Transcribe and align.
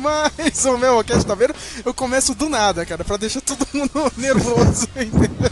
mas 0.00 0.64
o 0.64 0.78
meu 0.78 1.02
cast, 1.04 1.26
tá 1.26 1.34
vendo? 1.34 1.54
Eu 1.84 1.94
começo 1.94 2.34
do 2.34 2.48
nada, 2.48 2.84
cara, 2.86 3.04
pra 3.04 3.16
deixar 3.16 3.40
todo 3.40 3.66
mundo 3.72 4.12
nervoso, 4.16 4.88
entendeu? 4.96 5.50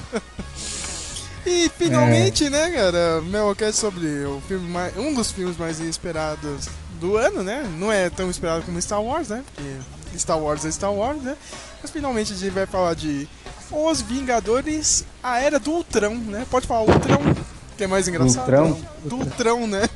E 1.47 1.71
finalmente, 1.79 2.51
né, 2.51 2.71
cara, 2.71 3.23
meu 3.23 3.55
cast 3.55 3.81
sobre 3.81 4.07
o 4.27 4.41
filme 4.47 4.69
mais, 4.69 4.97
um 4.97 5.15
dos 5.15 5.31
filmes 5.31 5.57
mais 5.57 5.81
esperados 5.81 6.69
do 7.01 7.17
ano, 7.17 7.43
né? 7.43 7.65
Não 7.79 7.91
é 7.93 8.11
tão 8.11 8.29
esperado 8.29 8.63
como 8.65 8.81
Star 8.83 9.03
Wars, 9.03 9.29
né? 9.29 9.43
Porque 9.55 10.19
Star 10.19 10.39
Wars 10.39 10.65
é 10.65 10.71
Star 10.71 10.93
Wars, 10.93 11.23
né? 11.23 11.37
Mas 11.81 11.91
finalmente 11.91 12.33
a 12.33 12.37
gente 12.37 12.51
vai 12.53 12.67
falar 12.67 12.95
de 12.95 13.29
Os 13.71 14.03
Vingadores, 14.03 15.05
a 15.23 15.39
Era 15.39 15.59
do 15.59 15.71
Ultron, 15.71 16.17
né? 16.17 16.45
Pode 16.51 16.67
falar 16.67 16.83
Ultron, 16.83 17.35
que 17.77 17.85
é 17.85 17.87
mais 17.87 18.09
engraçado. 18.09 18.51
Ultron? 18.53 18.81
Do 19.05 19.17
Ultron, 19.17 19.67
né? 19.69 19.89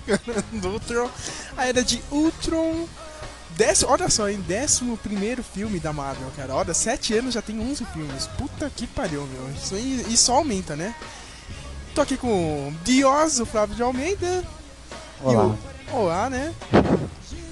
do 0.53 0.69
Ultron. 0.73 1.11
A 1.57 1.67
Era 1.67 1.83
de 1.83 2.03
Ultron. 2.11 2.87
Décimo, 3.57 3.91
olha 3.91 4.09
só, 4.09 4.29
em 4.29 4.41
décimo 4.41 4.97
primeiro 4.97 5.43
filme 5.43 5.79
da 5.79 5.93
Marvel, 5.93 6.29
cara. 6.37 6.55
Olha, 6.55 6.73
sete 6.75 7.15
anos 7.15 7.35
já 7.35 7.43
tem 7.43 7.59
11 7.61 7.85
filmes. 7.93 8.27
Puta 8.39 8.71
que 8.75 8.87
pariu, 8.87 9.27
meu. 9.27 9.51
Isso, 9.55 9.75
aí- 9.75 10.07
isso 10.09 10.25
só 10.25 10.37
aumenta, 10.37 10.75
né? 10.75 10.95
Tô 11.95 12.01
aqui 12.01 12.17
com 12.17 12.29
o 12.69 12.75
Dios, 12.85 13.39
o 13.41 13.47
Flávio 13.47 13.77
de 13.77 13.83
Almeida. 13.83 14.43
Olá. 15.23 15.55
E 15.91 15.93
o, 15.93 15.97
olá, 15.97 16.31
né? 16.31 16.53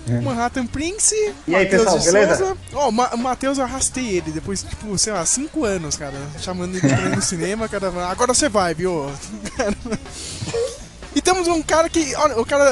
É. 0.09 0.21
Manhattan 0.23 0.67
Prince. 0.67 1.15
E 1.47 1.55
aí, 1.55 1.65
Matheus 1.65 1.83
pessoal, 1.85 1.99
de 1.99 2.05
beleza? 2.13 2.37
Souza. 2.37 2.57
Ó, 2.73 2.89
o 2.89 2.93
Ma- 2.93 3.11
o 3.15 3.19
Matheus 3.19 3.59
eu 3.59 3.65
arrastei 3.65 4.09
ele 4.17 4.33
depois, 4.33 4.63
tipo, 4.63 4.97
sei 4.99 5.13
lá, 5.13 5.25
cinco 5.27 5.65
anos, 5.65 5.97
cara. 5.97 6.17
Chamando 6.41 6.75
ele 6.77 6.81
pra 6.89 7.01
ir 7.03 7.15
no 7.17 7.23
cinema, 7.23 7.69
cara. 7.69 7.93
Agora 8.11 8.33
você 8.35 8.49
vai, 8.49 8.75
viu? 8.75 9.13
E 11.15 11.21
temos 11.21 11.49
um 11.49 11.61
cara 11.63 11.89
que. 11.89 12.15
Olha, 12.17 12.39
o 12.41 12.47
cara. 12.47 12.65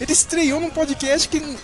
Ele 0.00 0.12
estreou 0.12 0.60
num 0.60 0.70
podcast 0.70 1.28
que. 1.28 1.56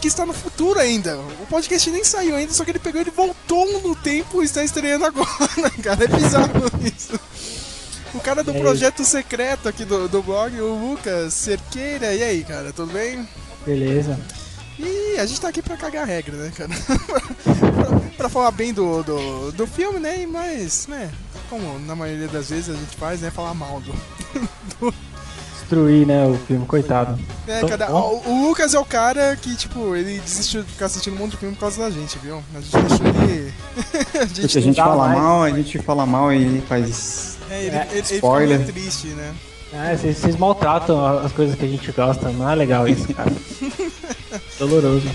Que 0.00 0.08
está 0.08 0.26
no 0.26 0.32
futuro 0.32 0.78
ainda. 0.78 1.18
O 1.18 1.46
podcast 1.46 1.90
nem 1.90 2.04
saiu 2.04 2.36
ainda, 2.36 2.52
só 2.52 2.64
que 2.64 2.70
ele 2.70 2.78
pegou 2.78 3.00
ele 3.00 3.10
voltou 3.10 3.80
no 3.80 3.96
tempo 3.96 4.42
e 4.42 4.44
está 4.44 4.62
estreando 4.62 5.04
agora, 5.04 5.70
cara. 5.82 6.04
É 6.04 6.06
bizarro 6.06 6.70
isso. 6.84 7.18
O 8.14 8.20
cara 8.20 8.42
do 8.42 8.50
É 8.50 8.58
projeto 8.60 9.04
secreto 9.04 9.68
aqui 9.68 9.84
do, 9.84 10.08
do 10.08 10.22
blog, 10.22 10.58
o 10.60 10.74
Lucas 10.74 11.34
Cerqueira. 11.34 12.14
E 12.14 12.22
aí, 12.22 12.44
cara, 12.44 12.72
tudo 12.72 12.92
bem? 12.92 13.28
Beleza. 13.64 14.18
E 14.78 15.18
a 15.18 15.24
gente 15.24 15.40
tá 15.40 15.48
aqui 15.48 15.62
pra 15.62 15.76
cagar 15.76 16.02
a 16.02 16.06
regra, 16.06 16.36
né, 16.36 16.52
cara? 16.54 16.70
pra, 17.74 18.00
pra 18.16 18.28
falar 18.28 18.50
bem 18.50 18.72
do, 18.74 19.02
do, 19.02 19.52
do 19.52 19.66
filme, 19.66 19.98
né? 19.98 20.26
Mais, 20.26 20.86
né? 20.86 21.10
Como 21.48 21.78
na 21.80 21.94
maioria 21.96 22.28
das 22.28 22.50
vezes 22.50 22.74
a 22.74 22.78
gente 22.78 22.96
faz, 22.96 23.20
né? 23.20 23.30
Falar 23.30 23.54
mal 23.54 23.80
do. 23.80 23.94
Destruir, 25.66 26.06
né, 26.06 26.24
o 26.26 26.34
filme, 26.46 26.64
coitado. 26.64 27.18
É, 27.48 27.56
Então, 27.56 27.68
cara, 27.68 27.92
o, 27.92 28.22
o 28.30 28.48
Lucas 28.48 28.72
é 28.72 28.78
o 28.78 28.84
cara 28.84 29.34
que, 29.34 29.56
tipo, 29.56 29.96
ele 29.96 30.20
desistiu 30.20 30.62
de 30.62 30.70
ficar 30.70 30.86
assistindo 30.86 31.14
um 31.14 31.18
monte 31.18 31.32
de 31.32 31.38
filme 31.38 31.54
por 31.56 31.62
causa 31.62 31.82
da 31.82 31.90
gente, 31.90 32.16
viu? 32.20 32.40
A 32.54 32.60
gente 32.60 32.88
deixou 32.88 33.06
ele. 33.24 33.52
a 33.76 34.26
Se 34.28 34.40
a 34.42 34.46
gente. 34.46 34.60
gente 34.60 34.76
fala 34.76 35.08
mais. 35.08 35.18
mal, 35.20 35.42
a 35.42 35.50
gente 35.50 35.78
fala 35.80 36.06
mal 36.06 36.32
e 36.32 36.36
ele 36.36 36.62
faz. 36.68 37.36
É, 37.50 37.64
ele, 37.64 37.76
É, 37.76 37.88
ele, 37.90 37.98
ele 37.98 38.14
spoiler. 38.14 38.58
meio 38.60 38.72
triste, 38.72 39.08
né? 39.08 39.34
É, 39.72 39.96
vocês, 39.96 40.16
vocês 40.18 40.36
maltratam 40.36 41.04
as 41.18 41.32
coisas 41.32 41.56
que 41.56 41.64
a 41.64 41.68
gente 41.68 41.90
gosta, 41.90 42.30
não 42.30 42.48
é 42.48 42.54
legal 42.54 42.86
isso, 42.86 43.12
cara. 43.12 43.32
Doloroso. 44.60 45.08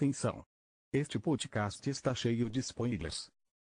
Atenção! 0.00 0.42
Este 0.94 1.18
podcast 1.18 1.90
está 1.90 2.14
cheio 2.14 2.48
de 2.48 2.58
spoilers. 2.60 3.28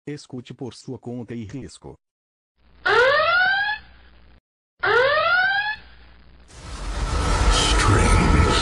Escute 0.07 0.53
por 0.53 0.75
sua 0.75 0.99
conta 0.99 1.35
e 1.35 1.45
risco. 1.45 1.95
Strings 7.51 8.59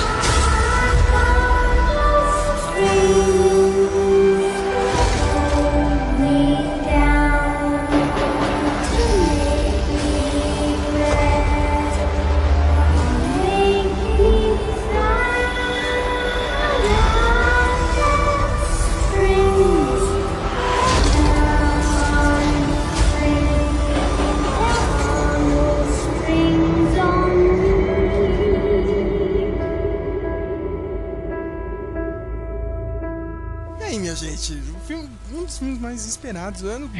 esperados 36.56 36.62
do 36.62 36.68
ano. 36.68 36.90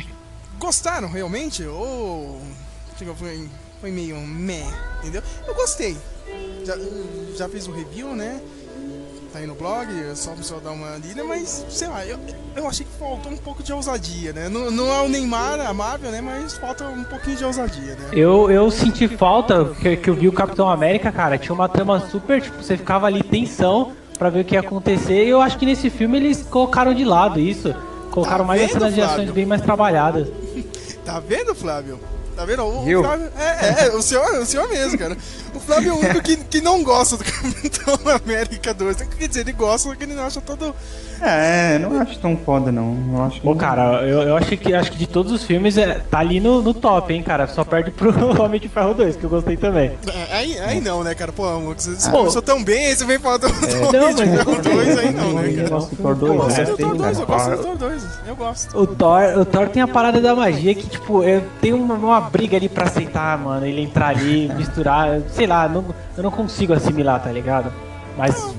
Gostaram 0.59 1.09
realmente? 1.09 1.65
Ou. 1.65 2.41
Chegou, 2.99 3.15
foi, 3.15 3.49
foi 3.81 3.91
meio 3.91 4.17
meh, 4.21 4.67
entendeu? 5.01 5.23
Eu 5.47 5.55
gostei. 5.55 5.97
Já, 6.65 6.75
já 7.37 7.49
fiz 7.49 7.67
o 7.67 7.73
review, 7.73 8.15
né? 8.15 8.41
Tá 9.33 9.41
aí 9.41 9.47
no 9.47 9.55
blog, 9.55 9.87
é 9.93 10.15
só 10.15 10.33
o 10.33 10.37
pessoal 10.37 10.61
dar 10.61 10.71
uma 10.71 10.97
lida, 10.97 11.23
mas 11.23 11.67
sei 11.69 11.89
lá, 11.89 12.07
eu, 12.07 12.19
eu 12.55 12.67
achei 12.67 12.87
que 12.87 12.93
faltou 12.99 13.31
um 13.31 13.37
pouco 13.37 13.63
de 13.63 13.73
ousadia, 13.73 14.33
né? 14.33 14.49
Não, 14.49 14.71
não 14.71 14.89
é 14.89 15.03
o 15.03 15.09
Neymar, 15.09 15.61
a 15.61 15.75
Marvel, 15.75 16.11
né? 16.11 16.21
Mas 16.23 16.57
falta 16.57 16.87
um 16.89 17.05
pouquinho 17.05 17.37
de 17.37 17.45
ousadia, 17.45 17.95
né? 17.97 18.09
Eu, 18.13 18.51
eu 18.51 18.71
senti 18.71 19.07
falta 19.09 19.75
que, 19.75 19.97
que 19.97 20.09
eu 20.09 20.15
vi 20.15 20.29
o 20.29 20.33
Capitão 20.33 20.71
América, 20.71 21.13
cara. 21.13 21.37
Tinha 21.37 21.55
uma 21.55 21.69
trama 21.69 22.01
super, 22.09 22.41
tipo, 22.41 22.63
você 22.63 22.79
ficava 22.79 23.07
ali 23.07 23.23
tensão 23.23 23.93
pra 24.19 24.31
ver 24.31 24.41
o 24.41 24.45
que 24.45 24.55
ia 24.55 24.61
acontecer. 24.61 25.27
E 25.27 25.29
eu 25.29 25.43
acho 25.43 25.59
que 25.59 25.67
nesse 25.67 25.91
filme 25.91 26.17
eles 26.17 26.43
colocaram 26.43 26.95
de 26.95 27.05
lado 27.05 27.39
isso. 27.39 27.75
Colocaram 28.17 28.45
Tá 28.45 28.49
mais 28.49 28.63
as 28.63 28.69
vendo, 28.69 28.79
cenas 28.79 28.95
de 28.95 29.01
ações 29.03 29.31
bem 29.31 29.45
mais 29.45 29.61
trabalhadas. 29.61 30.27
Tá 31.05 31.21
vendo, 31.21 31.55
Flávio? 31.55 32.01
Tá 32.35 32.47
vendo? 32.47 32.63
O, 32.63 32.81
o 32.81 32.85
Viu? 32.87 33.03
Flávio. 33.03 33.31
É, 33.39 33.85
é, 33.85 33.89
o 33.91 34.01
senhor, 34.01 34.39
o 34.39 34.47
senhor 34.47 34.67
mesmo, 34.71 34.97
cara. 34.99 35.19
O 35.55 35.61
Flávio 35.61 35.91
é 35.91 35.93
o 35.93 35.99
único 35.99 36.23
que, 36.23 36.37
que 36.39 36.63
não 36.63 36.83
gosta 36.83 37.19
do 37.19 37.25
Capitão 37.31 37.99
América 38.25 38.73
2. 38.73 38.97
Quer 39.19 39.29
dizer, 39.29 39.41
ele 39.41 39.53
gosta, 39.53 39.91
só 39.91 39.95
que 39.95 40.05
ele 40.05 40.15
não 40.15 40.25
acha 40.25 40.41
todo. 40.41 40.75
É, 41.21 41.79
não 41.79 42.01
acho 42.01 42.19
tão 42.19 42.37
foda 42.37 42.71
não. 42.71 42.97
Eu 43.15 43.23
acho 43.25 43.37
que 43.41 43.47
Pô, 43.47 43.55
cara, 43.55 44.03
eu, 44.03 44.23
eu 44.23 44.37
acho 44.37 44.57
que 44.57 44.75
acho 44.75 44.93
que 44.93 44.99
de 44.99 45.07
todos 45.07 45.33
os 45.33 45.45
filmes 45.45 45.77
é, 45.79 46.01
tá 46.11 46.19
ali 46.19 46.41
no, 46.41 46.61
no 46.63 46.75
top, 46.75 47.13
hein, 47.13 47.23
cara. 47.23 47.47
Só 47.47 47.65
perde 47.65 47.91
pro 47.91 48.11
Homem 48.43 48.61
de 48.61 48.69
Ferro 48.69 48.95
2, 48.95 49.17
que 49.17 49.25
eu 49.25 49.31
gostei 49.31 49.57
também. 49.57 49.93
É, 50.07 50.37
Aí, 50.37 50.59
aí 50.59 50.81
não, 50.81 51.03
né, 51.03 51.15
cara? 51.15 51.33
Pô, 51.33 51.47
amor, 51.47 51.75
você 51.77 52.11
Pô. 52.11 52.19
começou 52.19 52.43
tão 52.43 52.63
bem, 52.63 52.87
aí 52.87 52.95
você 52.97 53.05
vem 53.05 53.19
falar 53.19 53.39
do, 53.39 53.49
do 53.49 53.93
Não, 53.93 54.11
Homem 54.11 54.15
de 54.15 54.37
Ferro 54.37 54.45
gostei. 54.45 54.73
2 54.75 54.99
aí 54.99 55.13
não, 55.15 55.33
né, 55.35 55.49
Eu 55.51 55.57
cara? 55.57 55.69
gosto 55.71 55.95
do 55.95 56.03
Thor 56.03 56.15
2, 56.15 56.31
Pô, 56.31 56.37
Eu 56.37 56.37
gosto 56.47 56.67
do 56.67 56.77
Thor 56.77 56.97
2, 56.97 57.19
eu 57.19 57.27
gosto 57.27 57.51
do 57.51 57.57
Thor 57.63 57.77
2, 57.77 58.09
eu 58.27 58.37
gosto. 58.37 58.79
O 58.79 58.87
Thor, 58.87 59.23
o 59.39 59.45
Thor 59.45 59.69
tem 59.69 59.83
a 59.83 59.89
parada 59.89 60.21
da 60.21 60.35
magia 60.35 60.75
que, 60.75 60.87
tipo, 60.87 61.23
eu 61.23 61.43
tenho 61.61 61.77
uma, 61.77 61.95
uma 61.95 62.21
briga 62.21 62.57
ali 62.57 62.69
pra 62.69 62.85
aceitar, 62.87 63.39
mano. 63.39 63.65
Ele 63.67 63.81
entrar 63.83 64.09
ali, 64.09 64.51
misturar, 64.55 65.21
sei 65.31 65.47
lá, 65.47 65.69
não, 65.69 65.85
eu 66.17 66.23
não 66.23 66.31
consigo 66.31 66.73
assimilar, 66.75 67.23
tá 67.23 67.31
ligado? 67.31 67.73
Mas 68.17 68.55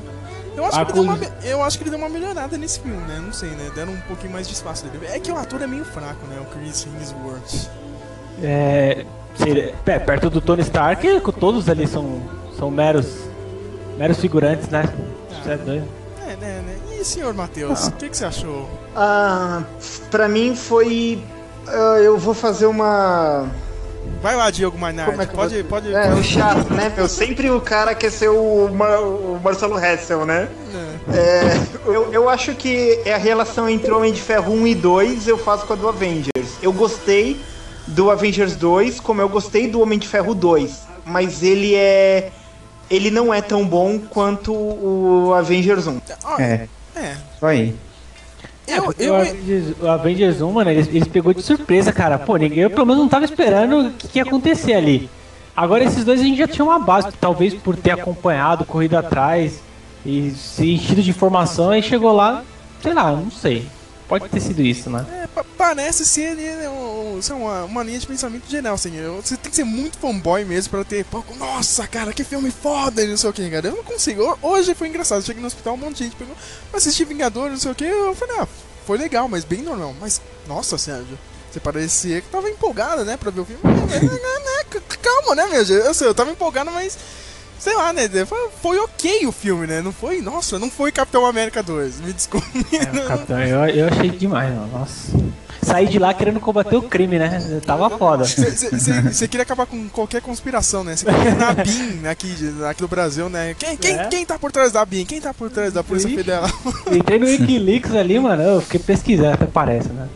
Eu 0.57 0.65
acho, 0.65 0.79
A 0.79 0.85
que 0.85 0.91
ele 0.91 1.01
deu 1.01 1.03
uma, 1.03 1.19
eu 1.43 1.63
acho 1.63 1.77
que 1.77 1.83
ele 1.83 1.91
deu 1.91 1.99
uma 1.99 2.09
melhorada 2.09 2.57
nesse 2.57 2.79
filme, 2.79 2.97
né? 3.07 3.21
Não 3.23 3.31
sei, 3.31 3.49
né? 3.51 3.69
Deram 3.75 3.93
um 3.93 4.01
pouquinho 4.01 4.33
mais 4.33 4.47
de 4.47 4.55
espaço 4.55 4.87
dele. 4.87 5.05
É 5.05 5.19
que 5.19 5.31
o 5.31 5.37
ator 5.37 5.61
é 5.61 5.67
meio 5.67 5.85
fraco, 5.85 6.25
né? 6.25 6.41
O 6.41 6.45
Chris 6.45 6.87
Hemsworth. 6.87 7.69
É, 8.41 9.05
é, 9.85 9.99
perto 9.99 10.31
do 10.31 10.41
Tony 10.41 10.63
Stark, 10.63 11.21
todos 11.39 11.69
ali 11.69 11.85
são, 11.85 12.23
são 12.57 12.71
meros, 12.71 13.05
meros 13.99 14.17
figurantes, 14.17 14.67
né? 14.69 14.83
Isso 15.29 15.47
é 15.47 15.57
doido. 15.57 15.87
É, 16.27 16.35
né, 16.35 16.63
né? 16.65 16.75
E 16.99 17.05
senhor 17.05 17.35
Matheus, 17.35 17.87
o 17.87 17.91
que, 17.91 18.09
que 18.09 18.17
você 18.17 18.25
achou? 18.25 18.67
Ah, 18.95 19.61
pra 20.09 20.27
mim 20.27 20.55
foi. 20.55 21.23
ah, 21.67 21.99
eu 21.99 22.17
vou 22.17 22.33
fazer 22.33 22.65
uma. 22.65 23.47
Vai 24.21 24.35
lá, 24.35 24.49
Diogo 24.49 24.77
Mainardi. 24.77 25.11
Como 25.11 25.21
é 25.21 25.25
pode, 25.27 25.55
vou- 25.55 25.63
pode. 25.65 25.93
É, 25.93 26.11
o 26.13 26.23
chato, 26.23 26.73
né? 26.73 26.91
Eu 26.97 27.07
sempre 27.07 27.49
o 27.51 27.61
cara 27.61 27.93
quer 27.93 28.11
ser 28.11 28.29
o, 28.29 28.67
Mar- 28.73 28.99
o 29.01 29.39
Marcelo 29.43 29.77
Hessel, 29.77 30.25
né? 30.25 30.47
É, 31.13 31.57
eu, 31.85 32.11
eu 32.11 32.29
acho 32.29 32.53
que 32.55 32.99
é 33.05 33.13
a 33.13 33.17
relação 33.17 33.69
entre 33.69 33.91
Homem 33.91 34.11
de 34.11 34.21
Ferro 34.21 34.53
1 34.53 34.67
e 34.67 34.75
2 34.75 35.27
eu 35.27 35.37
faço 35.37 35.65
com 35.65 35.73
a 35.73 35.75
do 35.75 35.87
Avengers. 35.87 36.31
Eu 36.61 36.73
gostei, 36.73 37.39
do 37.85 38.09
Avengers 38.11 38.55
2, 38.55 38.99
como 38.99 39.21
eu 39.21 39.29
gostei 39.29 39.67
do 39.69 39.79
Homem 39.81 39.97
de 39.99 40.07
Ferro 40.07 40.33
2. 40.35 40.81
Mas 41.05 41.41
ele 41.43 41.75
é. 41.75 42.31
Ele 42.89 43.11
não 43.11 43.33
é 43.33 43.41
tão 43.41 43.65
bom 43.65 43.99
quanto 43.99 44.53
o 44.53 45.33
Avengers 45.37 45.87
1. 45.87 46.01
Ó, 46.25 46.39
É, 46.39 46.67
é. 46.95 47.15
isso 47.35 47.45
aí. 47.45 47.75
Eu, 48.67 48.83
Porque 48.83 49.03
eu, 49.03 49.13
o, 49.13 49.15
Avengers, 49.15 49.75
o 49.81 49.87
Avengers 49.87 50.41
1, 50.41 50.51
mano, 50.51 50.69
eles, 50.69 50.87
eles 50.87 51.07
pegou 51.07 51.33
de 51.33 51.41
surpresa, 51.41 51.93
cara. 51.93 52.19
Pô, 52.19 52.35
ninguém, 52.35 52.59
eu 52.59 52.69
pelo 52.69 52.85
menos 52.85 53.01
não 53.01 53.07
tava 53.07 53.23
esperando 53.23 53.87
o 53.87 53.91
que, 53.93 54.07
que 54.07 54.19
ia 54.19 54.23
acontecer 54.23 54.73
ali. 54.73 55.09
Agora 55.55 55.83
esses 55.83 56.03
dois 56.03 56.19
a 56.19 56.23
gente 56.23 56.37
já 56.37 56.47
tinha 56.47 56.65
uma 56.65 56.77
base, 56.77 57.07
talvez 57.19 57.53
por 57.53 57.75
ter 57.75 57.91
acompanhado, 57.91 58.65
corrido 58.65 58.95
atrás 58.95 59.59
e 60.05 60.31
se 60.31 60.73
enchido 60.73 61.01
de 61.01 61.09
informação, 61.09 61.71
aí 61.71 61.81
chegou 61.81 62.11
lá, 62.11 62.43
sei 62.81 62.93
lá, 62.93 63.11
não 63.11 63.31
sei. 63.31 63.65
Pode 64.07 64.29
ter 64.29 64.39
sido 64.39 64.61
isso, 64.61 64.89
né? 64.89 65.05
É, 65.23 65.27
pa- 65.27 65.43
parece 65.57 66.05
ser 66.05 66.35
né, 66.35 66.69
um- 66.69 67.19
sei 67.21 67.35
lá, 67.35 67.41
uma, 67.41 67.63
uma 67.65 67.83
linha 67.83 67.99
de 67.99 68.07
pensamento 68.07 68.49
geral, 68.49 68.75
assim. 68.75 68.95
eu- 68.95 69.21
Você 69.21 69.35
tem 69.35 69.49
que 69.49 69.55
ser 69.55 69.63
muito 69.65 69.97
fanboy 69.97 70.45
mesmo 70.45 70.71
pra 70.71 70.83
ter. 70.85 71.03
pô, 71.05 71.23
Nossa, 71.37 71.85
cara, 71.87 72.13
que 72.13 72.23
filme 72.23 72.49
foda 72.51 73.05
não 73.05 73.17
sei 73.17 73.29
o 73.29 73.33
que, 73.33 73.49
cara. 73.49 73.67
Eu 73.67 73.75
não 73.75 73.83
consigo. 73.83 74.23
Ho- 74.23 74.37
Hoje 74.41 74.73
foi 74.73 74.87
engraçado. 74.87 75.23
Cheguei 75.23 75.41
no 75.41 75.47
hospital, 75.47 75.73
um 75.73 75.77
monte 75.77 75.97
de 75.97 76.03
gente 76.05 76.15
pegou. 76.15 76.35
"Assisti 76.73 77.03
Vingadores, 77.03 77.51
não 77.53 77.59
sei 77.59 77.71
o 77.71 77.75
que. 77.75 77.83
Eu 77.85 78.15
falei, 78.15 78.37
ah, 78.39 78.47
foi 78.85 78.97
legal, 78.97 79.27
mas 79.27 79.43
bem 79.43 79.61
normal. 79.61 79.93
Mas, 79.99 80.21
nossa, 80.47 80.77
Sérgio. 80.77 81.17
Você 81.51 81.59
parecia 81.59 82.21
que 82.21 82.29
tava 82.29 82.49
empolgado, 82.49 83.03
né, 83.03 83.17
pra 83.17 83.31
ver 83.31 83.41
o 83.41 83.45
filme. 83.45 83.61
Né, 83.87 83.99
né, 84.09 84.81
Calma, 85.01 85.35
né, 85.35 85.45
meu? 85.47 85.63
Eu 85.63 85.93
sei, 85.93 86.07
eu 86.07 86.13
tava 86.13 86.31
empolgado, 86.31 86.69
mas. 86.71 86.97
Sei 87.59 87.75
lá, 87.75 87.91
né? 87.91 88.07
Foi, 88.25 88.49
foi 88.61 88.79
ok 88.79 89.25
o 89.25 89.31
filme, 89.31 89.65
né? 89.67 89.81
Não 89.81 89.91
foi. 89.91 90.21
Nossa, 90.21 90.59
não 90.59 90.69
foi 90.69 90.91
Capitão 90.91 91.25
América 91.25 91.61
2. 91.63 92.01
Me 92.01 92.13
desculpe. 92.13 92.47
É, 92.75 92.85
Capitão, 93.07 93.39
eu, 93.41 93.65
eu 93.69 93.87
achei 93.87 94.09
demais, 94.09 94.53
mano. 94.53 94.67
Nossa. 94.71 95.11
Saí 95.61 95.85
de 95.87 95.99
lá 95.99 96.13
querendo 96.13 96.39
combater 96.39 96.77
o 96.77 96.83
crime, 96.83 97.19
né? 97.19 97.59
Tava 97.65 97.89
foda. 97.89 98.23
Você 98.23 99.27
queria 99.27 99.43
acabar 99.43 99.65
com 99.65 99.89
qualquer 99.89 100.21
conspiração, 100.21 100.81
né? 100.83 100.95
Você 100.95 101.05
queria 101.05 101.35
na 101.35 101.53
BIM 101.53 102.07
aqui, 102.07 102.35
aqui 102.69 102.81
do 102.81 102.87
Brasil, 102.87 103.27
né? 103.27 103.53
Quem, 103.57 103.75
quem, 103.75 103.97
É. 103.97 104.05
quem 104.05 104.25
tá 104.25 104.39
por 104.39 104.49
trás 104.51 104.71
da 104.71 104.85
BIM? 104.85 105.03
Quem 105.05 105.19
tá 105.19 105.33
por 105.33 105.49
trás 105.49 105.73
da 105.73 105.83
Polícia 105.83 106.07
Ixi. 106.07 106.15
Federal? 106.17 106.49
Entrei 106.89 107.19
no 107.19 107.25
Wikileaks 107.25 107.91
ali, 107.95 108.17
mano. 108.17 108.41
Eu 108.43 108.61
fiquei 108.61 108.79
pesquisando, 108.79 109.33
até 109.33 109.45
parece, 109.45 109.89
né? 109.89 110.07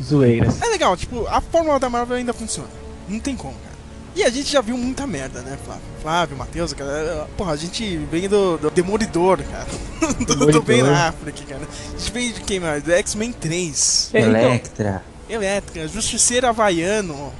Zoeiras. 0.00 0.62
É 0.62 0.66
legal, 0.66 0.96
tipo, 0.96 1.26
a 1.26 1.40
fórmula 1.40 1.80
da 1.80 1.90
Marvel 1.90 2.16
ainda 2.18 2.32
funciona. 2.32 2.68
Não 3.08 3.18
tem 3.18 3.34
como, 3.34 3.54
cara. 3.54 3.71
E 4.14 4.22
a 4.22 4.28
gente 4.30 4.50
já 4.52 4.60
viu 4.60 4.76
muita 4.76 5.06
merda, 5.06 5.40
né, 5.40 5.56
Flávio? 5.64 5.82
Flávio, 6.02 6.36
Matheus, 6.36 6.72
cara. 6.74 7.26
Porra, 7.36 7.52
a 7.52 7.56
gente 7.56 7.96
vem 8.10 8.28
do, 8.28 8.58
do 8.58 8.70
Demolidor, 8.70 9.38
cara. 9.42 9.66
do, 10.18 10.24
do 10.24 10.34
Demolidor. 10.34 10.62
Ben 10.62 10.80
Affleck, 10.82 11.46
cara. 11.46 11.62
A 11.62 11.98
gente 11.98 12.12
vem 12.12 12.32
de 12.32 12.40
quem 12.42 12.60
mais? 12.60 12.82
Do 12.82 12.92
X-Men 12.92 13.32
3. 13.32 14.10
É, 14.12 14.20
então, 14.20 14.30
Electra. 14.32 15.02
Elétrica, 15.28 15.88
Justiceiro 15.88 16.46
Havaiano. 16.46 17.32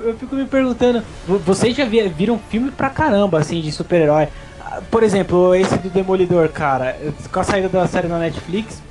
eu 0.00 0.16
fico 0.18 0.34
me 0.34 0.46
perguntando, 0.46 1.02
vo- 1.26 1.38
vocês 1.38 1.76
já 1.76 1.84
vi- 1.84 2.08
viram 2.08 2.40
filme 2.50 2.70
pra 2.70 2.90
caramba, 2.90 3.38
assim, 3.38 3.60
de 3.60 3.70
super-herói? 3.70 4.28
Por 4.90 5.02
exemplo, 5.02 5.54
esse 5.54 5.76
do 5.78 5.88
Demolidor, 5.88 6.48
cara, 6.48 6.96
com 7.32 7.40
a 7.40 7.44
saída 7.44 7.68
da 7.68 7.86
série 7.86 8.08
na 8.08 8.18
Netflix, 8.18 8.82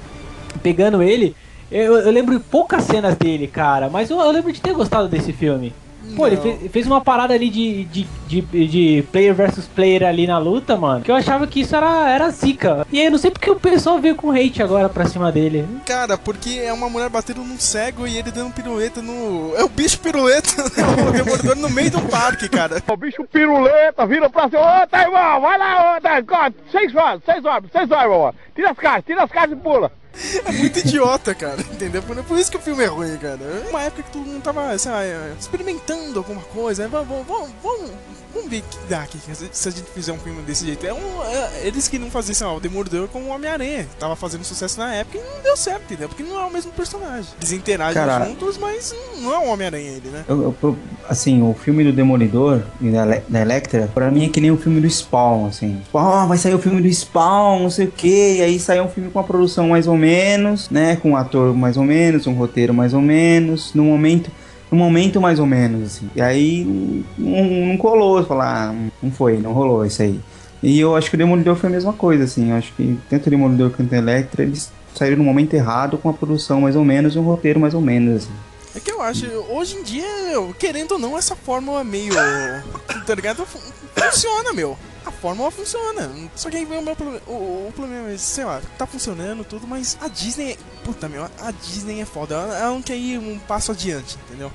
pegando 0.63 1.01
ele, 1.03 1.35
eu, 1.71 1.97
eu 1.97 2.11
lembro 2.11 2.39
poucas 2.39 2.83
cenas 2.83 3.15
dele, 3.15 3.47
cara, 3.47 3.89
mas 3.89 4.09
eu, 4.09 4.19
eu 4.19 4.31
lembro 4.31 4.51
de 4.51 4.61
ter 4.61 4.73
gostado 4.73 5.07
desse 5.07 5.33
filme. 5.33 5.73
Pô, 6.15 6.25
ele 6.25 6.37
Não. 6.37 6.41
fez, 6.41 6.71
fez 6.71 6.87
uma 6.87 7.01
parada 7.01 7.33
ali 7.33 7.49
de, 7.49 7.83
de, 7.85 8.07
de, 8.27 8.41
de 8.67 9.03
player 9.11 9.33
versus 9.33 9.67
player 9.67 10.03
ali 10.03 10.25
na 10.25 10.37
luta, 10.37 10.77
mano, 10.77 11.03
que 11.03 11.11
eu 11.11 11.15
achava 11.15 11.45
que 11.45 11.59
isso 11.61 11.75
era, 11.75 12.09
era 12.09 12.29
zica. 12.29 12.87
E 12.91 12.99
aí 12.99 13.05
eu 13.05 13.11
não 13.11 13.17
sei 13.17 13.29
porque 13.29 13.51
o 13.51 13.59
pessoal 13.59 13.99
veio 13.99 14.15
com 14.15 14.31
hate 14.31 14.63
agora 14.63 14.87
pra 14.87 15.05
cima 15.05 15.31
dele. 15.31 15.67
Cara, 15.85 16.17
porque 16.17 16.61
é 16.63 16.71
uma 16.71 16.89
mulher 16.89 17.09
batendo 17.09 17.43
num 17.43 17.59
cego 17.59 18.07
e 18.07 18.17
ele 18.17 18.31
dando 18.31 18.53
pirueta 18.53 19.01
no. 19.01 19.53
É 19.55 19.63
o 19.63 19.69
bicho 19.69 19.99
piruleta, 19.99 20.63
né? 20.77 21.05
o 21.07 21.11
demolidor 21.11 21.55
no 21.57 21.69
meio 21.69 21.91
do 21.91 22.01
parque, 22.03 22.47
cara. 22.47 22.81
O 22.87 22.95
bicho 22.97 23.25
piruleta 23.25 24.05
vira 24.07 24.29
pra 24.29 24.49
cima. 24.49 24.61
Ô, 24.61 24.87
tá, 24.87 25.01
irmão, 25.01 25.41
vai 25.41 25.57
lá, 25.57 25.97
ô, 25.97 26.01
tá. 26.01 26.51
Seis 26.71 26.95
horas, 26.95 27.21
seis 27.25 27.43
horas, 27.43 27.69
seis 27.71 27.91
horas, 27.91 28.03
irmão. 28.05 28.33
Tira 28.55 28.71
as 28.71 28.77
caixas, 28.77 29.05
tira 29.05 29.23
as 29.23 29.31
caixas 29.31 29.51
e 29.57 29.61
pula. 29.61 29.91
É 30.45 30.51
muito 30.51 30.79
idiota, 30.79 31.33
cara. 31.35 31.61
Entendeu? 31.61 32.01
Por, 32.01 32.37
isso 32.37 32.49
que 32.51 32.57
o 32.57 32.61
filme 32.61 32.83
é 32.83 32.87
ruim, 32.87 33.17
cara. 33.17 33.39
Uma 33.69 33.83
época 33.83 34.03
que 34.03 34.11
todo 34.11 34.25
mundo 34.25 34.41
tava, 34.41 34.77
sei 34.77 34.91
lá, 34.91 35.01
experimentando 35.39 36.19
alguma 36.19 36.41
coisa. 36.41 36.83
né? 36.83 36.89
Vamos, 36.91 37.25
vamos, 37.27 37.49
vamos, 37.61 37.91
que 38.49 38.61
dá 38.89 39.01
aqui 39.03 39.17
se- 39.51 39.67
a 39.69 39.71
gente 39.71 39.85
fizer 39.93 40.11
um 40.13 40.17
filme 40.19 40.41
desse 40.43 40.65
jeito. 40.65 40.85
É 40.85 40.93
um, 40.93 41.23
é, 41.23 41.67
eles 41.67 41.87
fazer, 42.09 42.33
sei 42.33 42.45
lá, 42.47 42.53
o 42.55 42.59
Demolidor 42.59 43.07
com 43.07 43.19
o 43.23 43.27
Homem-Aranha. 43.29 43.87
Tava 43.99 44.15
fazendo 44.15 44.43
sucesso 44.43 44.79
na 44.79 44.93
época 44.93 45.17
e 45.17 45.21
não 45.21 45.41
deu 45.43 45.57
certo, 45.57 45.81
entendeu? 45.85 46.07
Porque 46.09 46.23
não 46.23 46.39
é 46.39 46.45
o 46.45 46.51
mesmo 46.51 46.71
personagem. 46.71 47.25
Eles 47.39 47.51
interagem 47.51 47.93
Cara- 47.95 48.25
juntos, 48.25 48.57
mas 48.57 48.93
não 49.21 49.33
é 49.33 49.37
o 49.39 49.49
Homem-Aranha 49.49 49.91
ele, 49.91 50.09
né? 50.09 50.23
Eu- 50.27 50.55
eu- 50.61 50.77
assim, 51.09 51.41
o 51.41 51.53
filme 51.53 51.83
do 51.83 51.91
Demolidor 51.91 52.61
e 52.81 52.89
da, 52.89 53.05
da 53.27 53.41
Electra, 53.41 53.89
pra 53.93 54.11
mim 54.11 54.25
é 54.25 54.29
que 54.29 54.39
nem 54.39 54.51
o 54.51 54.57
filme 54.57 54.79
do 54.79 54.89
Spawn, 54.89 55.47
assim. 55.47 55.81
Ó, 55.93 56.25
vai 56.25 56.37
sair 56.37 56.53
o 56.53 56.59
filme 56.59 56.81
do 56.81 56.87
Spawn, 56.93 57.63
não 57.63 57.69
sei 57.69 57.87
o 57.87 57.91
que, 57.91 58.37
e 58.37 58.41
aí 58.41 58.59
saiu 58.59 58.83
um 58.83 58.89
filme 58.89 59.09
com 59.09 59.19
uma 59.19 59.25
produção 59.25 59.69
mais 59.69 59.87
ou 59.87 59.95
menos, 59.97 60.69
né, 60.69 60.95
com 60.97 61.11
um 61.11 61.15
ator 61.17 61.53
mais 61.55 61.77
ou 61.77 61.83
menos, 61.83 62.27
um 62.27 62.33
roteiro 62.33 62.73
mais 62.73 62.93
ou 62.93 63.01
menos, 63.01 63.73
no 63.73 63.83
momento, 63.83 64.29
no 64.71 64.77
momento 64.77 65.19
mais 65.21 65.39
ou 65.39 65.45
menos, 65.45 65.83
assim. 65.95 66.09
E 66.15 66.21
aí 66.21 66.63
não, 67.17 67.43
não 67.67 67.77
colou, 67.77 68.23
falar, 68.25 68.69
ah, 68.71 68.75
não 69.01 69.11
foi, 69.11 69.37
não 69.37 69.53
rolou 69.53 69.85
isso 69.85 70.01
aí. 70.01 70.19
E 70.61 70.79
eu 70.79 70.95
acho 70.95 71.09
que 71.09 71.15
o 71.15 71.17
Demolidor 71.19 71.55
foi 71.55 71.69
a 71.69 71.71
mesma 71.73 71.93
coisa, 71.93 72.23
assim, 72.23 72.49
eu 72.51 72.55
acho 72.57 72.73
que 72.73 72.97
tanto 73.09 73.27
o 73.27 73.29
Demolidor 73.29 73.69
quanto 73.71 73.93
a 73.93 73.97
Electra, 73.97 74.43
eles 74.43 74.71
saíram 74.95 75.17
no 75.17 75.23
momento 75.23 75.53
errado, 75.53 75.97
com 75.97 76.07
uma 76.09 76.13
produção 76.17 76.61
mais 76.61 76.75
ou 76.75 76.83
menos 76.83 77.15
e 77.15 77.19
um 77.19 77.23
roteiro 77.23 77.59
mais 77.59 77.73
ou 77.73 77.81
menos, 77.81 78.23
assim. 78.23 78.31
É 78.75 78.79
que 78.79 78.91
eu 78.91 79.01
acho, 79.01 79.25
hoje 79.49 79.75
em 79.77 79.83
dia, 79.83 80.05
querendo 80.59 80.93
ou 80.93 80.99
não, 80.99 81.17
essa 81.17 81.35
fórmula 81.35 81.83
meio. 81.83 82.13
Tá 83.05 83.15
ligado? 83.15 83.45
Fu- 83.45 83.59
Funciona, 83.95 84.53
meu. 84.53 84.77
A 85.07 85.11
fórmula 85.11 85.49
funciona. 85.49 86.11
Só 86.35 86.49
que 86.49 86.57
aí 86.57 86.65
vem 86.65 86.79
o 86.79 86.81
meu 86.81 86.95
problema. 86.95 87.21
O, 87.27 87.67
o 87.69 87.73
problema 87.75 88.11
é, 88.11 88.17
sei 88.17 88.43
lá, 88.43 88.61
tá 88.77 88.85
funcionando 88.85 89.43
tudo, 89.45 89.65
mas 89.65 89.97
a 90.01 90.07
Disney. 90.07 90.57
Puta, 90.83 91.07
meu, 91.07 91.23
a 91.23 91.51
Disney 91.51 92.01
é 92.01 92.05
foda. 92.05 92.35
Ela, 92.35 92.57
ela 92.57 92.69
não 92.71 92.81
quer 92.81 92.97
ir 92.97 93.17
um 93.17 93.39
passo 93.39 93.71
adiante, 93.71 94.17
entendeu? 94.27 94.51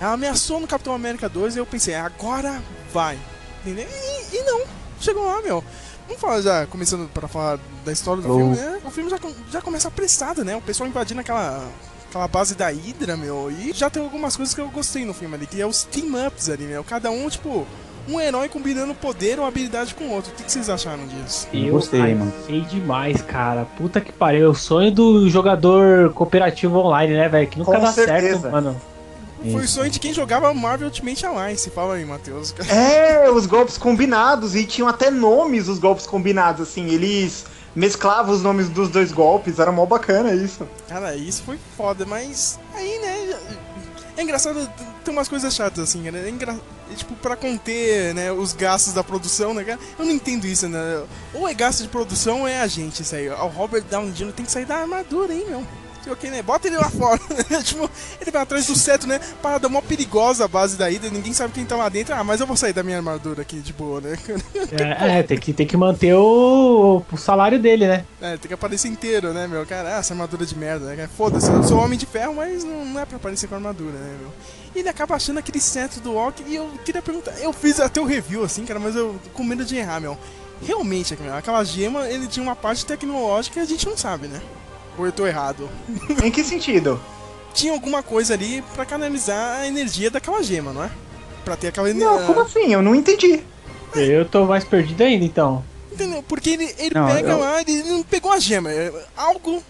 Ela 0.00 0.12
ameaçou 0.12 0.60
no 0.60 0.66
Capitão 0.66 0.94
América 0.94 1.28
2 1.28 1.56
e 1.56 1.58
eu 1.58 1.66
pensei, 1.66 1.94
agora 1.94 2.62
vai. 2.92 3.18
Entendeu? 3.62 3.86
E, 3.90 4.36
e 4.36 4.42
não. 4.44 4.62
Chegou 5.00 5.24
lá, 5.26 5.42
meu. 5.42 5.64
Vamos 6.06 6.20
falar 6.20 6.40
já, 6.40 6.66
começando 6.66 7.08
para 7.10 7.26
falar 7.26 7.58
da 7.84 7.90
história 7.92 8.22
do 8.22 8.30
Oh. 8.32 8.36
filme, 8.36 8.56
né? 8.56 8.80
O 8.84 8.90
filme 8.90 9.10
já, 9.10 9.18
já 9.50 9.60
começa 9.60 9.88
apressado, 9.88 10.44
né? 10.44 10.54
O 10.54 10.62
pessoal 10.62 10.88
invadindo 10.88 11.20
aquela 11.20 11.68
aquela 12.08 12.28
base 12.28 12.54
da 12.54 12.68
Hydra, 12.68 13.16
meu. 13.16 13.50
E 13.50 13.72
já 13.72 13.90
tem 13.90 14.00
algumas 14.02 14.36
coisas 14.36 14.54
que 14.54 14.60
eu 14.60 14.68
gostei 14.68 15.04
no 15.04 15.12
filme 15.12 15.34
ali, 15.34 15.46
que 15.48 15.60
é 15.60 15.66
os 15.66 15.82
team-ups 15.82 16.48
ali, 16.48 16.64
meu. 16.64 16.84
Cada 16.84 17.10
um, 17.10 17.28
tipo, 17.28 17.66
um 18.08 18.20
herói 18.20 18.48
combinando 18.48 18.94
poder 18.94 19.38
ou 19.38 19.46
habilidade 19.46 19.94
com 19.94 20.04
o 20.04 20.12
outro. 20.12 20.32
O 20.32 20.34
que, 20.34 20.44
que 20.44 20.52
vocês 20.52 20.68
acharam 20.68 21.06
disso? 21.06 21.48
Eu 21.52 21.72
gostei, 21.72 22.14
mano. 22.14 22.32
achei 22.42 22.60
demais, 22.62 23.20
cara. 23.22 23.66
Puta 23.76 24.00
que 24.00 24.12
pariu. 24.12 24.46
É 24.46 24.48
o 24.48 24.54
sonho 24.54 24.92
do 24.92 25.28
jogador 25.28 26.12
cooperativo 26.12 26.78
online, 26.78 27.14
né, 27.14 27.28
velho? 27.28 27.48
Que 27.48 27.58
nunca 27.58 27.72
Com 27.72 27.80
dá 27.80 27.92
certeza. 27.92 28.40
certo, 28.40 28.50
mano. 28.52 28.80
Foi 29.52 29.64
o 29.64 29.68
sonho 29.68 29.90
de 29.90 30.00
quem 30.00 30.12
jogava 30.12 30.52
Marvel 30.52 30.88
Ultimate 30.88 31.24
Alliance. 31.26 31.70
Fala 31.70 31.94
aí, 31.94 32.04
Matheus. 32.04 32.54
É, 32.68 33.30
os 33.30 33.46
golpes 33.46 33.78
combinados, 33.78 34.54
e 34.56 34.64
tinham 34.64 34.88
até 34.88 35.10
nomes 35.10 35.68
os 35.68 35.78
golpes 35.78 36.06
combinados, 36.06 36.68
assim, 36.68 36.88
eles 36.88 37.44
mesclavam 37.74 38.34
os 38.34 38.42
nomes 38.42 38.68
dos 38.70 38.88
dois 38.88 39.12
golpes, 39.12 39.58
era 39.58 39.70
mó 39.70 39.84
bacana 39.84 40.32
isso. 40.32 40.66
Cara, 40.88 41.14
isso 41.14 41.42
foi 41.42 41.58
foda, 41.76 42.06
mas 42.06 42.58
aí, 42.74 42.98
né? 43.00 43.15
É 44.16 44.22
engraçado, 44.22 44.68
tem 45.04 45.12
umas 45.12 45.28
coisas 45.28 45.54
chatas 45.54 45.84
assim, 45.84 46.10
né? 46.10 46.24
É 46.26 46.30
engra... 46.30 46.58
é, 46.90 46.94
tipo, 46.94 47.14
pra 47.16 47.36
conter 47.36 48.14
né, 48.14 48.32
os 48.32 48.52
gastos 48.54 48.94
da 48.94 49.04
produção, 49.04 49.52
né? 49.52 49.78
Eu 49.98 50.04
não 50.04 50.12
entendo 50.12 50.46
isso, 50.46 50.68
né? 50.68 51.04
Ou 51.34 51.46
é 51.46 51.52
gasto 51.52 51.82
de 51.82 51.88
produção 51.88 52.40
ou 52.40 52.48
é 52.48 52.60
a 52.60 52.66
gente 52.66 53.02
isso 53.02 53.14
aí. 53.14 53.28
O 53.28 53.46
Robert 53.48 53.84
Downey 53.84 54.12
Jr. 54.12 54.32
tem 54.32 54.46
que 54.46 54.52
sair 54.52 54.64
da 54.64 54.76
armadura, 54.76 55.34
hein, 55.34 55.44
meu? 55.48 55.66
Sei 56.06 56.12
o 56.12 56.16
que, 56.16 56.30
né? 56.30 56.40
Bota 56.40 56.68
ele 56.68 56.76
lá 56.76 56.88
fora. 56.88 57.18
tipo, 57.64 57.90
ele 58.20 58.30
vai 58.30 58.42
atrás 58.42 58.64
do 58.68 58.76
seto, 58.76 59.08
né? 59.08 59.18
Parada 59.42 59.68
mó 59.68 59.80
perigosa 59.80 60.44
a 60.44 60.48
base 60.48 60.76
da 60.76 60.88
ida, 60.88 61.10
ninguém 61.10 61.32
sabe 61.32 61.52
quem 61.52 61.66
tá 61.66 61.74
lá 61.74 61.88
dentro. 61.88 62.14
Ah, 62.14 62.22
mas 62.22 62.40
eu 62.40 62.46
vou 62.46 62.56
sair 62.56 62.72
da 62.72 62.84
minha 62.84 62.98
armadura 62.98 63.42
aqui 63.42 63.56
de 63.58 63.72
boa, 63.72 64.00
né? 64.00 64.16
É, 64.70 65.18
é, 65.18 65.22
tem, 65.22 65.38
que, 65.38 65.52
tem 65.52 65.66
que 65.66 65.76
manter 65.76 66.14
o, 66.14 67.02
o 67.10 67.16
salário 67.16 67.58
dele, 67.58 67.88
né? 67.88 68.04
É, 68.20 68.36
tem 68.36 68.48
que 68.48 68.54
aparecer 68.54 68.88
inteiro, 68.88 69.32
né, 69.32 69.48
meu? 69.48 69.66
Cara, 69.66 69.90
essa 69.90 70.14
armadura 70.14 70.46
de 70.46 70.56
merda, 70.56 70.94
né? 70.94 71.08
Foda-se, 71.16 71.50
eu 71.50 71.62
sou 71.62 71.78
homem 71.78 71.98
de 71.98 72.06
ferro, 72.06 72.34
mas 72.34 72.62
não, 72.62 72.84
não 72.84 73.00
é 73.00 73.04
pra 73.04 73.16
aparecer 73.16 73.48
com 73.48 73.56
armadura, 73.56 73.92
né, 73.92 74.16
meu? 74.20 74.32
E 74.74 74.78
ele 74.80 74.88
acaba 74.88 75.16
achando 75.16 75.38
aquele 75.38 75.60
cetro 75.60 76.00
do 76.00 76.12
Walk 76.12 76.44
e 76.46 76.54
eu 76.54 76.68
queria 76.84 77.02
perguntar, 77.02 77.32
eu 77.40 77.52
fiz 77.52 77.80
até 77.80 78.00
o 78.00 78.04
review, 78.04 78.44
assim, 78.44 78.64
cara, 78.64 78.78
mas 78.78 78.94
eu 78.94 79.16
com 79.32 79.42
medo 79.42 79.64
de 79.64 79.76
errar, 79.76 80.00
meu. 80.00 80.16
Realmente, 80.62 81.16
aquela 81.36 81.64
gema, 81.64 82.08
ele 82.08 82.28
tinha 82.28 82.42
uma 82.42 82.56
parte 82.56 82.86
tecnológica 82.86 83.54
que 83.54 83.60
a 83.60 83.64
gente 83.64 83.86
não 83.86 83.96
sabe, 83.96 84.28
né? 84.28 84.40
Ou 84.98 85.06
eu 85.06 85.12
tô 85.12 85.26
errado? 85.26 85.68
Em 86.24 86.30
que 86.30 86.42
sentido? 86.44 87.00
Tinha 87.54 87.72
alguma 87.72 88.02
coisa 88.02 88.34
ali 88.34 88.62
pra 88.74 88.84
canalizar 88.84 89.60
a 89.60 89.66
energia 89.66 90.10
daquela 90.10 90.42
gema, 90.42 90.72
não 90.72 90.84
é? 90.84 90.90
Pra 91.44 91.56
ter 91.56 91.68
aquela 91.68 91.92
Não, 91.92 92.08
energia. 92.14 92.26
como 92.26 92.40
assim? 92.40 92.72
Eu 92.72 92.82
não 92.82 92.94
entendi. 92.94 93.40
Eu 93.94 94.24
tô 94.26 94.44
mais 94.44 94.64
perdido 94.64 95.02
ainda, 95.02 95.24
então. 95.24 95.64
Entendeu? 95.90 96.22
Porque 96.22 96.50
ele, 96.50 96.74
ele 96.78 96.94
Não, 96.94 97.06
pega 97.06 97.30
eu- 97.30 97.38
lá, 97.40 97.60
ele 97.62 97.82
não 97.84 98.02
pegou 98.02 98.30
a 98.32 98.38
gema. 98.38 98.70
é 98.70 98.92
Algo 99.16 99.62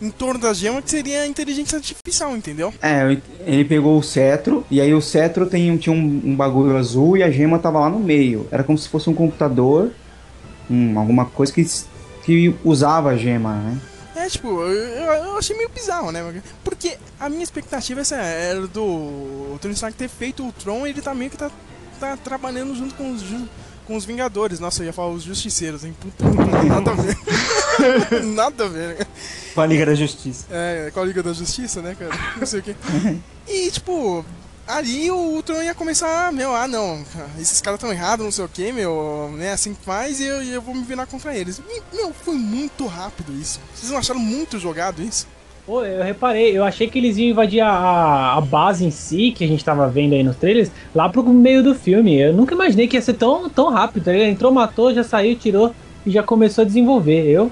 em 0.00 0.10
torno 0.10 0.40
da 0.40 0.52
gema 0.52 0.82
que 0.82 0.90
seria 0.90 1.22
a 1.22 1.26
inteligência 1.26 1.76
artificial, 1.78 2.36
entendeu? 2.36 2.74
É, 2.82 3.16
ele 3.46 3.64
pegou 3.64 3.96
o 3.96 4.02
cetro, 4.02 4.66
e 4.70 4.80
aí 4.80 4.92
o 4.92 5.00
cetro 5.00 5.46
tem, 5.46 5.74
tinha 5.78 5.94
um, 5.94 6.20
um 6.24 6.34
bagulho 6.36 6.76
azul 6.76 7.16
e 7.16 7.22
a 7.22 7.30
gema 7.30 7.58
tava 7.58 7.78
lá 7.78 7.88
no 7.88 8.00
meio. 8.00 8.46
Era 8.50 8.64
como 8.64 8.76
se 8.76 8.88
fosse 8.88 9.08
um 9.08 9.14
computador, 9.14 9.92
um, 10.68 10.98
alguma 10.98 11.24
coisa 11.24 11.52
que, 11.52 11.64
que 12.24 12.54
usava 12.64 13.10
a 13.10 13.16
gema, 13.16 13.54
né? 13.54 13.78
É, 14.14 14.28
tipo, 14.28 14.48
eu, 14.62 15.14
eu 15.24 15.38
achei 15.38 15.56
meio 15.56 15.68
bizarro, 15.70 16.12
né? 16.12 16.42
Porque 16.62 16.98
a 17.18 17.28
minha 17.28 17.42
expectativa 17.42 18.00
essa 18.00 18.16
era 18.16 18.66
do 18.66 18.82
o 18.82 19.58
Tony 19.60 19.74
Stark 19.74 19.96
ter 19.96 20.08
feito 20.08 20.46
o 20.46 20.52
Tron, 20.52 20.86
ele 20.86 21.00
tá 21.00 21.14
meio 21.14 21.30
que 21.30 21.36
tá, 21.36 21.50
tá 21.98 22.16
trabalhando 22.16 22.74
junto 22.74 22.94
com 22.94 23.10
os, 23.12 23.22
com 23.86 23.96
os 23.96 24.04
Vingadores. 24.04 24.60
Nossa, 24.60 24.82
eu 24.82 24.86
ia 24.86 24.92
falar 24.92 25.10
os 25.10 25.22
Justiceiros, 25.22 25.84
hein? 25.84 25.94
Puta, 25.98 26.24
nada 26.68 26.90
a 26.90 26.94
ver. 26.94 27.16
nada 28.24 28.64
a 28.64 28.68
ver, 28.68 28.98
né? 28.98 29.06
Com 29.54 29.60
a 29.60 29.66
Liga 29.66 29.86
da 29.86 29.94
Justiça. 29.94 30.46
É, 30.50 30.90
com 30.92 31.00
a 31.00 31.04
Liga 31.04 31.22
da 31.22 31.32
Justiça, 31.32 31.80
né, 31.80 31.96
cara? 31.98 32.12
Não 32.36 32.46
sei 32.46 32.60
o 32.60 32.62
quê. 32.62 32.76
E, 33.44 33.72
tipo, 33.72 34.24
ali 34.66 35.10
o 35.10 35.16
Ultron 35.16 35.62
ia 35.62 35.74
começar, 35.74 36.32
meu, 36.32 36.54
ah, 36.54 36.66
não, 36.68 37.02
esses 37.38 37.60
caras 37.60 37.78
estão 37.78 37.92
errados, 37.92 38.24
não 38.24 38.32
sei 38.32 38.44
o 38.44 38.48
quê, 38.48 38.72
meu, 38.72 39.30
né, 39.36 39.52
assim 39.52 39.74
que 39.74 39.84
faz 39.84 40.20
e 40.20 40.24
eu, 40.26 40.42
eu 40.42 40.62
vou 40.62 40.74
me 40.74 40.82
virar 40.82 41.06
contra 41.06 41.34
eles. 41.36 41.60
E, 41.68 41.96
meu, 41.96 42.12
foi 42.12 42.34
muito 42.34 42.86
rápido 42.86 43.32
isso. 43.32 43.60
Vocês 43.74 43.90
não 43.90 43.98
acharam 43.98 44.20
muito 44.20 44.58
jogado 44.58 45.02
isso? 45.02 45.26
Pô, 45.64 45.84
eu 45.84 46.02
reparei, 46.02 46.56
eu 46.56 46.64
achei 46.64 46.88
que 46.88 46.98
eles 46.98 47.16
iam 47.16 47.28
invadir 47.30 47.60
a, 47.60 48.34
a 48.36 48.40
base 48.40 48.84
em 48.84 48.90
si, 48.90 49.32
que 49.36 49.44
a 49.44 49.46
gente 49.48 49.64
tava 49.64 49.88
vendo 49.88 50.12
aí 50.14 50.22
nos 50.24 50.36
trailers, 50.36 50.70
lá 50.92 51.08
pro 51.08 51.22
meio 51.22 51.62
do 51.62 51.72
filme. 51.74 52.18
Eu 52.20 52.32
nunca 52.32 52.52
imaginei 52.54 52.88
que 52.88 52.96
ia 52.96 53.02
ser 53.02 53.12
tão, 53.14 53.48
tão 53.48 53.70
rápido. 53.70 54.08
Ele 54.08 54.24
entrou, 54.28 54.50
matou, 54.50 54.92
já 54.92 55.04
saiu, 55.04 55.36
tirou 55.36 55.72
e 56.04 56.10
já 56.10 56.20
começou 56.20 56.62
a 56.62 56.64
desenvolver. 56.64 57.28
Eu. 57.30 57.48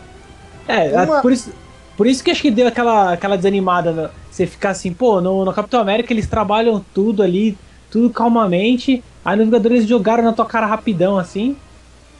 É, 0.66 0.90
Uma- 1.04 1.18
a- 1.18 1.22
por 1.22 1.30
isso. 1.32 1.52
Por 1.96 2.06
isso 2.06 2.24
que 2.24 2.30
acho 2.32 2.42
que 2.42 2.50
deu 2.50 2.66
aquela, 2.66 3.12
aquela 3.12 3.36
desanimada. 3.36 4.10
Né? 4.30 4.34
Você 4.36 4.46
ficar 4.46 4.70
assim, 4.70 4.92
pô, 4.92 5.20
no, 5.20 5.44
no 5.44 5.52
Capitão 5.52 5.80
América 5.80 6.12
eles 6.12 6.26
trabalham 6.26 6.84
tudo 6.94 7.22
ali, 7.22 7.58
tudo 7.90 8.10
calmamente. 8.10 9.02
Aí 9.24 9.36
no 9.36 9.44
Vingadores 9.44 9.78
eles 9.78 9.88
jogaram 9.88 10.22
na 10.22 10.32
tua 10.32 10.46
cara 10.46 10.66
rapidão 10.66 11.18
assim. 11.18 11.56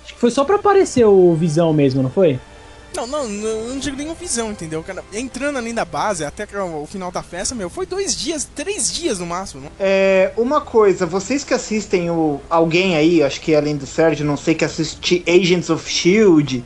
Acho 0.04 0.14
que 0.14 0.20
foi 0.20 0.30
só 0.30 0.44
pra 0.44 0.56
aparecer 0.56 1.04
o 1.04 1.34
Visão 1.34 1.72
mesmo, 1.72 2.02
não 2.02 2.10
foi? 2.10 2.38
Não, 2.94 3.06
não, 3.06 3.28
não, 3.28 3.68
não 3.68 3.78
digo 3.78 3.96
nenhuma 3.96 4.16
visão, 4.16 4.50
entendeu? 4.50 4.82
Cara, 4.82 5.04
entrando 5.12 5.58
ali 5.58 5.72
na 5.72 5.84
base, 5.84 6.24
até 6.24 6.44
que 6.44 6.56
o 6.56 6.86
final 6.86 7.12
da 7.12 7.22
festa, 7.22 7.54
meu, 7.54 7.70
foi 7.70 7.86
dois 7.86 8.16
dias, 8.16 8.48
três 8.52 8.92
dias 8.92 9.20
no 9.20 9.26
máximo. 9.26 9.62
Não? 9.62 9.70
É, 9.78 10.32
uma 10.36 10.60
coisa, 10.60 11.06
vocês 11.06 11.44
que 11.44 11.54
assistem 11.54 12.10
o 12.10 12.40
alguém 12.50 12.96
aí, 12.96 13.22
acho 13.22 13.40
que 13.40 13.54
além 13.54 13.76
do 13.76 13.86
Sérgio, 13.86 14.26
não 14.26 14.36
sei 14.36 14.54
que 14.54 14.64
assiste 14.64 15.22
Agents 15.28 15.70
of 15.70 15.88
Shield 15.88 16.64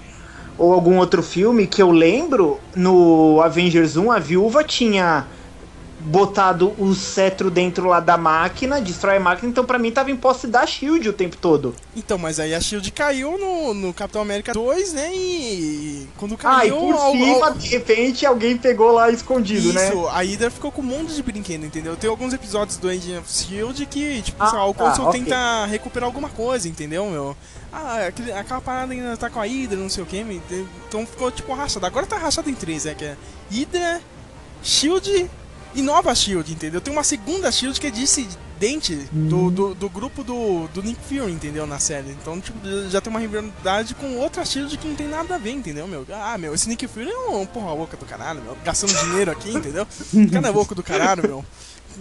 ou 0.58 0.72
algum 0.72 0.98
outro 0.98 1.22
filme 1.22 1.66
que 1.66 1.82
eu 1.82 1.90
lembro, 1.90 2.58
no 2.74 3.40
Avengers 3.42 3.96
1 3.96 4.12
a 4.12 4.18
viúva 4.18 4.62
tinha 4.62 5.26
botado 6.06 6.74
o 6.78 6.94
cetro 6.94 7.50
dentro 7.50 7.86
lá 7.88 7.98
da 7.98 8.18
máquina, 8.18 8.78
destrói 8.80 9.16
a 9.16 9.20
máquina, 9.20 9.48
então 9.50 9.64
pra 9.64 9.78
mim 9.78 9.90
tava 9.90 10.10
em 10.10 10.16
posse 10.16 10.46
da 10.46 10.66
Shield 10.66 11.08
o 11.08 11.12
tempo 11.14 11.36
todo. 11.38 11.74
Então, 11.96 12.18
mas 12.18 12.38
aí 12.38 12.54
a 12.54 12.60
Shield 12.60 12.90
caiu 12.92 13.38
no, 13.38 13.72
no 13.72 13.94
Capitão 13.94 14.20
América 14.20 14.52
2, 14.52 14.92
né? 14.92 15.10
E 15.14 16.06
quando 16.18 16.34
Ah, 16.34 16.36
caiu. 16.36 16.76
por 16.76 16.94
al- 16.94 17.12
cima, 17.12 17.46
al- 17.46 17.54
de 17.54 17.68
repente, 17.68 18.26
alguém 18.26 18.56
pegou 18.58 18.92
lá 18.92 19.10
escondido, 19.10 19.72
né? 19.72 19.88
Isso, 19.88 20.06
a 20.08 20.18
Hydra 20.22 20.50
ficou 20.50 20.70
com 20.70 20.82
um 20.82 20.84
monte 20.84 21.14
de 21.14 21.22
brinquedo, 21.22 21.64
entendeu? 21.64 21.96
Tem 21.96 22.10
alguns 22.10 22.34
episódios 22.34 22.76
do 22.76 22.88
Agent 22.88 23.20
of 23.20 23.32
Shield 23.32 23.86
que, 23.86 24.20
tipo, 24.20 24.42
Ah, 24.42 24.48
sei 24.50 24.58
lá, 24.58 24.66
o 24.68 24.74
tá, 24.74 24.84
Coulson 24.84 25.04
ok. 25.08 25.20
tenta 25.22 25.64
recuperar 25.66 26.06
alguma 26.06 26.28
coisa, 26.28 26.68
entendeu, 26.68 27.06
meu? 27.08 27.34
Ah, 27.72 28.06
aquele- 28.08 28.32
aquela 28.32 28.60
parada 28.60 28.92
ainda 28.92 29.16
tá 29.16 29.30
com 29.30 29.40
a 29.40 29.44
Hydra, 29.46 29.78
não 29.78 29.88
sei 29.88 30.02
o 30.02 30.06
que, 30.06 30.18
então 30.88 31.06
ficou 31.06 31.30
tipo 31.30 31.52
rachado. 31.54 31.86
Agora 31.86 32.04
tá 32.06 32.18
rachado 32.18 32.50
em 32.50 32.54
três, 32.54 32.84
é 32.84 32.94
que 32.94 33.04
é 33.06 33.16
Hydra, 33.50 34.00
Shield 34.62 35.30
e 35.74 35.82
nova 35.82 36.14
Shield, 36.14 36.52
entendeu? 36.52 36.80
Tem 36.80 36.92
uma 36.92 37.04
segunda 37.04 37.50
Shield 37.50 37.80
que 37.80 37.86
é 37.86 37.90
dissidente 37.90 38.94
do, 39.10 39.50
do, 39.50 39.74
do 39.74 39.88
grupo 39.88 40.22
do, 40.22 40.68
do 40.68 40.82
Nick 40.82 41.00
Fury, 41.08 41.32
entendeu? 41.32 41.66
Na 41.66 41.78
série. 41.78 42.10
Então, 42.10 42.40
tipo, 42.40 42.58
já 42.88 43.00
tem 43.00 43.10
uma 43.10 43.20
rivalidade 43.20 43.94
com 43.94 44.16
outra 44.18 44.44
Shield 44.44 44.76
que 44.78 44.86
não 44.86 44.94
tem 44.94 45.08
nada 45.08 45.34
a 45.34 45.38
ver, 45.38 45.50
entendeu, 45.50 45.86
meu? 45.88 46.06
Ah, 46.12 46.38
meu, 46.38 46.54
esse 46.54 46.68
Nick 46.68 46.86
Fury 46.86 47.10
é 47.10 47.18
um 47.30 47.44
porra 47.44 47.72
louca 47.74 47.96
do 47.96 48.06
caralho, 48.06 48.40
meu. 48.42 48.56
Gastando 48.64 48.94
dinheiro 48.94 49.30
aqui, 49.30 49.50
entendeu? 49.50 49.86
O 50.12 50.30
cara 50.30 50.48
é 50.48 50.50
louco 50.50 50.74
do 50.74 50.82
caralho, 50.82 51.22
meu. 51.26 51.44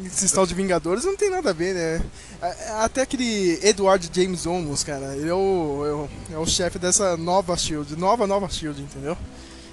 Esse 0.06 0.34
tal 0.34 0.46
de 0.46 0.56
Vingadores 0.56 1.06
não 1.06 1.16
tem 1.16 1.30
nada 1.30 1.52
a 1.52 1.54
ver, 1.54 1.76
né? 1.76 2.06
Até 2.80 3.02
aquele 3.02 3.60
Edward 3.62 4.10
James 4.12 4.46
Olmos, 4.46 4.84
cara, 4.84 5.16
ele 5.16 5.30
é 5.30 5.34
o, 5.34 5.86
é 5.86 5.94
o, 5.94 6.10
é 6.36 6.38
o 6.40 6.46
chefe 6.48 6.80
dessa 6.80 7.16
nova 7.16 7.56
Shield, 7.56 7.96
nova, 7.96 8.26
nova 8.26 8.50
Shield, 8.50 8.82
entendeu? 8.82 9.16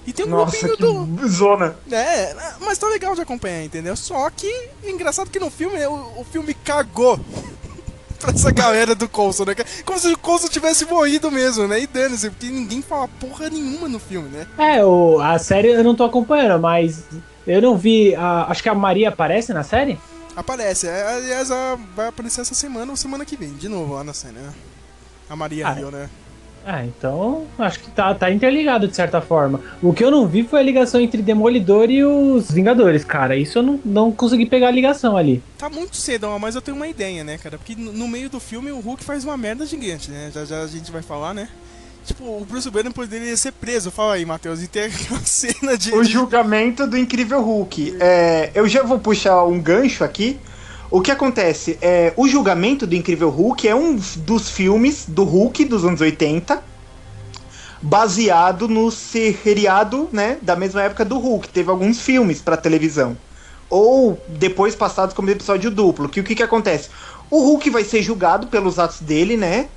E 0.07 0.13
tem 0.13 0.27
um 0.27 0.31
Nossa, 0.31 0.67
grupinho 0.67 0.77
que 0.77 0.83
do. 1.19 1.29
zona. 1.29 1.77
É, 1.91 2.35
mas 2.61 2.79
tá 2.79 2.89
legal 2.89 3.15
de 3.15 3.21
acompanhar, 3.21 3.63
entendeu? 3.65 3.95
Só 3.97 4.29
que, 4.31 4.69
engraçado 4.83 5.31
que 5.31 5.39
no 5.39 5.51
filme, 5.51 5.77
né, 5.79 5.87
o, 5.89 5.93
o 6.21 6.25
filme 6.25 6.55
cagou 6.55 7.21
pra 8.19 8.33
essa 8.33 8.51
galera 8.51 8.95
do 8.95 9.09
Coulson, 9.09 9.45
né? 9.45 9.55
Como 9.85 9.99
se 9.99 10.09
o 10.13 10.19
Coulson 10.19 10.49
tivesse 10.49 10.85
morrido 10.87 11.31
mesmo, 11.31 11.69
né? 11.69 11.81
E 11.81 11.87
dane-se, 11.87 12.31
porque 12.31 12.47
ninguém 12.47 12.83
fala 12.83 13.07
porra 13.09 13.49
nenhuma 13.51 13.89
no 13.89 13.99
filme, 13.99 14.29
né? 14.31 14.47
É, 14.59 14.85
o, 14.85 15.21
a 15.21 15.39
série 15.39 15.69
eu 15.69 15.85
não 15.85 15.95
tô 15.95 16.05
acompanhando, 16.05 16.61
mas 16.61 17.03
eu 17.47 17.61
não 17.63 17.77
vi. 17.77 18.15
a- 18.15 18.47
acho 18.49 18.63
que 18.63 18.69
a 18.69 18.75
Maria 18.75 19.11
aparece 19.11 19.53
na 19.53 19.63
série? 19.63 19.99
Aparece, 20.35 20.87
é, 20.87 21.07
aliás, 21.15 21.51
ela 21.51 21.79
vai 21.95 22.09
aparecer 22.09 22.41
essa 22.41 22.55
semana 22.55 22.91
ou 22.91 22.97
semana 22.97 23.25
que 23.25 23.37
vem, 23.37 23.53
de 23.53 23.69
novo 23.69 23.95
lá 23.95 24.03
na 24.05 24.15
cena, 24.15 24.41
né? 24.41 24.53
A 25.29 25.37
Maria 25.37 25.67
Ah, 25.69 25.73
Rio, 25.73 25.91
né? 25.91 26.09
Ah, 26.67 26.85
então 26.85 27.47
acho 27.59 27.81
que 27.81 27.91
tá, 27.91 28.15
tá 28.15 28.31
interligado 28.31 28.87
de 28.87 28.95
certa 28.95 29.21
forma. 29.21 29.61
O 29.83 29.93
que 29.93 30.05
eu 30.05 30.11
não 30.11 30.27
vi 30.27 30.43
foi 30.43 30.61
a 30.61 30.63
ligação 30.63 31.01
entre 31.01 31.23
Demolidor 31.23 31.91
e 31.91 32.05
os 32.05 32.51
Vingadores, 32.51 33.05
cara. 33.05 33.37
Isso 33.37 33.59
eu 33.59 33.63
não, 33.63 33.81
não 33.85 34.13
consegui 34.13 34.47
pegar 34.47 34.69
a 34.69 34.73
ligação 34.73 35.17
ali. 35.17 35.43
Tá 35.59 35.69
muito 35.69 35.97
cedo, 35.97 36.27
mas 36.39 36.55
eu 36.55 36.63
tenho 36.63 36.77
uma 36.77 36.89
ideia, 36.89 37.25
né, 37.25 37.39
cara? 37.39 37.59
Porque 37.59 37.75
no 37.75 38.07
meio 38.07 38.29
do 38.29 38.39
filme 38.39 38.71
o 38.71 38.81
Hulk 38.81 39.03
faz 39.05 39.25
uma 39.25 39.37
merda 39.37 39.65
gigante, 39.65 40.11
né? 40.11 40.31
Já 40.33 40.45
já 40.45 40.63
a 40.63 40.67
gente 40.67 40.91
vai 40.91 41.03
falar, 41.03 41.35
né? 41.35 41.49
Tipo, 42.05 42.25
o 42.25 42.45
Bruce 42.45 42.71
Banner 42.71 42.93
poderia 42.93 43.37
ser 43.37 43.53
preso. 43.53 43.91
Fala 43.91 44.15
aí, 44.15 44.25
Matheus, 44.25 44.63
e 44.63 44.67
ter 44.67 44.91
aquela 44.91 45.21
cena 45.25 45.77
de. 45.77 45.95
O 45.95 46.03
julgamento 46.03 46.87
do 46.87 46.97
Incrível 46.97 47.41
Hulk. 47.43 47.97
É, 48.01 48.51
eu 48.55 48.67
já 48.69 48.83
vou 48.83 48.99
puxar 48.99 49.45
um 49.45 49.61
gancho 49.61 50.03
aqui. 50.03 50.39
O 50.91 51.01
que 51.01 51.13
acontece? 51.13 51.79
É, 51.81 52.13
o 52.17 52.27
julgamento 52.27 52.85
do 52.85 52.97
Incrível 52.97 53.31
Hulk 53.31 53.69
é 53.69 53.75
um 53.75 53.97
dos 54.17 54.51
filmes 54.51 55.05
do 55.07 55.23
Hulk 55.23 55.65
dos 55.67 55.85
anos 55.85 56.01
80, 56.01 56.61
baseado 57.81 58.67
no 58.67 58.91
seriado, 58.91 60.09
né, 60.13 60.39
da 60.43 60.57
mesma 60.57 60.83
época 60.83 61.05
do 61.05 61.17
Hulk. 61.17 61.49
Teve 61.49 61.71
alguns 61.71 62.01
filmes 62.01 62.41
pra 62.41 62.57
televisão. 62.57 63.17
Ou 63.69 64.21
depois 64.29 64.75
passados 64.75 65.15
como 65.15 65.31
episódio 65.31 65.71
duplo. 65.71 66.09
Que 66.09 66.19
o 66.19 66.25
que, 66.25 66.35
que 66.35 66.43
acontece? 66.43 66.89
O 67.31 67.39
Hulk 67.39 67.71
vai 67.71 67.85
ser 67.85 68.03
julgado 68.03 68.49
pelos 68.49 68.81
atos 68.81 68.99
dele, 68.99 69.37
né? 69.37 69.69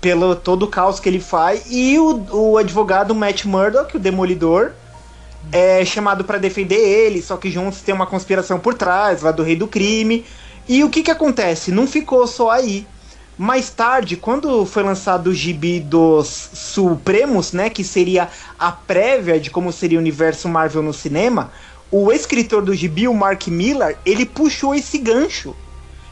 Pelo 0.00 0.34
todo 0.34 0.64
o 0.64 0.68
caos 0.68 0.98
que 0.98 1.08
ele 1.08 1.20
faz. 1.20 1.62
E 1.70 1.96
o, 1.96 2.26
o 2.32 2.58
advogado 2.58 3.14
Matt 3.14 3.44
Murdock, 3.44 3.96
o 3.96 4.00
Demolidor, 4.00 4.72
é 5.52 5.84
chamado 5.84 6.24
pra 6.24 6.38
defender 6.38 6.74
ele, 6.74 7.22
só 7.22 7.36
que 7.36 7.52
juntos 7.52 7.80
tem 7.82 7.94
uma 7.94 8.06
conspiração 8.06 8.58
por 8.58 8.74
trás, 8.74 9.22
lá 9.22 9.30
do 9.30 9.44
rei 9.44 9.54
do 9.54 9.68
crime. 9.68 10.24
E 10.68 10.82
o 10.82 10.90
que 10.90 11.02
que 11.02 11.10
acontece? 11.10 11.70
Não 11.70 11.86
ficou 11.86 12.26
só 12.26 12.50
aí. 12.50 12.86
Mais 13.38 13.68
tarde, 13.70 14.16
quando 14.16 14.64
foi 14.64 14.82
lançado 14.82 15.28
o 15.28 15.34
gibi 15.34 15.78
dos 15.78 16.26
Supremos, 16.54 17.52
né, 17.52 17.68
que 17.68 17.84
seria 17.84 18.28
a 18.58 18.72
prévia 18.72 19.38
de 19.38 19.50
como 19.50 19.70
seria 19.72 19.98
o 19.98 20.00
universo 20.00 20.48
Marvel 20.48 20.82
no 20.82 20.92
cinema, 20.92 21.52
o 21.90 22.10
escritor 22.10 22.62
do 22.62 22.74
gibi, 22.74 23.06
o 23.06 23.14
Mark 23.14 23.46
Millar, 23.48 23.94
ele 24.06 24.24
puxou 24.24 24.74
esse 24.74 24.98
gancho 24.98 25.54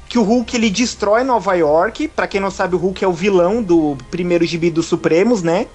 que 0.08 0.18
o 0.18 0.22
Hulk 0.22 0.54
ele 0.54 0.70
destrói 0.70 1.24
Nova 1.24 1.54
York. 1.54 2.08
Pra 2.08 2.28
quem 2.28 2.40
não 2.40 2.50
sabe, 2.50 2.76
o 2.76 2.78
Hulk 2.78 3.04
é 3.04 3.08
o 3.08 3.12
vilão 3.12 3.62
do 3.62 3.96
primeiro 4.10 4.44
gibi 4.44 4.70
dos 4.70 4.86
Supremos, 4.86 5.42
né? 5.42 5.66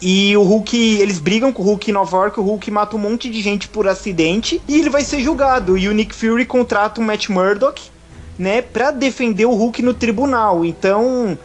E 0.00 0.36
o 0.36 0.42
Hulk, 0.42 0.76
eles 1.00 1.18
brigam 1.18 1.52
com 1.52 1.62
o 1.62 1.64
Hulk 1.64 1.90
em 1.90 1.94
Nova 1.94 2.16
York, 2.18 2.38
o 2.38 2.42
Hulk 2.42 2.70
mata 2.70 2.96
um 2.96 2.98
monte 2.98 3.30
de 3.30 3.40
gente 3.40 3.66
por 3.66 3.88
acidente 3.88 4.60
e 4.68 4.78
ele 4.78 4.90
vai 4.90 5.02
ser 5.02 5.20
julgado. 5.20 5.76
E 5.78 5.88
o 5.88 5.92
Nick 5.92 6.14
Fury 6.14 6.44
contrata 6.44 7.00
o 7.00 7.04
Matt 7.04 7.28
Murdock, 7.28 7.90
né, 8.38 8.60
pra 8.62 8.90
defender 8.90 9.46
o 9.46 9.54
Hulk 9.54 9.82
no 9.82 9.94
tribunal. 9.94 10.64
Então, 10.64 11.38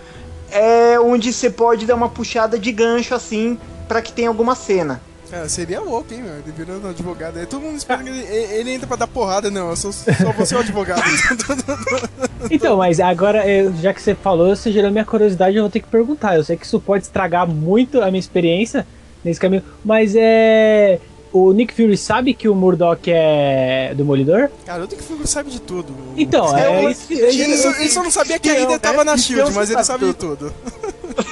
é 0.52 1.00
onde 1.00 1.32
você 1.32 1.50
pode 1.50 1.86
dar 1.86 1.96
uma 1.96 2.10
puxada 2.10 2.58
de 2.60 2.72
gancho 2.72 3.16
assim 3.16 3.58
pra 3.88 4.02
que 4.02 4.12
tenha 4.12 4.28
alguma 4.30 4.56
cena. 4.56 5.02
Cara, 5.30 5.48
seria 5.48 5.80
louco, 5.80 6.14
hein, 6.14 6.24
meu? 6.24 6.34
Ele 6.34 6.52
virando 6.52 6.90
advogado. 6.90 7.38
Aí 7.40 7.46
todo 7.46 7.62
mundo 7.62 7.78
espera 7.78 8.04
que 8.04 8.10
ele, 8.10 8.20
ele 8.20 8.74
entra 8.74 8.86
pra 8.86 8.98
dar 8.98 9.08
porrada, 9.08 9.50
não. 9.50 9.70
Eu 9.70 9.78
sou, 9.78 9.94
só 9.94 10.46
ser 10.46 10.56
o 10.56 10.60
advogado. 10.60 11.02
Então, 12.50 12.76
mas 12.78 13.00
agora, 13.00 13.48
eu- 13.48 13.74
já 13.76 13.94
que 13.94 14.02
você 14.02 14.16
falou, 14.16 14.54
você 14.56 14.72
gerou 14.72 14.92
minha 14.92 15.06
curiosidade, 15.06 15.56
eu 15.56 15.64
vou 15.64 15.70
ter 15.70 15.80
que 15.80 15.88
perguntar. 15.88 16.36
Eu 16.36 16.44
sei 16.44 16.58
que 16.58 16.66
isso 16.66 16.80
pode 16.80 17.04
estragar 17.04 17.48
muito 17.48 18.02
a 18.02 18.08
minha 18.08 18.20
experiência 18.20 18.86
nesse 19.24 19.40
caminho, 19.40 19.64
mas 19.86 20.16
é. 20.18 21.00
O 21.34 21.54
Nick 21.54 21.74
Fury 21.74 21.96
sabe 21.98 22.34
que 22.34 22.50
o 22.50 22.56
Murdoch 22.56 23.10
é 23.10 23.94
demolidor? 23.96 24.50
Cara, 24.66 24.84
eu 24.84 24.88
tenho 24.88 25.02
que 25.02 25.28
sabe 25.28 25.50
de 25.50 25.62
tudo. 25.62 25.94
Então, 26.18 26.58
É 26.58 26.66
é, 26.66 26.86
o- 26.86 26.90
isso. 26.90 27.12
Ele 27.14 27.56
só, 27.58 27.70
ele 27.72 27.90
só 27.90 28.04
não 28.04 28.12
sabia 28.12 28.38
que 28.38 28.50
a 28.50 28.54
Espião, 28.54 28.70
Ida 28.72 28.80
tava 28.80 29.04
na 29.06 29.16
Shield, 29.18 29.44
Espião 29.44 29.56
mas 29.62 29.70
ele 29.72 29.84
sabe 29.84 30.06
de 30.08 30.14
tudo. 30.14 30.52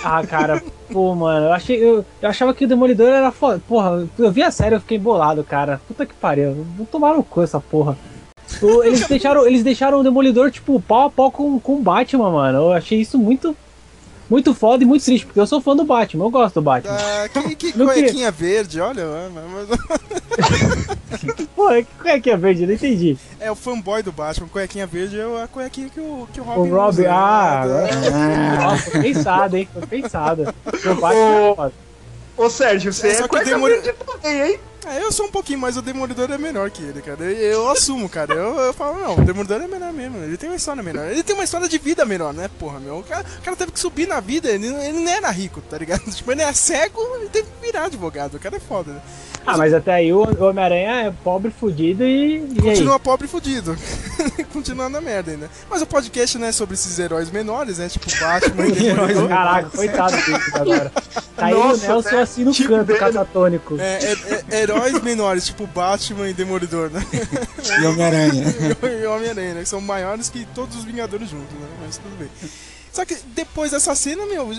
Ah, 0.04 0.26
cara, 0.26 0.62
Pô, 0.92 1.14
mano, 1.16 1.48
eu 1.48 1.54
achei. 1.54 1.78
Eu, 1.84 2.06
eu 2.22 2.30
achava 2.30 2.54
que 2.54 2.66
o 2.66 2.68
Demolidor 2.68 3.08
era 3.08 3.32
foda. 3.32 3.62
Porra, 3.68 4.08
eu 4.18 4.32
vi 4.32 4.42
a 4.44 4.52
série 4.52 4.76
eu 4.76 4.80
fiquei 4.80 4.98
bolado, 4.98 5.44
cara. 5.44 5.80
Puta 5.88 6.06
que 6.06 6.14
pariu. 6.14 6.66
Não 6.78 6.86
tomaram 6.86 7.18
no 7.18 7.24
cu 7.24 7.42
essa 7.42 7.60
porra. 7.60 7.98
O- 8.62 8.84
eles, 8.84 9.06
deixaram, 9.08 9.46
eles 9.46 9.64
deixaram 9.64 10.00
o 10.00 10.04
Demolidor, 10.04 10.50
tipo, 10.52 10.82
pau 10.82 11.08
a 11.08 11.10
pau 11.10 11.32
com, 11.32 11.60
com 11.60 11.76
o 11.76 11.82
Batman, 11.82 12.32
mano. 12.32 12.58
Eu 12.60 12.72
achei 12.74 13.00
isso 13.00 13.18
muito. 13.20 13.56
Muito 14.30 14.54
foda 14.54 14.84
e 14.84 14.86
muito 14.86 15.04
triste, 15.04 15.26
porque 15.26 15.40
eu 15.40 15.48
sou 15.48 15.60
fã 15.60 15.76
do 15.76 15.84
Batman, 15.84 16.26
eu 16.26 16.30
gosto 16.30 16.56
do 16.56 16.62
Batman. 16.62 16.96
Ah, 16.96 17.28
que, 17.30 17.56
que 17.56 17.74
cuequinha 17.78 18.30
verde, 18.30 18.80
olha. 18.80 19.04
mas- 19.32 19.70
Pô, 21.56 21.70
que 21.70 21.88
cuequinha 22.00 22.38
verde? 22.38 22.62
Eu 22.64 22.68
não 22.68 22.76
entendi. 22.76 23.18
É 23.40 23.52
o 23.52 23.56
fanboy 23.56 24.04
do 24.04 24.12
Batman. 24.12 24.48
Cuequinha 24.48 24.86
verde 24.86 25.20
é 25.20 25.44
a 25.44 25.48
cuequinha 25.48 25.90
que 25.90 26.00
o, 26.00 26.28
que 26.32 26.40
o 26.40 26.44
O 26.44 26.48
Robin 26.48 26.70
Rob, 26.70 26.90
usa, 26.90 27.02
né? 27.02 27.08
ah, 27.12 27.64
É. 27.66 28.58
nossa, 28.64 28.92
foi 28.92 29.02
pensado, 29.02 29.58
hein? 29.58 29.68
Foi 29.74 29.88
pensado. 29.88 30.54
O 30.66 30.96
Batman 30.96 31.10
é 31.50 31.56
foda. 31.56 31.74
Ô 32.38 32.50
Sérgio, 32.50 32.94
você 32.94 33.08
É, 33.08 33.12
é, 33.12 33.22
que 33.24 33.28
cueca 33.28 33.46
demora- 33.46 33.82
verde 33.82 33.94
também, 34.06 34.42
hein? 34.52 34.60
É, 34.90 35.04
eu 35.04 35.12
sou 35.12 35.28
um 35.28 35.32
pouquinho, 35.32 35.60
mas 35.60 35.78
o 35.78 35.82
Demolidor 35.82 36.32
é 36.32 36.38
menor 36.38 36.70
que 36.72 36.82
ele, 36.82 37.02
cara. 37.02 37.24
Eu, 37.24 37.32
eu 37.38 37.70
assumo, 37.70 38.10
cara. 38.10 38.34
Eu, 38.34 38.58
eu 38.60 38.74
falo, 38.74 39.00
não, 39.00 39.18
o 39.20 39.22
Demolidor 39.26 39.62
é 39.62 39.68
menor 39.68 39.94
mesmo. 39.94 40.18
Ele 40.24 40.38
tem 40.38 40.50
uma 40.50 40.56
história 40.56 40.82
menor. 40.82 41.06
Ele 41.08 41.22
tem 41.24 41.36
uma 41.36 41.44
história 41.44 41.68
de 41.70 41.78
vida 41.78 42.06
menor, 42.06 42.34
né, 42.34 42.50
porra, 42.60 42.80
meu? 42.80 42.98
O 43.00 43.04
cara, 43.04 43.26
o 43.40 43.42
cara 43.42 43.56
teve 43.56 43.72
que 43.72 43.80
subir 43.80 44.08
na 44.08 44.20
vida, 44.20 44.50
ele, 44.50 44.68
ele 44.68 45.00
não 45.00 45.12
era 45.12 45.30
rico, 45.30 45.62
tá 45.62 45.78
ligado? 45.78 46.00
Tipo, 46.20 46.32
ele 46.32 46.42
é 46.42 46.52
cego, 46.54 47.00
ele 47.18 47.30
teve 47.30 47.48
que 47.48 47.66
virar 47.66 47.86
advogado. 47.86 48.36
O 48.36 48.40
cara 48.40 48.56
é 48.58 48.60
foda, 48.60 48.94
né? 48.94 49.02
Ah, 49.46 49.58
mas 49.58 49.74
até 49.74 49.94
aí 49.94 50.14
o 50.14 50.20
o 50.20 50.44
Homem-Aranha 50.44 51.08
é 51.08 51.14
pobre, 51.24 51.50
fudido 51.50 52.04
e. 52.04 52.38
E 52.38 52.40
aí? 52.40 52.62
Continua 52.62 53.00
pobre 53.00 53.26
e 53.26 53.30
fudido. 53.30 53.76
Continua 54.54 54.90
na 54.90 55.00
merda 55.02 55.32
ainda. 55.32 55.50
Mas 55.70 55.82
o 55.82 55.86
podcast, 55.88 56.38
né, 56.38 56.52
sobre 56.52 56.76
esses 56.76 57.00
heróis 57.00 57.32
menores, 57.32 57.78
né? 57.78 57.88
Tipo 57.90 58.06
Batman 58.20 58.68
e 58.68 58.72
Demolidor. 58.72 59.28
Caraca, 59.30 59.70
coitado 59.70 60.16
dele 60.18 60.44
agora. 60.54 60.92
Tá 61.36 61.46
aí 61.46 61.54
o 61.54 61.58
Nossa, 61.58 61.88
Nelson 61.88 62.10
né? 62.16 62.22
assim 62.22 62.44
no 62.44 62.52
Tipo 62.52 62.70
canto, 62.70 62.96
catatônico. 62.96 63.78
É, 63.80 64.00
é- 64.04 64.12
é- 64.12 64.44
heróis 64.88 65.04
menores, 65.04 65.46
tipo 65.46 65.68
Batman 65.68 66.30
e 66.30 66.34
Demolidor, 66.34 66.90
né? 66.90 67.06
E 67.82 67.86
Homem-Aranha. 67.86 68.44
e 69.02 69.06
Homem-Aranha, 69.06 69.54
né? 69.56 69.62
Que 69.62 69.70
são 69.70 69.82
maiores 69.82 70.30
que 70.30 70.46
todos 70.56 70.78
os 70.78 70.84
Vingadores 70.84 71.30
juntos, 71.30 71.54
né? 71.58 71.68
Mas 71.82 71.98
tudo 71.98 72.18
bem. 72.18 72.30
Só 72.92 73.06
que 73.06 73.16
depois 73.36 73.72
dessa 73.72 73.94
cena, 73.96 74.26
meu, 74.26 74.52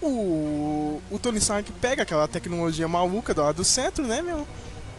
o, 0.00 1.00
o 1.10 1.18
Tony 1.18 1.38
Stark 1.38 1.70
pega 1.72 2.02
aquela 2.02 2.26
tecnologia 2.26 2.88
maluca 2.88 3.34
do 3.34 3.42
lado 3.42 3.56
do 3.56 3.64
centro, 3.64 4.06
né, 4.06 4.22
meu? 4.22 4.46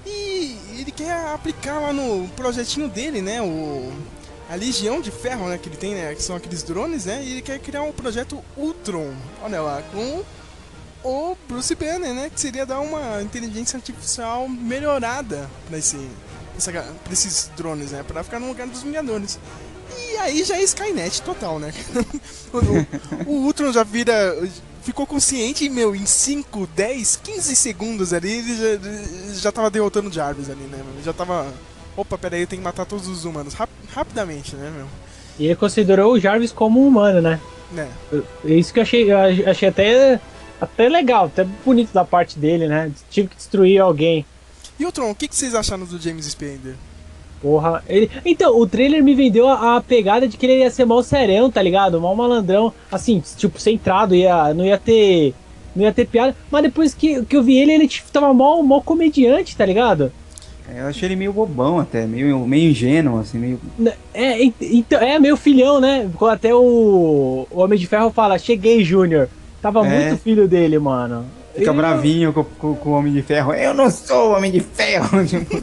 E 0.05 0.57
ele 0.79 0.91
quer 0.91 1.13
aplicar 1.33 1.79
lá 1.79 1.93
no 1.93 2.27
projetinho 2.29 2.87
dele, 2.87 3.21
né? 3.21 3.41
O, 3.41 3.91
a 4.49 4.55
Legião 4.55 5.01
de 5.01 5.11
Ferro, 5.11 5.47
né? 5.47 5.57
Que 5.57 5.69
ele 5.69 5.77
tem, 5.77 5.95
né? 5.95 6.13
Que 6.13 6.21
são 6.21 6.35
aqueles 6.35 6.63
drones, 6.63 7.05
né? 7.05 7.23
E 7.23 7.31
ele 7.31 7.41
quer 7.41 7.59
criar 7.59 7.83
um 7.83 7.91
projeto 7.91 8.43
Ultron, 8.57 9.13
olha 9.41 9.61
lá, 9.61 9.81
com 9.91 10.23
o 11.03 11.35
Bruce 11.47 11.75
Banner, 11.75 12.13
né? 12.13 12.29
Que 12.33 12.39
seria 12.39 12.65
dar 12.65 12.79
uma 12.79 13.21
inteligência 13.21 13.77
artificial 13.77 14.47
melhorada 14.49 15.49
pra, 15.69 15.77
esse, 15.77 15.97
pra 17.03 17.13
esses 17.13 17.49
drones, 17.57 17.91
né? 17.91 18.03
Pra 18.07 18.23
ficar 18.23 18.39
no 18.39 18.47
lugar 18.47 18.67
dos 18.67 18.83
Vingadores. 18.83 19.39
E 19.97 20.17
aí 20.17 20.43
já 20.43 20.55
é 20.57 20.63
Skynet 20.63 21.21
total, 21.21 21.59
né? 21.59 21.73
o, 23.25 23.31
o- 23.31 23.45
Ultron 23.45 23.71
já 23.71 23.83
vira. 23.83 24.35
Ficou 24.83 25.07
consciente 25.07 25.69
meu, 25.69 25.95
em 25.95 26.05
5, 26.05 26.67
10, 26.75 27.19
15 27.23 27.55
segundos 27.55 28.11
ali, 28.11 28.33
ele 28.33 28.57
já, 28.57 29.33
já 29.43 29.51
tava 29.51 29.69
derrotando 29.69 30.09
o 30.09 30.11
Jarvis 30.11 30.49
ali, 30.49 30.63
né? 30.63 30.79
Já 31.05 31.13
tava. 31.13 31.47
Opa, 31.95 32.17
peraí, 32.17 32.41
eu 32.41 32.47
tenho 32.47 32.61
que 32.61 32.65
matar 32.65 32.85
todos 32.85 33.07
os 33.07 33.23
humanos. 33.23 33.53
Rap- 33.53 33.69
rapidamente, 33.93 34.55
né, 34.57 34.69
meu? 34.75 34.85
E 35.39 35.45
ele 35.45 35.55
considerou 35.55 36.13
o 36.13 36.19
Jarvis 36.19 36.51
como 36.51 36.83
um 36.83 36.87
humano, 36.87 37.21
né? 37.21 37.39
Né? 37.71 37.87
É 38.43 38.53
Isso 38.53 38.73
que 38.73 38.79
eu 38.79 38.83
achei, 38.83 39.11
eu 39.11 39.17
achei 39.49 39.69
até, 39.69 40.19
até 40.63 40.89
legal, 40.89 41.25
até 41.25 41.45
bonito 41.65 41.93
da 41.93 42.03
parte 42.03 42.37
dele, 42.39 42.67
né? 42.67 42.91
Tive 43.09 43.27
que 43.29 43.35
destruir 43.35 43.79
alguém. 43.79 44.25
E 44.79 44.85
o 44.85 44.91
Tron, 44.91 45.11
o 45.11 45.15
que, 45.15 45.27
que 45.27 45.35
vocês 45.35 45.53
acharam 45.55 45.85
do 45.85 45.99
James 45.99 46.25
Spader? 46.25 46.75
Porra, 47.41 47.83
ele. 47.87 48.09
Então, 48.25 48.57
o 48.57 48.65
trailer 48.65 49.03
me 49.03 49.13
vendeu 49.13 49.47
a, 49.49 49.75
a 49.77 49.81
pegada 49.81 50.27
de 50.27 50.37
que 50.37 50.45
ele 50.45 50.59
ia 50.59 50.71
ser 50.71 50.85
mal 50.85 51.03
serão, 51.03 51.51
tá 51.51 51.61
ligado? 51.61 51.99
Mal 51.99 52.15
malandrão, 52.15 52.73
assim, 52.91 53.21
tipo, 53.37 53.59
centrado, 53.59 54.15
ia, 54.15 54.53
não 54.53 54.65
ia 54.65 54.77
ter. 54.77 55.33
Não 55.75 55.83
ia 55.83 55.91
ter 55.91 56.05
piada. 56.07 56.35
Mas 56.49 56.63
depois 56.63 56.93
que, 56.93 57.23
que 57.25 57.35
eu 57.35 57.43
vi 57.43 57.57
ele, 57.57 57.73
ele 57.73 57.87
tipo, 57.87 58.09
tava 58.11 58.33
mal, 58.33 58.61
mal 58.63 58.81
comediante, 58.81 59.57
tá 59.57 59.65
ligado? 59.65 60.11
Eu 60.73 60.87
achei 60.87 61.07
ele 61.09 61.15
meio 61.17 61.33
bobão 61.33 61.79
até, 61.79 62.05
meio, 62.07 62.39
meio 62.47 62.71
ingênuo, 62.71 63.19
assim, 63.19 63.37
meio. 63.37 63.59
É, 64.13 64.41
ent- 64.43 64.55
então, 64.61 64.99
é 65.01 65.19
meio 65.19 65.35
filhão, 65.35 65.81
né? 65.81 66.09
Quando 66.15 66.31
Até 66.33 66.55
o, 66.55 67.45
o 67.51 67.59
Homem 67.59 67.77
de 67.77 67.85
Ferro 67.85 68.09
fala, 68.11 68.37
cheguei, 68.39 68.83
Júnior. 68.83 69.27
Tava 69.63 69.87
É. 69.87 70.09
muito 70.09 70.21
filho 70.21 70.47
dele, 70.47 70.77
mano. 70.77 71.25
Fica 71.55 71.71
bravinho 71.71 72.33
com, 72.33 72.43
com- 72.43 72.75
com 72.75 72.89
o 72.89 72.93
Homem 72.93 73.13
de 73.13 73.21
Ferro. 73.21 73.53
Eu 73.53 73.73
não 73.73 73.89
sou 73.89 74.31
o 74.31 74.35
Homem 74.35 74.51
de 74.51 74.59
Ferro. 74.59 75.23
tipo, 75.25 75.55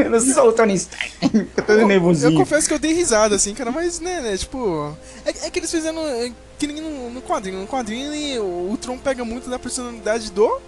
eu 0.00 0.08
não 0.10 0.20
sou 0.20 0.48
o 0.48 0.52
Tony 0.52 0.74
Stark. 0.74 1.10
Fica 1.18 1.62
todo 1.66 1.80
Eu 1.80 1.88
nervosinho. 1.88 2.38
confesso 2.38 2.68
que 2.68 2.74
eu 2.74 2.78
dei 2.78 2.92
risada, 2.92 3.34
assim, 3.34 3.52
cara, 3.52 3.70
mas, 3.72 3.98
né, 4.00 4.20
né 4.20 4.36
tipo... 4.36 4.94
É, 5.26 5.30
é 5.46 5.50
que 5.50 5.58
eles 5.58 5.70
fizeram 5.70 5.98
é, 6.06 6.30
que 6.58 6.66
nem 6.66 6.80
no, 6.80 7.10
no 7.10 7.20
quadrinho. 7.22 7.58
No 7.58 7.66
quadrinho, 7.66 8.12
ele, 8.12 8.38
o, 8.38 8.70
o 8.72 8.78
Tron 8.80 8.98
pega 8.98 9.24
muito 9.24 9.50
da 9.50 9.58
personalidade 9.58 10.30
do 10.30 10.60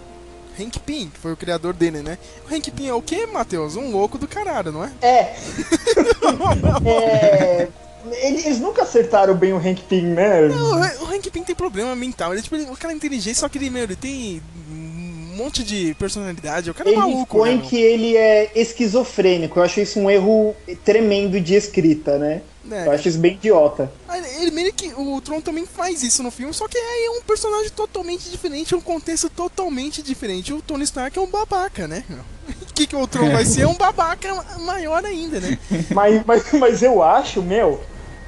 Hank 0.58 0.80
Pym, 0.80 1.08
que 1.10 1.20
foi 1.20 1.32
o 1.32 1.36
criador 1.36 1.74
dele, 1.74 2.02
né? 2.02 2.18
O 2.50 2.54
Hank 2.54 2.70
Pym 2.72 2.88
é 2.88 2.94
o 2.94 3.00
quê, 3.02 3.26
Matheus? 3.26 3.76
Um 3.76 3.90
louco 3.92 4.18
do 4.18 4.26
caralho, 4.26 4.72
não 4.72 4.84
é? 4.84 4.90
É. 5.02 5.36
é... 6.90 7.68
Eles, 8.10 8.58
nunca 8.58 8.82
acertaram 8.82 9.34
bem 9.34 9.52
o 9.52 9.56
Hank 9.56 9.82
Pym, 9.88 10.02
né? 10.02 10.42
O, 10.48 11.04
o 11.04 11.14
Hank 11.14 11.30
Pym 11.30 11.42
tem 11.44 11.54
problema 11.54 11.94
mental. 11.94 12.32
Ele, 12.32 12.42
tipo, 12.42 12.56
ele, 12.56 12.64
o 12.70 12.76
cara 12.76 12.92
é 12.92 12.96
inteligente, 12.96 13.38
só 13.38 13.48
que 13.48 13.58
ele, 13.58 13.70
meu, 13.70 13.84
ele 13.84 13.96
tem 13.96 14.42
um 14.70 15.36
monte 15.36 15.62
de 15.62 15.94
personalidade. 15.94 16.70
O 16.70 16.74
cara 16.74 16.88
é 16.90 16.92
Ele 16.92 17.00
maluco, 17.00 17.38
põe 17.38 17.56
meu? 17.56 17.66
que 17.66 17.76
ele 17.80 18.16
é 18.16 18.50
esquizofrênico. 18.54 19.58
Eu 19.58 19.62
acho 19.62 19.80
isso 19.80 19.98
um 19.98 20.10
erro 20.10 20.54
tremendo 20.84 21.40
de 21.40 21.54
escrita, 21.54 22.18
né? 22.18 22.42
É, 22.70 22.86
Eu 22.86 22.92
acho 22.92 23.08
isso 23.08 23.18
bem 23.18 23.32
idiota. 23.32 23.92
Ele 24.12 24.26
ele 24.42 24.50
meio 24.50 24.72
que. 24.72 24.92
O 24.94 25.20
Tron 25.20 25.40
também 25.40 25.66
faz 25.66 26.02
isso 26.02 26.22
no 26.22 26.30
filme, 26.30 26.52
só 26.54 26.68
que 26.68 26.78
aí 26.78 27.06
é 27.06 27.10
um 27.10 27.22
personagem 27.22 27.70
totalmente 27.70 28.30
diferente, 28.30 28.74
um 28.74 28.80
contexto 28.80 29.28
totalmente 29.30 30.02
diferente. 30.02 30.52
O 30.52 30.62
Tony 30.62 30.84
Stark 30.84 31.18
é 31.18 31.20
um 31.20 31.26
babaca, 31.26 31.88
né? 31.88 32.04
O 32.72 32.74
que, 32.74 32.86
que 32.86 32.96
o 32.96 33.06
Tron 33.06 33.30
vai 33.30 33.44
ser? 33.44 33.62
É 33.62 33.66
um 33.68 33.74
babaca 33.74 34.32
maior 34.60 35.04
ainda, 35.04 35.38
né? 35.40 35.58
Mas, 35.92 36.22
mas, 36.26 36.52
mas 36.54 36.82
eu 36.82 37.02
acho, 37.02 37.42
meu. 37.42 37.80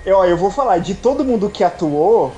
Eu, 0.05 0.19
ó, 0.19 0.25
eu 0.27 0.37
vou 0.37 0.51
falar, 0.51 0.79
de 0.79 0.95
todo 0.95 1.25
mundo 1.25 1.49
que 1.49 1.65
atuou, 1.65 2.31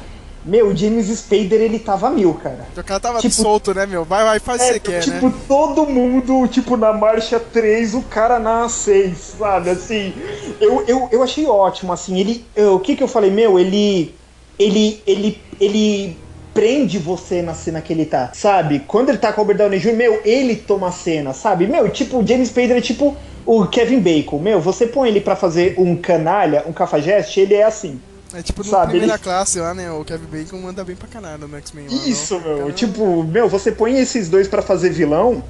meu, 0.44 0.68
o 0.68 0.76
James 0.76 1.06
Spader 1.08 1.60
ele 1.60 1.80
tava 1.80 2.08
mil, 2.08 2.32
cara. 2.34 2.64
O 2.76 2.84
cara 2.84 3.00
tava 3.00 3.18
Tipo- 3.20 3.34
solto, 3.34 3.74
né, 3.74 3.84
meu? 3.86 4.04
Vai, 4.04 4.22
vai, 4.24 4.38
faz 4.38 4.62
o 4.62 4.64
que 4.66 4.72
você 4.74 4.80
quer, 4.80 5.00
tipo, 5.02 5.26
né? 5.28 5.34
todo 5.48 5.84
mundo, 5.84 6.46
tipo, 6.46 6.76
na 6.76 6.92
marcha 6.92 7.40
3, 7.40 7.94
o 7.94 8.02
cara 8.02 8.38
na 8.38 8.68
6, 8.68 9.34
sabe? 9.36 9.70
Assim, 9.70 10.14
eu, 10.60 10.84
eu, 10.86 11.08
eu 11.10 11.22
achei 11.24 11.44
ótimo, 11.46 11.92
assim, 11.92 12.20
ele. 12.20 12.46
eu- 12.54 12.76
o 12.76 12.80
que 12.80 12.94
que 12.94 13.02
eu 13.02 13.08
falei, 13.08 13.32
meu, 13.32 13.58
ele. 13.58 14.14
Ele. 14.56 15.02
Ele. 15.04 15.42
Ele 15.58 16.16
prende 16.56 16.98
você 16.98 17.42
na 17.42 17.54
cena 17.54 17.80
que 17.80 17.92
ele 17.92 18.04
tá, 18.04 18.30
sabe? 18.34 18.80
Quando 18.86 19.10
ele 19.10 19.18
tá 19.18 19.32
com 19.32 19.40
o 19.40 19.44
Robert 19.44 19.56
Downey 19.58 19.78
Jr., 19.78 19.92
meu, 19.94 20.20
ele 20.24 20.56
toma 20.56 20.88
a 20.88 20.92
cena, 20.92 21.32
sabe? 21.32 21.66
Meu, 21.66 21.88
tipo, 21.88 22.18
o 22.18 22.26
James 22.26 22.48
Spader 22.48 22.76
é 22.78 22.80
tipo 22.80 23.16
o 23.44 23.66
Kevin 23.66 24.00
Bacon. 24.00 24.38
Meu, 24.38 24.60
você 24.60 24.86
põe 24.86 25.08
ele 25.08 25.20
pra 25.20 25.36
fazer 25.36 25.74
um 25.78 25.94
canalha, 25.96 26.64
um 26.66 26.72
cafajeste, 26.72 27.38
ele 27.40 27.54
é 27.54 27.62
assim. 27.64 28.00
É 28.34 28.42
tipo 28.42 28.64
no 28.64 28.68
sabe, 28.68 28.90
primeira 28.90 29.14
ele- 29.14 29.22
classe 29.22 29.60
lá, 29.60 29.72
né? 29.72 29.90
O 29.92 30.04
Kevin 30.04 30.26
Bacon 30.26 30.58
manda 30.58 30.82
bem 30.84 30.96
pra 30.96 31.06
caralho 31.06 31.46
no 31.46 31.56
X-Men. 31.58 31.86
Isso, 31.86 32.40
meu. 32.40 32.72
Tipo, 32.72 33.22
meu, 33.22 33.48
você 33.48 33.70
põe 33.70 33.96
esses 33.98 34.28
dois 34.28 34.48
pra 34.48 34.60
fazer 34.62 34.90
vilão, 34.90 35.44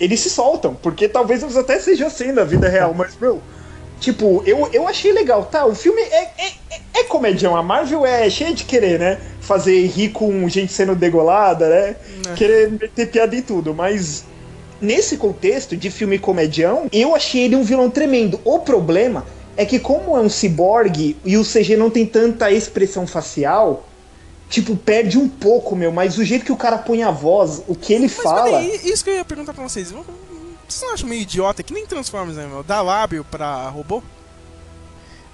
eles 0.00 0.18
se 0.20 0.28
soltam, 0.30 0.74
porque 0.74 1.08
talvez 1.08 1.42
eles 1.42 1.56
até 1.56 1.78
sejam 1.78 2.08
assim 2.08 2.32
na 2.32 2.42
vida 2.44 2.68
real, 2.68 2.92
mas, 2.92 3.16
meu. 3.20 3.40
Tipo, 4.00 4.42
eu, 4.46 4.68
eu 4.72 4.86
achei 4.86 5.12
legal, 5.12 5.44
tá? 5.46 5.66
O 5.66 5.74
filme 5.74 6.00
é, 6.00 6.30
é, 6.38 6.52
é, 6.70 7.00
é 7.00 7.04
comedião. 7.04 7.56
A 7.56 7.62
Marvel 7.62 8.06
é 8.06 8.30
cheia 8.30 8.54
de 8.54 8.64
querer, 8.64 8.98
né? 8.98 9.18
Fazer 9.40 9.86
rir 9.86 10.10
com 10.10 10.48
gente 10.48 10.72
sendo 10.72 10.94
degolada, 10.94 11.68
né? 11.68 11.96
É. 12.30 12.34
Querer 12.34 12.70
meter 12.70 13.10
piada 13.10 13.34
em 13.34 13.42
tudo. 13.42 13.74
Mas 13.74 14.24
nesse 14.80 15.16
contexto 15.16 15.76
de 15.76 15.90
filme 15.90 16.18
comedião, 16.18 16.86
eu 16.92 17.14
achei 17.14 17.42
ele 17.42 17.56
um 17.56 17.64
vilão 17.64 17.90
tremendo. 17.90 18.40
O 18.44 18.60
problema 18.60 19.26
é 19.56 19.66
que, 19.66 19.80
como 19.80 20.16
é 20.16 20.20
um 20.20 20.28
ciborgue 20.28 21.16
e 21.24 21.36
o 21.36 21.44
CG 21.44 21.76
não 21.76 21.90
tem 21.90 22.06
tanta 22.06 22.52
expressão 22.52 23.04
facial, 23.04 23.88
tipo, 24.48 24.76
perde 24.76 25.18
um 25.18 25.28
pouco, 25.28 25.74
meu. 25.74 25.90
Mas 25.90 26.16
o 26.16 26.24
jeito 26.24 26.44
que 26.44 26.52
o 26.52 26.56
cara 26.56 26.78
põe 26.78 27.02
a 27.02 27.10
voz, 27.10 27.62
o 27.66 27.74
que 27.74 27.92
ele 27.92 28.04
Mas 28.04 28.14
fala. 28.14 28.44
peraí, 28.44 28.80
isso 28.84 29.02
que 29.02 29.10
eu 29.10 29.14
ia 29.14 29.24
perguntar 29.24 29.52
pra 29.52 29.64
vocês. 29.64 29.92
Vocês 30.68 30.82
não 30.82 30.94
acham 30.94 31.08
meio 31.08 31.22
idiota? 31.22 31.62
Que 31.62 31.72
nem 31.72 31.86
Transformers, 31.86 32.36
né, 32.36 32.46
meu? 32.46 32.62
Dá 32.62 32.82
lábio 32.82 33.24
pra 33.30 33.68
robô? 33.70 34.02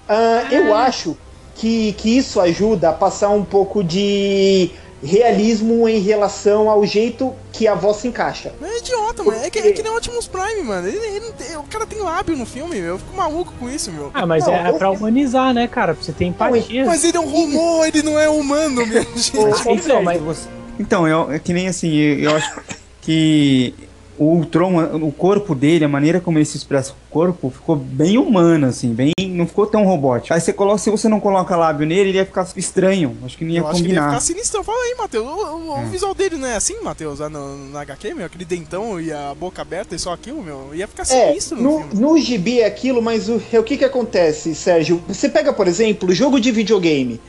Ah, 0.07 0.47
eu 0.51 0.73
acho 0.75 1.17
que, 1.55 1.93
que 1.93 2.17
isso 2.17 2.39
ajuda 2.39 2.89
a 2.89 2.93
passar 2.93 3.29
um 3.29 3.43
pouco 3.43 3.83
de 3.83 4.69
realismo 5.03 5.87
em 5.89 5.99
relação 5.99 6.69
ao 6.69 6.85
jeito 6.85 7.33
que 7.51 7.67
a 7.67 7.75
voz 7.75 7.97
se 7.97 8.07
encaixa. 8.07 8.53
Não 8.61 8.67
é 8.67 8.77
idiota, 8.77 9.23
mano. 9.23 9.37
É 9.43 9.49
que, 9.49 9.59
é 9.59 9.71
que 9.71 9.83
nem 9.83 9.91
o 9.91 9.95
Optimus 9.97 10.27
Prime, 10.27 10.63
mano. 10.63 10.87
Ele, 10.87 10.97
ele 10.97 11.19
não 11.19 11.31
tem- 11.33 11.57
o 11.57 11.63
cara 11.63 11.85
tem 11.85 11.99
lábio 11.99 12.35
no 12.37 12.45
filme, 12.45 12.75
meu. 12.79 12.91
Eu 12.91 12.99
fico 12.99 13.15
maluco 13.15 13.53
com 13.59 13.69
isso, 13.69 13.91
meu. 13.91 14.09
Ah, 14.13 14.25
mas 14.25 14.45
Não, 14.47 14.53
é, 14.53 14.69
é 14.69 14.73
pra 14.73 14.89
humanizar, 14.89 15.53
né, 15.53 15.67
cara? 15.67 15.93
Pra 15.93 16.03
você 16.03 16.11
ter 16.13 16.25
empatia. 16.25 16.85
Mas 16.85 17.03
ele 17.03 17.17
é 17.17 17.19
um 17.19 17.29
robô, 17.29 17.83
ele 17.85 18.01
não 18.01 18.17
é 18.19 18.29
humano, 18.29 18.85
minha 18.85 19.01
gente. 19.03 19.33
Então, 19.69 20.01
mas- 20.01 20.21
Você, 20.21 20.47
Então, 20.79 21.07
eu, 21.07 21.31
é 21.31 21.39
que 21.39 21.53
nem 21.53 21.67
assim, 21.67 21.93
eu, 21.93 22.19
eu 22.31 22.35
acho 22.37 22.59
que 23.01 23.73
o 24.17 24.25
Ultron, 24.25 24.83
o 25.05 25.11
corpo 25.11 25.53
dele, 25.55 25.85
a 25.85 25.87
maneira 25.87 26.19
como 26.21 26.37
ele 26.37 26.45
se 26.45 26.57
expressa 26.57 26.91
com 26.91 26.97
o 26.97 27.11
corpo, 27.11 27.49
ficou 27.49 27.75
bem 27.75 28.17
humano, 28.17 28.67
assim, 28.67 28.93
bem. 28.93 29.11
Não 29.19 29.45
ficou 29.45 29.67
tão 29.67 29.83
robótico. 29.83 30.33
Aí 30.33 30.39
você 30.39 30.53
coloca, 30.53 30.77
se 30.77 30.89
você 30.89 31.09
não 31.09 31.19
coloca 31.19 31.55
lábio 31.55 31.85
nele, 31.85 32.09
ele 32.09 32.17
ia 32.17 32.25
ficar 32.25 32.47
estranho. 32.55 33.17
Acho 33.25 33.37
que 33.37 33.43
não 33.43 33.51
ia 33.51 33.59
Eu 33.59 33.67
acho 33.67 33.81
que 33.81 33.87
ele 33.87 33.93
ia 33.93 33.99
combinar. 34.01 34.19
ficar 34.19 34.21
sinistro. 34.33 34.63
Fala 34.63 34.77
aí, 34.77 34.95
Matheus. 34.97 35.25
O, 35.25 35.29
o- 35.29 35.79
o 35.83 35.85
visual 35.87 36.13
dele 36.13 36.37
não 36.37 36.47
é 36.47 36.55
assim, 36.55 36.79
Matheus? 36.81 37.19
lá 37.19 37.27
No, 37.29 37.69
na 37.69 37.81
HQ, 37.81 38.13
meu? 38.13 38.25
Aquele 38.25 38.45
dentão 38.45 38.99
e 39.01 39.11
a 39.11 39.33
boca 39.37 39.61
aberta 39.61 39.93
e 39.95 39.99
só 39.99 40.13
aquilo, 40.13 40.41
meu? 40.41 40.69
Ia 40.73 40.87
ficar 40.87 41.03
É, 41.03 41.27
sinistro 41.27 41.57
no, 41.57 41.63
no, 41.63 41.77
filme. 41.89 41.93
no 42.01 42.17
gibi 42.17 42.59
é 42.61 42.65
aquilo, 42.65 43.01
mas 43.01 43.27
o, 43.27 43.35
o 43.35 43.63
que 43.63 43.77
que 43.77 43.85
acontece, 43.85 44.55
Sérgio? 44.55 45.01
Você 45.07 45.27
pega, 45.27 45.51
por 45.51 45.67
exemplo, 45.67 46.13
jogo 46.13 46.39
de 46.39 46.51
videogame. 46.51 47.19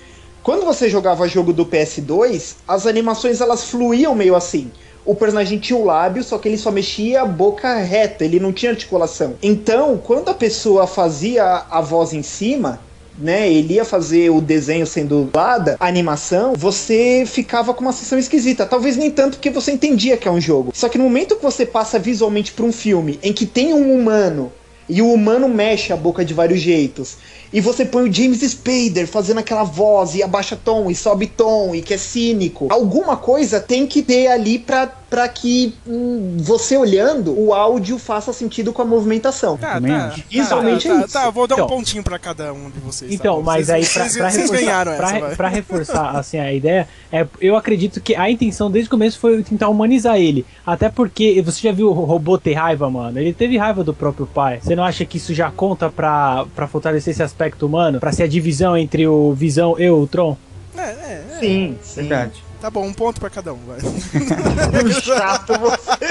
Quando 0.42 0.64
você 0.64 0.88
jogava 0.88 1.26
jogo 1.26 1.52
do 1.52 1.66
PS2, 1.66 2.54
as 2.68 2.86
animações 2.86 3.40
elas 3.40 3.64
fluíam 3.68 4.14
meio 4.14 4.36
assim. 4.36 4.70
O 5.06 5.14
personagem 5.14 5.58
tinha 5.58 5.78
o 5.78 5.84
lábio, 5.84 6.24
só 6.24 6.36
que 6.36 6.48
ele 6.48 6.58
só 6.58 6.72
mexia 6.72 7.22
a 7.22 7.24
boca 7.24 7.76
reta, 7.76 8.24
ele 8.24 8.40
não 8.40 8.52
tinha 8.52 8.72
articulação. 8.72 9.36
Então, 9.40 9.96
quando 10.02 10.28
a 10.28 10.34
pessoa 10.34 10.84
fazia 10.84 11.44
a 11.70 11.80
voz 11.80 12.12
em 12.12 12.24
cima, 12.24 12.80
né, 13.18 13.50
ele 13.50 13.74
ia 13.74 13.84
fazer 13.84 14.30
o 14.30 14.40
desenho 14.40 14.86
sendo 14.86 15.24
dublada, 15.24 15.76
a 15.78 15.86
animação, 15.86 16.54
você 16.54 17.24
ficava 17.24 17.72
com 17.72 17.82
uma 17.82 17.92
sensação 17.92 18.18
esquisita. 18.18 18.66
Talvez 18.66 18.96
nem 18.96 19.10
tanto 19.10 19.36
porque 19.36 19.48
você 19.48 19.72
entendia 19.72 20.16
que 20.16 20.28
é 20.28 20.30
um 20.30 20.40
jogo. 20.40 20.72
Só 20.74 20.88
que 20.88 20.98
no 20.98 21.04
momento 21.04 21.36
que 21.36 21.42
você 21.42 21.64
passa 21.64 21.98
visualmente 21.98 22.52
para 22.52 22.64
um 22.64 22.72
filme 22.72 23.18
em 23.22 23.32
que 23.32 23.46
tem 23.46 23.72
um 23.72 23.94
humano 23.94 24.52
e 24.88 25.02
o 25.02 25.12
humano 25.12 25.48
mexe 25.48 25.92
a 25.92 25.96
boca 25.96 26.24
de 26.24 26.34
vários 26.34 26.60
jeitos. 26.60 27.16
E 27.56 27.60
você 27.62 27.86
põe 27.86 28.06
o 28.06 28.12
James 28.12 28.40
Spader 28.40 29.06
fazendo 29.06 29.38
aquela 29.38 29.64
voz 29.64 30.14
e 30.14 30.22
abaixa 30.22 30.58
tom 30.62 30.90
e 30.90 30.94
sobe 30.94 31.26
tom 31.26 31.74
e 31.74 31.80
que 31.80 31.94
é 31.94 31.96
cínico. 31.96 32.66
Alguma 32.70 33.16
coisa 33.16 33.58
tem 33.60 33.86
que 33.86 34.02
ter 34.02 34.26
ali 34.26 34.58
pra, 34.58 34.86
pra 35.08 35.26
que 35.26 35.74
hum, 35.86 36.36
você 36.38 36.76
olhando 36.76 37.32
o 37.32 37.54
áudio 37.54 37.98
faça 37.98 38.30
sentido 38.30 38.74
com 38.74 38.82
a 38.82 38.84
movimentação. 38.84 39.56
Tá, 39.56 39.74
também 39.76 39.90
tá, 39.90 40.08
tá, 40.10 40.16
Visualmente 40.28 40.86
tá, 40.86 40.94
é 40.94 40.98
tá, 40.98 41.04
isso. 41.06 41.12
tá, 41.14 41.30
vou 41.30 41.46
dar 41.46 41.54
Então. 41.54 41.64
um 41.64 41.68
pontinho 41.70 42.02
pra 42.02 42.18
cada 42.18 42.52
um 42.52 42.68
de 42.68 42.78
vocês. 42.78 43.10
tá 43.10 43.14
Então, 43.14 43.36
bom? 43.36 43.42
mas 43.44 43.68
Vocês- 43.68 43.70
aí 43.70 43.86
pra, 43.94 44.02
vocês, 44.04 44.16
pra 44.18 44.30
vocês 44.30 44.42
reforçar, 44.50 44.66
ganharam 44.66 44.96
pra, 44.98 45.16
essa, 45.16 45.36
pra 45.36 45.48
reforçar 45.48 46.10
assim, 46.18 46.38
a 46.38 46.52
ideia, 46.52 46.86
é, 47.10 47.26
eu 47.40 47.56
acredito 47.56 48.02
que 48.02 48.14
a 48.14 48.30
intenção 48.30 48.70
desde 48.70 48.88
o 48.88 48.90
começo 48.90 49.18
foi 49.18 49.42
tentar 49.42 49.70
humanizar 49.70 50.18
ele. 50.18 50.44
Até 50.66 50.90
porque 50.90 51.40
você 51.40 51.62
já 51.62 51.72
viu 51.72 51.88
o 51.88 51.92
robô 52.04 52.36
ter 52.36 52.52
raiva, 52.52 52.90
mano? 52.90 53.18
Ele 53.18 53.32
teve 53.32 53.56
raiva 53.56 53.82
do 53.82 53.94
próprio 53.94 54.26
pai. 54.26 54.60
Você 54.62 54.76
não 54.76 54.84
acha 54.84 55.06
que 55.06 55.16
isso 55.16 55.32
já 55.32 55.50
conta 55.50 55.88
pra, 55.88 56.44
pra 56.54 56.66
fortalecer 56.68 57.12
esse 57.12 57.22
aspecto 57.22 57.45
humano? 57.66 58.00
Pra 58.00 58.12
ser 58.12 58.24
a 58.24 58.26
divisão 58.26 58.76
entre 58.76 59.06
o 59.06 59.32
Visão 59.34 59.78
e 59.78 59.88
o 59.88 59.96
Ultron? 59.96 60.36
É, 60.76 60.80
é, 60.82 61.24
é. 61.32 61.38
Sim, 61.40 61.78
sim. 61.82 62.00
Verdade. 62.02 62.44
Tá 62.60 62.70
bom, 62.70 62.86
um 62.86 62.92
ponto 62.92 63.20
pra 63.20 63.30
cada 63.30 63.52
um, 63.52 63.58
vai. 63.66 63.78
Chato 65.02 65.52
você. 65.58 66.06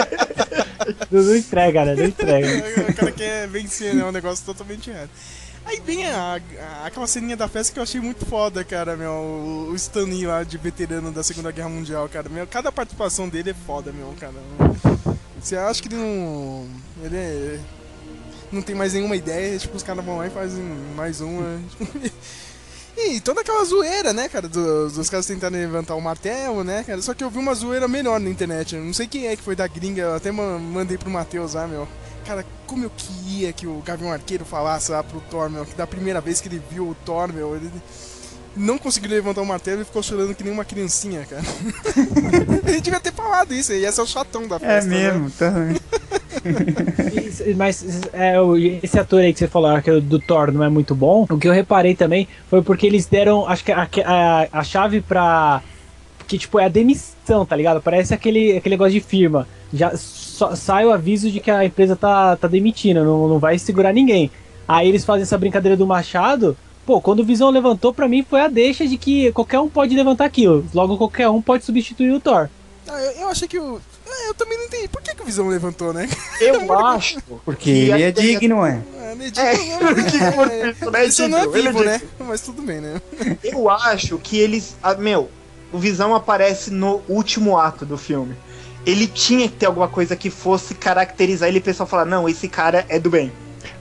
Não, 1.11 1.21
não 1.23 1.35
entrega, 1.35 1.85
né? 1.85 1.95
Não 1.95 2.05
entrega. 2.05 2.47
o 2.91 2.93
cara 2.93 3.11
quer 3.11 3.47
vencer, 3.47 3.93
né? 3.95 4.01
É 4.01 4.05
um 4.05 4.11
negócio 4.11 4.45
totalmente 4.45 4.89
errado. 4.89 5.09
Aí 5.65 5.81
vem 5.83 6.05
a, 6.05 6.35
a- 6.83 6.85
aquela 6.85 7.07
ceninha 7.07 7.35
da 7.35 7.47
festa 7.47 7.73
que 7.73 7.79
eu 7.79 7.83
achei 7.83 7.99
muito 7.99 8.23
foda, 8.25 8.63
cara, 8.63 8.95
meu. 8.95 9.09
O, 9.11 9.69
o 9.71 9.75
Stan 9.75 10.03
Lee 10.03 10.27
lá 10.27 10.43
de 10.43 10.57
veterano 10.59 11.11
da 11.11 11.23
Segunda 11.23 11.51
Guerra 11.51 11.69
Mundial, 11.69 12.07
cara. 12.07 12.29
Meu, 12.29 12.45
cada 12.45 12.71
participação 12.71 13.27
dele 13.27 13.49
é 13.49 13.55
foda, 13.65 13.91
meu, 13.91 14.13
cara. 14.19 14.33
Você 15.41 15.55
acha 15.57 15.81
que 15.81 15.87
ele 15.87 15.95
não. 15.97 16.65
Ele 17.03 17.17
é. 17.17 17.59
Não 18.51 18.61
tem 18.61 18.75
mais 18.75 18.93
nenhuma 18.93 19.15
ideia, 19.15 19.57
tipo, 19.57 19.75
os 19.75 19.83
caras 19.83 20.03
vão 20.05 20.17
lá 20.17 20.27
e 20.27 20.29
fazem 20.29 20.63
mais 20.95 21.21
uma. 21.21 21.59
E 22.97 23.19
toda 23.19 23.41
aquela 23.41 23.61
zoeira, 23.65 24.13
né, 24.13 24.29
cara, 24.29 24.47
dos, 24.47 24.93
dos 24.93 25.09
caras 25.09 25.25
tentarem 25.25 25.59
levantar 25.59 25.95
o 25.95 26.01
martelo, 26.01 26.63
né, 26.63 26.81
cara. 26.81 27.01
Só 27.01 27.13
que 27.13 27.25
eu 27.25 27.29
vi 27.29 27.39
uma 27.39 27.53
zoeira 27.53 27.89
melhor 27.89 28.21
na 28.21 28.29
internet. 28.29 28.77
Não 28.77 28.93
sei 28.93 29.05
quem 29.05 29.27
é 29.27 29.35
que 29.35 29.41
foi 29.43 29.53
da 29.53 29.67
gringa, 29.67 30.01
eu 30.01 30.15
até 30.15 30.31
ma- 30.31 30.57
mandei 30.57 30.97
pro 30.97 31.09
Matheus 31.09 31.55
lá, 31.55 31.67
meu. 31.67 31.85
Cara, 32.25 32.45
como 32.65 32.85
eu 32.85 32.91
queria 32.95 33.51
que 33.51 33.67
o 33.67 33.81
Gavião 33.85 34.13
Arqueiro 34.13 34.45
falasse 34.45 34.91
lá 34.93 35.03
pro 35.03 35.19
Thor, 35.29 35.49
meu, 35.49 35.65
que 35.65 35.75
da 35.75 35.85
primeira 35.85 36.21
vez 36.21 36.39
que 36.39 36.47
ele 36.47 36.61
viu 36.71 36.87
o 36.87 36.95
Thor, 36.95 37.33
meu, 37.33 37.57
ele 37.57 37.69
não 38.55 38.77
conseguiu 38.77 39.09
levantar 39.11 39.41
o 39.41 39.45
martelo 39.45 39.81
e 39.81 39.85
ficou 39.85 40.01
chorando 40.03 40.33
que 40.35 40.43
nem 40.43 40.51
uma 40.53 40.65
criancinha, 40.65 41.25
cara. 41.29 41.43
ele 42.67 42.81
devia 42.81 42.99
ter 42.99 43.11
falado 43.13 43.53
isso, 43.53 43.73
ia 43.73 43.91
ser 43.91 44.01
o 44.01 44.07
chatão 44.07 44.47
da 44.47 44.55
É 44.57 44.59
festa. 44.59 44.89
né? 44.89 44.95
mesmo, 45.11 45.29
tá. 45.31 45.51
E- 47.47 47.53
Mas 47.55 47.83
é, 48.13 48.35
esse 48.83 48.99
ator 48.99 49.21
aí 49.21 49.33
que 49.33 49.39
você 49.39 49.47
falou 49.47 49.81
que 49.81 49.89
é 49.89 49.99
do 49.99 50.19
Thor 50.19 50.51
não 50.51 50.63
é 50.63 50.69
muito 50.69 50.93
bom. 50.95 51.25
O 51.29 51.37
que 51.37 51.47
eu 51.47 51.53
reparei 51.53 51.95
também 51.95 52.27
foi 52.49 52.61
porque 52.61 52.85
eles 52.85 53.05
deram, 53.05 53.47
acho 53.47 53.63
que 53.63 53.71
a, 53.71 53.87
a, 54.05 54.47
a 54.59 54.63
chave 54.63 55.01
pra. 55.01 55.61
Que 56.27 56.37
tipo, 56.39 56.59
é 56.59 56.65
a 56.65 56.69
demissão, 56.69 57.45
tá 57.45 57.55
ligado? 57.55 57.81
Parece 57.81 58.13
aquele, 58.13 58.57
aquele 58.57 58.73
negócio 58.73 58.93
de 58.93 58.99
firma. 58.99 59.47
Já 59.73 59.95
só- 59.95 60.55
sai 60.55 60.85
o 60.85 60.91
aviso 60.91 61.29
de 61.29 61.39
que 61.39 61.51
a 61.51 61.63
empresa 61.65 61.95
tá, 61.95 62.35
tá 62.35 62.47
demitindo, 62.47 63.03
não, 63.03 63.27
não 63.27 63.37
vai 63.39 63.59
segurar 63.59 63.93
ninguém. 63.93 64.31
Aí 64.67 64.89
eles 64.89 65.05
fazem 65.05 65.21
essa 65.21 65.37
brincadeira 65.37 65.77
do 65.77 65.85
machado. 65.85 66.57
Pô, 66.85 67.01
quando 67.01 67.19
o 67.21 67.25
Visão 67.25 67.49
levantou, 67.49 67.93
pra 67.93 68.07
mim 68.07 68.25
foi 68.27 68.41
a 68.41 68.47
deixa 68.47 68.85
de 68.87 68.97
que 68.97 69.31
qualquer 69.31 69.59
um 69.59 69.67
pode 69.69 69.95
levantar 69.95 70.25
aquilo. 70.25 70.65
Logo, 70.73 70.97
qualquer 70.97 71.27
um 71.29 71.41
pode 71.41 71.65
substituir 71.65 72.11
o 72.11 72.19
Thor. 72.19 72.47
Ah, 72.87 73.01
eu, 73.01 73.21
eu 73.21 73.29
achei 73.29 73.47
que 73.47 73.57
o. 73.57 73.81
ah, 74.07 74.27
Eu 74.27 74.33
também 74.35 74.55
não 74.57 74.65
entendi. 74.65 74.87
Por 74.87 75.01
que, 75.01 75.15
que 75.15 75.21
o 75.21 75.25
Visão 75.25 75.47
levantou, 75.47 75.91
né? 75.91 76.07
Eu 76.39 76.71
acho. 76.85 77.19
Porque 77.43 77.63
que 77.63 77.69
ele 77.91 78.03
é 78.03 78.11
digno, 78.11 78.63
é. 78.63 78.79
É, 79.01 79.15
meio 79.15 79.31
É, 79.35 79.55
digno, 79.55 79.95
digno, 79.95 81.03
isso, 81.07 81.27
né? 81.27 81.27
Não 81.27 81.39
é 81.39 81.57
ele 81.57 81.67
é 81.67 81.71
vivo, 81.71 81.83
né? 81.83 82.01
Mas 82.19 82.41
tudo 82.41 82.61
bem, 82.61 82.79
né? 82.79 83.01
Eu 83.43 83.67
acho 83.69 84.19
que 84.19 84.37
eles. 84.37 84.75
ah, 84.83 84.93
meu, 84.93 85.29
o 85.73 85.79
Visão 85.79 86.13
aparece 86.13 86.69
no 86.69 87.01
último 87.09 87.57
ato 87.57 87.83
do 87.83 87.97
filme. 87.97 88.35
Ele 88.85 89.07
tinha 89.07 89.49
que 89.49 89.55
ter 89.55 89.65
alguma 89.65 89.87
coisa 89.87 90.15
que 90.15 90.29
fosse 90.29 90.75
caracterizar 90.75 91.49
ele 91.49 91.57
e 91.57 91.61
o 91.61 91.63
pessoal 91.63 91.87
falar: 91.87 92.05
não, 92.05 92.29
esse 92.29 92.47
cara 92.47 92.85
é 92.87 92.99
do 92.99 93.09
bem. 93.09 93.31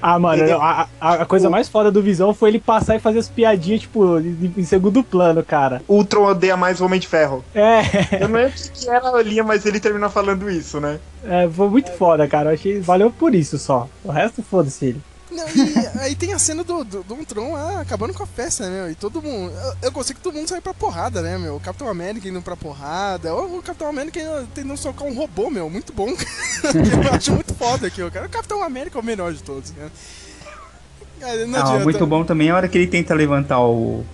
Ah, 0.07 0.19
mano, 0.19 0.43
a, 0.61 0.87
a- 1.01 1.15
a 1.15 1.25
coisa 1.25 1.49
O- 1.49 1.51
mais 1.51 1.67
foda 1.67 1.91
do 1.91 2.03
Visão 2.03 2.35
foi 2.35 2.51
ele 2.51 2.59
passar 2.59 2.95
e 2.95 2.99
fazer 2.99 3.21
as 3.21 3.29
piadinhas, 3.31 3.81
tipo, 3.81 4.19
em, 4.21 4.63
segundo 4.63 5.03
plano, 5.03 5.43
cara. 5.43 5.81
Ultron 5.89 6.27
odeia 6.27 6.59
mais 6.59 6.79
o 6.79 6.85
Homem 6.85 7.01
de 7.01 7.09
Ferro. 7.09 7.43
É, 7.55 7.81
Eu 8.23 8.29
não 8.29 8.37
lembro 8.39 8.53
o 8.55 8.71
que 8.73 8.91
era 8.91 9.09
a 9.09 9.23
linha, 9.23 9.43
mas 9.43 9.65
ele 9.65 9.81
terminou 9.81 10.11
falando 10.11 10.51
isso, 10.51 10.79
né? 10.79 10.99
é, 11.27 11.49
foi 11.49 11.71
muito 11.71 11.91
foda, 11.93 12.29
cara. 12.29 12.51
Eu 12.51 12.55
achei, 12.55 12.81
valeu 12.81 13.11
por 13.11 13.35
isso 13.35 13.57
só. 13.59 13.89
O 14.05 14.11
resto, 14.11 14.43
foda-se 14.43 14.85
ele. 14.85 15.01
Não, 15.33 15.45
aí 16.01 16.15
tem 16.15 16.33
a 16.33 16.39
cena 16.39 16.63
do, 16.65 16.85
do, 16.85 17.03
do 17.03 17.15
Ultron 17.15 17.53
lá 17.53 17.81
acabando 17.81 18.13
com 18.15 18.23
a 18.23 18.27
festa, 18.27 18.69
né, 18.69 18.83
meu? 18.83 18.91
E 18.91 18.95
todo 18.95 19.23
mundo. 19.23 19.53
Eu, 19.53 19.75
eu 19.83 19.93
gostei 19.93 20.15
que 20.15 20.21
todo 20.23 20.35
mundo 20.35 20.49
saiu 20.49 20.63
pra 20.63 20.75
porrada, 20.75 21.23
né, 21.23 21.39
meu? 21.39 21.57
O 21.57 21.61
Capitão 21.61 21.89
América 21.89 22.29
indo 22.29 22.43
pra 22.43 22.57
porrada. 22.57 23.35
O, 23.35 23.59
o 23.59 23.63
Capitão 23.63 23.89
América 23.89 24.21
tentando 24.55 24.77
socar 24.77 25.07
um 25.07 25.15
robô, 25.15 25.51
meu. 25.51 25.69
Muito 25.71 25.93
bom. 25.93 26.09
eu 27.09 27.13
acho 27.15 27.33
muito 27.33 27.55
foda 27.55 27.87
aqui, 27.87 28.03
o 28.03 28.11
cara. 28.11 28.27
O 28.27 28.31
Capitão 28.31 28.63
América 28.63 28.99
é 28.99 29.01
o 29.01 29.05
melhor 29.05 29.33
de 29.33 29.43
todos, 29.43 29.71
né? 29.73 29.91
Cara, 31.21 31.47
não 31.47 31.59
Ah, 31.59 31.63
adianta. 31.63 31.85
muito 31.85 32.07
bom 32.07 32.25
também 32.25 32.51
a 32.51 32.57
hora 32.57 32.69
que 32.69 32.77
ele 32.77 32.87
tenta 32.87 33.15
levantar 33.15 33.61
o, 33.61 34.05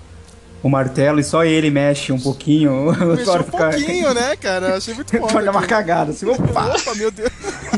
o 0.62 0.68
martelo 0.68 1.18
e 1.20 1.24
só 1.24 1.44
ele 1.44 1.70
mexe 1.70 2.12
um 2.12 2.20
pouquinho. 2.20 2.92
Mexeu 2.92 3.24
Thor 3.24 3.40
um 3.40 3.44
pouquinho, 3.44 4.12
né, 4.14 4.36
cara? 4.36 4.68
Eu 4.70 4.74
achei 4.76 4.94
muito. 4.94 5.10
Thor 5.18 5.28
dá 5.44 5.50
uma 5.50 5.60
aquilo. 5.60 5.66
cagada, 5.66 6.10
assim, 6.10 6.26
opa! 6.26 6.76
Opa, 6.76 6.94
meu 6.94 7.10
Deus. 7.10 7.30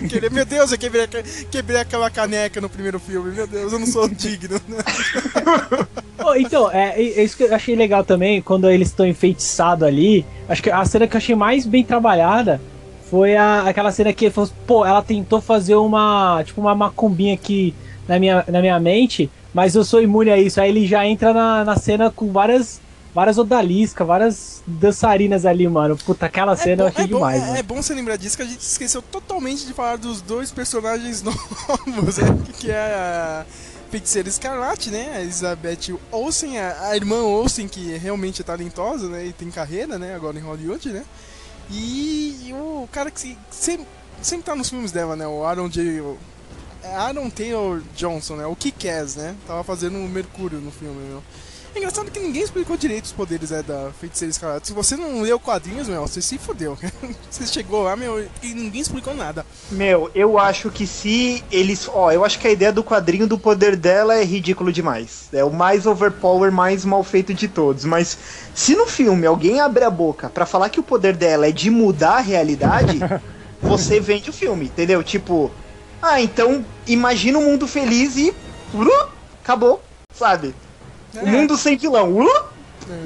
Querer- 0.08 0.30
Meu 0.32 0.44
Deus, 0.44 0.72
eu 0.72 0.78
quebrei, 0.78 1.06
quebrei 1.50 1.80
aquela 1.80 2.10
caneca 2.10 2.60
no 2.60 2.68
primeiro 2.68 2.98
filme. 2.98 3.30
Meu 3.32 3.46
Deus, 3.46 3.72
eu 3.72 3.78
não 3.78 3.86
sou 3.86 4.08
digno. 4.08 4.60
né? 4.68 4.78
Ô, 6.24 6.34
então, 6.34 6.70
é, 6.70 6.94
é 7.00 7.22
isso 7.24 7.36
que 7.36 7.44
eu 7.44 7.54
achei 7.54 7.74
legal 7.74 8.04
também, 8.04 8.40
quando 8.40 8.68
eles 8.70 8.88
estão 8.88 9.06
enfeitiçados 9.06 9.86
ali. 9.86 10.24
Acho 10.48 10.62
que 10.62 10.70
a 10.70 10.84
cena 10.84 11.06
que 11.06 11.14
eu 11.14 11.18
achei 11.18 11.34
mais 11.34 11.66
bem 11.66 11.84
trabalhada 11.84 12.60
foi 13.10 13.36
a, 13.36 13.62
aquela 13.68 13.90
cena 13.92 14.12
que 14.12 14.30
pô, 14.66 14.86
ela 14.86 15.02
tentou 15.02 15.40
fazer 15.40 15.74
uma, 15.74 16.42
tipo, 16.44 16.60
uma 16.60 16.74
macumbinha 16.74 17.34
aqui 17.34 17.74
na 18.08 18.18
minha, 18.18 18.44
na 18.48 18.60
minha 18.60 18.78
mente, 18.80 19.30
mas 19.54 19.74
eu 19.74 19.84
sou 19.84 20.00
imune 20.02 20.30
a 20.30 20.38
isso. 20.38 20.60
Aí 20.60 20.68
ele 20.70 20.86
já 20.86 21.06
entra 21.06 21.32
na, 21.32 21.64
na 21.64 21.76
cena 21.76 22.10
com 22.10 22.32
várias, 22.32 22.80
várias 23.14 23.38
odaliscas, 23.38 24.06
várias 24.06 24.62
dançarinas 24.66 25.44
ali, 25.46 25.68
mano. 25.68 25.96
Puta, 25.96 26.26
aquela 26.26 26.56
cena 26.56 26.84
eu 26.84 26.86
achei 26.88 27.04
é 27.04 27.06
bom, 27.08 27.16
demais, 27.16 27.42
é, 27.54 27.58
é 27.58 27.62
bom 27.62 27.82
você 27.82 27.94
lembrar 27.94 28.16
disso 28.16 28.36
que 28.36 28.42
a 28.42 28.46
gente 28.46 28.60
esqueceu 28.60 29.02
totalmente 29.02 29.66
de 29.66 29.72
falar 29.72 29.96
dos 29.96 30.20
dois 30.22 30.50
personagens 30.50 31.22
novos, 31.22 32.18
né? 32.18 32.26
Que 32.58 32.70
é 32.70 32.76
a 32.78 33.44
Feiticeira 33.90 34.28
Escarlate, 34.28 34.90
né? 34.90 35.12
A 35.16 35.20
Elizabeth 35.20 35.98
Olsen, 36.10 36.58
a, 36.58 36.88
a 36.88 36.96
irmã 36.96 37.22
Olsen, 37.22 37.68
que 37.68 37.96
realmente 37.98 38.40
é 38.40 38.44
talentosa, 38.44 39.08
né? 39.08 39.26
E 39.26 39.32
tem 39.32 39.50
carreira, 39.50 39.98
né? 39.98 40.14
Agora 40.14 40.38
em 40.38 40.42
Hollywood, 40.42 40.88
né? 40.88 41.02
E, 41.70 42.48
e 42.48 42.52
o 42.54 42.88
cara 42.90 43.10
que 43.10 43.20
se- 43.20 43.38
sempre, 43.50 43.86
sempre 44.22 44.44
tá 44.44 44.54
nos 44.56 44.68
filmes 44.70 44.92
dela, 44.92 45.14
né? 45.16 45.26
O 45.26 45.44
Aaron 45.44 45.68
J. 45.68 46.02
Aaron 46.84 47.30
Taylor 47.30 47.82
Johnson, 47.96 48.36
né? 48.36 48.46
O 48.46 48.56
Kick-Ass, 48.56 49.16
né? 49.16 49.34
Tava 49.46 49.62
fazendo 49.64 49.98
o 49.98 50.08
Mercúrio 50.08 50.60
no 50.60 50.70
filme, 50.70 51.00
meu. 51.08 51.22
É 51.74 51.78
engraçado 51.78 52.10
que 52.10 52.20
ninguém 52.20 52.42
explicou 52.42 52.76
direito 52.76 53.06
os 53.06 53.12
poderes 53.12 53.50
é, 53.50 53.62
da 53.62 53.90
feiticeira 53.98 54.30
escarlate. 54.30 54.66
Se 54.66 54.74
você 54.74 54.94
não 54.94 55.22
leu 55.22 55.40
quadrinhos, 55.40 55.88
meu, 55.88 56.02
você 56.02 56.20
se 56.20 56.36
fodeu. 56.36 56.76
Você 57.30 57.46
chegou 57.46 57.84
lá, 57.84 57.96
meu, 57.96 58.22
e 58.42 58.54
ninguém 58.54 58.82
explicou 58.82 59.14
nada. 59.14 59.46
Meu, 59.70 60.10
eu 60.14 60.38
acho 60.38 60.70
que 60.70 60.86
se 60.86 61.42
eles. 61.50 61.88
Ó, 61.88 62.12
eu 62.12 62.26
acho 62.26 62.38
que 62.38 62.46
a 62.46 62.50
ideia 62.50 62.70
do 62.70 62.84
quadrinho 62.84 63.26
do 63.26 63.38
poder 63.38 63.74
dela 63.74 64.14
é 64.14 64.22
ridículo 64.22 64.70
demais. 64.70 65.28
É 65.32 65.42
o 65.42 65.50
mais 65.50 65.86
overpower, 65.86 66.52
mais 66.52 66.84
mal 66.84 67.02
feito 67.02 67.32
de 67.32 67.48
todos. 67.48 67.86
Mas 67.86 68.18
se 68.54 68.76
no 68.76 68.86
filme 68.86 69.26
alguém 69.26 69.60
abre 69.60 69.82
a 69.82 69.90
boca 69.90 70.28
pra 70.28 70.44
falar 70.44 70.68
que 70.68 70.78
o 70.78 70.82
poder 70.82 71.16
dela 71.16 71.46
é 71.46 71.52
de 71.52 71.70
mudar 71.70 72.18
a 72.18 72.20
realidade, 72.20 72.98
você 73.62 73.98
vende 73.98 74.28
o 74.28 74.32
filme, 74.32 74.66
entendeu? 74.66 75.02
Tipo, 75.02 75.50
ah, 76.02 76.20
então 76.20 76.64
imagina 76.86 77.38
um 77.38 77.44
mundo 77.44 77.66
feliz 77.68 78.16
e. 78.16 78.30
uh, 78.74 79.08
acabou, 79.42 79.80
sabe? 80.12 80.54
O 81.14 81.26
mundo 81.26 81.56
sem 81.56 81.76
vilão. 81.76 82.10
uh, 82.18 82.28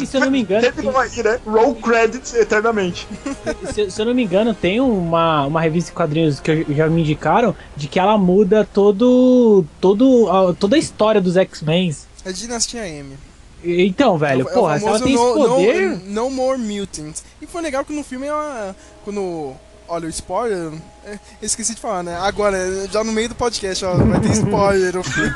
E 0.01 0.07
se 0.07 0.17
eu 0.17 0.21
não 0.23 0.31
me 0.31 0.41
engano, 0.41 0.63
terminou 0.63 0.97
aí, 0.99 1.23
né? 1.23 1.39
Roll 1.47 1.75
credits 1.75 2.33
eternamente. 2.35 3.07
se, 3.75 3.91
se 3.91 4.01
eu 4.01 4.07
não 4.07 4.15
me 4.15 4.23
engano, 4.25 4.55
tem 4.55 4.81
uma, 4.81 5.45
uma 5.47 5.61
revista 5.61 5.91
de 5.91 5.97
quadrinhos 5.97 6.41
que 6.41 6.51
eu- 6.51 6.75
já 6.75 6.89
me 6.89 7.01
indicaram 7.03 7.55
de 7.77 7.89
que 7.89 7.99
ela 7.99 8.17
muda 8.17 8.67
todo, 8.73 9.65
todo, 9.81 10.29
a- 10.31 10.55
toda 10.55 10.77
a 10.77 10.79
história 10.79 11.21
dos 11.21 11.37
X-Men. 11.37 11.95
É 12.25 12.33
Dinastia 12.33 12.87
M. 12.89 13.17
Então, 13.65 14.17
velho, 14.17 14.43
É 14.43 14.45
o- 14.45 14.49
é 14.49 14.53
porra, 14.53 14.79
se 14.79 14.87
ela 14.87 15.01
tem 15.01 15.15
esse 15.15 15.23
no, 15.25 15.35
poder. 15.35 15.89
No, 16.05 16.25
no 16.25 16.31
More 16.31 16.59
Mutants. 16.59 17.25
E 17.43 17.47
foi 17.47 17.61
legal 17.63 17.85
que 17.85 17.93
no 17.93 18.05
filme 18.05 18.27
ela. 18.27 18.75
Quando. 19.05 19.53
Olha, 19.89 20.07
o 20.07 20.09
spoiler. 20.11 20.73
É, 21.07 21.19
esqueci 21.41 21.75
de 21.75 21.81
falar, 21.81 22.03
né? 22.03 22.17
Agora, 22.21 22.59
já 22.91 23.05
no 23.05 23.13
meio 23.13 23.29
do 23.29 23.35
podcast, 23.35 23.85
ó, 23.85 23.95
vai 23.95 24.21
ter 24.21 24.33
spoiler 24.33 25.03
filme. 25.03 25.33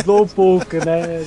Slowpoke, 0.00 0.76
né? 0.84 1.24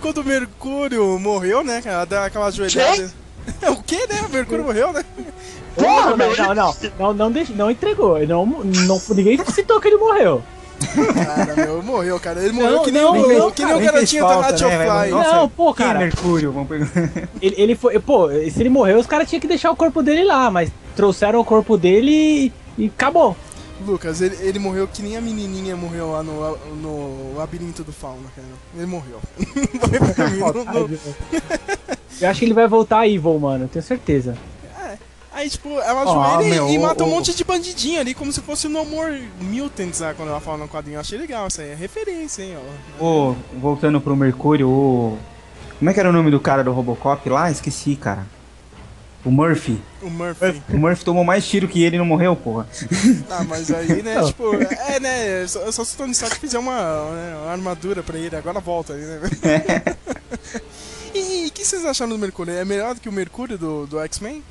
Quando 0.00 0.18
o 0.18 0.24
Mercúrio 0.24 1.18
morreu, 1.18 1.64
né, 1.64 1.82
cara? 1.82 2.04
Dá 2.04 2.26
aquela 2.26 2.50
joelhada. 2.50 3.10
o 3.68 3.82
quê, 3.82 4.06
né? 4.08 4.20
O 4.28 4.32
Mercúrio 4.32 4.64
morreu, 4.64 4.92
né? 4.92 5.04
Não, 5.76 6.16
não, 6.16 6.36
não, 6.36 6.54
não, 6.54 6.74
não, 6.98 7.14
não, 7.14 7.32
deixa- 7.32 7.52
não 7.54 7.70
entregou. 7.70 8.18
Não, 8.26 8.46
não, 8.46 9.00
ninguém 9.10 9.38
citou 9.46 9.80
que 9.80 9.88
ele 9.88 9.96
morreu. 9.96 10.42
Cara, 11.14 11.54
meu, 11.56 11.82
morreu, 11.82 12.18
cara. 12.18 12.40
Ele 12.42 12.52
morreu 12.52 12.76
Não, 12.76 12.84
que 12.84 12.90
nem, 12.90 13.02
não, 13.02 13.10
o, 13.10 13.38
não, 13.38 13.50
que 13.50 13.64
nem 13.64 13.74
o 13.74 13.80
garotinho 13.80 14.26
da 14.26 14.40
Ratchet 14.40 14.68
né? 14.68 14.86
Fly. 14.86 15.10
Nossa, 15.10 15.32
Não, 15.34 15.48
pô, 15.48 15.74
Quem 15.74 15.84
é 15.84 15.88
cara. 15.88 15.98
Mercúrio? 15.98 16.52
Vamos 16.52 16.68
pegar. 16.68 16.88
Ele, 17.42 17.54
ele 17.58 17.74
foi. 17.74 17.98
Pô, 17.98 18.28
se 18.30 18.60
ele 18.60 18.70
morreu, 18.70 18.98
os 18.98 19.06
caras 19.06 19.28
tinham 19.28 19.40
que 19.40 19.46
deixar 19.46 19.70
o 19.70 19.76
corpo 19.76 20.02
dele 20.02 20.24
lá, 20.24 20.50
mas 20.50 20.70
trouxeram 20.96 21.40
o 21.40 21.44
corpo 21.44 21.76
dele 21.76 22.10
e, 22.10 22.52
e 22.80 22.86
acabou. 22.86 23.36
Lucas, 23.86 24.20
ele, 24.20 24.36
ele 24.40 24.58
morreu 24.58 24.86
que 24.86 25.02
nem 25.02 25.16
a 25.16 25.20
menininha 25.22 25.74
morreu 25.74 26.10
lá 26.12 26.22
no, 26.22 26.56
no 26.76 27.34
labirinto 27.36 27.82
do 27.82 27.92
fauna, 27.92 28.28
cara. 28.36 28.46
Ele 28.76 28.86
morreu. 28.86 29.18
Não- 30.54 30.64
não- 30.64 30.98
Eu 32.20 32.28
acho 32.28 32.38
que 32.40 32.44
ele 32.44 32.52
vai 32.54 32.68
voltar 32.68 33.06
Evil, 33.08 33.38
mano, 33.38 33.68
tenho 33.68 33.82
certeza. 33.82 34.36
Aí, 35.32 35.48
tipo, 35.48 35.68
ela 35.80 36.02
ajoelha 36.02 36.46
e- 36.46 36.50
meu, 36.50 36.68
e 36.70 36.76
o- 36.78 36.82
mata 36.82 37.04
um 37.04 37.06
o- 37.06 37.10
monte 37.10 37.34
de 37.34 37.44
bandidinho 37.44 38.00
ali, 38.00 38.12
como 38.14 38.32
se 38.32 38.40
fosse 38.40 38.66
No 38.68 38.84
More 38.84 39.28
Mutants, 39.40 40.00
lá, 40.00 40.12
quando 40.12 40.28
ela 40.28 40.40
fala 40.40 40.58
no 40.58 40.68
quadrinho. 40.68 40.96
Eu 40.96 41.00
achei 41.00 41.16
legal 41.16 41.46
isso 41.46 41.60
aí, 41.60 41.70
é 41.70 41.74
referência, 41.74 42.42
hein, 42.42 42.56
ó. 43.00 43.04
Ô, 43.04 43.36
voltando 43.58 44.00
pro 44.00 44.14
Mercúrio, 44.16 44.68
o. 44.68 45.16
Como 45.78 45.88
é 45.88 45.94
que 45.94 46.00
era 46.00 46.10
o 46.10 46.12
nome 46.12 46.30
do 46.30 46.40
cara 46.40 46.62
do 46.64 46.72
Robocop 46.72 47.26
lá? 47.30 47.50
Esqueci, 47.50 47.96
cara. 47.96 48.26
O 49.24 49.30
Murphy. 49.30 49.78
O 50.00 50.08
Murphy. 50.08 50.62
O 50.72 50.78
Murphy 50.78 51.04
tomou 51.04 51.22
mais 51.24 51.46
tiro 51.46 51.68
que 51.68 51.82
ele 51.82 51.96
e 51.96 51.98
não 51.98 52.06
morreu, 52.06 52.34
porra. 52.34 52.66
Ah, 53.28 53.44
mas 53.44 53.70
aí, 53.70 54.02
né, 54.02 54.22
tipo, 54.24 54.54
é, 54.54 54.98
né, 54.98 55.46
só, 55.46 55.70
só 55.70 55.84
se 55.84 55.94
o 55.94 55.98
Tony 55.98 56.12
Stark 56.12 56.38
fizer 56.38 56.58
uma, 56.58 56.72
né, 57.12 57.36
uma 57.42 57.52
armadura 57.52 58.02
pra 58.02 58.16
ele, 58.18 58.34
agora 58.34 58.60
volta 58.60 58.94
aí, 58.94 59.00
né? 59.02 59.20
e 61.14 61.46
o 61.48 61.52
que 61.52 61.64
vocês 61.64 61.84
acharam 61.84 62.10
do 62.12 62.18
Mercúrio? 62.18 62.54
É 62.54 62.64
melhor 62.64 62.94
do 62.94 63.00
que 63.00 63.08
o 63.08 63.12
Mercúrio 63.12 63.58
do, 63.58 63.86
do 63.86 64.00
X-Men? 64.00 64.42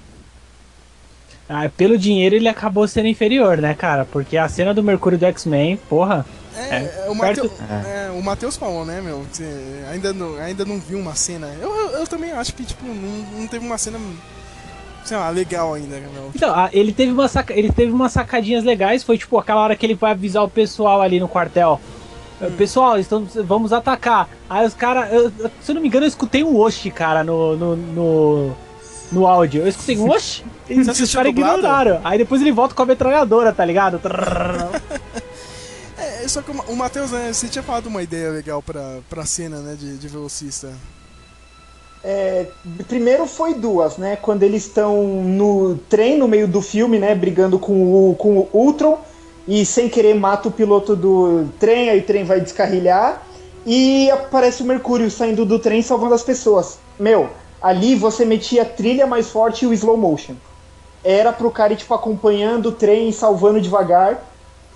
Ah, 1.47 1.67
pelo 1.75 1.97
dinheiro 1.97 2.35
ele 2.35 2.47
acabou 2.47 2.87
sendo 2.87 3.07
inferior, 3.07 3.57
né, 3.57 3.73
cara? 3.73 4.05
Porque 4.05 4.37
a 4.37 4.47
cena 4.47 4.71
do 4.73 4.83
Mercúrio 4.83 5.17
do 5.17 5.25
X-Men, 5.25 5.77
porra. 5.89 6.23
É, 6.55 6.75
É, 6.75 7.05
o 7.09 7.15
perto- 7.17 7.43
Mateu- 7.49 7.51
é, 7.87 8.11
o 8.11 8.21
Matheus 8.21 8.55
falou, 8.55 8.85
né, 8.85 9.01
meu? 9.01 9.25
Você 9.31 9.45
ainda 9.91 10.13
não, 10.13 10.35
ainda 10.37 10.63
não 10.63 10.79
viu 10.79 10.99
uma 10.99 11.15
cena. 11.15 11.47
Eu, 11.59 11.73
eu, 11.75 11.89
eu 12.01 12.07
também 12.07 12.31
acho 12.33 12.53
que, 12.53 12.63
tipo, 12.63 12.85
não, 12.85 13.39
não 13.39 13.47
teve 13.47 13.65
uma 13.65 13.77
cena, 13.79 13.97
sei 15.09 15.17
lá, 15.17 15.29
legal 15.31 15.73
ainda, 15.73 15.99
né, 15.99 16.07
meu. 16.13 16.31
Então, 16.35 16.53
ele 16.71 16.93
teve, 16.93 17.11
uma 17.11 17.27
saca... 17.27 17.51
ele 17.51 17.71
teve 17.71 17.91
umas 17.91 18.11
sacadinhas 18.11 18.63
legais, 18.63 19.03
foi 19.03 19.17
tipo 19.17 19.39
aquela 19.39 19.61
hora 19.61 19.75
que 19.75 19.83
ele 19.83 19.95
vai 19.95 20.11
avisar 20.11 20.43
o 20.43 20.49
pessoal 20.49 21.01
ali 21.01 21.19
no 21.19 21.27
quartel. 21.27 21.81
Eh, 22.39 22.51
Pessoal, 22.51 22.99
estamos, 22.99 23.33
vamos 23.33 23.73
atacar. 23.73 24.29
Aí 24.47 24.67
os 24.67 24.75
caras. 24.75 25.09
Se 25.61 25.71
eu 25.71 25.75
não 25.75 25.81
me 25.81 25.87
engano, 25.87 26.05
eu 26.05 26.07
escutei 26.09 26.43
um 26.43 26.55
Oshi, 26.55 26.91
cara, 26.91 27.23
no, 27.23 27.55
no, 27.57 27.75
no, 27.75 28.55
no 29.11 29.27
áudio. 29.27 29.63
Eu 29.63 29.67
escutei 29.67 29.97
um 29.97 30.07
Oshi 30.13 30.45
e 30.69 30.79
os 30.79 31.11
caras 31.11 31.31
ignoraram. 31.31 31.99
Aí 32.03 32.19
depois 32.19 32.39
ele 32.39 32.51
volta 32.51 32.75
com 32.75 32.83
a 32.83 32.85
metralhadora, 32.85 33.51
tá 33.51 33.65
ligado? 33.65 33.99
É, 36.01 36.25
só 36.29 36.41
que 36.41 36.49
o 36.49 36.75
Matheus, 36.77 37.11
né, 37.11 37.33
você 37.33 37.49
tinha 37.49 37.61
falado 37.61 37.87
uma 37.87 38.01
ideia 38.01 38.29
legal 38.29 38.61
pra, 38.61 38.99
pra 39.09 39.25
cena, 39.25 39.59
né, 39.59 39.75
de, 39.77 39.97
de 39.97 40.07
velocista. 40.07 40.71
É, 42.03 42.45
primeiro 42.87 43.25
foi 43.25 43.53
duas, 43.53 43.97
né? 43.97 44.15
Quando 44.15 44.43
eles 44.43 44.65
estão 44.65 45.03
no 45.23 45.77
trem 45.89 46.17
no 46.17 46.27
meio 46.27 46.47
do 46.47 46.61
filme, 46.61 46.97
né? 46.97 47.13
Brigando 47.13 47.59
com 47.59 48.11
o, 48.11 48.15
com 48.15 48.37
o 48.37 48.49
Ultron 48.53 48.97
e 49.47 49.65
sem 49.65 49.89
querer 49.89 50.13
mata 50.15 50.47
o 50.47 50.51
piloto 50.51 50.95
do 50.95 51.49
trem, 51.59 51.89
aí 51.89 51.99
o 51.99 52.03
trem 52.03 52.23
vai 52.23 52.39
descarrilhar 52.39 53.25
e 53.65 54.09
aparece 54.11 54.63
o 54.63 54.65
Mercúrio 54.65 55.11
saindo 55.11 55.45
do 55.45 55.59
trem 55.59 55.81
salvando 55.81 56.13
as 56.13 56.23
pessoas. 56.23 56.79
Meu, 56.97 57.29
ali 57.61 57.95
você 57.95 58.23
metia 58.23 58.61
a 58.61 58.65
trilha 58.65 59.05
mais 59.05 59.29
forte 59.29 59.65
e 59.65 59.67
o 59.67 59.73
slow 59.73 59.97
motion. 59.97 60.35
Era 61.03 61.31
pro 61.31 61.51
cara 61.51 61.73
ir, 61.73 61.77
tipo, 61.77 61.93
acompanhando 61.93 62.67
o 62.67 62.71
trem 62.71 63.09
e 63.09 63.13
salvando 63.13 63.61
devagar. 63.61 64.23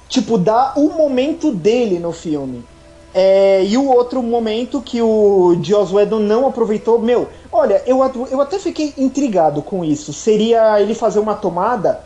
Tipo, 0.07 0.37
dá 0.37 0.73
o 0.75 0.89
momento 0.89 1.51
dele 1.51 1.99
no 1.99 2.11
filme. 2.11 2.63
É, 3.13 3.63
e 3.63 3.77
o 3.77 3.85
outro 3.87 4.23
momento 4.23 4.81
que 4.81 5.01
o 5.01 5.55
Joss 5.61 5.93
Whedon 5.93 6.19
não 6.19 6.47
aproveitou, 6.47 6.97
meu, 6.99 7.29
olha, 7.51 7.81
eu, 7.85 7.99
eu 8.31 8.41
até 8.41 8.57
fiquei 8.57 8.93
intrigado 8.97 9.61
com 9.61 9.85
isso. 9.85 10.11
Seria 10.11 10.81
ele 10.81 10.95
fazer 10.95 11.19
uma 11.19 11.35
tomada 11.35 12.01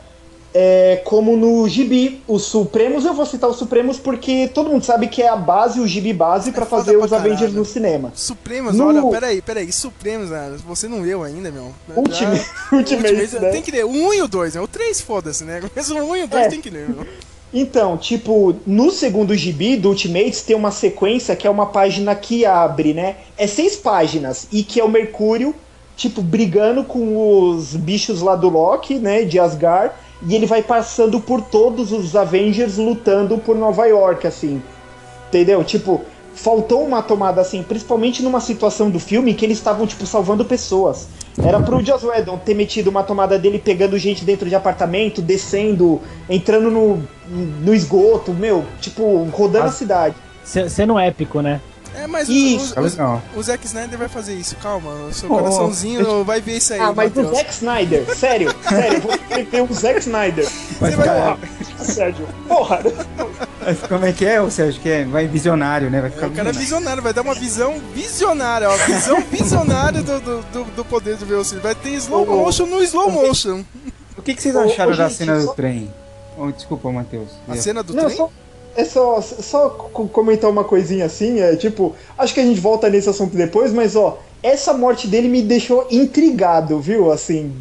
é, 0.53 1.01
como 1.05 1.37
no 1.37 1.67
Gibi, 1.69 2.21
os 2.27 2.43
Supremos, 2.43 3.05
eu 3.05 3.13
vou 3.13 3.25
citar 3.25 3.49
os 3.49 3.57
Supremos 3.57 3.99
porque 3.99 4.49
todo 4.53 4.69
mundo 4.69 4.83
sabe 4.83 5.07
que 5.07 5.21
é 5.21 5.29
a 5.29 5.35
base, 5.35 5.79
o 5.79 5.87
Gibi 5.87 6.11
base, 6.13 6.51
pra 6.51 6.65
foda 6.65 6.83
fazer 6.83 6.97
os 6.97 7.13
Avengers 7.13 7.39
caralho. 7.39 7.57
no 7.59 7.65
cinema. 7.65 8.11
Supremos, 8.15 8.75
No- 8.75 8.87
olha, 8.87 9.05
peraí, 9.07 9.41
peraí, 9.41 9.71
Supremos, 9.71 10.29
né? 10.29 10.57
Você 10.67 10.87
não 10.87 11.01
leu 11.01 11.23
ainda, 11.23 11.51
meu. 11.51 11.73
Ultimate, 11.95 12.37
Já- 12.71 12.75
Ultimate, 12.77 13.39
né? 13.39 13.49
Tem 13.51 13.61
que 13.61 13.71
ler 13.71 13.85
o 13.85 13.89
1 13.89 14.13
e 14.15 14.21
o 14.23 14.27
2, 14.27 14.55
né? 14.55 14.61
O 14.61 14.67
3 14.67 14.99
foda-se, 14.99 15.43
né? 15.43 15.61
Mas 15.75 15.89
o 15.91 15.95
1 15.95 16.15
e 16.17 16.23
o 16.23 16.27
2 16.27 16.45
É. 16.45 16.49
tem 16.49 16.59
que 16.61 16.69
ler, 16.69 16.89
meu. 16.89 17.05
Então, 17.53 17.97
tipo, 17.97 18.55
no 18.65 18.91
segundo 18.91 19.33
gibi 19.33 19.77
do 19.77 19.89
Ultimates 19.89 20.41
tem 20.41 20.55
uma 20.55 20.71
sequência 20.71 21.35
que 21.35 21.47
é 21.47 21.49
uma 21.49 21.67
página 21.67 22.13
que 22.13 22.45
abre, 22.45 22.93
né? 22.93 23.15
É 23.37 23.47
seis 23.47 23.75
páginas 23.75 24.47
e 24.51 24.63
que 24.63 24.79
é 24.79 24.83
o 24.83 24.89
Mercúrio, 24.89 25.55
tipo, 25.95 26.21
brigando 26.21 26.83
com 26.83 27.49
os 27.49 27.75
bichos 27.75 28.21
lá 28.21 28.35
do 28.35 28.49
Loki, 28.49 28.95
né? 28.95 29.23
De 29.23 29.39
Asgard. 29.39 29.93
E 30.27 30.35
ele 30.35 30.45
vai 30.45 30.61
passando 30.61 31.21
por 31.21 31.41
todos 31.41 31.91
os 31.91 32.15
Avengers 32.15 32.77
lutando 32.77 33.37
por 33.37 33.55
Nova 33.55 33.85
York, 33.85 34.27
assim. 34.27 34.61
Entendeu? 35.29 35.63
Tipo, 35.63 36.01
faltou 36.33 36.83
uma 36.83 37.01
tomada 37.01 37.39
assim, 37.39 37.63
principalmente 37.63 38.23
numa 38.23 38.41
situação 38.41 38.89
do 38.89 38.99
filme 38.99 39.33
que 39.33 39.45
eles 39.45 39.57
estavam, 39.57 39.87
tipo, 39.87 40.05
salvando 40.05 40.43
pessoas. 40.43 41.07
Era 41.43 41.59
pro 41.59 41.83
Joss 41.85 42.03
Whedon 42.03 42.37
ter 42.37 42.53
metido 42.55 42.89
uma 42.89 43.03
tomada 43.03 43.37
dele 43.37 43.59
pegando 43.59 43.97
gente 43.97 44.25
dentro 44.25 44.49
de 44.49 44.55
apartamento, 44.55 45.21
descendo, 45.21 46.01
entrando 46.29 46.71
no, 46.71 47.03
no 47.29 47.73
esgoto, 47.73 48.33
meu, 48.33 48.65
tipo, 48.81 49.23
rodando 49.31 49.65
a 49.67 49.71
cidade. 49.71 50.15
Se- 50.43 50.69
Sendo 50.69 50.97
épico, 50.97 51.41
né? 51.41 51.61
É, 51.97 52.05
mas 52.07 52.29
Isso, 52.29 52.75
o, 52.75 52.79
o, 52.79 52.83
legal. 52.83 53.21
o 53.35 53.41
Zack 53.43 53.65
Snyder 53.65 53.97
vai 53.97 54.07
fazer 54.07 54.35
isso, 54.35 54.55
calma. 54.57 54.91
O 55.09 55.13
seu 55.13 55.31
Oh, 55.31 55.37
coraçãozinho 55.37 56.23
vai 56.23 56.39
ver 56.39 56.57
isso 56.57 56.73
aí, 56.73 56.79
Ah, 56.79 56.93
mas 56.95 57.11
o. 57.17 57.33
Zack 57.33 57.51
Snyder, 57.51 58.15
sério, 58.15 58.53
sério, 58.69 59.01
vou 59.01 59.11
escrever 59.15 59.61
o 59.63 59.73
Zack 59.73 59.99
Snyder. 59.99 60.45
Vai 60.79 60.91
Você 60.91 60.97
vai 60.97 61.07
ficar- 61.07 61.13
lá, 61.13 61.37
Sérgio, 61.83 62.27
porra. 62.47 62.79
Como 63.89 64.05
é 64.05 64.13
que 64.13 64.25
é, 64.25 64.39
o 64.41 64.49
Sérgio? 64.51 64.81
Que 64.81 64.89
é? 64.89 65.05
Vai 65.05 65.27
visionário, 65.27 65.89
né? 65.89 65.99
Vai 66.01 66.09
ficar 66.11 66.27
O 66.27 66.31
cara 66.31 66.49
é 66.49 66.53
visionário, 66.53 67.01
vai 67.03 67.13
dar 67.13 67.21
uma 67.21 67.33
visão 67.35 67.81
visionária, 67.93 68.69
ó. 68.69 68.77
Visão 68.77 69.21
visionária 69.31 70.01
do, 70.01 70.19
do, 70.19 70.41
do, 70.43 70.63
do 70.65 70.85
poder 70.85 71.17
de 71.17 71.25
velocidade. 71.25 71.63
Vai 71.63 71.75
ter 71.75 71.89
slow 71.95 72.23
ô. 72.23 72.37
motion 72.45 72.65
no 72.67 72.81
slow 72.83 73.11
motion. 73.11 73.63
O 74.17 74.21
que, 74.21 74.33
que 74.35 74.41
vocês 74.41 74.55
acharam 74.55 74.95
da 74.95 75.07
gente, 75.07 75.17
cena 75.17 75.39
só- 75.41 75.47
do 75.47 75.55
trem? 75.55 75.91
Oh, 76.37 76.51
desculpa, 76.51 76.91
Matheus. 76.91 77.29
A 77.47 77.55
cena 77.55 77.81
do 77.83 77.93
Não, 77.93 78.05
trem? 78.05 78.17
só, 78.17 78.29
é 78.77 78.85
só, 78.85 79.19
só 79.21 79.69
co- 79.69 80.07
comentar 80.07 80.49
uma 80.49 80.63
coisinha 80.63 81.05
assim, 81.05 81.41
é 81.41 81.55
tipo, 81.57 81.93
acho 82.17 82.33
que 82.33 82.39
a 82.39 82.43
gente 82.45 82.59
volta 82.61 82.89
nesse 82.89 83.09
assunto 83.09 83.35
depois, 83.35 83.73
mas 83.73 83.95
ó, 83.95 84.17
essa 84.41 84.71
morte 84.73 85.07
dele 85.07 85.27
me 85.27 85.41
deixou 85.41 85.85
intrigado, 85.91 86.79
viu? 86.79 87.11
Assim, 87.11 87.53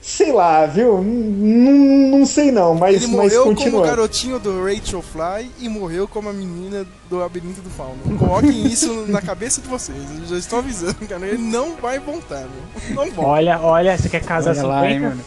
Sei 0.00 0.30
lá, 0.30 0.64
viu? 0.66 1.02
Não, 1.02 2.18
não 2.18 2.24
sei 2.24 2.52
não, 2.52 2.76
mas, 2.76 2.94
Ele 3.02 3.08
mas 3.08 3.32
morreu 3.34 3.52
como 3.56 3.78
o 3.78 3.82
garotinho 3.82 4.38
do 4.38 4.62
Rachel 4.64 5.02
Fly 5.02 5.50
e 5.58 5.68
morreu 5.68 6.06
como 6.06 6.28
a 6.28 6.32
menina 6.32 6.86
do 7.10 7.16
Labirinto 7.18 7.60
do 7.60 7.68
Fauno. 7.70 7.96
Coloquem 8.16 8.68
isso 8.68 8.92
na 9.10 9.20
cabeça 9.20 9.60
de 9.60 9.66
vocês. 9.66 9.98
Eu 10.20 10.26
já 10.28 10.36
estou 10.38 10.60
avisando, 10.60 10.94
cara. 11.08 11.26
Ele 11.26 11.38
não 11.38 11.74
vai 11.74 11.98
voltar, 11.98 12.42
meu. 12.42 12.94
Não 12.94 13.10
volta. 13.10 13.30
Olha, 13.30 13.60
olha, 13.60 13.98
você 13.98 14.08
quer 14.08 14.22
casar 14.22 14.52
Olha 14.56 14.66
lá, 14.68 14.88
hein, 14.88 15.00
50? 15.00 15.08
mano. 15.08 15.24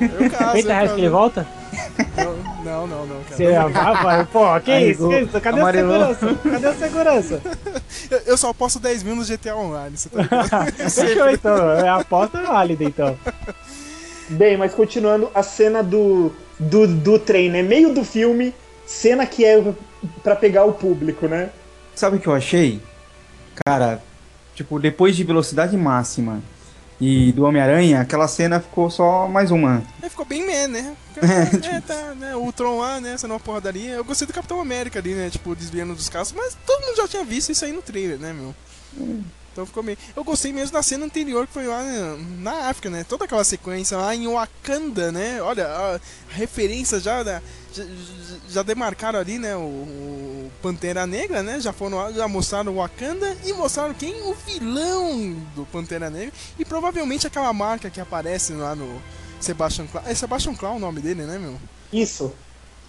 Eu 0.00 0.30
caso, 0.30 0.56
50 0.56 0.58
eu 0.58 0.64
reais 0.64 0.64
caso. 0.84 0.94
que 0.94 1.00
ele 1.02 1.08
volta? 1.10 1.46
Não, 2.64 2.86
não, 2.86 3.06
não, 3.06 3.22
cara. 3.24 3.36
Você 3.36 3.52
vai, 3.52 4.02
vai, 4.02 4.24
pô, 4.26 4.60
que 4.60 4.70
Aí, 4.70 4.90
isso? 4.90 5.06
o- 5.06 5.10
Que 5.10 5.20
isso? 5.20 5.40
Cadê 5.40 5.60
amarelou. 5.60 6.02
a 6.02 6.14
segurança? 6.14 6.38
Cadê 6.50 6.66
a 6.66 6.74
segurança? 6.74 7.42
Eu- 8.10 8.20
Eu 8.26 8.36
só 8.36 8.52
posso 8.52 8.78
10 8.80 9.02
mil 9.02 9.14
no 9.16 9.24
GTA 9.24 9.56
Online, 9.56 9.96
você 9.96 10.08
tá 10.08 10.22
ligado? 10.22 11.30
Então, 11.32 11.70
é 11.72 11.88
a 11.88 11.96
aposta 11.96 12.40
válida 12.42 12.84
então. 12.84 13.16
Bem, 14.30 14.56
mas 14.56 14.72
continuando, 14.74 15.30
a 15.34 15.42
cena 15.42 15.82
do, 15.82 16.32
do, 16.58 16.86
do 16.86 17.18
trem, 17.18 17.50
né? 17.50 17.62
Meio 17.62 17.92
do 17.92 18.04
filme, 18.04 18.54
cena 18.86 19.26
que 19.26 19.44
é 19.44 19.62
pra 20.22 20.34
pegar 20.34 20.64
o 20.64 20.72
público, 20.72 21.26
né? 21.28 21.50
Sabe 21.94 22.16
o 22.16 22.20
que 22.20 22.26
eu 22.26 22.34
achei? 22.34 22.80
Cara, 23.64 24.00
tipo, 24.54 24.78
depois 24.80 25.14
de 25.14 25.22
velocidade 25.24 25.76
máxima 25.76 26.40
e 27.04 27.32
do 27.32 27.44
Homem-Aranha, 27.44 28.00
aquela 28.00 28.26
cena 28.26 28.60
ficou 28.60 28.88
só 28.88 29.28
mais 29.28 29.50
uma. 29.50 29.82
Aí 30.02 30.08
ficou 30.08 30.24
bem 30.24 30.46
man, 30.46 30.68
né? 30.68 30.96
É, 31.70 31.80
tá, 31.80 32.14
né? 32.14 32.34
O 32.34 32.50
Tron 32.50 32.78
lá, 32.78 32.98
né? 33.00 33.12
Essa 33.12 33.28
numa 33.28 33.38
porradaria. 33.38 33.92
Eu 33.92 34.04
gostei 34.04 34.26
do 34.26 34.32
Capitão 34.32 34.60
América 34.60 34.98
ali, 34.98 35.14
né? 35.14 35.28
Tipo, 35.28 35.54
desviando 35.54 35.94
dos 35.94 36.08
carros, 36.08 36.32
mas 36.32 36.56
todo 36.66 36.80
mundo 36.86 36.96
já 36.96 37.06
tinha 37.06 37.24
visto 37.24 37.52
isso 37.52 37.64
aí 37.64 37.72
no 37.72 37.82
trailer, 37.82 38.18
né, 38.18 38.32
meu? 38.32 38.54
Então 39.54 39.64
ficou 39.64 39.84
meio. 39.84 39.96
Eu 40.16 40.24
gostei 40.24 40.52
mesmo 40.52 40.72
da 40.72 40.82
cena 40.82 41.06
anterior 41.06 41.46
que 41.46 41.52
foi 41.52 41.68
lá 41.68 41.80
né, 41.80 42.18
na 42.40 42.68
África, 42.68 42.90
né? 42.90 43.06
Toda 43.08 43.24
aquela 43.24 43.44
sequência 43.44 43.96
lá 43.96 44.12
em 44.12 44.26
Wakanda, 44.26 45.12
né? 45.12 45.40
Olha, 45.40 45.68
a 45.68 46.00
referência 46.28 46.98
já. 46.98 47.22
Já, 47.22 47.84
já 48.48 48.62
demarcaram 48.62 49.18
ali, 49.18 49.38
né? 49.38 49.56
O, 49.56 49.60
o 49.60 50.52
Pantera 50.60 51.06
Negra, 51.06 51.42
né? 51.42 51.60
Já 51.60 51.72
foram 51.72 52.12
já 52.12 52.26
mostraram 52.26 52.72
o 52.72 52.76
Wakanda 52.76 53.36
e 53.44 53.52
mostraram 53.52 53.94
quem? 53.94 54.22
O 54.22 54.34
vilão 54.34 55.34
do 55.54 55.64
Pantera 55.66 56.10
Negra. 56.10 56.32
E 56.58 56.64
provavelmente 56.64 57.26
aquela 57.26 57.52
marca 57.52 57.88
que 57.90 58.00
aparece 58.00 58.52
lá 58.54 58.74
no 58.74 59.00
Sebastian 59.38 59.86
Clown. 59.86 60.04
É 60.06 60.14
Sebastian 60.14 60.54
Clown 60.54 60.76
o 60.76 60.80
nome 60.80 61.00
dele, 61.00 61.22
né, 61.22 61.38
meu? 61.38 61.56
Isso. 61.92 62.32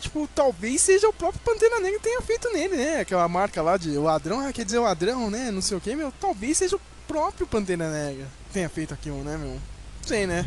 Tipo, 0.05 0.29
talvez 0.35 0.81
seja 0.81 1.09
o 1.09 1.13
próprio 1.13 1.41
Pantera 1.43 1.79
Negra 1.79 1.97
que 1.97 2.03
tenha 2.03 2.21
feito 2.21 2.47
nele, 2.53 2.75
né? 2.77 2.99
Aquela 2.99 3.27
marca 3.27 3.59
lá 3.61 3.75
de 3.75 3.89
ladrão, 3.97 4.39
ah, 4.39 4.53
quer 4.53 4.63
dizer 4.63 4.77
ladrão, 4.77 5.31
né? 5.31 5.49
Não 5.51 5.61
sei 5.63 5.75
o 5.75 5.81
que, 5.81 5.95
meu. 5.95 6.13
Talvez 6.21 6.59
seja 6.59 6.75
o 6.75 6.81
próprio 7.07 7.47
Pantera 7.47 7.89
Negra 7.91 8.27
que 8.47 8.53
tenha 8.53 8.69
feito 8.69 8.93
aquilo, 8.93 9.23
né, 9.23 9.35
meu? 9.35 9.49
Não 9.53 9.59
sei, 10.05 10.27
né? 10.27 10.45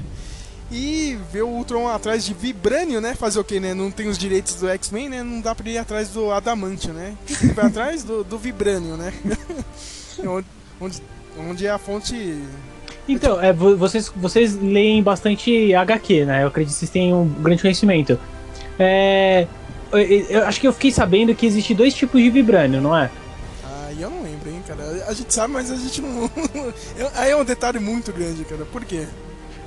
E 0.71 1.19
ver 1.33 1.43
o 1.43 1.49
Ultron 1.49 1.89
atrás 1.89 2.25
de 2.25 2.33
Vibrânio, 2.35 3.01
né? 3.01 3.17
Fazer 3.17 3.41
o 3.41 3.45
que, 3.45 3.59
né? 3.59 3.75
Não 3.75 3.91
tem 3.91 4.07
os 4.07 4.17
direitos 4.17 4.55
do 4.55 4.69
X-Men, 4.69 5.09
né? 5.09 5.23
Não 5.25 5.41
dá 5.41 5.55
pra 5.57 5.69
ir 5.69 5.79
atrás 5.79 6.11
do 6.11 6.31
Adamantio, 6.31 6.93
né? 6.93 7.17
Vai 7.55 7.67
atrás 7.67 8.05
do, 8.05 8.23
do 8.23 8.39
Vibrânio, 8.39 8.97
né? 8.97 9.13
onde, 10.25 10.47
onde, 10.81 11.03
onde 11.37 11.67
é 11.67 11.71
a 11.71 11.79
fonte 11.79 12.41
Então, 13.09 13.43
é, 13.43 13.53
vo- 13.53 13.77
vocês, 13.77 14.09
vocês 14.15 14.55
leem 14.55 15.03
bastante 15.03 15.75
HQ, 15.75 16.25
né? 16.27 16.45
Eu 16.45 16.49
acredito 16.49 16.73
que 16.75 16.79
vocês 16.79 16.91
têm 16.91 17.13
um 17.13 17.27
grande 17.27 17.63
conhecimento. 17.63 18.19
É, 18.79 19.47
eu, 19.93 19.99
eu 19.99 20.47
acho 20.47 20.61
que 20.61 20.69
eu 20.69 20.73
fiquei 20.73 20.91
sabendo 20.91 21.35
que 21.35 21.47
existe 21.47 21.75
dois 21.75 21.95
tipos 21.95 22.21
de 22.23 22.31
vibrânio, 22.31 22.81
não 22.81 22.97
é? 22.97 23.11
Aí 23.87 24.01
eu 24.01 24.11
não 24.11 24.23
lembro, 24.23 24.49
hein, 24.51 24.63
cara. 24.67 24.83
A 25.09 25.13
gente 25.13 25.33
sabe, 25.33 25.53
mas 25.53 25.71
a 25.71 25.77
gente 25.77 26.01
não. 26.01 26.31
Aí 27.17 27.31
é 27.31 27.37
um 27.37 27.45
detalhe 27.45 27.79
muito 27.79 28.13
grande, 28.13 28.45
cara. 28.45 28.65
Por 28.65 28.85
quê? 28.85 29.07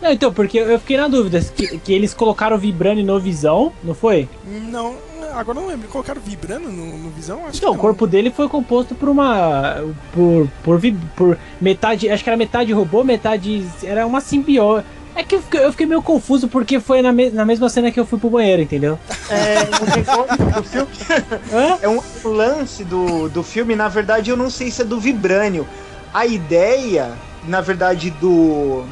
Não, 0.02 0.12
então, 0.12 0.34
porque 0.34 0.58
eu 0.58 0.80
fiquei 0.80 0.98
na 0.98 1.08
dúvida 1.08 1.40
que, 1.42 1.78
que 1.78 1.94
eles 1.94 2.14
colocaram 2.14 2.58
vibrânio 2.58 3.06
no 3.06 3.20
Visão, 3.20 3.72
não 3.84 3.94
foi? 3.94 4.28
Não, 4.44 4.96
agora 5.34 5.60
não 5.60 5.68
lembro. 5.68 5.88
Colocaram 5.90 6.22
vibrando 6.22 6.70
no, 6.70 6.98
no 6.98 7.10
visão? 7.12 7.46
Acho 7.46 7.58
Então, 7.58 7.74
que 7.74 7.78
o 7.78 7.82
corpo 7.82 8.08
dele 8.08 8.32
foi 8.32 8.48
composto 8.50 8.96
por 8.96 9.10
uma. 9.10 9.78
por. 10.14 10.48
por, 10.64 10.82
por 11.16 11.38
metade. 11.60 12.10
Acho 12.10 12.24
que 12.24 12.30
era 12.30 12.38
metade 12.38 12.74
robô, 12.74 13.04
metade. 13.04 13.64
Era 13.84 14.06
uma 14.08 14.22
simbiose. 14.22 14.84
É 15.16 15.24
que 15.24 15.36
eu 15.36 15.42
fiquei, 15.42 15.66
eu 15.66 15.72
fiquei 15.72 15.86
meio 15.86 16.02
confuso 16.02 16.48
porque 16.48 16.80
foi 16.80 17.02
na, 17.02 17.12
me- 17.12 17.30
na 17.30 17.46
mesma 17.46 17.68
cena 17.70 17.92
que 17.92 18.00
eu 18.00 18.06
fui 18.06 18.18
pro 18.18 18.30
banheiro, 18.30 18.62
entendeu? 18.62 18.98
É 19.30 19.60
um 19.82 19.96
negócio 19.98 20.38
do 20.56 20.64
filme. 20.64 20.88
Hã? 21.54 21.78
É 21.82 21.88
um 21.90 22.02
lance 22.24 22.84
do, 22.84 23.28
do 23.30 23.44
filme, 23.44 23.76
na 23.76 23.88
verdade, 23.90 24.30
eu 24.30 24.38
não 24.38 24.50
sei 24.50 24.72
se 24.72 24.82
é 24.82 24.86
do 24.86 25.00
Vibrânio. 25.00 25.68
A 26.14 26.26
ideia, 26.26 27.12
na 27.48 27.62
verdade, 27.62 28.10
do, 28.12 28.84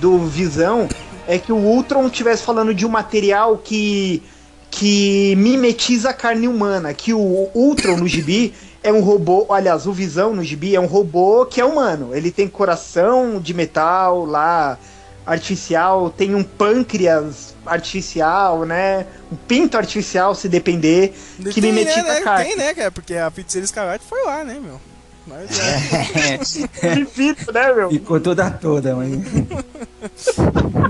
do 0.00 0.18
Visão 0.26 0.88
é 1.26 1.38
que 1.38 1.52
o 1.52 1.56
Ultron 1.56 2.06
estivesse 2.06 2.42
falando 2.42 2.74
de 2.74 2.84
um 2.84 2.88
material 2.90 3.56
que, 3.56 4.22
que 4.70 5.34
mimetiza 5.36 6.10
a 6.10 6.14
carne 6.14 6.48
humana. 6.48 6.92
Que 6.92 7.12
o 7.14 7.48
Ultron 7.54 7.96
no 7.96 8.08
gibi 8.08 8.52
é 8.82 8.92
um 8.92 9.00
robô. 9.00 9.46
Aliás, 9.50 9.86
o 9.86 9.92
Visão 9.92 10.34
no 10.34 10.42
gibi 10.44 10.74
é 10.74 10.80
um 10.80 10.86
robô 10.86 11.46
que 11.46 11.60
é 11.60 11.64
humano. 11.64 12.14
Ele 12.14 12.30
tem 12.30 12.46
coração 12.48 13.40
de 13.40 13.54
metal 13.54 14.24
lá. 14.24 14.78
Artificial, 15.24 16.10
tem 16.10 16.34
um 16.34 16.42
pâncreas 16.42 17.54
artificial, 17.64 18.64
né? 18.64 19.06
Um 19.30 19.36
pinto 19.36 19.76
artificial, 19.76 20.34
se 20.34 20.48
depender, 20.48 21.14
que 21.52 21.60
tem, 21.60 21.72
mimetiza 21.72 22.02
né, 22.02 22.10
a 22.10 22.14
né? 22.14 22.20
carne. 22.20 22.44
Tem, 22.48 22.56
né, 22.56 22.74
cara? 22.74 22.90
Porque 22.90 23.14
a 23.14 23.30
Feiticeira 23.30 23.64
Escarlate 23.64 24.04
foi 24.04 24.24
lá, 24.24 24.42
né, 24.42 24.58
meu? 24.60 24.80
Mas, 25.26 25.48
é. 26.82 26.94
Infinito, 26.98 27.52
né, 27.52 27.72
meu? 27.72 27.90
Ficou 27.90 28.20
toda 28.20 28.50
toda, 28.50 28.96
mas. 28.96 29.10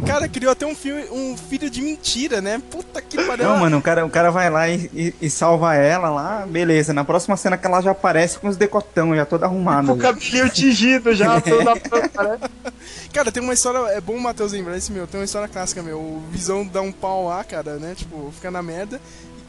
O 0.03 0.07
cara 0.07 0.27
criou 0.29 0.53
até 0.53 0.66
um, 0.66 0.75
filme, 0.75 1.05
um 1.11 1.37
filho 1.37 1.68
de 1.68 1.83
mentira, 1.83 2.40
né? 2.40 2.61
Puta 2.71 3.01
que 3.03 3.23
pariu. 3.23 3.45
Não, 3.47 3.59
mano, 3.59 3.79
o 3.79 3.83
cara, 3.83 4.07
o 4.07 4.11
cara 4.11 4.31
vai 4.31 4.49
lá 4.49 4.68
e, 4.68 4.90
e- 4.95 5.14
e 5.21 5.31
salva 5.31 5.75
ela 5.75 6.09
lá, 6.11 6.47
beleza. 6.47 6.92
Na 6.95 7.05
próxima 7.05 7.37
cena 7.37 7.59
que 7.59 7.66
ela 7.66 7.81
já 7.83 7.90
aparece 7.90 8.38
com 8.38 8.49
os 8.49 8.57
decotão 8.57 9.14
já 9.14 9.27
todo 9.27 9.45
arrumado. 9.45 9.92
O 9.92 9.99
cabelinho 9.99 10.49
tingido 10.49 11.14
já, 11.14 11.38
toda 11.42 11.75
né? 11.75 12.38
Cara, 13.12 13.31
tem 13.31 13.42
uma 13.42 13.53
história. 13.53 13.79
É 13.92 14.01
bom 14.01 14.14
o 14.14 14.21
Matheus 14.21 14.53
lembrar 14.53 14.77
esse 14.79 14.90
meu. 14.90 15.07
Tem 15.07 15.21
uma 15.21 15.25
história 15.27 15.47
clássica, 15.49 15.83
meu. 15.83 15.99
O 15.99 16.23
Visão 16.31 16.66
dá 16.66 16.81
um 16.81 16.90
pau 16.92 17.29
lá, 17.29 17.45
cara, 17.45 17.77
né? 17.77 17.95
Tipo, 17.95 18.33
fica 18.35 18.51
na 18.51 18.62
merda. 18.62 18.99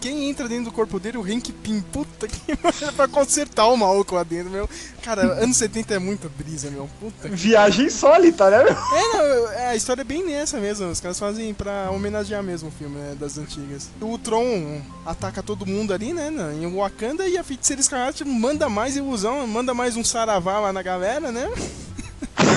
Quem 0.04 0.30
entra 0.30 0.50
dentro 0.50 0.66
do 0.66 0.72
corpo 0.74 1.00
dele? 1.00 1.18
O 1.18 1.24
Hank 1.24 1.50
Pym. 1.54 1.80
Puta 1.80 2.28
que 2.28 2.54
pariu, 2.58 2.92
pra 2.92 3.08
consertar 3.08 3.68
o 3.68 3.78
maluco 3.78 4.16
lá 4.16 4.24
dentro, 4.24 4.52
meu. 4.52 4.70
Cara, 5.02 5.22
anos 5.42 5.56
70 5.56 5.94
é 5.94 5.98
muita 5.98 6.28
brisa, 6.28 6.70
meu. 6.70 6.90
Puta 7.00 7.30
que. 7.30 7.36
Viagem 7.36 7.86
insólita, 7.86 8.50
né, 8.50 8.66
meu? 8.66 8.74
É, 8.74 9.14
não, 9.14 9.52
é, 9.54 9.68
a 9.68 9.76
história 9.78 10.02
é 10.02 10.04
bem 10.04 10.22
nessa 10.26 10.60
mesmo. 10.60 10.90
Os 10.90 11.00
caras 11.00 11.18
fazem 11.18 11.54
pra 11.54 11.90
homenagear 11.90 12.44
mesmo 12.44 12.68
o 12.68 12.72
filme, 12.74 12.98
né? 12.98 13.16
Das 13.18 13.38
antigas. 13.38 13.90
O 14.02 14.18
Tron 14.18 14.82
ataca 15.06 15.42
todo 15.42 15.66
mundo 15.66 15.94
ali, 15.94 16.12
né? 16.12 16.30
Em 16.54 16.70
Wakanda 16.76 17.26
e 17.26 17.38
a 17.38 17.44
Feiticeira 17.44 17.80
Escarlate 17.82 18.26
manda 18.26 18.68
mais 18.68 18.98
ilusão, 18.98 19.48
manda 19.48 19.74
mais 19.74 19.96
um 19.96 20.04
saravá 20.04 20.60
lá 20.60 20.74
na 20.74 20.82
galera, 20.82 21.32
né? 21.32 21.50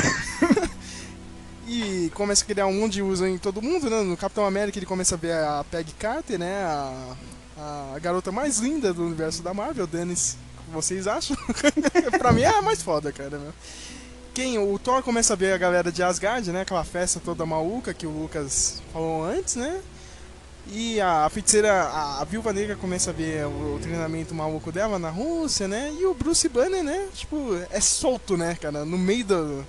e 1.68 2.10
começa 2.12 2.42
a 2.42 2.46
criar 2.46 2.66
um 2.66 2.74
monte 2.74 2.94
de 2.94 2.98
ilusão 2.98 3.28
em 3.28 3.38
todo 3.38 3.62
mundo, 3.62 3.88
né? 3.88 4.00
No 4.00 4.16
Capitão 4.16 4.44
América 4.44 4.80
ele 4.80 4.86
começa 4.86 5.14
a 5.14 5.18
ver 5.18 5.34
a 5.34 5.64
Peggy 5.70 5.92
Carter, 5.92 6.40
né? 6.40 6.64
A, 6.64 7.14
a 7.58 7.98
garota 7.98 8.30
mais 8.30 8.58
linda 8.58 8.92
do 8.92 9.04
universo 9.04 9.42
da 9.42 9.54
Marvel, 9.54 9.86
Dennis. 9.86 10.36
Vocês 10.72 11.06
acham? 11.06 11.36
pra 12.18 12.32
mim 12.32 12.42
é 12.42 12.48
a 12.48 12.62
mais 12.62 12.82
foda, 12.82 13.12
cara, 13.12 13.38
meu. 13.38 13.52
Quem? 14.34 14.58
O 14.58 14.78
Thor 14.78 15.02
começa 15.02 15.32
a 15.32 15.36
ver 15.36 15.52
a 15.52 15.58
galera 15.58 15.90
de 15.90 16.02
Asgard, 16.02 16.50
né? 16.52 16.62
Aquela 16.62 16.84
festa 16.84 17.20
toda 17.24 17.46
maluca 17.46 17.94
que 17.94 18.06
o 18.06 18.10
Lucas 18.10 18.82
falou 18.92 19.24
antes, 19.24 19.56
né? 19.56 19.80
E 20.68 21.00
a, 21.00 21.28
feiticeira, 21.30 21.72
a, 21.72 22.20
a 22.20 22.24
viúva 22.24 22.52
negra 22.52 22.74
começa 22.74 23.10
a 23.10 23.12
ver 23.12 23.46
o, 23.46 23.76
o 23.76 23.78
treinamento 23.80 24.34
maluco 24.34 24.72
dela 24.72 24.98
na 24.98 25.10
Rússia, 25.10 25.68
né? 25.68 25.94
E 25.98 26.04
o 26.04 26.12
Bruce 26.12 26.48
Banner, 26.48 26.82
né? 26.82 27.06
Tipo, 27.14 27.56
é 27.70 27.80
solto, 27.80 28.36
né, 28.36 28.56
cara? 28.60 28.84
No 28.84 28.98
meio 28.98 29.24
do. 29.24 29.66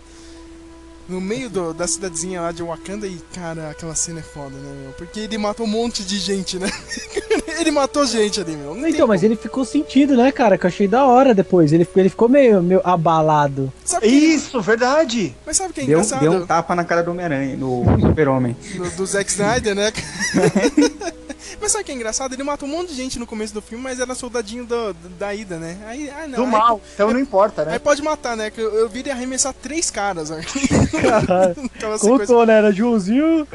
No 1.10 1.22
meio 1.22 1.50
do- 1.50 1.74
da 1.74 1.88
cidadezinha 1.88 2.42
lá 2.42 2.52
de 2.52 2.62
Wakanda 2.62 3.08
e, 3.08 3.18
cara, 3.34 3.70
aquela 3.70 3.96
cena 3.96 4.20
é 4.20 4.24
foda, 4.24 4.50
né, 4.58 4.82
meu? 4.84 4.92
Porque 4.92 5.22
ele 5.22 5.38
matou 5.38 5.66
um 5.66 5.70
monte 5.70 6.04
de 6.04 6.18
gente, 6.20 6.60
né? 6.60 6.70
ele 7.60 7.72
matou 7.72 8.06
gente 8.06 8.42
ali, 8.42 8.58
meu. 8.58 8.76
Não 8.76 8.88
Então, 8.88 9.08
mas 9.08 9.24
ele 9.24 9.36
ficou 9.38 9.64
sentido, 9.64 10.18
né, 10.18 10.32
cara? 10.34 10.58
Que 10.58 10.66
eu 10.66 10.68
achei 10.68 10.88
da 10.88 11.06
hora 11.06 11.34
depois. 11.34 11.72
Ele, 11.72 11.88
ele 11.96 12.10
ficou 12.10 12.28
meio, 12.28 12.62
meio 12.62 12.82
abalado. 12.84 13.72
Sabe 13.86 14.06
Isso, 14.08 14.62
verdade. 14.62 15.34
Mas 15.46 15.56
sabe 15.58 15.72
o 15.72 15.74
que 15.74 15.80
é 15.82 15.86
Deu, 15.86 16.00
engraçado? 16.00 16.20
deu 16.20 16.32
um 16.34 16.46
tapa 16.46 16.76
na 16.76 16.84
cara 16.84 17.02
do 17.04 17.12
Homem-Aranha, 17.12 17.56
do 17.56 17.84
Super-Homem. 18.02 18.56
do, 18.76 18.90
do 18.98 19.06
Zack 19.06 19.32
Snyder, 19.32 19.76
né? 19.76 19.92
mas 21.62 21.72
sabe 21.72 21.84
o 21.84 21.86
que 21.86 21.92
é 21.92 21.96
engraçado? 21.96 22.34
Ele 22.34 22.44
matou 22.44 22.68
um 22.68 22.72
monte 22.72 22.90
de 22.90 22.96
gente 22.96 23.18
no 23.20 23.26
começo 23.28 23.54
do 23.54 23.62
filme, 23.62 23.84
mas 23.84 24.00
era 24.00 24.14
soldadinho 24.16 24.66
do, 24.66 24.94
do- 24.94 25.10
da 25.18 25.34
ida, 25.34 25.58
né? 25.58 25.78
Aí, 25.86 26.10
ah, 26.10 26.28
não, 26.28 26.38
Do 26.38 26.44
aí- 26.44 26.52
mal. 26.52 26.82
Então 26.94 27.12
não 27.14 27.20
importa, 27.20 27.62
Aí 27.64 27.68
né? 27.70 27.80
pode 27.80 28.02
matar, 28.02 28.36
né? 28.36 28.50
Que 28.52 28.60
eu, 28.62 28.74
eu 28.74 28.90
vi 28.90 29.00
ele 29.00 29.12
arremessar 29.12 29.54
três 29.54 29.90
caras 29.92 30.32
aqui. 30.32 30.60
Aquela 31.76 32.00
Contou, 32.00 32.20
sequência. 32.20 32.46
né? 32.46 32.54
Era 32.58 32.72
Joãozinho, 32.72 33.48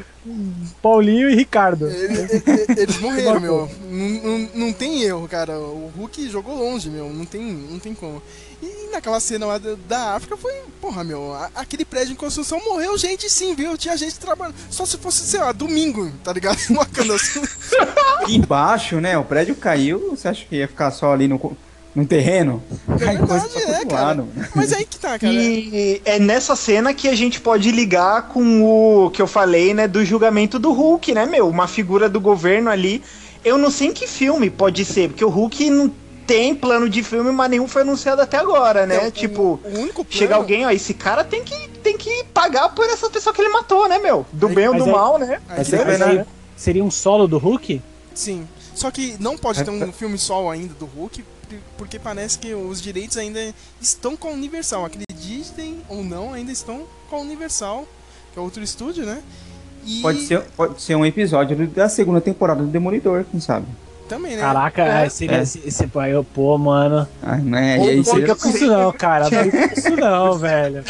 Paulinho 0.81 1.29
e 1.31 1.35
Ricardo. 1.35 1.89
Ele- 1.89 2.21
ele- 2.47 2.81
Eles 2.81 2.99
morreram, 3.01 3.41
meu. 3.41 3.71
Não, 3.91 4.09
não, 4.39 4.49
não 4.55 4.73
tem 4.73 5.03
erro, 5.03 5.27
cara. 5.29 5.59
O 5.59 5.91
Hulk 5.97 6.29
jogou 6.29 6.57
longe, 6.57 6.89
meu. 6.91 7.09
Não 7.11 7.25
tem, 7.25 7.43
não 7.43 7.79
tem 7.79 7.95
como. 7.95 8.23
E 8.63 8.93
naquela 8.93 9.19
cena 9.19 9.45
lá 9.45 9.59
da, 9.59 9.75
da 9.89 10.15
África 10.15 10.37
foi, 10.37 10.53
porra, 10.81 11.03
meu, 11.03 11.35
aquele 11.55 11.85
prédio 11.85 12.13
em 12.13 12.17
construção 12.17 12.61
morreu 12.65 12.97
gente 12.97 13.29
sim, 13.29 13.57
viu? 13.57 13.77
Tinha 13.77 13.97
gente 13.97 14.21
trabalhando. 14.21 14.55
Só 14.71 14.87
se 14.87 14.97
fosse, 14.99 15.25
sei 15.25 15.41
lá, 15.41 15.51
domingo, 15.51 16.13
tá 16.23 16.33
ligado? 16.33 16.59
Uma 16.71 16.87
cana 16.87 17.15
assim. 17.15 17.43
Embaixo, 18.29 19.01
né? 19.01 19.19
O 19.19 19.25
prédio 19.25 19.57
caiu, 19.57 20.11
você 20.11 20.29
acha 20.29 20.45
que 20.45 20.57
ia 20.57 20.69
ficar 20.69 20.93
só 20.93 21.13
ali 21.13 21.27
no, 21.27 21.57
no 21.93 22.07
terreno? 22.07 22.63
Cai 23.01 23.19
coisa 23.19 23.49
pra 23.49 23.61
é, 23.63 23.85
cara. 23.85 24.03
lado. 24.03 24.29
Mas 24.55 24.73
aí 24.73 24.85
que 24.85 24.97
tá, 24.97 25.19
cara. 25.19 25.33
E 25.33 26.01
é 26.05 26.21
nessa 26.21 26.55
cena 26.55 26.95
que 26.95 27.09
a 27.09 27.17
gente 27.17 27.41
pode 27.41 27.73
ligar 27.73 28.29
com 28.29 28.63
o 28.63 29.11
que 29.11 29.21
eu 29.21 29.27
falei, 29.27 29.75
né, 29.75 29.89
do 29.89 30.05
julgamento 30.05 30.57
do 30.57 30.71
Hulk, 30.73 31.13
né, 31.13 31.27
meu? 31.27 31.49
Uma 31.49 31.67
figura 31.67 32.09
do 32.09 32.21
governo 32.21 32.71
ali. 32.71 33.03
Eu 33.45 33.59
não 33.59 33.73
sei 33.73 33.89
em 33.89 33.93
que 33.93 34.07
filme 34.07 34.49
pode 34.49 34.85
ser, 34.85 35.09
porque 35.09 35.25
o 35.25 35.29
Hulk 35.29 35.69
não 35.69 35.93
tem 36.27 36.55
plano 36.55 36.89
de 36.89 37.03
filme, 37.03 37.31
mas 37.33 37.51
nenhum 37.51 37.67
foi 37.69 37.83
anunciado 37.83 38.23
até 38.23 38.37
agora, 38.39 38.87
né? 38.87 38.97
Então, 38.97 39.11
tipo, 39.11 39.61
o 39.65 39.79
único 39.79 40.05
plano- 40.05 40.07
chega 40.19 40.35
alguém, 40.37 40.65
ó, 40.67 40.71
esse 40.71 40.95
cara 40.95 41.23
tem 41.25 41.43
que, 41.43 41.69
tem 41.83 41.97
que 41.99 42.25
pagar 42.33 42.69
por 42.71 42.85
essa 42.87 43.09
pessoa 43.11 43.35
que 43.35 43.41
ele 43.43 43.49
matou, 43.51 43.89
né, 43.89 43.99
meu? 43.99 44.25
Do 44.33 44.49
bem 44.49 44.69
ou 44.69 44.75
do 44.77 44.85
aí- 44.85 44.91
mal, 44.93 45.19
né? 45.19 45.41
Aí 45.49 45.59
Mas 45.59 45.69
que 45.69 45.77
tá, 45.77 45.85
mas 45.85 46.03
aí 46.03 46.25
seria 46.57 46.83
um 46.85 46.91
solo 46.91 47.27
do 47.29 47.39
Hulk? 47.39 47.81
Sim. 48.15 48.47
Só 48.75 48.91
que 48.91 49.17
não 49.21 49.37
pode 49.37 49.63
ter 49.65 49.71
um 49.71 49.93
filme 49.93 50.17
solo 50.19 50.49
ainda 50.51 50.73
do 50.75 50.87
Hulk, 50.87 51.25
porque 51.77 51.99
parece 51.99 52.39
que 52.39 52.55
os 52.55 52.81
direitos 52.81 53.17
ainda 53.19 53.39
estão 53.81 54.17
com 54.17 54.29
a 54.29 54.31
Universal. 54.31 54.87
Acreditem 54.87 55.83
ou 55.89 56.03
não, 56.03 56.33
ainda 56.33 56.51
estão 56.51 56.85
com 57.11 57.17
a 57.17 57.19
Universal, 57.21 57.87
que 58.33 58.39
é 58.39 58.43
outro 58.43 58.63
estúdio, 58.63 59.05
né? 59.05 59.23
E 59.85 60.01
Pode 60.01 60.21
ser, 60.27 60.41
pode 60.57 60.81
ser 60.81 60.95
um 60.95 61.05
episódio 61.05 61.67
da 61.67 61.89
segunda 61.89 62.21
temporada 62.21 62.63
do 62.63 62.69
Demolidor, 62.69 63.25
quem 63.31 63.41
sabe? 63.41 63.67
Também, 64.09 64.37
né? 64.37 64.43
Caraca, 64.43 64.83
É. 64.83 65.09
seria 65.09 65.39
É. 65.39 65.43
esse, 65.43 65.87
pai, 65.87 66.13
eu, 66.15 66.23
pô, 66.25 66.57
mano. 66.59 67.07
Ah, 67.23 67.37
né? 67.37 67.79
E 67.79 67.89
aí 67.91 68.05
seria... 68.05 68.27
Não 68.29 68.51
isso 68.51 68.67
não, 68.67 68.93
cara. 68.93 69.29
Não 69.31 69.73
isso 69.77 69.97
não, 69.97 70.39
velho. 70.39 70.85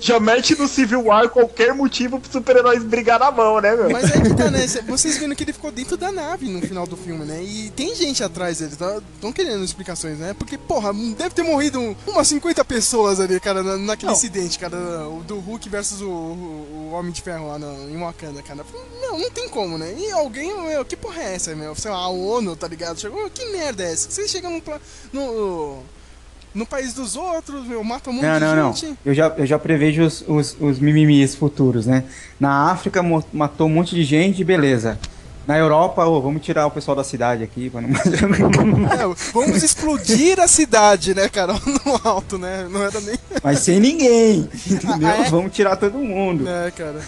Já 0.00 0.20
mete 0.20 0.54
no 0.56 0.68
Civil 0.68 1.04
War 1.06 1.28
qualquer 1.28 1.74
motivo 1.74 2.20
pro 2.20 2.30
super-heróis 2.30 2.82
brigar 2.84 3.18
na 3.18 3.30
mão, 3.30 3.60
né, 3.60 3.74
meu? 3.74 3.90
Mas 3.90 4.10
é 4.14 4.20
que 4.20 4.34
tá, 4.34 4.50
né? 4.50 4.66
Cê- 4.66 4.82
Vocês 4.88 5.18
viram 5.18 5.34
que 5.34 5.42
ele 5.44 5.52
ficou 5.52 5.72
dentro 5.72 5.96
da 5.96 6.12
nave 6.12 6.48
no 6.48 6.60
final 6.62 6.86
do 6.86 6.96
filme, 6.96 7.24
né? 7.24 7.42
E 7.42 7.70
tem 7.70 7.94
gente 7.94 8.22
atrás 8.22 8.58
dele, 8.58 8.72
estão 8.72 9.32
querendo 9.32 9.64
explicações, 9.64 10.18
né? 10.18 10.34
Porque, 10.38 10.56
porra, 10.56 10.92
deve 10.92 11.30
ter 11.30 11.42
morrido 11.42 11.80
um- 11.80 11.96
umas 12.06 12.28
50 12.28 12.64
pessoas 12.64 13.18
ali, 13.20 13.40
cara, 13.40 13.62
na- 13.62 13.76
naquele 13.76 14.06
Não. 14.10 14.16
acidente, 14.16 14.58
cara, 14.58 14.76
o 15.08 15.22
do 15.26 15.38
Hulk 15.40 15.68
versus 15.68 16.00
o, 16.00 16.06
o- 16.08 16.88
o 16.90 16.94
Homem 16.94 17.10
de 17.12 17.20
Ferro 17.20 17.48
lá 17.48 17.58
no, 17.58 17.90
em 17.90 17.98
Wakanda, 17.98 18.40
cara. 18.42 18.64
Não, 19.00 19.18
não 19.18 19.30
tem 19.30 19.48
como, 19.48 19.76
né? 19.78 19.94
E 19.98 20.10
alguém, 20.12 20.56
meu, 20.62 20.84
que 20.84 20.96
porra 20.96 21.20
é 21.22 21.34
essa, 21.34 21.54
meu? 21.56 21.74
Sei 21.74 21.90
lá, 21.90 21.96
a 21.98 22.08
ONU, 22.28 22.56
tá 22.56 22.68
ligado? 22.68 23.00
Chegou, 23.00 23.28
que 23.30 23.44
merda 23.52 23.82
é 23.82 23.92
essa? 23.92 24.10
Vocês 24.10 24.30
chegam 24.30 24.50
no, 24.50 24.62
no, 25.12 25.82
no 26.54 26.66
país 26.66 26.92
dos 26.94 27.16
outros, 27.16 27.66
meu, 27.66 27.82
matam 27.82 28.12
um 28.12 28.16
monte 28.16 28.24
Não, 28.26 28.34
de 28.34 28.40
não, 28.44 28.56
não. 28.56 28.74
gente. 28.74 28.98
Eu 29.04 29.14
já, 29.14 29.28
eu 29.36 29.46
já 29.46 29.58
prevejo 29.58 30.02
os, 30.02 30.24
os, 30.26 30.56
os 30.60 30.78
mimimis 30.78 31.34
futuros, 31.34 31.86
né? 31.86 32.04
Na 32.38 32.70
África 32.70 33.02
matou 33.32 33.66
um 33.66 33.70
monte 33.70 33.94
de 33.94 34.04
gente, 34.04 34.42
beleza. 34.44 34.98
Na 35.48 35.56
Europa, 35.56 36.04
ô, 36.04 36.20
vamos 36.20 36.42
tirar 36.42 36.66
o 36.66 36.70
pessoal 36.70 36.94
da 36.94 37.02
cidade 37.02 37.42
aqui. 37.42 37.70
Pra 37.70 37.80
não... 37.80 37.88
É, 38.92 39.14
vamos 39.32 39.62
explodir 39.62 40.38
a 40.38 40.46
cidade, 40.46 41.14
né, 41.14 41.26
cara? 41.26 41.54
No 41.86 41.98
alto, 42.04 42.36
né? 42.36 42.68
Não 42.70 42.82
era 42.82 43.00
nem. 43.00 43.14
Mas 43.42 43.60
sem 43.60 43.80
ninguém, 43.80 44.46
entendeu? 44.70 45.08
Ah, 45.08 45.24
é? 45.24 45.30
Vamos 45.30 45.50
tirar 45.52 45.76
todo 45.76 45.96
mundo. 45.96 46.46
É, 46.46 46.70
cara. 46.70 47.00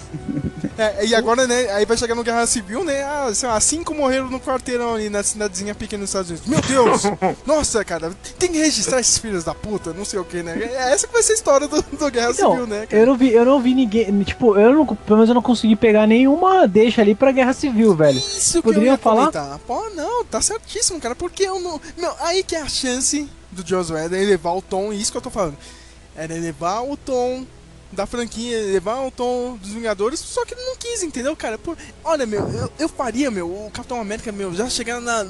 É, 0.78 1.04
e 1.04 1.14
agora, 1.14 1.46
né, 1.46 1.70
aí 1.72 1.84
vai 1.84 1.94
chegar 1.98 2.14
no 2.14 2.24
Guerra 2.24 2.46
Civil, 2.46 2.82
né? 2.82 3.02
Ah, 3.02 3.30
sei 3.34 3.46
lá, 3.46 3.60
cinco 3.60 3.92
morreram 3.94 4.30
no 4.30 4.40
quarteirão 4.40 4.94
ali 4.94 5.10
na 5.10 5.22
cidadezinha 5.22 5.74
pequena 5.74 6.00
nos 6.00 6.08
Estados 6.08 6.30
Unidos. 6.30 6.46
Meu 6.48 6.60
Deus! 6.62 7.02
Nossa, 7.44 7.84
cara, 7.84 8.10
tem 8.38 8.50
que 8.50 8.56
registrar 8.58 9.00
esses 9.00 9.18
filhos 9.18 9.44
da 9.44 9.54
puta, 9.54 9.92
não 9.92 10.06
sei 10.06 10.18
o 10.18 10.24
que, 10.24 10.42
né? 10.42 10.58
É 10.58 10.92
essa 10.92 11.06
que 11.06 11.12
vai 11.12 11.22
ser 11.22 11.32
a 11.32 11.34
história 11.34 11.68
do, 11.68 11.82
do 11.82 12.10
Guerra 12.10 12.30
Então, 12.30 12.52
Civil, 12.52 12.66
né, 12.66 12.86
cara? 12.86 13.02
eu 13.02 13.06
não 13.06 13.16
vi, 13.16 13.30
eu 13.30 13.44
não 13.44 13.60
vi 13.60 13.74
ninguém, 13.74 14.22
tipo, 14.22 14.56
eu 14.58 14.72
não, 14.72 14.86
pelo 14.86 15.16
menos 15.18 15.28
eu 15.28 15.34
não 15.34 15.42
consegui 15.42 15.76
pegar 15.76 16.06
nenhuma 16.06 16.66
deixa 16.66 17.02
ali 17.02 17.14
pra 17.14 17.30
Guerra 17.32 17.52
Civil, 17.52 17.94
velho. 17.94 18.22
Isso 18.36 18.62
que 18.62 18.68
eu 18.68 18.82
ia 18.82 18.96
falar? 18.96 19.32
comentar. 19.32 19.58
Pô, 19.60 19.90
não, 19.90 20.24
tá 20.24 20.40
certíssimo, 20.40 21.00
cara. 21.00 21.14
Porque 21.14 21.42
eu 21.42 21.60
não. 21.60 21.80
Meu, 21.96 22.14
aí 22.20 22.42
que 22.42 22.56
é 22.56 22.62
a 22.62 22.68
chance 22.68 23.28
do 23.50 23.66
Joss 23.66 23.92
Whedon 23.92 24.16
elevar 24.16 24.56
o 24.56 24.62
tom, 24.62 24.92
e 24.92 25.00
isso 25.00 25.10
que 25.10 25.18
eu 25.18 25.22
tô 25.22 25.30
falando. 25.30 25.56
Era 26.16 26.34
elevar 26.34 26.84
o 26.84 26.96
tom 26.96 27.46
da 27.92 28.06
franquia, 28.06 28.56
elevar 28.56 29.04
o 29.04 29.10
tom 29.10 29.56
dos 29.56 29.70
Vingadores, 29.70 30.20
só 30.20 30.44
que 30.44 30.54
ele 30.54 30.64
não 30.64 30.76
quis, 30.76 31.02
entendeu, 31.02 31.34
cara? 31.34 31.58
Por, 31.58 31.76
olha, 32.04 32.24
meu, 32.24 32.48
eu, 32.48 32.72
eu 32.78 32.88
faria, 32.88 33.30
meu, 33.30 33.48
o 33.48 33.70
Capitão 33.72 34.00
América, 34.00 34.30
meu, 34.30 34.54
já 34.54 34.68
chegando 34.68 35.04
na. 35.04 35.26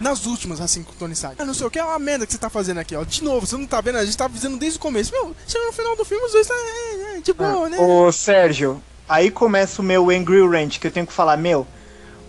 Nas 0.00 0.24
últimas, 0.24 0.62
assim, 0.62 0.82
com 0.82 0.92
o 0.92 0.94
Tony 0.94 1.12
Stark. 1.12 1.36
Ah, 1.38 1.44
não 1.44 1.52
sei 1.52 1.66
o 1.66 1.70
que, 1.70 1.78
é 1.78 1.84
uma 1.84 1.98
merda 1.98 2.24
que 2.24 2.32
você 2.32 2.38
tá 2.38 2.48
fazendo 2.48 2.78
aqui, 2.78 2.96
ó. 2.96 3.04
De 3.04 3.22
novo, 3.22 3.46
você 3.46 3.54
não 3.54 3.66
tá 3.66 3.82
vendo? 3.82 3.98
A 3.98 4.04
gente 4.06 4.16
tá 4.16 4.24
avisando 4.24 4.56
desde 4.56 4.78
o 4.78 4.80
começo. 4.80 5.12
Meu, 5.12 5.36
chega 5.46 5.66
no 5.66 5.74
final 5.74 5.94
do 5.94 6.06
filme, 6.06 6.24
os 6.24 6.32
dois 6.32 6.46
tá. 6.46 6.54
É, 6.54 7.18
é, 7.18 7.20
de 7.20 7.34
boa, 7.34 7.68
né? 7.68 7.76
Ô, 7.78 8.10
Sérgio, 8.10 8.82
aí 9.06 9.30
começa 9.30 9.82
o 9.82 9.84
meu 9.84 10.08
Angry 10.08 10.40
Rant, 10.40 10.78
que 10.78 10.86
eu 10.86 10.90
tenho 10.90 11.06
que 11.06 11.12
falar, 11.12 11.36
meu, 11.36 11.66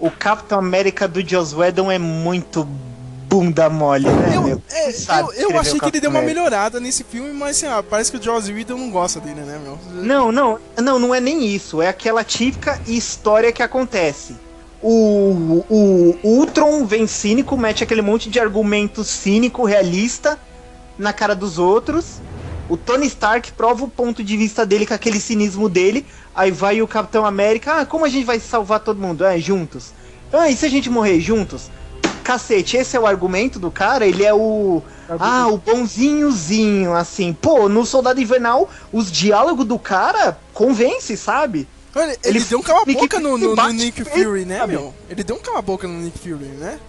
o 0.01 0.09
Capitão 0.09 0.59
América 0.59 1.07
do 1.07 1.21
Joss 1.21 1.55
Whedon 1.55 1.91
é 1.91 1.99
muito 1.99 2.67
bunda 3.29 3.69
mole, 3.69 4.09
né, 4.09 4.35
Eu, 4.35 4.43
meu? 4.43 4.61
é, 4.69 4.89
eu, 4.89 5.51
eu 5.51 5.59
achei 5.59 5.79
que 5.79 5.85
ele 5.85 6.01
deu 6.01 6.09
uma 6.09 6.21
melhorada 6.21 6.81
nesse 6.81 7.03
filme, 7.03 7.31
mas 7.31 7.63
ah, 7.63 7.81
parece 7.81 8.11
que 8.11 8.17
o 8.17 8.21
Joss 8.21 8.51
Whedon 8.51 8.77
não 8.77 8.89
gosta 8.89 9.21
dele, 9.21 9.41
né, 9.41 9.57
meu? 9.63 9.79
Não, 10.03 10.31
não, 10.31 10.59
não, 10.77 10.99
não 10.99 11.15
é 11.15 11.21
nem 11.21 11.45
isso. 11.45 11.81
É 11.81 11.87
aquela 11.87 12.23
típica 12.25 12.81
história 12.85 13.51
que 13.53 13.63
acontece. 13.63 14.35
O, 14.81 15.63
o, 15.69 16.17
o 16.23 16.27
Ultron 16.39 16.83
vem 16.85 17.05
cínico, 17.07 17.55
mete 17.55 17.83
aquele 17.83 18.01
monte 18.01 18.29
de 18.29 18.39
argumento 18.39 19.03
cínico, 19.03 19.63
realista, 19.63 20.37
na 20.97 21.13
cara 21.13 21.35
dos 21.35 21.57
outros. 21.59 22.19
O 22.67 22.75
Tony 22.75 23.05
Stark 23.05 23.51
prova 23.51 23.85
o 23.85 23.87
ponto 23.89 24.23
de 24.23 24.35
vista 24.35 24.65
dele 24.65 24.85
com 24.85 24.93
aquele 24.93 25.19
cinismo 25.19 25.69
dele. 25.69 26.05
Aí 26.35 26.51
vai 26.51 26.81
o 26.81 26.87
Capitão 26.87 27.25
América. 27.25 27.81
Ah, 27.81 27.85
como 27.85 28.05
a 28.05 28.09
gente 28.09 28.23
vai 28.25 28.39
salvar 28.39 28.79
todo 28.79 28.99
mundo? 28.99 29.25
Ah, 29.25 29.37
juntos. 29.37 29.91
Ah, 30.31 30.49
e 30.49 30.55
se 30.55 30.65
a 30.65 30.69
gente 30.69 30.89
morrer 30.89 31.19
juntos? 31.19 31.69
Cacete, 32.23 32.77
esse 32.77 32.95
é 32.95 32.99
o 32.99 33.05
argumento 33.07 33.59
do 33.59 33.69
cara. 33.71 34.05
Ele 34.05 34.23
é 34.23 34.33
o. 34.33 34.81
Ah, 35.19 35.47
o 35.47 35.57
bonzinhozinho, 35.57 36.93
assim. 36.93 37.33
Pô, 37.33 37.67
no 37.67 37.85
Soldado 37.85 38.21
Invernal, 38.21 38.69
os 38.93 39.11
diálogos 39.11 39.65
do 39.65 39.77
cara 39.79 40.37
convence, 40.53 41.17
sabe? 41.17 41.67
Olha, 41.93 42.11
ele, 42.23 42.37
Ele 42.37 42.39
deu 42.45 42.59
um 42.59 42.61
cala-boca 42.61 43.19
no, 43.19 43.37
no- 43.37 43.55
no 43.55 43.67
Nick 43.73 44.03
Fury, 44.05 44.45
né, 44.45 44.59
sabe? 44.59 44.73
meu? 44.73 44.93
Ele 45.09 45.23
deu 45.23 45.35
um 45.35 45.39
cala-boca 45.39 45.87
no 45.87 45.99
Nick 45.99 46.17
Fury, 46.17 46.45
né? 46.45 46.79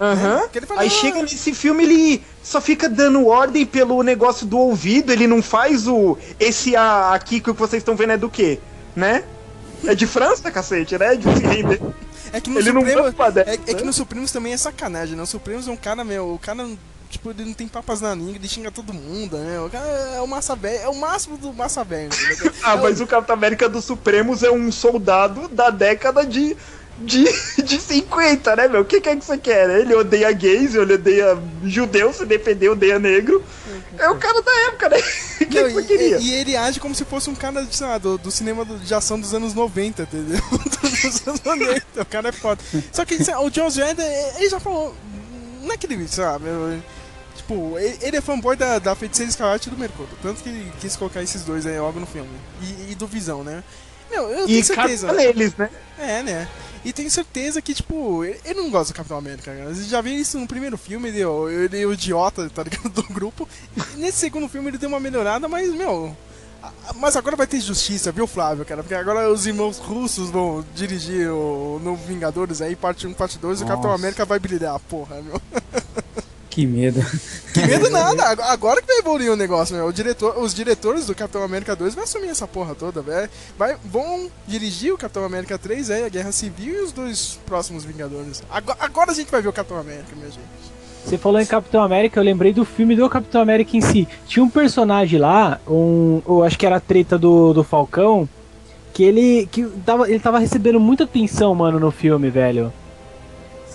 Aham. 0.00 0.42
Ele 0.54 0.66
fala, 0.66 0.80
Aí 0.82 0.86
"Ah, 0.86 0.90
chega 0.90 1.22
nesse 1.22 1.52
filme, 1.54 1.82
ele 1.84 2.24
só 2.42 2.60
fica 2.60 2.88
dando 2.88 3.26
ordem 3.26 3.64
pelo 3.66 4.02
negócio 4.02 4.46
do 4.46 4.58
ouvido, 4.58 5.12
ele 5.12 5.26
não 5.26 5.42
faz 5.42 5.88
o. 5.88 6.16
Esse 6.38 6.76
aqui 6.76 7.40
que 7.40 7.50
vocês 7.52 7.80
estão 7.80 7.96
vendo 7.96 8.12
é 8.12 8.16
do 8.16 8.28
quê? 8.30 8.60
Né? 8.94 9.24
É 9.86 9.94
de 9.94 10.06
França, 10.06 10.50
cacete, 10.50 10.96
né? 10.98 11.16
De 11.16 11.28
render. 11.28 11.80
É 12.32 12.40
que 12.40 12.48
no 12.48 12.58
Ele 12.60 12.72
não 12.72 12.82
Supremo. 12.82 13.12
pra 13.12 13.30
dessa, 13.30 13.50
é, 13.50 13.54
é 13.54 13.56
que 13.56 13.74
né? 13.74 13.82
no 13.82 13.92
Supremos 13.92 14.30
também 14.32 14.52
é 14.52 14.56
sacanagem, 14.56 15.16
né? 15.16 15.22
O 15.22 15.26
Supremos 15.26 15.66
é 15.66 15.70
um 15.70 15.76
cara, 15.76 16.04
meu, 16.04 16.34
o 16.34 16.38
cara. 16.38 16.66
Tipo, 17.10 17.28
ele 17.30 17.44
não 17.44 17.52
tem 17.52 17.68
papas 17.68 18.00
na 18.00 18.14
língua, 18.14 18.36
ele 18.36 18.48
xinga 18.48 18.70
todo 18.70 18.94
mundo, 18.94 19.36
né? 19.36 19.60
O 19.60 19.68
cara 19.68 19.86
é 19.86 20.20
o 20.22 20.26
massa 20.26 20.56
velho, 20.56 20.80
é 20.82 20.88
o 20.88 20.94
máximo 20.94 21.36
do 21.36 21.52
massa 21.52 21.84
velho. 21.84 22.08
entendeu? 22.14 22.52
Ah, 22.64 22.72
É 22.72 22.74
o- 22.76 22.82
mas 22.82 23.00
o 23.02 23.06
Capitão 23.06 23.34
América 23.34 23.68
dos 23.68 23.84
Supremos 23.84 24.42
é 24.42 24.50
um 24.50 24.70
soldado 24.72 25.48
da 25.48 25.68
década 25.70 26.24
de. 26.24 26.56
De, 26.98 27.24
de 27.64 27.80
50, 27.80 28.54
né, 28.54 28.68
meu? 28.68 28.82
O 28.82 28.84
que, 28.84 29.00
que 29.00 29.08
é 29.08 29.16
que 29.16 29.24
você 29.24 29.36
quer? 29.36 29.66
né? 29.66 29.80
Ele 29.80 29.94
odeia 29.94 30.30
gays, 30.30 30.74
ele 30.74 30.94
odeia 30.94 31.36
judeu, 31.64 32.12
se 32.12 32.24
defender, 32.24 32.68
odeia 32.68 32.98
negro. 32.98 33.42
É 33.98 34.08
o 34.10 34.16
cara 34.18 34.40
da 34.42 34.52
época, 34.68 34.88
né? 34.88 34.98
O 34.98 35.02
que, 35.38 35.46
que 35.46 35.62
Não, 35.62 35.70
você 35.70 35.80
e, 35.80 35.84
queria? 35.84 36.18
e- 36.18 36.22
e 36.28 36.32
ele 36.34 36.56
age 36.56 36.80
como 36.80 36.94
se 36.94 37.04
fosse 37.04 37.28
um 37.30 37.34
cara, 37.34 37.66
sei 37.70 37.86
lá, 37.86 37.98
do, 37.98 38.16
do 38.18 38.30
cinema 38.30 38.64
do- 38.64 38.78
de 38.78 38.94
ação 38.94 39.18
dos 39.20 39.34
anos 39.34 39.54
90, 39.54 40.02
entendeu? 40.02 40.40
dos 40.50 41.26
anos 41.28 41.40
90, 41.42 42.02
o 42.02 42.06
cara 42.06 42.28
é 42.28 42.32
foda. 42.32 42.62
Só 42.92 43.04
que 43.04 43.22
sei 43.22 43.34
lá, 43.34 43.42
o 43.42 43.50
Joss 43.52 43.80
Whedon, 43.80 44.02
ele 44.36 44.48
já 44.48 44.58
falou, 44.60 44.94
não 45.62 45.72
é 45.72 45.76
que 45.76 45.86
ele, 45.86 46.08
sabe, 46.08 46.44
meu, 46.44 46.82
tipo, 47.36 47.78
ele, 47.78 47.98
ele 48.02 48.16
é 48.16 48.20
fanboy 48.20 48.56
da, 48.56 48.78
da 48.78 48.94
Feiticeira 48.94 49.30
Escarlate 49.30 49.68
e 49.68 49.72
do 49.72 49.78
Mercúrio, 49.78 50.10
tanto 50.22 50.42
que 50.42 50.48
ele 50.48 50.72
quis 50.80 50.96
colocar 50.96 51.22
esses 51.22 51.42
dois 51.42 51.66
aí 51.66 51.78
logo 51.78 52.00
no 52.00 52.06
filme, 52.06 52.30
e, 52.62 52.92
e 52.92 52.94
do 52.94 53.06
Visão, 53.06 53.44
né? 53.44 53.62
Meu, 54.10 54.28
eu 54.28 54.44
E 54.44 54.46
tenho 54.48 54.64
certeza. 54.64 55.06
caga 55.06 55.18
neles, 55.18 55.54
né? 55.56 55.70
É, 55.98 56.22
né? 56.22 56.48
E 56.84 56.92
tenho 56.92 57.10
certeza 57.10 57.62
que, 57.62 57.74
tipo, 57.74 58.24
ele, 58.24 58.54
não 58.54 58.70
gosta 58.70 58.92
do 58.92 58.96
Capitão 58.96 59.18
América, 59.18 59.54
cara. 59.54 59.72
Você 59.72 59.84
já 59.84 60.00
viu 60.00 60.14
isso 60.14 60.38
no 60.38 60.48
primeiro 60.48 60.76
filme, 60.76 61.08
ele, 61.08 61.20
ele 61.20 61.80
é 61.80 61.86
o 61.86 61.92
idiota, 61.92 62.50
tá 62.50 62.62
ligado? 62.62 62.88
Do 62.90 63.02
grupo. 63.04 63.48
E 63.94 63.98
nesse 63.98 64.18
segundo 64.18 64.48
filme 64.48 64.68
ele 64.68 64.78
deu 64.78 64.88
uma 64.88 64.98
melhorada, 64.98 65.46
mas, 65.48 65.72
meu. 65.72 66.16
Mas 66.96 67.16
agora 67.16 67.36
vai 67.36 67.46
ter 67.46 67.60
justiça, 67.60 68.12
viu, 68.12 68.26
Flávio, 68.26 68.64
cara? 68.64 68.82
Porque 68.82 68.94
agora 68.94 69.30
os 69.30 69.46
irmãos 69.46 69.78
russos 69.78 70.30
vão 70.30 70.64
dirigir 70.74 71.30
o 71.30 71.80
novo 71.82 72.04
Vingadores 72.04 72.60
aí, 72.60 72.76
parte 72.76 73.06
1, 73.06 73.14
parte 73.14 73.38
2, 73.38 73.60
e 73.60 73.64
o 73.64 73.66
Capitão. 73.66 73.92
América 73.92 74.24
vai 74.24 74.38
brilhar, 74.38 74.78
porra, 74.80 75.20
meu. 75.22 75.40
Que 76.52 76.66
medo. 76.66 77.00
Que 77.54 77.66
medo 77.66 77.88
nada, 77.88 78.24
ag- 78.28 78.42
agora 78.42 78.82
que 78.82 78.86
vai 78.86 78.98
evoluir 78.98 79.32
o 79.32 79.36
negócio, 79.36 79.74
meu. 79.74 79.86
O 79.86 79.92
diretor, 79.92 80.36
os 80.38 80.52
diretores 80.52 81.06
do 81.06 81.14
Capitão 81.14 81.42
América 81.42 81.74
2 81.74 81.94
vão 81.94 82.04
assumir 82.04 82.28
essa 82.28 82.46
porra 82.46 82.74
toda, 82.74 83.00
velho. 83.00 83.30
Vai, 83.58 83.74
vão 83.82 84.30
dirigir 84.46 84.92
o 84.92 84.98
Capitão 84.98 85.24
América 85.24 85.56
3, 85.56 85.88
é, 85.88 86.04
a 86.04 86.08
Guerra 86.10 86.30
Civil 86.30 86.74
e 86.74 86.84
os 86.84 86.92
dois 86.92 87.40
próximos 87.46 87.84
Vingadores. 87.86 88.42
Agora, 88.50 88.76
agora 88.80 89.10
a 89.12 89.14
gente 89.14 89.30
vai 89.30 89.40
ver 89.40 89.48
o 89.48 89.52
Capitão 89.52 89.78
América, 89.78 90.14
minha 90.14 90.28
gente. 90.28 90.42
Você 91.06 91.16
falou 91.16 91.40
em 91.40 91.46
Capitão 91.46 91.82
América, 91.82 92.20
eu 92.20 92.24
lembrei 92.24 92.52
do 92.52 92.66
filme 92.66 92.94
do 92.94 93.08
Capitão 93.08 93.40
América 93.40 93.74
em 93.74 93.80
si. 93.80 94.06
Tinha 94.26 94.44
um 94.44 94.50
personagem 94.50 95.18
lá, 95.18 95.58
um, 95.66 96.20
eu 96.28 96.42
acho 96.44 96.58
que 96.58 96.66
era 96.66 96.76
a 96.76 96.80
treta 96.80 97.16
do, 97.18 97.54
do 97.54 97.64
Falcão, 97.64 98.28
que 98.92 99.02
ele 99.02 99.48
que 99.50 99.64
tava, 99.86 100.08
ele 100.10 100.20
tava 100.20 100.38
recebendo 100.38 100.78
muita 100.78 101.04
atenção, 101.04 101.54
mano, 101.54 101.80
no 101.80 101.90
filme, 101.90 102.28
velho. 102.28 102.70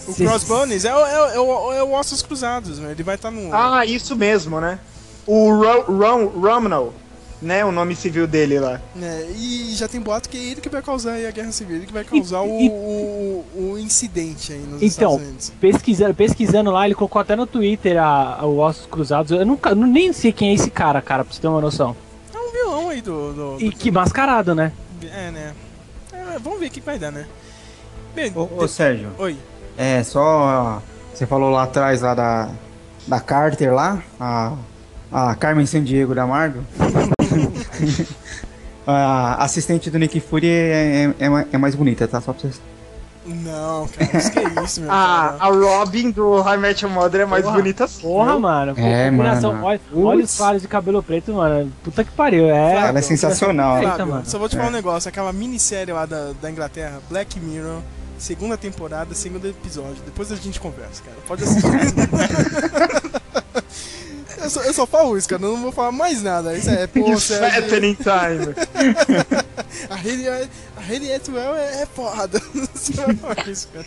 O 0.08 0.14
Cê- 0.14 0.26
Crossbones 0.26 0.86
é, 0.86 0.96
o- 0.96 1.06
é, 1.06 1.20
o- 1.20 1.32
é, 1.34 1.40
o- 1.40 1.74
é 1.74 1.84
o 1.84 1.92
Ossos 1.94 2.22
Cruzados, 2.22 2.80
né? 2.80 2.92
Ele 2.92 3.04
vai 3.04 3.16
estar 3.16 3.30
no. 3.32 3.54
Ah, 3.54 3.86
isso 3.86 4.16
mesmo, 4.16 4.60
né? 4.62 4.80
O 5.26 5.52
Ro 5.54 5.82
Rom 5.98 6.26
Romnell, 6.28 6.94
né? 7.42 7.66
O 7.66 7.72
nome 7.72 7.96
civil 7.96 8.26
dele 8.26 8.60
lá. 8.60 8.80
né, 8.96 9.28
e 9.36 9.74
já 9.76 9.88
tem 9.88 10.00
boato 10.00 10.30
que 10.30 10.38
é 10.38 10.42
ele 10.52 10.62
que 10.62 10.70
vai 10.70 10.82
causar 10.82 11.12
aí 11.14 11.28
a 11.28 11.32
Guerra 11.32 11.52
Civil, 11.52 11.76
ele 11.76 11.86
que 11.86 11.94
vai 11.94 12.04
causar 12.06 12.42
o, 12.42 12.48
e- 12.60 12.70
o, 12.70 13.46
o 13.74 13.78
incidente 13.78 14.54
aí 14.54 14.60
nos 14.60 14.82
Então, 14.82 15.12
Estados 15.12 15.16
Unidos. 15.28 15.54
pesquisando, 15.60 16.14
pesquisando 16.16 16.72
lá, 16.72 16.86
ele 16.86 16.96
colocou 16.96 17.22
até 17.22 17.36
no 17.36 17.46
Twitter 17.46 18.02
a, 18.02 18.40
a- 18.40 18.46
o 18.46 18.58
Ossos 18.60 18.86
Cruzados. 18.88 19.32
Eu 19.32 19.46
nunca, 19.46 19.72
eu 19.72 19.76
nem 19.76 20.14
sei 20.14 20.32
quem 20.32 20.50
é 20.52 20.54
esse 20.54 20.72
cara, 20.72 21.02
cara, 21.02 21.24
pra 21.26 21.34
você 21.34 21.42
ter 21.42 21.48
uma 21.48 21.62
noção. 21.62 21.96
É 22.34 22.38
um 22.38 22.52
vilão 22.52 22.90
aí 22.90 23.02
do. 23.02 23.34
do, 23.34 23.58
E 23.60 23.70
do- 23.70 23.76
que 23.76 23.92
mascarado, 23.92 24.56
né? 24.56 24.72
É, 25.04 25.30
né? 25.32 25.54
É, 26.14 26.40
vamos 26.40 26.60
ver 26.60 26.68
o 26.68 26.72
que 26.72 26.80
vai 26.82 26.98
dar, 26.98 27.12
né? 27.12 27.28
Bem, 28.16 28.32
Ô, 28.36 28.48
ô 28.64 28.68
Sérgio, 28.68 29.10
Oi. 29.20 29.38
É 29.78 30.04
só. 30.04 30.82
Você 31.14 31.26
falou 31.26 31.50
lá 31.52 31.64
atrás 31.64 32.02
lá 32.02 32.14
da. 32.14 32.50
Da 33.08 33.20
Carter 33.20 33.74
lá, 33.74 34.00
a. 34.20 34.54
A 35.10 35.34
Carmen 35.36 35.66
Sandiego 35.66 36.14
da 36.14 36.28
Marvel. 36.28 36.64
a 38.86 39.44
assistente 39.44 39.90
do 39.90 39.98
Nick 40.00 40.20
Fury 40.20 40.48
é, 40.50 41.14
é, 41.20 41.26
é 41.26 41.48
é 41.54 41.58
mais 41.58 41.76
bonita, 41.76 42.08
tá? 42.08 42.22
Só 42.22 42.32
pra 42.34 42.42
vocês. 42.42 42.62
Não, 43.26 43.86
cara, 43.90 44.18
isso 44.18 44.32
que 44.32 44.40
é 44.40 44.64
isso, 44.64 44.80
meu 44.82 44.90
Ah, 44.92 45.36
cara. 45.38 45.52
a 45.52 45.78
Robin 45.80 46.12
do 46.12 46.40
High 46.42 46.76
Your 46.82 46.90
Mother 46.92 47.22
é 47.22 47.26
mais 47.26 47.44
Porra, 47.44 47.58
bonita 47.58 47.84
assim. 47.84 48.02
Porra, 48.02 48.40
mano. 48.40 48.74
Pô, 48.74 48.82
É, 48.82 49.10
combinação. 49.10 49.52
mano. 49.54 49.66
Olha, 49.66 49.82
olha 49.94 50.24
os 50.24 50.38
claros 50.38 50.62
de 50.62 50.68
cabelo 50.70 51.04
preto, 51.04 51.34
mano. 51.34 51.70
Puta 51.84 52.06
que 52.06 52.12
pariu. 52.12 52.46
É. 52.50 52.88
Ela 52.88 53.00
é 53.00 53.02
sensacional. 53.02 53.84
Eita, 53.84 54.06
mano. 54.06 54.24
só 54.26 54.40
vou 54.40 54.48
te 54.48 54.56
falar 54.56 54.68
É. 54.68 54.70
um 54.70 54.74
negócio, 54.74 55.10
aquela 55.10 55.34
minissérie 55.34 55.94
lá 55.94 56.06
da, 56.06 56.32
da 56.42 56.50
Inglaterra, 56.50 57.00
Black 57.10 57.38
Mirror, 57.38 57.82
segunda 58.18 58.58
temporada, 58.58 59.14
segundo 59.14 59.48
episódio. 59.48 60.02
Depois 60.06 60.32
a 60.32 60.36
gente 60.36 60.60
conversa, 60.60 61.04
cara. 61.04 61.18
Pode 61.28 61.44
assistir. 61.44 61.68
eu, 64.42 64.50
só, 64.50 64.64
eu 64.64 64.74
só 64.74 64.86
falo 64.86 65.18
isso, 65.18 65.30
cara. 65.30 65.42
Eu 65.42 65.54
não 65.54 65.62
vou 65.62 65.72
falar 65.72 65.92
mais 65.92 66.22
nada. 66.22 66.56
Isso 66.58 66.70
é, 66.70 66.86
pô, 66.88 67.12
It's 67.12 67.32
happening 67.32 67.96
time. 67.96 68.54
a 69.90 69.96
Haley, 69.96 70.28
a 70.30 70.48
Haley 70.82 71.14
Atwell 71.14 71.56
é, 71.56 71.82
é 71.82 71.86
foda. 71.86 72.42
Você 72.74 72.94
vai 72.94 73.16
falar 73.16 73.48
isso, 73.48 73.68
cara. 73.70 73.86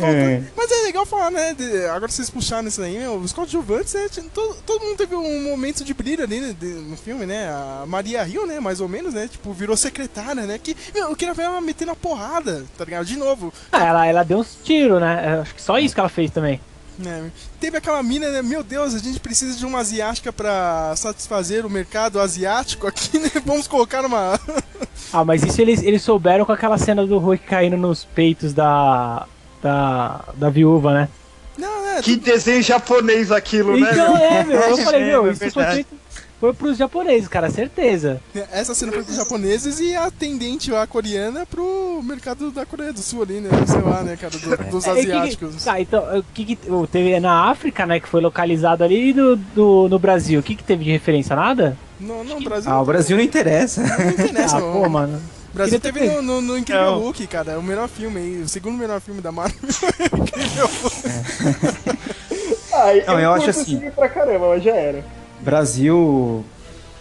Mas, 0.00 0.14
É. 0.14 0.42
mas 0.56 0.70
é 0.70 0.82
legal 0.84 1.04
falar, 1.06 1.30
né? 1.30 1.54
de- 1.54 1.84
agora 1.86 2.10
vocês 2.10 2.28
puxaram 2.30 2.68
isso 2.68 2.80
aí, 2.82 2.98
meu, 2.98 3.14
os 3.16 3.32
coadjuvantes, 3.32 3.94
né? 3.94 4.08
tinha- 4.10 4.26
todo, 4.32 4.56
todo 4.66 4.82
mundo 4.84 4.96
teve 4.96 5.14
um 5.14 5.42
momento 5.50 5.84
de 5.84 5.92
brilho 5.94 6.24
ali 6.24 6.40
né, 6.40 6.56
de- 6.58 6.66
no 6.66 6.96
filme, 6.96 7.26
né? 7.26 7.48
A 7.48 7.84
Maria 7.86 8.26
Hill, 8.26 8.46
né? 8.46 8.60
Mais 8.60 8.80
ou 8.80 8.88
menos, 8.88 9.14
né? 9.14 9.28
Tipo, 9.28 9.52
virou 9.52 9.76
secretária, 9.76 10.42
né? 10.46 10.58
Que, 10.58 10.76
meu, 10.94 11.08
eu 11.10 11.16
queria 11.16 11.34
ver 11.34 11.42
ela 11.42 11.60
metendo 11.60 11.90
a 11.92 11.96
porrada, 11.96 12.64
tá 12.76 12.84
ligado? 12.84 13.04
De 13.04 13.16
novo. 13.16 13.52
Ah, 13.70 13.84
ela, 13.86 14.06
ela 14.06 14.22
deu 14.24 14.38
uns 14.38 14.56
tiros, 14.64 15.00
né? 15.00 15.40
Acho 15.42 15.54
que 15.54 15.62
só 15.62 15.78
isso 15.78 15.94
que 15.94 16.00
ela 16.00 16.08
fez 16.08 16.30
também. 16.30 16.60
Né? 16.98 17.30
Teve 17.58 17.78
aquela 17.78 18.02
mina, 18.02 18.28
né? 18.30 18.42
Meu 18.42 18.62
Deus, 18.62 18.94
a 18.94 18.98
gente 18.98 19.18
precisa 19.18 19.56
de 19.58 19.64
uma 19.64 19.78
asiática 19.80 20.30
pra 20.32 20.92
satisfazer 20.94 21.64
o 21.64 21.70
mercado 21.70 22.20
asiático 22.20 22.86
aqui, 22.86 23.18
né? 23.18 23.30
Vamos 23.46 23.66
colocar 23.66 24.04
uma. 24.04 24.38
Ah, 25.12 25.24
mas 25.24 25.42
isso 25.42 25.60
eles, 25.60 25.82
eles 25.82 26.02
souberam 26.02 26.44
com 26.44 26.52
aquela 26.52 26.76
cena 26.76 27.04
do 27.06 27.18
Hulk 27.18 27.44
caindo 27.44 27.76
nos 27.78 28.04
peitos 28.04 28.52
da. 28.52 29.26
Da. 29.62 30.20
da 30.34 30.50
viúva, 30.50 30.92
né? 30.92 31.08
Não, 31.56 31.82
né? 31.82 32.00
Que 32.02 32.16
desenho 32.16 32.62
japonês 32.62 33.30
aquilo, 33.30 33.78
né? 33.78 33.88
Então 33.92 34.16
é, 34.16 34.44
meu. 34.44 34.58
Eu 34.60 34.76
falei, 34.78 35.04
meu, 35.04 35.28
É 35.28 35.32
isso 35.32 35.50
foi 35.50 35.64
feito. 35.64 36.02
Foi 36.40 36.52
pros 36.52 36.76
japoneses, 36.76 37.28
cara, 37.28 37.48
certeza. 37.50 38.20
Essa 38.50 38.74
cena 38.74 38.90
foi 38.90 39.04
pros 39.04 39.14
japoneses 39.16 39.78
e 39.78 39.94
a 39.94 40.06
atendente 40.06 40.72
lá 40.72 40.84
coreana 40.88 41.46
pro 41.46 42.00
mercado 42.02 42.50
da 42.50 42.66
Coreia 42.66 42.92
do 42.92 42.98
Sul 42.98 43.22
ali, 43.22 43.34
né? 43.40 43.48
Sei 43.64 43.80
lá, 43.80 44.02
né, 44.02 44.16
cara, 44.20 44.36
do- 44.36 44.70
dos 44.72 44.84
É, 44.84 44.92
que- 44.92 45.00
asiáticos. 45.12 45.62
Tá, 45.64 45.80
então, 45.80 46.02
o 46.18 46.24
que 46.34 46.56
que. 46.56 46.70
o- 46.70 46.84
Teve 46.84 47.20
na 47.20 47.48
África, 47.48 47.86
né? 47.86 48.00
Que 48.00 48.08
foi 48.08 48.20
localizado 48.20 48.82
ali 48.82 49.10
e 49.10 49.12
do, 49.12 49.36
do, 49.36 49.88
no 49.88 49.98
Brasil. 50.00 50.40
O 50.40 50.42
que 50.42 50.56
que 50.56 50.64
teve 50.64 50.82
de 50.84 50.90
referência? 50.90 51.36
Nada? 51.36 51.78
Não, 52.00 52.24
não, 52.24 52.42
Brasil. 52.42 52.72
Ah, 52.72 52.82
o 52.82 52.84
Brasil 52.84 53.16
não 53.16 53.22
interessa. 53.22 53.80
não 53.80 54.10
interessa, 54.10 54.56
Ah, 54.56 54.60
não. 54.60 54.72
pô, 54.72 54.88
mano. 54.88 55.22
O 55.52 55.54
Brasil 55.54 55.78
ter 55.78 55.92
teve 55.92 56.08
no, 56.08 56.22
no, 56.22 56.40
no 56.40 56.58
Incrível 56.58 56.82
Não. 56.92 56.98
Hulk, 57.00 57.26
cara. 57.26 57.58
O 57.58 57.62
melhor 57.62 57.86
filme 57.88 58.18
aí. 58.18 58.42
O 58.42 58.48
segundo 58.48 58.78
melhor 58.78 59.00
filme 59.00 59.20
da 59.20 59.30
Marvel. 59.30 59.58
Incrível 60.16 60.66
Hulk. 60.66 61.02
Ai, 62.74 63.04
Não, 63.06 63.20
eu 63.20 63.32
acho 63.34 63.50
assim. 63.50 63.90
Pra 63.90 64.08
caramba, 64.08 64.48
mas 64.48 64.62
já 64.62 64.74
era. 64.74 65.04
Brasil. 65.40 66.42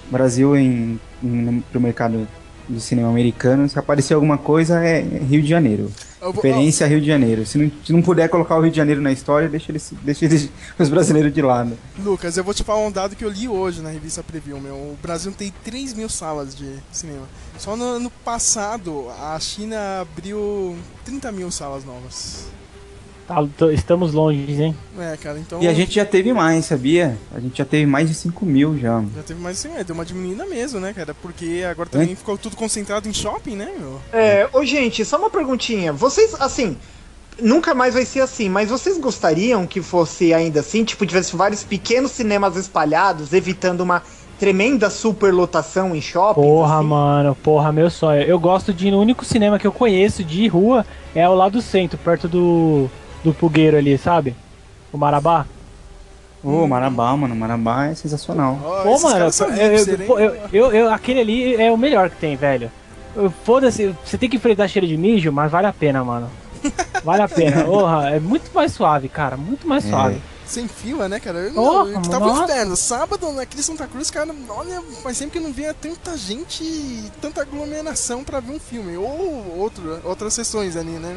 Brasil 0.10 0.58
em, 0.58 1.00
em, 1.24 1.64
pro 1.72 1.80
mercado 1.80 2.28
de 2.68 2.82
cinema 2.82 3.08
americano, 3.10 3.70
se 3.70 3.80
aparecer 3.80 4.14
alguma 4.14 4.38
coisa 4.38 4.84
é 4.84 5.00
Rio 5.00 5.42
de 5.42 5.48
Janeiro. 5.48 5.90
Vou- 6.22 6.32
Referência 6.34 6.86
a 6.86 6.90
Rio 6.90 7.02
de 7.02 7.08
Janeiro. 7.08 7.46
Se 7.46 7.58
não, 7.58 7.72
se 7.84 7.92
não 7.92 8.02
puder 8.02 8.30
colocar 8.30 8.56
o 8.56 8.62
Rio 8.62 8.70
de 8.72 8.78
Janeiro 8.78 9.02
na 9.02 9.12
história, 9.12 9.50
deixa, 9.50 9.72
eles, 9.72 9.92
deixa 10.04 10.26
eles- 10.26 10.50
os 10.78 10.88
brasileiros 10.88 11.34
de 11.34 11.42
lado. 11.42 11.78
Lucas, 12.00 12.38
eu 12.38 12.44
vou 12.44 12.54
te 12.54 12.64
falar 12.64 12.86
um 12.86 12.92
dado 12.92 13.16
que 13.16 13.26
eu 13.26 13.30
li 13.30 13.48
hoje 13.48 13.82
na 13.82 13.90
revista 13.90 14.22
Preview, 14.22 14.60
meu. 14.60 14.76
O 14.76 14.98
Brasil 15.02 15.32
tem 15.32 15.52
3 15.64 15.94
mil 15.94 16.08
salas 16.10 16.56
de 16.56 16.76
cinema. 16.92 17.28
Só 17.58 17.76
no 17.76 17.84
ano 17.84 18.12
passado, 18.24 19.08
a 19.20 19.40
China 19.40 20.02
abriu 20.02 20.76
30 21.04 21.32
mil 21.32 21.50
salas 21.50 21.84
novas. 21.84 22.46
Tá, 23.28 23.44
tô- 23.58 23.70
estamos 23.72 24.14
longe, 24.14 24.62
hein? 24.62 24.76
É, 25.00 25.16
cara, 25.18 25.40
então. 25.40 25.62
E 25.62 25.68
a 25.68 25.74
gente 25.74 25.94
já 25.96 26.06
teve 26.06 26.34
mais, 26.34 26.66
sabia? 26.66 27.18
A 27.34 27.40
gente 27.40 27.58
já 27.58 27.66
teve 27.66 27.86
mais 27.86 28.10
de 28.10 28.16
5 28.16 28.46
mil 28.46 28.78
já. 28.78 29.02
Já 29.16 29.24
teve 29.24 29.40
mais 29.40 29.58
assim, 29.58 29.76
é, 29.78 29.84
deu 29.84 29.94
uma 29.94 30.04
diminuída 30.06 30.46
mesmo, 30.46 30.80
né, 30.80 30.94
cara? 30.94 31.14
Porque 31.14 31.64
agora 31.70 31.88
também 31.90 32.16
ficou 32.16 32.38
tudo 32.38 32.56
concentrado 32.56 33.08
em 33.08 33.14
shopping, 33.14 33.56
né, 33.56 33.72
meu? 33.80 34.02
É, 34.12 34.50
ô 34.52 34.66
gente, 34.66 35.06
só 35.06 35.18
uma 35.18 35.30
perguntinha. 35.30 35.94
Vocês, 35.94 36.36
assim, 36.40 36.76
nunca 37.42 37.74
mais 37.74 37.94
vai 37.94 38.06
ser 38.06 38.22
assim, 38.22 38.50
mas 38.50 38.70
vocês 38.70 38.98
gostariam 38.98 39.66
que 39.66 39.82
fosse 39.82 40.34
ainda 40.34 40.60
assim? 40.60 40.84
Tipo, 40.84 41.06
tivesse 41.06 41.36
vários 41.36 41.64
pequenos 41.64 42.12
cinemas 42.12 42.56
espalhados, 42.58 43.32
evitando 43.34 43.82
uma 43.82 44.02
tremenda 44.40 44.90
superlotação 44.90 45.96
em 45.96 46.02
shopping? 46.02 46.42
Porra, 46.42 46.80
assim? 46.80 46.88
mano, 46.88 47.36
porra, 47.36 47.72
meu 47.72 47.90
sonho. 47.90 48.24
Eu 48.24 48.40
gosto 48.40 48.74
de 48.74 48.88
ir 48.88 48.92
no 48.92 49.00
único 49.00 49.24
cinema 49.24 49.60
que 49.60 49.68
eu 49.68 49.72
conheço 49.72 50.24
de 50.24 50.48
rua, 50.48 50.86
é 51.14 51.28
o 51.30 51.36
lá 51.36 51.48
do 51.48 51.62
centro, 51.62 51.98
perto 52.00 52.28
do, 52.28 52.90
do 53.24 53.34
Pugueiro 53.34 53.78
ali, 53.78 53.98
sabe? 53.98 54.36
O 54.92 54.98
Marabá. 54.98 55.46
Ô, 56.44 56.66
Marabá, 56.68 57.16
mano. 57.16 57.36
Marabá 57.36 57.86
é 57.88 57.96
sensacional. 57.96 58.60
Ó, 58.64 58.82
Pô, 58.84 59.00
mano, 59.00 59.26
eu, 59.58 59.68
eu, 60.18 60.20
eu, 60.20 60.36
eu- 60.52 60.72
eu- 60.74 60.92
aquele 60.94 61.20
ali 61.20 61.56
é 61.56 61.72
o 61.72 61.78
melhor 61.78 62.10
que 62.10 62.16
tem, 62.18 62.36
velho. 62.36 62.72
Eu- 63.16 63.32
Foda-se, 63.44 63.94
você 64.04 64.18
tem 64.18 64.28
que 64.30 64.38
enfrentar 64.38 64.68
cheiro 64.68 64.88
de 64.88 64.98
mijo, 64.98 65.32
mas 65.32 65.52
vale 65.52 65.68
a 65.68 65.74
pena, 65.74 66.04
mano. 66.04 66.30
Vale 67.04 67.22
a 67.22 67.28
pena. 67.28 67.64
Porra, 67.66 68.10
é 68.12 68.20
muito 68.20 68.50
mais 68.54 68.72
suave, 68.74 69.08
cara. 69.08 69.38
Muito 69.38 69.68
mais 69.68 69.86
É. 69.86 69.90
Sem 70.52 70.68
fila, 70.68 71.08
né, 71.08 71.18
cara? 71.18 71.40
Eu, 71.40 71.54
Porra, 71.54 71.86
não, 71.86 71.94
eu 71.94 72.02
tava 72.10 72.26
nossa. 72.26 72.44
inferno. 72.44 72.76
Sábado, 72.76 73.32
naquele 73.32 73.64
Santa 73.64 73.88
Cruz, 73.88 74.12
cara, 74.12 74.36
olha, 74.50 74.82
faz 75.02 75.18
tempo 75.18 75.32
que 75.32 75.40
não 75.40 75.54
via 75.54 75.74
tanta 75.74 76.18
gente, 76.18 76.64
tanta 77.22 77.42
aglomeração 77.42 78.22
pra 78.24 78.42
ver 78.42 78.52
um 78.52 78.60
filme. 78.60 78.98
Ou 78.98 79.56
outro, 79.58 80.00
outras 80.04 80.34
sessões 80.34 80.76
ali, 80.76 80.90
né? 80.92 81.16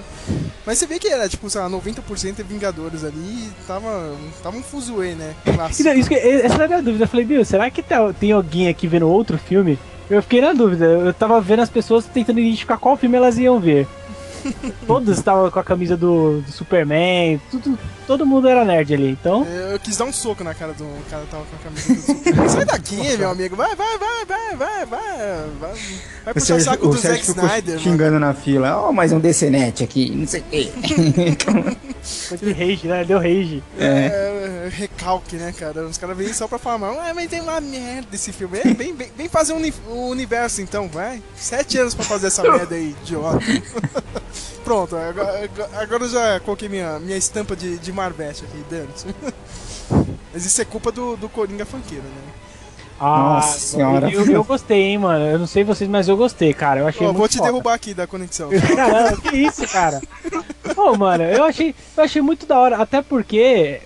Mas 0.65 0.79
você 0.79 0.87
vê 0.87 0.99
que 1.01 1.09
era, 1.09 1.29
tipo, 1.29 1.51
sei 1.51 1.61
lá, 1.61 1.69
90% 1.69 2.39
é 2.39 2.43
Vingadores 2.45 3.03
ali 3.05 3.19
e 3.19 3.51
tava, 3.67 4.15
tava 4.43 4.57
um 4.57 4.63
fuzuê, 4.63 5.15
né? 5.15 5.35
Clássico. 5.45 5.83
Então, 5.83 5.95
isso 5.95 6.09
que- 6.09 6.15
essa 6.15 6.55
era 6.55 6.65
a 6.67 6.69
minha 6.69 6.83
dúvida. 6.83 7.05
Eu 7.05 7.09
falei, 7.09 7.27
meu, 7.27 7.45
será 7.45 7.69
que 7.71 7.83
tá- 7.83 8.13
tem 8.13 8.31
alguém 8.33 8.69
aqui 8.69 8.87
vendo 8.87 9.09
outro 9.09 9.37
filme? 9.37 9.79
Eu 10.09 10.23
fiquei 10.23 10.41
na 10.41 10.53
dúvida. 10.53 10.85
Eu 10.85 11.13
tava 11.13 11.41
vendo 11.41 11.61
as 11.63 11.71
pessoas 11.71 12.05
tentando 12.05 12.39
identificar 12.39 12.77
qual 12.79 12.97
filme 12.97 13.17
elas 13.17 13.37
iam 13.39 13.59
ver. 13.59 13.87
Todos 14.87 15.19
estavam 15.19 15.51
com 15.51 15.59
a 15.59 15.65
camisa 15.65 15.97
do, 15.97 16.41
do 16.41 16.53
Superman, 16.53 17.41
tudo, 17.51 17.79
todo 18.07 18.27
mundo 18.27 18.49
era 18.49 18.65
nerd 18.65 18.95
ali. 18.95 19.11
Então, 19.11 19.47
Eu 19.47 19.79
quis 19.79 19.97
dar 19.97 20.05
um 20.05 20.13
soco 20.13 20.45
na 20.45 20.55
cara 20.55 20.73
do 20.73 20.87
cara 21.11 21.23
que 21.25 21.31
tava 21.31 21.45
com 21.45 21.57
a 21.57 21.59
camisa 21.59 21.95
do 21.95 22.01
Superman. 22.01 22.49
Sai 22.49 22.65
daqui, 22.65 22.97
meu 23.19 23.31
amigo. 23.31 23.57
Vai, 23.57 23.75
vai, 23.75 23.99
vai, 23.99 24.25
vai, 24.25 24.57
vai, 24.57 24.87
vai. 24.87 25.75
Vai, 26.25 26.35
puxar 26.35 26.57
o 26.57 26.61
saco 26.61 26.87
o 26.87 26.91
do 26.91 26.99
Zack 26.99 27.23
Snyder, 27.23 27.75
mano. 27.75 27.81
xingando 27.81 28.19
na 28.19 28.35
fila. 28.35 28.77
Ó, 28.79 28.93
mais 28.93 29.13
um 29.13 29.19
DCNet 29.19 29.83
aqui, 29.83 30.11
não 30.11 30.27
sei 30.27 30.41
o 30.41 30.45
quê. 30.45 30.71
foi 32.03 32.39
de 32.39 32.53
rage, 32.53 32.87
né? 32.87 33.05
Deu 33.05 33.19
rage. 33.19 33.63
É, 33.79 34.69
recalque, 34.71 35.37
né, 35.37 35.53
cara? 35.53 35.87
Os 35.87 35.99
caras 35.99 36.17
vêm 36.17 36.33
só 36.33 36.47
pra 36.47 36.59
falar, 36.59 36.79
mal, 36.79 37.01
ah, 37.01 37.13
mas 37.15 37.29
tem 37.29 37.41
uma 37.41 37.61
merda 37.61 38.09
esse 38.15 38.33
filme. 38.33 38.59
É, 38.59 38.75
vem, 38.75 38.95
vem, 38.95 39.11
vem 39.17 39.29
fazer 39.29 39.53
um 39.53 39.65
um 39.89 40.09
universo 40.09 40.61
então, 40.61 40.89
vai. 40.89 41.23
Sete 41.37 41.79
anos 41.79 41.95
pra 41.95 42.05
fazer 42.05 42.27
essa 42.29 42.43
merda 42.43 42.75
aí, 42.75 42.95
idiota. 43.03 43.39
Pronto, 44.65 44.97
agora, 44.97 45.51
agora 45.75 46.05
eu 46.05 46.09
já 46.09 46.41
coloquei 46.41 46.69
minha, 46.69 46.99
minha 46.99 47.17
estampa 47.17 47.55
de, 47.55 47.79
de 47.79 47.93
Marvete 47.93 48.45
aqui, 48.45 48.65
dane-se. 48.71 49.07
Mas 50.33 50.45
isso 50.45 50.61
é 50.61 50.65
culpa 50.65 50.91
do, 50.91 51.17
do 51.17 51.29
Coringa 51.29 51.65
funkeiro, 51.65 52.03
né? 52.03 52.33
Ah, 52.99 53.35
Nossa 53.35 53.59
senhora. 53.59 54.11
Eu, 54.11 54.25
eu 54.27 54.43
gostei, 54.45 54.83
hein, 54.83 54.99
mano. 54.99 55.25
Eu 55.25 55.39
não 55.39 55.47
sei 55.47 55.65
vocês, 55.65 55.91
mas 55.91 56.09
eu 56.09 56.17
gostei, 56.17 56.55
cara. 56.55 56.81
Eu 56.81 56.87
achei 56.87 57.07
muito 57.07 57.19
vou 57.19 57.29
te 57.29 57.39
foda. 57.39 57.51
derrubar 57.51 57.75
aqui 57.75 57.93
da 57.93 58.07
conexão. 58.07 58.51
Caramba, 58.75 59.17
que 59.21 59.37
isso, 59.37 59.67
cara? 59.69 60.01
Pô, 60.75 60.97
mano, 60.97 61.25
eu 61.25 61.45
achei, 61.45 61.75
eu 61.97 62.05
achei 62.05 62.23
muito 62.23 62.47
da 62.47 62.59
hora, 62.59 62.77
até 62.79 63.03
porque, 63.03 63.81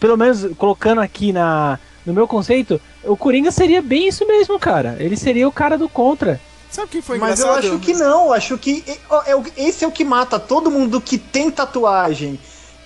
pelo 0.00 0.16
menos 0.16 0.46
colocando 0.56 1.00
aqui 1.00 1.32
na, 1.32 1.78
no 2.04 2.12
meu 2.12 2.26
conceito, 2.26 2.80
o 3.02 3.16
Coringa 3.16 3.50
seria 3.50 3.80
bem 3.80 4.08
isso 4.08 4.26
mesmo, 4.26 4.58
cara. 4.58 4.96
Ele 4.98 5.16
seria 5.16 5.46
o 5.46 5.52
cara 5.52 5.78
do 5.78 5.88
contra. 5.88 6.40
Sabe 6.74 6.88
o 6.88 6.90
que 6.90 7.02
foi 7.02 7.18
Mas 7.18 7.38
eu 7.38 7.46
engraçado? 7.46 7.72
acho 7.72 7.78
que 7.78 7.92
não, 7.92 8.32
acho 8.32 8.58
que 8.58 8.82
esse 9.56 9.84
é 9.84 9.86
o 9.86 9.92
que 9.92 10.04
mata 10.04 10.40
todo 10.40 10.72
mundo 10.72 11.00
que 11.00 11.16
tem 11.16 11.48
tatuagem, 11.48 12.36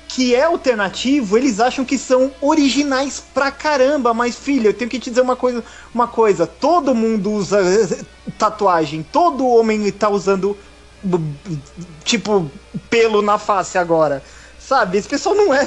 que 0.06 0.34
é 0.34 0.42
alternativo, 0.44 1.38
eles 1.38 1.58
acham 1.58 1.86
que 1.86 1.96
são 1.96 2.30
originais 2.42 3.22
pra 3.32 3.50
caramba, 3.50 4.12
mas 4.12 4.36
filho, 4.36 4.68
eu 4.68 4.74
tenho 4.74 4.90
que 4.90 4.98
te 4.98 5.08
dizer 5.08 5.22
uma 5.22 5.36
coisa, 5.36 5.64
uma 5.94 6.06
coisa, 6.06 6.46
todo 6.46 6.94
mundo 6.94 7.32
usa 7.32 7.60
eh, 7.62 8.04
tatuagem, 8.36 9.02
todo 9.10 9.48
homem 9.48 9.90
tá 9.90 10.10
usando 10.10 10.54
tipo 12.04 12.50
pelo 12.90 13.22
na 13.22 13.38
face 13.38 13.78
agora. 13.78 14.22
Sabe? 14.58 14.98
Esse 14.98 15.08
pessoal 15.08 15.34
não 15.34 15.54
é 15.54 15.66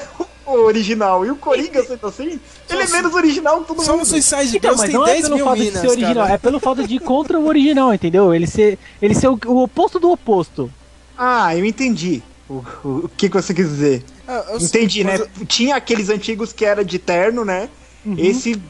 original. 0.54 1.26
E 1.26 1.32
o 1.32 1.36
Coringa, 1.36 1.84
sendo 1.84 2.08
assim, 2.08 2.40
ele 2.70 2.84
é 2.84 2.88
menos 2.88 3.14
original 3.14 3.62
que 3.62 3.68
todo 3.68 3.82
Só 3.84 3.92
no 3.94 3.98
mundo. 4.00 4.08
Suicide 4.08 4.58
Então, 4.58 4.76
Girls 4.76 4.78
mas 4.78 4.90
tem 4.90 4.94
não 4.94 5.04
é 5.08 5.12
10 5.14 5.22
pelo 5.24 5.36
mil 5.36 5.46
fato 5.46 5.58
de 5.58 5.64
minas, 5.66 5.82
ser 5.82 5.88
original, 5.88 6.14
cara. 6.16 6.34
é 6.34 6.38
pelo 6.38 6.60
fato 6.60 6.88
de 6.88 6.96
ir 6.96 7.00
contra 7.00 7.40
o 7.40 7.48
original, 7.48 7.94
entendeu? 7.94 8.34
Ele 8.34 8.48
ser, 8.48 8.78
ele 9.02 9.14
ser 9.16 9.28
o, 9.28 9.40
o 9.48 9.64
oposto 9.64 10.00
do 10.00 10.12
oposto. 10.12 10.72
Ah, 11.18 11.56
eu 11.56 11.66
entendi. 11.66 12.22
O, 12.50 12.64
o, 12.84 12.90
o 13.06 13.10
que, 13.16 13.30
que 13.30 13.36
você 13.36 13.54
quis 13.54 13.68
dizer? 13.70 14.04
Ah, 14.28 14.44
Entendi, 14.60 15.04
né? 15.04 15.12
mas 15.12 15.20
eu- 15.40 15.46
Tinha 15.46 15.76
aqueles 15.76 16.10
antigos 16.10 16.52
que 16.54 16.66
era 16.66 16.84
de 16.84 16.98
terno, 17.00 17.44
né? 17.46 17.70
Uhum. 18.06 18.16
Esse, 18.18 18.62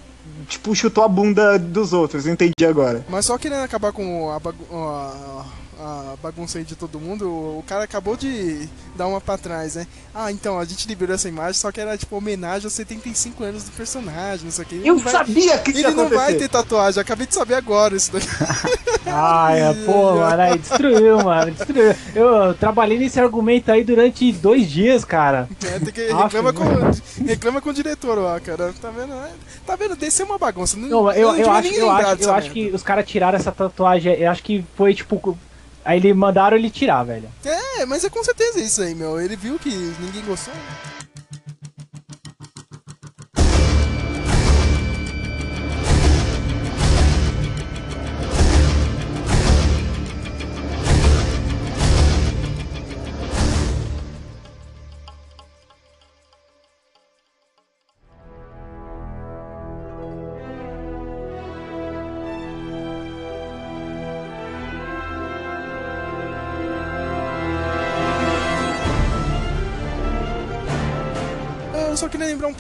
tipo, 0.48 0.76
chutou 0.76 1.04
a 1.04 1.08
bunda 1.08 1.58
dos 1.58 1.94
outros, 1.94 2.28
entendi 2.28 2.66
agora. 2.68 3.06
Mas 3.10 3.26
só 3.26 3.38
querendo 3.38 3.62
acabar 3.64 3.92
com 3.92 4.30
a, 4.32 4.40
bagu- 4.40 4.68
a- 4.72 5.46
a 5.84 6.16
bagunça 6.22 6.58
aí 6.60 6.64
de 6.64 6.76
todo 6.76 7.00
mundo, 7.00 7.28
o 7.28 7.64
cara 7.66 7.84
acabou 7.86 8.16
de 8.16 8.70
dar 8.96 9.08
uma 9.08 9.20
pra 9.20 9.38
trás, 9.38 9.76
né? 9.76 9.88
Ah, 10.14 10.32
então, 10.32 10.60
a 10.60 10.66
gente 10.66 10.88
liberou 10.88 11.16
essa 11.16 11.28
imagem, 11.28 11.54
só 11.54 11.72
que 11.72 11.82
era 11.82 11.98
tipo 11.98 12.16
homenagem 12.16 12.66
aos 12.66 12.74
75 12.74 13.44
anos 13.44 13.64
do 13.64 13.72
personagem, 13.72 14.46
não 14.46 14.52
sei 14.52 14.64
o 14.64 14.68
que. 14.68 14.76
Ele 14.76 14.88
Eu 14.90 14.98
vai- 15.00 15.12
sabia 15.12 15.58
que 15.58 15.72
isso 15.72 15.80
ia 15.80 15.88
Ele 15.88 15.96
não 15.96 16.10
vai 16.10 16.36
ter 16.36 16.50
tatuagem, 16.50 17.02
acabei 17.02 17.26
de 17.26 17.34
saber 17.34 17.56
agora 17.56 17.96
isso 17.96 18.12
daí. 18.12 18.22
Ai, 19.06 19.62
é, 19.62 19.74
pô, 19.86 20.16
mano, 20.16 20.42
aí 20.42 20.58
destruiu, 20.58 21.18
mano, 21.24 21.52
destruiu. 21.52 21.94
Eu 22.16 22.54
trabalhei 22.54 22.98
nesse 22.98 23.20
argumento 23.20 23.72
aí 23.72 23.84
durante 23.84 24.32
dois 24.32 24.70
dias, 24.70 25.04
cara. 25.04 25.50
É, 25.66 25.80
tem 25.80 25.92
que 25.94 26.02
Aff, 26.14 26.24
reclama, 26.36 26.54
com, 26.54 27.24
reclama 27.26 27.62
com 27.62 27.70
o 27.70 27.74
diretor 27.74 28.18
lá, 28.20 28.40
cara. 28.40 28.74
Tá 28.82 28.90
vendo? 28.92 29.14
É, 29.14 29.30
Tá 29.66 29.76
vendo? 29.76 29.96
Desse 29.96 30.22
é 30.22 30.26
uma 30.26 30.38
bagunça. 30.38 30.78
Não, 30.78 30.88
Não, 30.88 31.12
eu, 31.12 31.28
não 31.32 31.36
eu, 31.38 31.52
acho, 31.52 31.74
eu, 31.74 31.90
acho, 31.92 32.24
eu 32.24 32.34
acho 32.34 32.52
que 32.52 32.68
os 32.70 32.84
caras 32.84 33.06
tiraram 33.08 33.38
essa 33.38 33.52
tatuagem. 33.52 34.14
Eu 34.14 34.32
acho 34.32 34.44
que 34.44 34.64
foi 34.76 34.94
tipo. 34.94 35.38
Aí 35.84 35.98
ele 35.98 36.14
mandaram 36.14 36.58
ele 36.58 36.70
tirar, 36.70 37.04
velho. 37.04 37.30
É, 37.44 37.86
mas 37.86 38.04
é 38.04 38.10
com 38.10 38.24
certeza 38.24 38.60
isso 38.60 38.82
aí, 38.82 38.94
meu. 38.94 39.20
Ele 39.20 39.36
viu 39.36 39.58
que 39.58 39.70
ninguém 40.00 40.24
gostou. 40.26 40.54
né? 40.54 41.01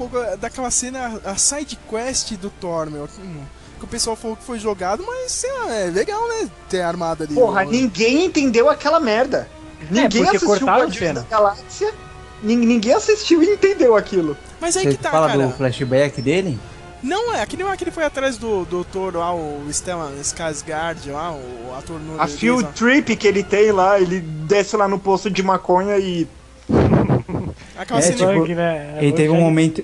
Pouco 0.09 0.17
eh, 0.17 0.37
daquela 0.37 0.69
cena, 0.71 1.19
a 1.25 1.35
side 1.35 1.77
quest 1.89 2.33
do 2.33 2.49
Thor, 2.49 2.89
meu. 2.89 3.07
hum, 3.19 3.43
Que 3.79 3.85
o 3.85 3.87
pessoal 3.87 4.15
falou 4.15 4.37
que 4.37 4.43
foi 4.43 4.59
jogado, 4.59 5.03
mas 5.05 5.31
sei 5.31 5.51
lá, 5.53 5.73
é 5.73 5.85
legal, 5.85 6.21
né? 6.27 6.49
Ter 6.69 6.81
armado 6.81 7.23
ali. 7.23 7.33
Porra, 7.33 7.65
o- 7.65 7.71
ninguém 7.71 8.25
entendeu 8.25 8.69
aquela 8.69 8.99
merda. 8.99 9.47
Ninguém 9.89 10.21
É, 10.23 10.27
assistiu 10.29 10.47
cortaram 10.47 10.73
a 10.73 10.85
Guardiões 10.85 11.15
da 11.15 11.21
Galáxia. 11.23 11.93
nin- 12.43 12.57
Ninguém 12.65 12.93
assistiu 12.93 13.41
e 13.41 13.47
entendeu 13.47 13.95
aquilo. 13.95 14.37
Mas 14.59 14.77
aí 14.77 14.83
Você 14.83 14.91
que 14.91 14.97
tá, 15.01 15.09
fala 15.09 15.27
cara. 15.29 15.47
do 15.47 15.53
flashback 15.53 16.21
dele? 16.21 16.59
Não 17.01 17.33
é, 17.33 17.41
aquele 17.41 17.63
lá 17.63 17.75
que 17.75 17.83
ele 17.83 17.89
foi 17.89 18.03
atrás 18.03 18.37
do 18.37 18.63
doutor 18.65 19.15
lá, 19.15 19.33
o 19.33 19.63
Stellan 19.71 20.11
Skarsgård 20.21 21.11
lá, 21.11 21.31
o 21.31 21.73
ator 21.75 21.99
no 21.99 22.21
A 22.21 22.27
field 22.27 22.63
trip 22.73 23.15
que 23.15 23.27
ele 23.27 23.41
tem 23.43 23.71
lá, 23.71 23.99
ele 23.99 24.19
desce 24.21 24.77
lá 24.77 24.87
no 24.87 24.99
posto 24.99 25.27
de 25.31 25.41
maconha 25.41 25.97
e. 25.97 26.27
Aquela 27.77 27.99
É, 27.99 28.11
tipo, 28.11 28.45
né? 28.47 28.97
Ele 28.99 29.11
teve 29.11 29.29
um 29.29 29.39
momento, 29.39 29.83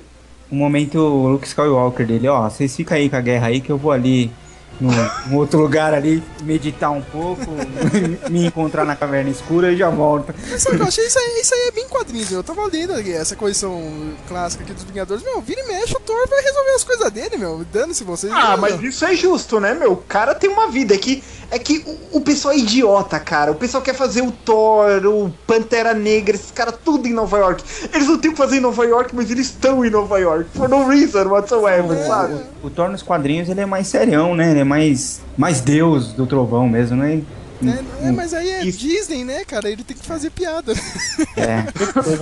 um 0.51 0.57
momento 0.57 0.99
Luke 0.99 1.47
Skywalker 1.47 2.05
dele, 2.05 2.27
ó, 2.27 2.49
vocês 2.49 2.75
ficam 2.75 2.97
aí 2.97 3.09
com 3.09 3.15
a 3.15 3.21
guerra 3.21 3.47
aí 3.47 3.61
que 3.61 3.71
eu 3.71 3.77
vou 3.77 3.91
ali 3.91 4.31
num, 4.79 4.91
num 5.27 5.37
outro 5.37 5.59
lugar 5.59 5.93
ali 5.93 6.23
meditar 6.43 6.91
um 6.91 7.01
pouco, 7.01 7.41
me 8.29 8.45
encontrar 8.45 8.85
na 8.85 8.95
caverna 8.95 9.29
escura 9.29 9.71
e 9.71 9.77
já 9.77 9.89
volto. 9.89 10.33
Mas 10.49 10.61
sabe 10.61 10.75
o 10.75 10.79
que 10.79 10.83
eu 10.83 10.87
achei? 10.87 11.05
Isso 11.05 11.19
aí, 11.19 11.41
isso 11.41 11.53
aí 11.53 11.67
é 11.67 11.71
bem 11.71 11.87
quadrinho. 11.87 12.25
Eu 12.31 12.43
tava 12.43 12.65
lendo 12.67 12.93
aqui, 12.93 13.11
essa 13.11 13.35
coleção 13.35 13.81
clássica 14.27 14.63
aqui 14.63 14.73
dos 14.73 14.83
Vingadores. 14.83 15.23
Meu, 15.23 15.41
vira 15.41 15.61
e 15.61 15.67
mexe, 15.67 15.95
o 15.95 15.99
Thor 15.99 16.27
vai 16.29 16.41
resolver 16.41 16.71
as 16.71 16.83
coisas 16.83 17.11
dele, 17.11 17.37
meu. 17.37 17.65
Dane-se 17.71 18.03
vocês. 18.03 18.31
Ah, 18.31 18.55
mas 18.57 18.81
isso 18.81 19.03
é 19.05 19.15
justo, 19.15 19.59
né, 19.59 19.73
meu? 19.73 19.93
O 19.93 19.97
cara 19.97 20.35
tem 20.35 20.49
uma 20.49 20.69
vida. 20.69 20.93
É 20.93 20.97
que, 20.97 21.23
é 21.49 21.57
que 21.57 21.83
o, 22.11 22.17
o 22.17 22.21
pessoal 22.21 22.53
é 22.53 22.57
idiota, 22.57 23.19
cara. 23.19 23.51
O 23.51 23.55
pessoal 23.55 23.81
quer 23.81 23.95
fazer 23.95 24.21
o 24.21 24.31
Thor, 24.31 25.05
o 25.05 25.33
Pantera 25.45 25.93
Negra, 25.93 26.35
esses 26.35 26.51
caras 26.51 26.75
tudo 26.83 27.07
em 27.07 27.13
Nova 27.13 27.37
York. 27.37 27.63
Eles 27.93 28.07
não 28.07 28.17
têm 28.17 28.29
o 28.29 28.33
que 28.33 28.37
fazer 28.37 28.57
em 28.57 28.61
Nova 28.61 28.85
York, 28.85 29.15
mas 29.15 29.31
eles 29.31 29.47
estão 29.47 29.83
em 29.83 29.89
Nova 29.89 30.19
York. 30.19 30.49
For 30.53 30.69
no 30.69 30.87
reason 30.87 31.27
whatsoever, 31.27 32.05
sabe? 32.05 32.35
O 32.63 32.69
Thor 32.69 32.89
nos 32.89 33.01
quadrinhos 33.01 33.49
ele 33.49 33.61
é 33.61 33.65
mais 33.65 33.87
serião, 33.87 34.35
né? 34.35 34.56
Ele 34.57 34.61
é 34.61 34.63
mais, 34.63 35.21
mais 35.37 35.61
deus 35.61 36.13
do 36.13 36.25
trovão 36.25 36.67
mesmo, 36.67 36.97
né? 36.97 37.21
É, 37.63 38.07
é, 38.07 38.11
mas 38.11 38.33
aí 38.33 38.49
é 38.49 38.63
Isso. 38.65 38.79
Disney, 38.79 39.23
né, 39.23 39.45
cara? 39.45 39.69
Ele 39.69 39.83
tem 39.83 39.95
que 39.95 40.05
fazer 40.05 40.31
piada. 40.31 40.73
É. 41.37 41.63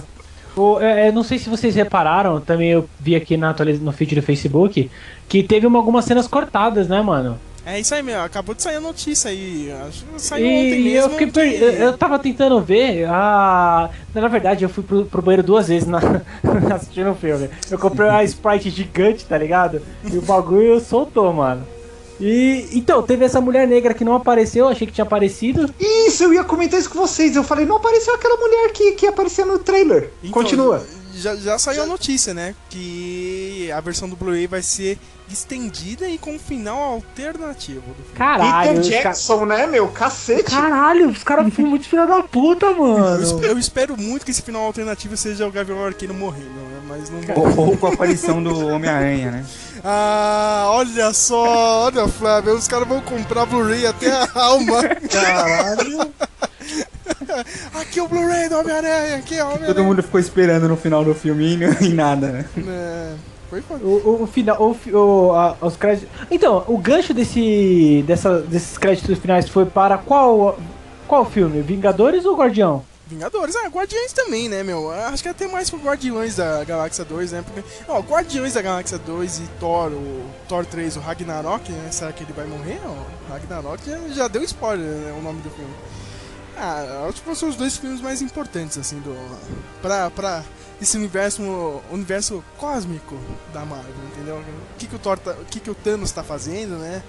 O, 0.58 0.80
é, 0.80 1.08
é, 1.10 1.12
não 1.12 1.22
sei 1.22 1.38
se 1.38 1.50
vocês 1.50 1.76
repararam, 1.76 2.40
também 2.40 2.72
eu 2.72 2.88
vi 2.98 3.14
aqui 3.14 3.36
na 3.36 3.50
atualiz... 3.50 3.78
no 3.82 3.92
feed 3.92 4.16
do 4.16 4.22
Facebook, 4.22 4.90
que 5.28 5.44
teve 5.44 5.68
uma, 5.68 5.78
algumas 5.78 6.06
cenas 6.06 6.30
cortadas, 6.30 6.88
né, 6.88 7.02
mano? 7.02 7.38
É 7.66 7.78
isso 7.78 7.94
aí, 7.94 8.02
meu. 8.02 8.22
Acabou 8.22 8.56
de 8.56 8.64
sair 8.64 8.78
a 8.78 8.80
notícia 8.80 9.32
aí. 9.32 9.70
Acho 9.86 10.06
que 10.06 10.22
saiu 10.22 10.46
ontem 10.48 10.80
E 10.80 10.84
mesmo. 10.86 11.00
eu 11.00 11.10
fiquei 11.10 11.28
per... 11.28 11.50
que- 11.58 11.62
eu, 11.62 11.72
eu 11.74 11.98
tava 11.98 12.18
tentando 12.20 12.62
ver. 12.62 13.06
Ah, 13.10 13.90
na 14.14 14.30
verdade, 14.30 14.64
eu 14.64 14.70
fui 14.70 14.82
pro, 14.82 15.04
pro 15.06 15.22
banheiro 15.22 15.44
duas 15.46 15.68
vezes 15.68 15.90
na... 15.90 16.00
assistindo 16.74 17.12
o 17.12 17.16
filme. 17.16 17.50
Eu 17.70 17.78
comprei 17.78 18.08
uma 18.08 18.24
Sprite 18.24 18.70
gigante, 18.70 19.26
tá 19.26 19.38
ligado? 19.38 19.82
E 20.10 20.18
o 20.18 20.22
bagulho 20.22 20.80
soltou, 20.80 21.34
mano. 21.34 21.68
E 22.20 22.70
então, 22.74 23.04
teve 23.04 23.26
essa 23.26 23.42
mulher 23.42 23.68
negra 23.68 23.94
que 23.94 24.04
não 24.04 24.16
apareceu, 24.16 24.68
achei 24.68 24.88
que 24.88 24.94
tinha 24.94 25.06
aparecido. 25.06 25.74
Isso, 25.80 26.24
eu 26.24 26.34
ia 26.34 26.44
comentar 26.44 26.80
isso 26.80 26.90
com 26.90 27.00
vocês. 27.00 27.36
Eu 27.36 27.44
falei, 27.44 27.66
não 27.66 27.78
apareceu 27.78 28.14
aquela 28.14 28.38
mulher 28.38 28.72
que, 28.72 28.94
que 28.94 29.08
aparecia 29.08 29.46
no 29.46 29.60
trailer. 29.60 30.12
Então, 30.24 30.32
Continua. 30.32 30.86
Já, 31.14 31.36
já 31.36 31.58
saiu 31.58 31.84
a 31.84 31.86
notícia, 31.86 32.34
né? 32.34 32.54
Que 32.70 33.72
a 33.72 33.80
versão 33.80 34.10
do 34.10 34.16
Blu-ray 34.16 34.48
vai 34.48 34.62
ser 34.62 35.00
estendida 35.32 36.08
e 36.08 36.18
com 36.18 36.36
um 36.36 36.40
final 36.40 36.78
alternativo 36.80 37.82
do 37.82 37.96
filme. 38.04 38.16
Caralho, 38.16 38.68
Peter 38.70 38.82
os 38.82 38.90
ca- 38.90 39.02
Jackson, 39.04 39.46
né, 39.46 39.68
meu? 39.68 39.88
Cacete. 39.90 40.44
Caralho, 40.52 41.10
os 41.10 41.24
caras 41.24 41.54
foram 41.54 41.70
muito 41.70 41.88
filha 41.88 42.06
da 42.06 42.22
puta, 42.24 42.68
Eu, 42.68 42.76
mano. 42.78 43.24
esp- 43.24 43.44
eu 43.44 43.58
espero 43.58 43.98
muito 43.98 44.24
que 44.26 44.32
esse 44.32 44.42
final 44.42 44.64
alternativo 44.64 45.16
seja 45.18 45.48
o 45.48 45.52
Gavião 45.52 45.84
Arqueiro 45.86 46.14
morrendo, 46.14 46.46
né? 46.50 46.82
Mas 46.88 47.10
não 47.10 47.22
vai. 47.22 47.36
Ou, 47.36 47.70
ou 47.70 47.78
com 47.78 47.88
a 47.88 47.94
aparição 47.94 48.42
do 48.44 48.68
Homem-Aranha, 48.68 49.32
né? 49.32 49.46
Ah, 49.84 50.66
olha 50.70 51.14
só, 51.14 51.86
olha, 51.86 52.08
Flávio, 52.08 52.54
os 52.56 52.68
caras 52.68 52.88
vão 52.88 53.02
comprar 53.02 53.46
Blu-ray 53.46 53.86
até 53.86 54.12
a 54.12 54.28
alma. 54.34 54.82
Caralho. 55.12 56.12
Aqui 57.74 58.00
é 58.00 58.04
o 58.04 58.08
Blu-ray 58.08 58.50
do 58.50 58.58
Homem-Aranha, 58.58 59.18
aqui 59.18 59.36
é 59.38 59.44
o 59.44 59.48
Todo 59.48 59.56
Homem-Aranha. 59.58 59.88
mundo 59.88 60.04
ficou 60.04 60.20
esperando 60.20 60.68
no 60.68 60.78
final 60.78 61.04
do 61.04 61.14
filme 61.14 61.58
e, 61.58 61.60
e 61.86 61.90
nada, 61.94 62.28
né? 62.32 62.46
É, 62.68 63.14
foi 63.62 63.78
foda. 63.78 63.86
O, 63.86 64.24
o, 64.24 64.28
final, 64.28 64.58
o, 64.62 64.76
o, 64.98 65.32
a- 65.34 65.56
os 65.62 65.76
créditos. 65.78 66.10
Então, 66.30 66.64
o 66.68 66.78
gancho 66.78 67.14
desse, 67.14 68.04
dessa, 68.08 68.40
desses 68.42 68.78
créditos 68.78 69.18
finais 69.20 69.48
foi 69.48 69.66
para 69.66 69.98
qual, 69.98 70.58
qual 71.08 71.26
filme? 71.26 71.62
Vingadores 71.62 72.26
ou 72.26 72.36
Guardião? 72.36 72.84
Vingadores, 73.08 73.56
ah, 73.56 73.68
Guardiões 73.68 74.12
também, 74.14 74.50
né, 74.50 74.64
meu? 74.64 74.90
Acho 74.90 75.22
que 75.22 75.30
até 75.30 75.48
mais 75.48 75.70
pro 75.70 75.78
Guardiões 75.80 76.38
da 76.38 76.64
Galáxia 76.64 77.06
2, 77.06 77.34
né? 77.34 77.44
Porque, 77.46 77.64
ó, 77.88 78.00
Guardiões 78.00 78.54
da 78.56 78.62
Galáxia 78.64 78.98
2 78.98 79.40
e 79.40 79.44
Thor, 79.60 79.92
o 79.92 80.24
Thor 80.50 80.66
3, 80.66 80.98
o 80.98 81.00
Ragnarok, 81.00 81.72
né? 81.72 81.90
Será 81.92 82.12
que 82.12 82.24
ele 82.24 82.34
vai 82.34 82.48
morrer? 82.48 82.80
Ó, 82.84 83.32
Ragnarok 83.32 83.80
já, 83.88 84.00
já 84.10 84.28
deu 84.28 84.42
spoiler, 84.44 84.88
né? 84.88 85.16
O 85.20 85.22
nome 85.22 85.40
do 85.42 85.50
filme. 85.52 85.70
Ah, 86.58 87.06
acho 87.08 87.22
que 87.22 87.36
são 87.36 87.50
os 87.50 87.56
dois 87.56 87.78
filmes 87.78 88.02
mais 88.02 88.22
importantes, 88.24 88.78
assim, 88.78 88.98
do. 89.02 89.16
Pra, 89.84 90.10
pra 90.10 90.42
esse 90.82 90.98
universo, 90.98 91.42
universo 91.92 92.44
cósmico 92.58 93.16
da 93.54 93.62
Marvel, 93.66 93.94
entendeu? 94.14 94.36
O 94.38 94.78
que, 94.78 94.88
que 94.88 94.96
o 94.96 95.00
Thor 95.00 95.18
tá, 95.18 95.32
o 95.32 95.46
que, 95.46 95.60
que 95.60 95.70
o 95.70 95.76
Thanos 95.76 96.12
tá 96.12 96.24
fazendo, 96.24 96.76
né? 96.78 97.02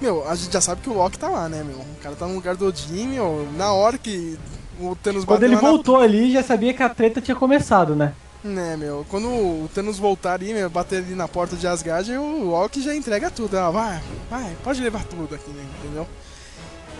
Meu, 0.00 0.28
a 0.28 0.34
gente 0.34 0.52
já 0.52 0.60
sabe 0.60 0.80
que 0.80 0.90
o 0.90 0.94
Loki 0.94 1.18
tá 1.18 1.28
lá, 1.28 1.48
né, 1.48 1.62
meu? 1.62 1.76
O 1.78 1.96
cara 2.02 2.16
tá 2.16 2.26
no 2.26 2.34
lugar 2.34 2.56
do 2.56 2.66
Odin, 2.66 3.08
meu, 3.08 3.48
na 3.56 3.72
hora 3.72 3.96
que 3.96 4.38
o 4.80 4.96
Thanos 4.96 5.24
Quando 5.24 5.42
ele 5.44 5.54
lá 5.54 5.62
na- 5.62 5.68
voltou 5.68 5.98
ali, 5.98 6.32
já 6.32 6.42
sabia 6.42 6.74
que 6.74 6.82
a 6.82 6.88
treta 6.88 7.20
tinha 7.20 7.36
começado, 7.36 7.94
né? 7.94 8.12
Né, 8.42 8.76
meu, 8.76 9.06
quando 9.08 9.26
o 9.28 9.70
Thanos 9.74 9.98
voltar 9.98 10.34
ali, 10.34 10.52
meu, 10.52 10.68
bater 10.68 10.98
ali 10.98 11.14
na 11.14 11.26
porta 11.26 11.56
de 11.56 11.66
Asgard, 11.66 12.10
o 12.12 12.50
Loki 12.50 12.82
já 12.82 12.94
entrega 12.94 13.30
tudo. 13.30 13.56
Ah, 13.56 13.70
vai, 13.70 14.02
vai, 14.28 14.54
pode 14.62 14.82
levar 14.82 15.02
tudo 15.04 15.34
aqui, 15.34 15.50
né, 15.50 15.64
entendeu? 15.78 16.06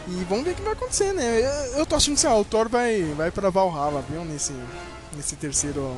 E 0.08 0.24
vamos 0.24 0.44
ver 0.44 0.52
o 0.52 0.54
que 0.54 0.62
vai 0.62 0.72
acontecer, 0.72 1.12
né? 1.12 1.40
Eu, 1.72 1.78
eu 1.80 1.86
tô 1.86 1.96
achando 1.96 2.14
que 2.14 2.20
sei 2.20 2.30
lá, 2.30 2.38
o 2.38 2.44
Thor 2.44 2.68
vai, 2.68 3.02
vai 3.16 3.30
pra 3.30 3.50
Valhalla, 3.50 4.02
viu? 4.08 4.24
Nesse, 4.24 4.52
nesse 5.16 5.36
terceiro. 5.36 5.90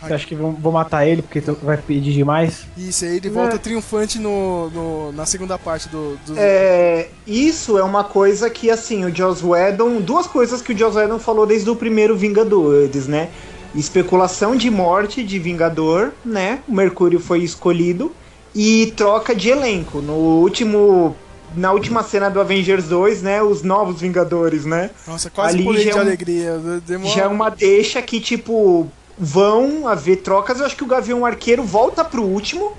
Você 0.00 0.14
acha 0.14 0.26
que 0.26 0.34
vão, 0.34 0.52
vão 0.52 0.72
matar 0.72 1.06
ele 1.06 1.22
porque 1.22 1.40
vai 1.62 1.76
pedir 1.76 2.12
demais? 2.12 2.64
Isso, 2.76 3.04
aí 3.04 3.18
ele 3.18 3.30
volta 3.30 3.56
triunfante 3.56 4.18
no, 4.18 4.68
no- 4.70 5.12
na 5.12 5.24
segunda 5.24 5.56
parte 5.56 5.88
do. 5.88 6.16
do... 6.26 6.34
É, 6.36 7.08
isso 7.24 7.78
é 7.78 7.84
uma 7.84 8.02
coisa 8.02 8.50
que, 8.50 8.68
assim, 8.68 9.04
o 9.04 9.14
Joss 9.14 9.44
Whedon... 9.46 10.00
Duas 10.00 10.26
coisas 10.26 10.60
que 10.60 10.72
o 10.72 10.76
Joss 10.76 10.96
Whedon 10.98 11.20
falou 11.20 11.46
desde 11.46 11.70
o 11.70 11.76
primeiro 11.76 12.16
Vingadores, 12.16 13.06
né? 13.06 13.28
Especulação 13.76 14.56
de 14.56 14.68
morte 14.70 15.22
de 15.22 15.38
Vingador, 15.38 16.10
né? 16.24 16.58
O 16.68 16.74
Mercúrio 16.74 17.20
foi 17.20 17.44
escolhido. 17.44 18.10
E 18.54 18.92
troca 18.96 19.34
de 19.34 19.50
elenco. 19.50 20.00
No 20.00 20.14
último... 20.14 21.16
Na 21.56 21.72
última 21.72 22.02
cena 22.02 22.30
do 22.30 22.40
Avengers 22.40 22.84
2, 22.88 23.22
né? 23.22 23.42
Os 23.42 23.62
novos 23.62 24.00
Vingadores, 24.00 24.64
né? 24.64 24.90
Nossa, 25.06 25.28
quase 25.30 25.54
ali 25.56 25.64
pulei 25.64 25.84
já 25.84 25.90
de 25.92 25.96
é 25.96 26.00
um- 26.00 26.04
alegria. 26.04 26.58
Demora... 26.86 27.14
Já 27.14 27.22
é 27.24 27.26
uma 27.28 27.50
deixa 27.50 28.00
que, 28.00 28.20
tipo, 28.20 28.88
vão 29.18 29.86
haver 29.86 30.16
trocas. 30.22 30.60
Eu 30.60 30.66
acho 30.66 30.76
que 30.76 30.84
o 30.84 30.86
Gavião 30.86 31.24
Arqueiro 31.26 31.62
volta 31.62 32.04
pro 32.04 32.22
último. 32.22 32.72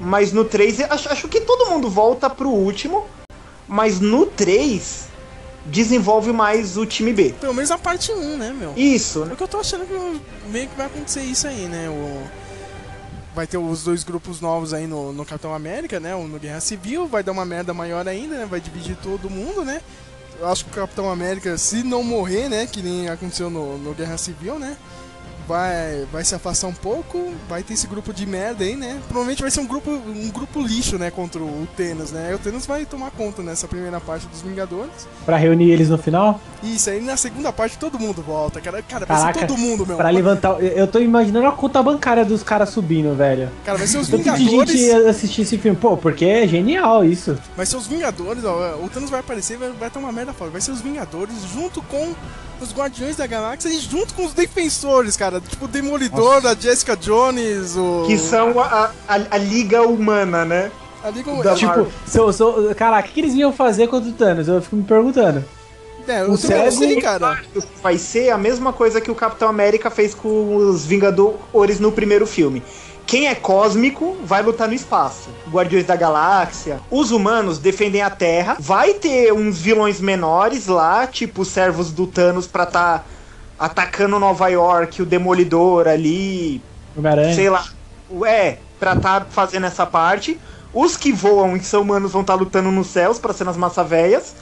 Mas 0.00 0.32
no 0.32 0.44
3, 0.44 0.80
acho, 0.82 1.08
acho 1.12 1.26
que 1.28 1.40
todo 1.40 1.70
mundo 1.70 1.90
volta 1.90 2.30
pro 2.30 2.48
último. 2.50 3.04
Mas 3.66 3.98
no 4.00 4.26
3, 4.26 5.08
desenvolve 5.66 6.32
mais 6.32 6.76
o 6.76 6.86
time 6.86 7.12
B. 7.12 7.34
Pelo 7.40 7.52
menos 7.52 7.70
a 7.72 7.76
parte 7.78 8.12
1, 8.12 8.36
né, 8.36 8.54
meu? 8.56 8.72
Isso, 8.76 9.22
É 9.24 9.26
né? 9.26 9.32
o 9.32 9.36
que 9.36 9.42
eu 9.42 9.48
tô 9.48 9.58
achando 9.58 9.84
que 9.86 10.20
meio 10.50 10.68
que 10.68 10.76
vai 10.76 10.86
acontecer 10.86 11.20
isso 11.22 11.48
aí, 11.48 11.66
né? 11.66 11.88
O... 11.88 12.22
Vai 13.38 13.46
ter 13.46 13.56
os 13.56 13.84
dois 13.84 14.02
grupos 14.02 14.40
novos 14.40 14.74
aí 14.74 14.88
no, 14.88 15.12
no 15.12 15.24
Capitão 15.24 15.54
América, 15.54 16.00
né? 16.00 16.12
Um 16.12 16.26
no 16.26 16.40
Guerra 16.40 16.58
Civil, 16.58 17.06
vai 17.06 17.22
dar 17.22 17.30
uma 17.30 17.44
merda 17.44 17.72
maior 17.72 18.08
ainda, 18.08 18.36
né? 18.36 18.46
Vai 18.46 18.60
dividir 18.60 18.96
todo 18.96 19.30
mundo, 19.30 19.64
né? 19.64 19.80
Eu 20.40 20.48
acho 20.48 20.64
que 20.64 20.72
o 20.72 20.74
Capitão 20.74 21.08
América, 21.08 21.56
se 21.56 21.84
não 21.84 22.02
morrer, 22.02 22.48
né? 22.48 22.66
Que 22.66 22.82
nem 22.82 23.08
aconteceu 23.08 23.48
no, 23.48 23.78
no 23.78 23.94
Guerra 23.94 24.18
Civil, 24.18 24.58
né? 24.58 24.76
Vai, 25.48 26.06
vai 26.12 26.22
se 26.24 26.34
afastar 26.34 26.66
um 26.66 26.74
pouco, 26.74 27.32
vai 27.48 27.62
ter 27.62 27.72
esse 27.72 27.86
grupo 27.86 28.12
de 28.12 28.26
merda 28.26 28.64
aí, 28.64 28.76
né? 28.76 29.00
Provavelmente 29.08 29.40
vai 29.40 29.50
ser 29.50 29.60
um 29.60 29.66
grupo, 29.66 29.90
um 29.90 30.30
grupo 30.30 30.60
lixo, 30.60 30.98
né? 30.98 31.10
Contra 31.10 31.40
o 31.40 31.66
Thanos, 31.74 32.12
né? 32.12 32.34
O 32.34 32.38
Thanos 32.38 32.66
vai 32.66 32.84
tomar 32.84 33.10
conta 33.12 33.42
nessa 33.42 33.66
primeira 33.66 33.98
parte 33.98 34.26
dos 34.26 34.42
Vingadores. 34.42 35.08
Pra 35.24 35.38
reunir 35.38 35.70
eles 35.70 35.88
no 35.88 35.96
final? 35.96 36.38
Isso, 36.62 36.90
aí 36.90 37.00
na 37.00 37.16
segunda 37.16 37.50
parte 37.50 37.78
todo 37.78 37.98
mundo 37.98 38.20
volta, 38.20 38.60
cara. 38.60 38.82
Cara, 38.82 39.06
vai 39.06 39.16
ser 39.16 39.22
Caraca, 39.22 39.46
todo 39.46 39.56
mundo, 39.56 39.86
meu. 39.86 39.96
Pra 39.96 40.10
levantar. 40.10 40.60
Eu 40.62 40.86
tô 40.86 40.98
imaginando 40.98 41.46
a 41.46 41.52
conta 41.52 41.82
bancária 41.82 42.26
dos 42.26 42.42
caras 42.42 42.68
subindo, 42.68 43.16
velho. 43.16 43.50
Cara, 43.64 43.78
vai 43.78 43.86
ser 43.86 43.96
os 43.96 44.08
Tanto 44.08 44.24
de 44.24 44.30
Vingadores. 44.30 44.78
gente 44.78 44.92
assistir 45.08 45.42
esse 45.42 45.56
filme. 45.56 45.78
Pô, 45.78 45.96
porque 45.96 46.26
é 46.26 46.46
genial 46.46 47.02
isso. 47.04 47.38
Vai 47.56 47.64
ser 47.64 47.76
os 47.76 47.86
Vingadores, 47.86 48.44
ó. 48.44 48.76
O 48.82 48.88
Thanos 48.90 49.08
vai 49.08 49.20
aparecer 49.20 49.54
e 49.54 49.56
vai, 49.56 49.70
vai 49.70 49.90
ter 49.90 49.98
uma 49.98 50.12
merda 50.12 50.34
foda. 50.34 50.50
Vai 50.50 50.60
ser 50.60 50.72
os 50.72 50.82
Vingadores 50.82 51.34
junto 51.54 51.80
com 51.82 52.14
os 52.60 52.72
Guardiões 52.72 53.16
da 53.16 53.26
Galáxia 53.26 53.68
e 53.68 53.78
junto 53.80 54.14
com 54.14 54.24
os 54.24 54.32
Defensores, 54.32 55.16
cara. 55.16 55.40
Tipo 55.40 55.64
o 55.66 55.68
Demolidor, 55.68 56.44
a 56.46 56.54
Jessica 56.54 56.96
Jones, 56.96 57.76
o. 57.76 58.04
Que 58.06 58.18
são 58.18 58.58
a, 58.60 58.90
a, 59.08 59.14
a 59.30 59.38
Liga 59.38 59.82
Humana, 59.82 60.44
né? 60.44 60.70
Ali 61.02 61.22
com... 61.22 61.40
da- 61.42 61.54
Tipo, 61.54 61.86
sou, 62.06 62.32
sou, 62.32 62.74
caraca, 62.74 63.08
o 63.08 63.12
que, 63.12 63.20
eles 63.20 63.34
iam 63.34 63.52
fazer 63.52 63.86
contra 63.88 64.10
o 64.10 64.12
Thanos? 64.12 64.48
Eu 64.48 64.60
fico 64.60 64.76
me 64.76 64.82
perguntando. 64.82 65.44
É, 66.06 66.22
eu 66.22 66.32
o 66.32 66.36
cego- 66.38 66.70
sei, 66.72 67.00
cara. 67.02 67.38
Vai 67.82 67.98
ser 67.98 68.30
a 68.30 68.38
mesma 68.38 68.72
coisa 68.72 68.98
que 69.00 69.10
o 69.10 69.14
Capitão 69.14 69.46
América 69.48 69.90
fez 69.90 70.14
com 70.14 70.56
os 70.56 70.86
Vingadores 70.86 71.78
no 71.78 71.92
primeiro 71.92 72.26
filme. 72.26 72.62
Quem 73.08 73.26
é 73.26 73.34
cósmico 73.34 74.18
vai 74.22 74.42
lutar 74.42 74.68
no 74.68 74.74
espaço. 74.74 75.30
Guardiões 75.50 75.86
da 75.86 75.96
Galáxia. 75.96 76.78
Os 76.90 77.10
humanos 77.10 77.58
defendem 77.58 78.02
a 78.02 78.10
Terra. 78.10 78.58
Vai 78.60 78.92
ter 78.92 79.32
uns 79.32 79.58
vilões 79.58 79.98
menores 79.98 80.66
lá, 80.66 81.06
tipo 81.06 81.40
os 81.40 81.48
servos 81.48 81.90
do 81.90 82.06
Thanos 82.06 82.46
pra 82.46 82.66
tá 82.66 83.02
atacando 83.58 84.18
Nova 84.18 84.48
York, 84.48 85.00
o 85.00 85.06
Demolidor 85.06 85.88
ali, 85.88 86.60
Homem-Aranha. 86.94 87.34
sei 87.34 87.48
lá. 87.48 87.64
É, 88.26 88.58
pra 88.78 88.94
tá 88.94 89.26
fazendo 89.30 89.64
essa 89.64 89.86
parte. 89.86 90.38
Os 90.74 90.94
que 90.94 91.10
voam 91.10 91.56
e 91.56 91.64
são 91.64 91.80
humanos 91.80 92.12
vão 92.12 92.20
estar 92.20 92.34
lutando 92.34 92.70
nos 92.70 92.88
céus 92.88 93.18
pra 93.18 93.32
ser 93.32 93.44
nas 93.44 93.56
massa 93.56 93.82
véias. 93.82 94.34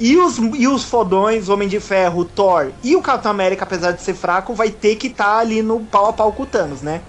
E 0.00 0.16
os, 0.16 0.38
e 0.38 0.66
os 0.66 0.82
fodões, 0.82 1.48
Homem 1.48 1.68
de 1.68 1.78
Ferro, 1.78 2.24
Thor 2.24 2.72
e 2.82 2.96
o 2.96 3.02
Capitão 3.02 3.30
América, 3.30 3.62
apesar 3.62 3.92
de 3.92 4.02
ser 4.02 4.14
fraco, 4.14 4.54
vai 4.54 4.70
ter 4.70 4.96
que 4.96 5.06
estar 5.06 5.38
ali 5.38 5.62
no 5.62 5.78
pau 5.80 6.06
a 6.06 6.12
pau 6.12 6.32
com 6.32 6.42
o 6.42 6.46
Thanos, 6.46 6.82
né? 6.82 7.00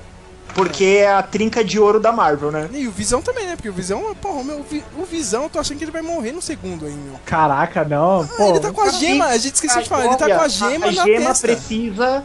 Porque 0.54 0.84
é 0.84 1.12
a 1.12 1.22
trinca 1.22 1.64
de 1.64 1.80
ouro 1.80 2.00
da 2.00 2.12
Marvel, 2.12 2.52
né? 2.52 2.68
E 2.74 2.88
o 2.88 2.92
Visão 2.92 3.22
também, 3.22 3.46
né? 3.46 3.56
Porque 3.56 3.70
o 3.70 3.74
Visão, 3.74 4.14
porra, 4.22 4.44
meu, 4.44 4.60
o 4.60 4.64
Vi- 4.64 4.84
o 4.98 5.06
Visão, 5.06 5.44
eu 5.44 5.50
tô 5.50 5.60
achando 5.60 5.78
que 5.78 5.84
ele 5.86 5.92
vai 5.92 6.02
morrer 6.02 6.32
no 6.32 6.42
segundo 6.42 6.86
aí, 6.86 6.92
meu. 6.94 7.16
Caraca, 7.26 7.86
não. 7.86 8.22
Ah, 8.22 8.28
Pô, 8.38 8.50
ele 8.50 8.60
tá 8.60 8.72
com 8.72 8.82
a 8.82 8.90
gema, 8.90 9.26
a 9.28 9.38
gente 9.38 9.56
esqueceu 9.56 9.82
de 9.82 9.88
falar, 9.90 10.06
ele 10.06 10.16
tá 10.18 10.26
com 10.28 10.42
a 10.42 10.48
gema 10.48 10.88
a 10.88 10.92
na 10.92 11.04
gema 11.06 11.26
testa. 11.30 11.48
precisa 11.48 12.24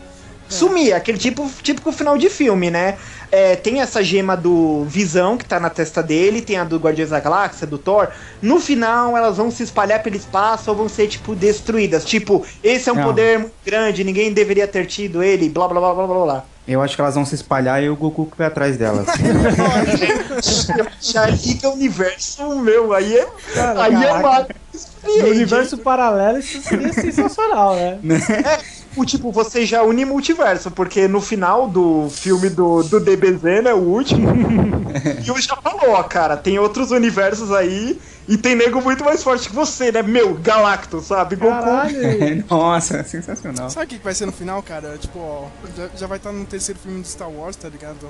sumir, 0.48 0.92
aquele 0.92 1.16
tipo 1.18 1.50
típico 1.62 1.90
final 1.92 2.18
de 2.18 2.28
filme, 2.28 2.70
né? 2.70 2.96
É, 3.32 3.56
tem 3.56 3.80
essa 3.80 4.02
gema 4.04 4.36
do 4.36 4.84
Visão 4.84 5.36
que 5.36 5.44
tá 5.44 5.58
na 5.58 5.68
testa 5.70 6.02
dele, 6.02 6.40
tem 6.40 6.56
a 6.56 6.64
do 6.64 6.76
Guardiões 6.78 7.10
da 7.10 7.18
Galáxia, 7.18 7.66
do 7.66 7.78
Thor. 7.78 8.08
No 8.40 8.60
final, 8.60 9.16
elas 9.16 9.36
vão 9.36 9.50
se 9.50 9.62
espalhar 9.64 10.02
pelo 10.02 10.14
espaço 10.16 10.70
ou 10.70 10.76
vão 10.76 10.88
ser, 10.88 11.08
tipo, 11.08 11.34
destruídas. 11.34 12.04
Tipo, 12.04 12.44
esse 12.62 12.88
é 12.88 12.92
um 12.92 12.96
Não. 12.96 13.04
poder 13.04 13.38
muito 13.40 13.54
grande, 13.64 14.04
ninguém 14.04 14.32
deveria 14.32 14.68
ter 14.68 14.86
tido 14.86 15.22
ele, 15.22 15.48
blá 15.48 15.66
blá 15.66 15.80
blá 15.80 15.94
blá 15.94 16.06
blá 16.06 16.24
blá. 16.24 16.44
Eu 16.66 16.80
acho 16.80 16.96
que 16.96 17.02
elas 17.02 17.14
vão 17.14 17.26
se 17.26 17.34
espalhar 17.34 17.82
e 17.82 17.90
o 17.90 17.96
Goku 17.96 18.26
que 18.26 18.38
vai 18.38 18.46
atrás 18.46 18.76
delas. 18.78 19.06
Já 21.00 21.26
liga 21.26 21.68
o 21.68 21.74
universo, 21.74 22.58
meu, 22.60 22.94
aí 22.94 23.18
é, 23.18 23.28
Cara, 23.54 23.82
aí 23.84 23.94
é 23.94 24.12
uma. 24.12 24.46
no 25.04 25.28
universo 25.28 25.76
paralelo 25.78 26.38
isso 26.38 26.62
seria 26.62 26.92
sensacional, 26.92 27.76
né? 27.76 27.98
O 28.97 29.05
tipo, 29.05 29.32
você 29.32 29.66
já 29.66 29.82
une 29.82 30.05
multiverso, 30.05 30.70
porque 30.70 31.09
no 31.09 31.20
final 31.20 31.68
do 31.68 32.09
filme 32.11 32.49
do, 32.49 32.82
do 32.82 33.01
DBZ, 33.01 33.62
né, 33.64 33.74
o 33.74 33.78
último, 33.78 34.28
eu 35.26 35.40
já 35.40 35.57
falou, 35.57 35.90
ó, 35.90 36.03
cara, 36.05 36.36
tem 36.36 36.59
outros 36.59 36.90
universos 36.90 37.51
aí 37.51 38.01
e 38.28 38.36
tem 38.36 38.55
nego 38.55 38.80
muito 38.80 39.05
mais 39.05 39.22
forte 39.22 39.49
que 39.49 39.55
você, 39.55 39.92
né? 39.92 40.03
Meu, 40.03 40.34
Galactus, 40.34 41.07
sabe? 41.07 41.36
Goku. 41.36 41.51
Caralho. 41.53 42.45
Nossa, 42.49 43.03
sensacional. 43.05 43.68
Sabe 43.68 43.86
o 43.86 43.88
que 43.88 43.99
que 43.99 44.05
vai 44.05 44.14
ser 44.14 44.26
no 44.26 44.32
final, 44.32 44.62
cara? 44.62 44.97
Tipo, 44.97 45.18
ó, 45.18 45.49
já, 45.76 45.88
já 45.97 46.07
vai 46.07 46.16
estar 46.16 46.32
no 46.32 46.45
terceiro 46.45 46.80
filme 46.80 47.03
do 47.03 47.09
Star 47.09 47.30
Wars, 47.30 47.57
tá 47.57 47.68
ligado? 47.68 48.09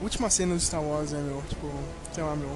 Última 0.00 0.30
cena 0.30 0.54
do 0.54 0.60
Star 0.60 0.82
Wars, 0.82 1.10
né, 1.10 1.20
meu? 1.26 1.42
Tipo, 1.48 1.68
sei 2.12 2.22
lá, 2.22 2.36
meu. 2.36 2.50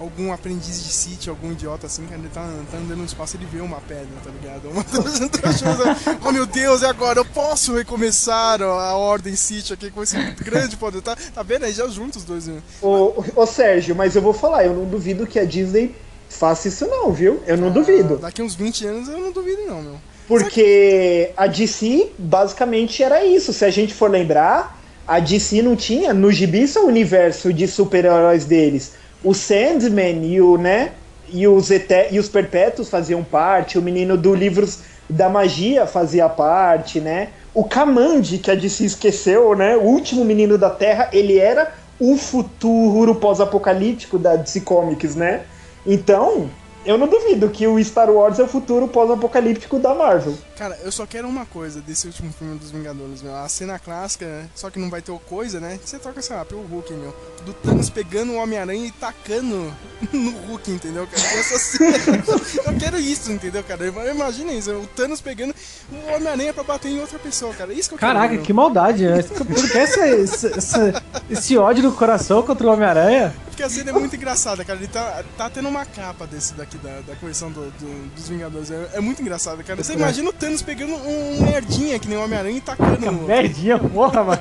Algum 0.00 0.32
aprendiz 0.32 0.84
de 0.84 0.92
Sith, 0.92 1.28
algum 1.28 1.52
idiota 1.52 1.86
assim, 1.86 2.06
cara, 2.06 2.20
ele 2.20 2.28
tá, 2.28 2.48
tá 2.70 2.76
andando 2.76 2.98
no 2.98 3.04
espaço 3.04 3.36
ele 3.36 3.46
vê 3.46 3.60
uma 3.60 3.80
pedra, 3.80 4.06
tá 4.22 4.30
ligado? 4.30 4.70
Uma 4.70 4.84
oh 6.24 6.32
meu 6.32 6.46
Deus, 6.46 6.82
e 6.82 6.86
agora? 6.86 7.18
Eu 7.18 7.24
posso 7.24 7.74
recomeçar 7.74 8.62
a 8.62 8.96
ordem 8.96 9.34
Sith 9.34 9.72
aqui 9.72 9.90
com 9.90 10.02
esse 10.02 10.16
grande 10.42 10.76
poder, 10.76 11.02
tá? 11.02 11.16
Tá 11.34 11.42
vendo 11.42 11.64
aí? 11.64 11.72
Já 11.72 11.88
juntos 11.88 12.18
os 12.18 12.24
dois, 12.24 12.46
né? 12.46 12.62
Ô, 12.80 13.24
ô, 13.34 13.46
Sérgio, 13.46 13.96
mas 13.96 14.14
eu 14.14 14.22
vou 14.22 14.32
falar, 14.32 14.64
eu 14.64 14.74
não 14.74 14.84
duvido 14.84 15.26
que 15.26 15.38
a 15.38 15.44
Disney 15.44 15.94
faça 16.28 16.68
isso 16.68 16.86
não, 16.86 17.12
viu? 17.12 17.42
Eu 17.46 17.56
não 17.56 17.70
duvido. 17.70 18.18
Daqui 18.18 18.42
uns 18.42 18.54
20 18.54 18.86
anos 18.86 19.08
eu 19.08 19.18
não 19.18 19.32
duvido, 19.32 19.62
não, 19.66 19.82
meu. 19.82 19.96
Porque 20.28 21.32
a 21.36 21.46
DC 21.46 22.12
basicamente 22.18 23.02
era 23.02 23.24
isso. 23.24 23.52
Se 23.52 23.64
a 23.64 23.70
gente 23.70 23.94
for 23.94 24.10
lembrar, 24.10 24.78
a 25.06 25.18
DC 25.18 25.62
não 25.62 25.74
tinha 25.74 26.12
no 26.12 26.30
gibi 26.30 26.68
só 26.68 26.84
o 26.84 26.88
universo 26.88 27.50
de 27.50 27.66
super-heróis 27.66 28.44
deles. 28.44 28.92
O 29.22 29.34
Sandman 29.34 30.24
e 30.24 30.40
o, 30.40 30.56
né? 30.56 30.92
E 31.30 31.46
os, 31.46 31.70
Ete 31.70 32.08
e 32.12 32.18
os 32.18 32.28
Perpétuos 32.28 32.88
faziam 32.88 33.22
parte, 33.22 33.78
o 33.78 33.82
menino 33.82 34.16
do 34.16 34.34
Livros 34.34 34.80
da 35.08 35.28
Magia 35.28 35.86
fazia 35.86 36.28
parte, 36.28 37.00
né? 37.00 37.28
O 37.54 37.64
Kamandi, 37.64 38.38
que 38.38 38.50
a 38.50 38.54
DC 38.54 38.84
esqueceu, 38.84 39.54
né? 39.56 39.76
O 39.76 39.82
último 39.82 40.24
menino 40.24 40.56
da 40.56 40.70
Terra, 40.70 41.08
ele 41.12 41.38
era 41.38 41.72
o 41.98 42.16
futuro 42.16 43.14
pós-apocalíptico 43.14 44.18
da 44.18 44.36
DC 44.36 44.60
Comics, 44.60 45.16
né? 45.16 45.42
Então, 45.86 46.48
eu 46.88 46.96
não 46.98 47.06
duvido 47.06 47.48
que 47.50 47.66
o 47.66 47.82
Star 47.84 48.10
Wars 48.10 48.38
é 48.38 48.42
o 48.42 48.48
futuro 48.48 48.88
pós-apocalíptico 48.88 49.78
da 49.78 49.94
Marvel. 49.94 50.36
Cara, 50.56 50.76
eu 50.82 50.90
só 50.90 51.06
quero 51.06 51.28
uma 51.28 51.44
coisa 51.46 51.80
desse 51.80 52.06
último 52.06 52.32
filme 52.32 52.58
dos 52.58 52.70
Vingadores, 52.70 53.22
meu. 53.22 53.36
A 53.36 53.48
cena 53.48 53.78
clássica, 53.78 54.48
só 54.54 54.70
que 54.70 54.78
não 54.78 54.90
vai 54.90 55.00
ter 55.02 55.12
coisa, 55.28 55.60
né? 55.60 55.78
Você 55.84 55.98
troca, 55.98 56.20
sei 56.22 56.34
lá, 56.34 56.44
pelo 56.44 56.62
Hulk, 56.62 56.92
meu. 56.94 57.14
Do 57.44 57.52
Thanos 57.52 57.88
pegando 57.90 58.32
o 58.32 58.36
Homem-Aranha 58.36 58.86
e 58.86 58.90
tacando 58.90 59.72
no 60.12 60.30
Hulk, 60.48 60.70
entendeu, 60.70 61.06
cara? 61.06 61.22
Essa 61.38 61.58
cena, 61.60 62.24
eu 62.66 62.78
quero 62.78 62.98
isso, 62.98 63.30
entendeu, 63.30 63.62
cara? 63.62 63.86
Imagina 64.10 64.52
isso, 64.52 64.72
o 64.72 64.86
Thanos 64.96 65.20
pegando 65.20 65.54
o 65.92 66.14
Homem-Aranha 66.16 66.52
pra 66.54 66.64
bater 66.64 66.88
em 66.90 67.00
outra 67.00 67.18
pessoa, 67.18 67.52
cara. 67.54 67.72
Isso 67.72 67.90
que 67.90 67.94
eu 67.94 67.98
Caraca, 67.98 68.30
quero. 68.30 68.42
que 68.42 68.52
maldade, 68.52 69.06
né? 69.06 69.22
Por 69.22 69.70
que 69.70 69.78
essa, 69.78 70.06
essa- 70.08 70.48
essa- 70.58 71.02
esse 71.30 71.56
ódio 71.58 71.84
no 71.84 71.92
coração 71.92 72.42
contra 72.42 72.66
o 72.66 72.72
Homem-Aranha? 72.72 73.34
Porque 73.58 73.66
a 73.66 73.68
cena 73.68 73.90
é 73.90 73.92
muito 73.92 74.14
engraçada, 74.14 74.64
cara. 74.64 74.78
Ele 74.78 74.86
tá, 74.86 75.24
tá 75.36 75.50
tendo 75.50 75.68
uma 75.68 75.84
capa 75.84 76.28
desse 76.28 76.54
daqui, 76.54 76.78
da, 76.78 77.00
da 77.04 77.16
coleção 77.16 77.50
do, 77.50 77.62
do- 77.72 78.08
dos 78.14 78.28
Vingadores. 78.28 78.70
É, 78.70 78.90
é 78.94 79.00
muito 79.00 79.20
engraçado, 79.20 79.64
cara. 79.64 79.82
Você 79.82 79.94
imagina 79.94 80.30
o 80.30 80.32
Thanos 80.32 80.62
pegando 80.62 80.94
um 80.94 81.42
merdinha 81.44 81.98
que 81.98 82.06
nem 82.06 82.16
o 82.16 82.22
Homem-Aranha 82.22 82.56
e 82.58 82.60
tacando 82.60 83.04
no. 83.10 83.26
Merdinha, 83.26 83.76
porra, 83.76 84.22
mano. 84.22 84.40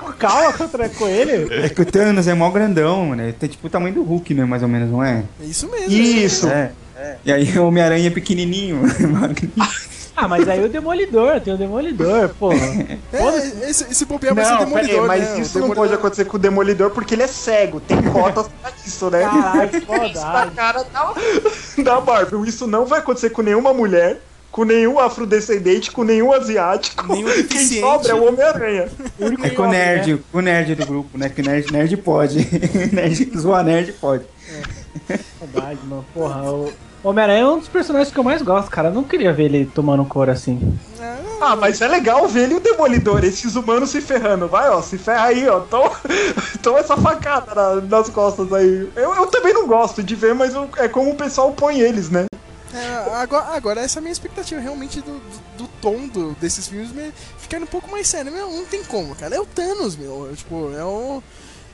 Com 0.00 0.12
calma 0.14 0.54
contra, 0.54 0.88
com 0.88 1.06
ele. 1.06 1.52
É 1.54 1.68
que 1.68 1.82
o 1.82 1.84
Thanos 1.84 2.26
é 2.26 2.32
mó 2.32 2.48
grandão, 2.50 3.14
né? 3.14 3.34
Tem 3.38 3.46
tipo 3.46 3.66
o 3.66 3.70
tamanho 3.70 3.94
do 3.94 4.02
Hulk, 4.02 4.32
né? 4.32 4.46
Mais 4.46 4.62
ou 4.62 4.68
menos, 4.70 4.90
não 4.90 5.04
é? 5.04 5.22
É 5.38 5.44
isso 5.44 5.68
mesmo. 5.70 5.92
Isso. 5.92 6.48
É. 6.48 6.72
E 7.26 7.30
aí 7.30 7.58
o 7.58 7.66
Homem-Aranha 7.66 8.06
é 8.06 8.10
pequenininho. 8.10 8.80
Ah, 10.16 10.26
mas 10.26 10.48
aí 10.48 10.64
o 10.64 10.68
Demolidor, 10.68 11.40
tem 11.42 11.52
o 11.52 11.58
Demolidor, 11.58 12.30
porra. 12.38 12.56
É, 13.12 13.68
esse, 13.68 13.84
esse 13.90 14.04
bobear 14.06 14.34
vai 14.34 14.44
ser 14.46 14.52
Não, 14.52 14.58
demolidor, 14.60 15.06
peraí, 15.06 15.06
mas 15.06 15.30
né? 15.30 15.40
Isso 15.40 15.58
não 15.58 15.70
pode 15.70 15.92
acontecer 15.92 16.24
com 16.24 16.38
o 16.38 16.40
Demolidor 16.40 16.90
porque 16.90 17.14
ele 17.14 17.22
é 17.22 17.26
cego. 17.26 17.80
Tem 17.80 18.02
cotas 18.02 18.48
pra 18.62 18.72
isso, 18.84 19.10
né? 19.10 19.20
Caralho, 19.20 19.68
que 19.68 19.76
Isso 20.16 20.24
na 20.24 20.50
cara 20.50 20.84
da, 20.84 21.82
da 21.82 22.00
Marvel. 22.00 22.44
Isso 22.46 22.66
não 22.66 22.86
vai 22.86 23.00
acontecer 23.00 23.28
com 23.28 23.42
nenhuma 23.42 23.74
mulher, 23.74 24.22
com 24.50 24.64
nenhum 24.64 24.98
afrodescendente, 24.98 25.90
com 25.90 26.02
nenhum 26.02 26.32
asiático. 26.32 27.12
Nenhum 27.12 27.46
Quem 27.46 27.80
sobra 27.80 28.12
é 28.12 28.14
o 28.14 28.26
Homem-Aranha. 28.26 28.88
É 29.42 29.50
com 29.50 29.62
o 29.64 29.68
nerd, 29.68 30.24
o 30.32 30.40
nerd 30.40 30.74
do 30.76 30.86
grupo, 30.86 31.18
né? 31.18 31.28
Que 31.28 31.42
o 31.42 31.44
nerd, 31.44 31.70
nerd 31.70 31.96
pode. 31.98 32.38
nerd, 32.90 33.38
zoar 33.38 33.62
nerd 33.62 33.92
pode. 33.92 34.24
Maldade, 35.40 35.80
mano. 35.84 36.06
Porra, 36.14 36.50
o 36.50 36.72
Homem-Aranha 37.04 37.40
é 37.42 37.46
um 37.46 37.58
dos 37.58 37.68
personagens 37.68 38.12
que 38.12 38.18
eu 38.18 38.24
mais 38.24 38.42
gosto, 38.42 38.70
cara. 38.70 38.88
Eu 38.88 38.94
não 38.94 39.04
queria 39.04 39.32
ver 39.32 39.44
ele 39.44 39.66
tomando 39.72 40.04
cor 40.04 40.28
assim. 40.28 40.76
Ah, 41.40 41.54
mas 41.54 41.80
é 41.80 41.86
legal 41.86 42.26
ver 42.26 42.44
ele 42.44 42.54
e 42.54 42.56
o 42.56 42.60
Demolidor, 42.60 43.22
esses 43.24 43.54
humanos 43.54 43.90
se 43.90 44.00
ferrando. 44.00 44.48
Vai, 44.48 44.68
ó, 44.70 44.80
se 44.82 44.96
ferra 44.98 45.26
aí, 45.26 45.46
ó. 45.48 45.60
Toma, 45.60 45.92
toma 46.62 46.78
essa 46.78 46.96
facada 46.96 47.54
na- 47.54 47.80
nas 47.82 48.08
costas 48.08 48.52
aí. 48.52 48.88
Eu, 48.96 49.14
eu 49.14 49.26
também 49.26 49.52
não 49.52 49.66
gosto 49.68 50.02
de 50.02 50.14
ver, 50.14 50.34
mas 50.34 50.54
eu- 50.54 50.68
é 50.78 50.88
como 50.88 51.10
o 51.10 51.14
pessoal 51.14 51.52
põe 51.52 51.78
eles, 51.78 52.10
né? 52.10 52.24
É, 52.74 53.14
agora, 53.22 53.44
agora, 53.54 53.80
essa 53.82 53.98
é 53.98 54.00
a 54.00 54.02
minha 54.02 54.12
expectativa 54.12 54.60
realmente 54.60 55.00
do, 55.00 55.12
do, 55.12 55.62
do 55.64 55.68
tom 55.80 56.08
do- 56.08 56.32
desses 56.40 56.66
filmes 56.66 56.90
me, 56.92 57.12
ficar 57.38 57.58
um 57.62 57.66
pouco 57.66 57.90
mais 57.90 58.08
sério. 58.08 58.32
Meu, 58.32 58.50
não 58.50 58.64
tem 58.64 58.82
como, 58.82 59.14
cara. 59.14 59.36
É 59.36 59.40
o 59.40 59.46
Thanos, 59.46 59.94
meu. 59.96 60.28
É, 60.32 60.34
Tipo, 60.34 60.72
é 60.76 60.84
o. 60.84 61.22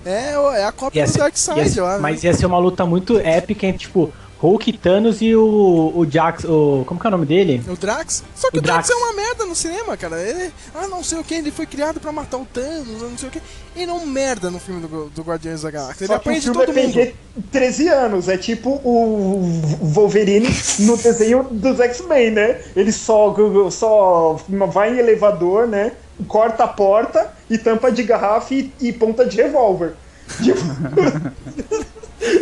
É, 0.04 0.32
é 0.60 0.64
a 0.64 0.72
cópia 0.72 1.00
Ia 1.00 1.06
do 1.06 1.12
ser- 1.12 1.56
ia 1.56 1.68
ser- 1.68 1.80
lá. 1.80 1.92
né? 1.94 1.98
mas 2.00 2.24
ia 2.24 2.34
ser 2.34 2.46
uma 2.46 2.58
luta 2.58 2.84
muito 2.84 3.16
épica 3.20 3.66
entre, 3.66 3.78
tipo, 3.78 4.12
Hulk, 4.43 4.72
Thanos 4.72 5.22
e 5.22 5.36
o, 5.36 5.93
o 5.95 6.05
Jax. 6.11 6.43
O, 6.43 6.82
como 6.84 6.99
que 6.99 7.07
é 7.07 7.09
o 7.09 7.11
nome 7.12 7.26
dele? 7.26 7.62
O 7.68 7.76
Drax? 7.76 8.24
Só 8.34 8.51
que 8.51 8.57
o, 8.57 8.59
O 8.59 8.62
Drax. 8.62 8.88
Drax. 8.88 9.01
é 9.01 9.05
uma 9.05 9.14
merda 9.14 9.47
no 9.47 9.55
cinema, 9.55 9.97
cara. 9.97 10.20
Ele, 10.20 10.53
ah, 10.74 10.88
não 10.88 11.05
sei 11.05 11.20
o 11.20 11.24
que, 11.24 11.34
ele 11.34 11.53
foi 11.53 11.64
criado 11.64 12.01
pra 12.01 12.11
matar 12.11 12.38
o 12.38 12.45
Thanos, 12.45 13.03
não 13.03 13.16
sei 13.16 13.28
o 13.28 13.32
que. 13.32 13.40
Ele 13.76 13.88
é 13.88 13.95
um 13.95 14.05
merda 14.05 14.51
no 14.51 14.59
filme 14.59 14.80
do, 14.80 15.09
do 15.11 15.22
Guardiões 15.22 15.62
da 15.62 15.70
Galáxia. 15.70 16.07
Ele 16.07 16.12
apanha 16.12 16.40
de 16.40 16.51
todo 16.51 16.72
é 16.72 16.82
mundo. 16.82 16.93
PG 16.93 17.14
13 17.53 17.88
anos, 17.88 18.28
é 18.28 18.36
tipo 18.36 18.80
o 18.82 19.43
Wolverine 19.80 20.49
no 20.80 20.97
desenho 20.97 21.45
dos 21.45 21.78
X-Men, 21.78 22.32
né? 22.32 22.61
Ele 22.74 22.90
só, 22.90 23.32
só 23.70 24.40
vai 24.72 24.93
em 24.93 24.99
elevador, 24.99 25.68
né? 25.68 25.93
Corta 26.26 26.64
a 26.64 26.68
porta 26.68 27.32
e 27.49 27.57
tampa 27.57 27.93
de 27.93 28.03
garrafa 28.03 28.53
e, 28.53 28.72
e 28.80 28.93
ponta 28.93 29.24
de 29.24 29.36
revólver. 29.36 29.95
Tipo, 30.43 30.61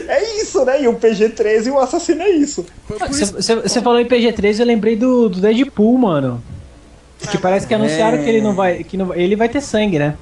é 0.08 0.42
isso, 0.42 0.64
né? 0.64 0.82
E 0.82 0.88
o 0.88 0.94
PG-13 0.94 1.72
o 1.72 1.78
assassino 1.78 2.22
é 2.22 2.30
isso. 2.30 2.66
Você 3.62 3.80
falou 3.80 3.98
em 4.00 4.06
PG-13, 4.06 4.60
eu 4.60 4.66
lembrei 4.66 4.96
do, 4.96 5.28
do 5.28 5.40
Deadpool, 5.40 5.96
mano. 5.98 6.42
Que 7.30 7.38
parece 7.38 7.66
que 7.66 7.74
anunciaram 7.74 8.18
É. 8.18 8.22
que 8.22 8.28
ele 8.28 8.40
não 8.40 8.54
vai. 8.54 8.82
Que 8.82 8.96
não, 8.96 9.14
ele 9.14 9.36
vai 9.36 9.48
ter 9.48 9.60
sangue, 9.60 9.98
né? 9.98 10.16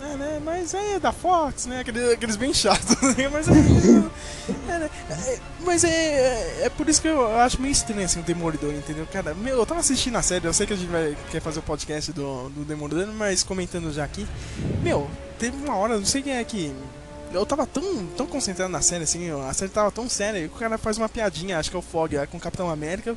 É, 0.00 0.16
né? 0.16 0.40
Mas 0.44 0.72
é 0.72 0.98
da 1.00 1.10
Fox, 1.12 1.66
né? 1.66 1.80
Aqueles, 1.80 2.12
aqueles 2.12 2.36
bem 2.36 2.54
chatos, 2.54 2.96
né? 3.16 3.28
Mas 3.32 3.48
é, 3.48 3.52
é, 3.52 4.78
né? 4.78 4.90
É, 5.10 5.38
mas 5.64 5.84
é, 5.84 5.88
é, 5.88 6.56
é 6.64 6.68
por 6.68 6.88
isso 6.88 7.02
que 7.02 7.08
eu 7.08 7.36
acho 7.38 7.60
meio 7.60 7.72
estranho 7.72 8.04
assim, 8.04 8.20
o 8.20 8.22
Demolidor, 8.22 8.72
entendeu? 8.72 9.04
Cara, 9.12 9.34
meu, 9.34 9.56
eu 9.58 9.66
tava 9.66 9.80
assistindo 9.80 10.16
a 10.16 10.22
série, 10.22 10.46
eu 10.46 10.52
sei 10.54 10.66
que 10.66 10.72
a 10.72 10.76
gente 10.76 10.88
vai 10.88 11.16
quer 11.30 11.40
fazer 11.40 11.58
o 11.58 11.62
podcast 11.62 12.12
do, 12.12 12.48
do 12.50 12.64
Demolidor, 12.64 13.08
mas 13.16 13.42
comentando 13.42 13.92
já 13.92 14.04
aqui. 14.04 14.24
Meu, 14.82 15.08
teve 15.38 15.56
uma 15.56 15.74
hora, 15.76 15.96
não 15.98 16.04
sei 16.06 16.22
quem 16.22 16.36
é 16.36 16.44
que. 16.44 16.72
Eu 17.32 17.44
tava 17.44 17.66
tão, 17.66 18.06
tão 18.16 18.26
concentrado 18.26 18.72
na 18.72 18.80
série, 18.80 19.04
assim, 19.04 19.30
a 19.30 19.52
série 19.52 19.70
tava 19.70 19.90
tão 19.90 20.08
séria, 20.08 20.38
e 20.38 20.46
o 20.46 20.50
cara 20.50 20.78
faz 20.78 20.96
uma 20.96 21.08
piadinha, 21.08 21.58
acho 21.58 21.70
que 21.70 21.76
é 21.76 21.78
o 21.78 21.82
Fog, 21.82 22.16
é, 22.16 22.26
com 22.26 22.38
o 22.38 22.40
Capitão 22.40 22.70
América. 22.70 23.16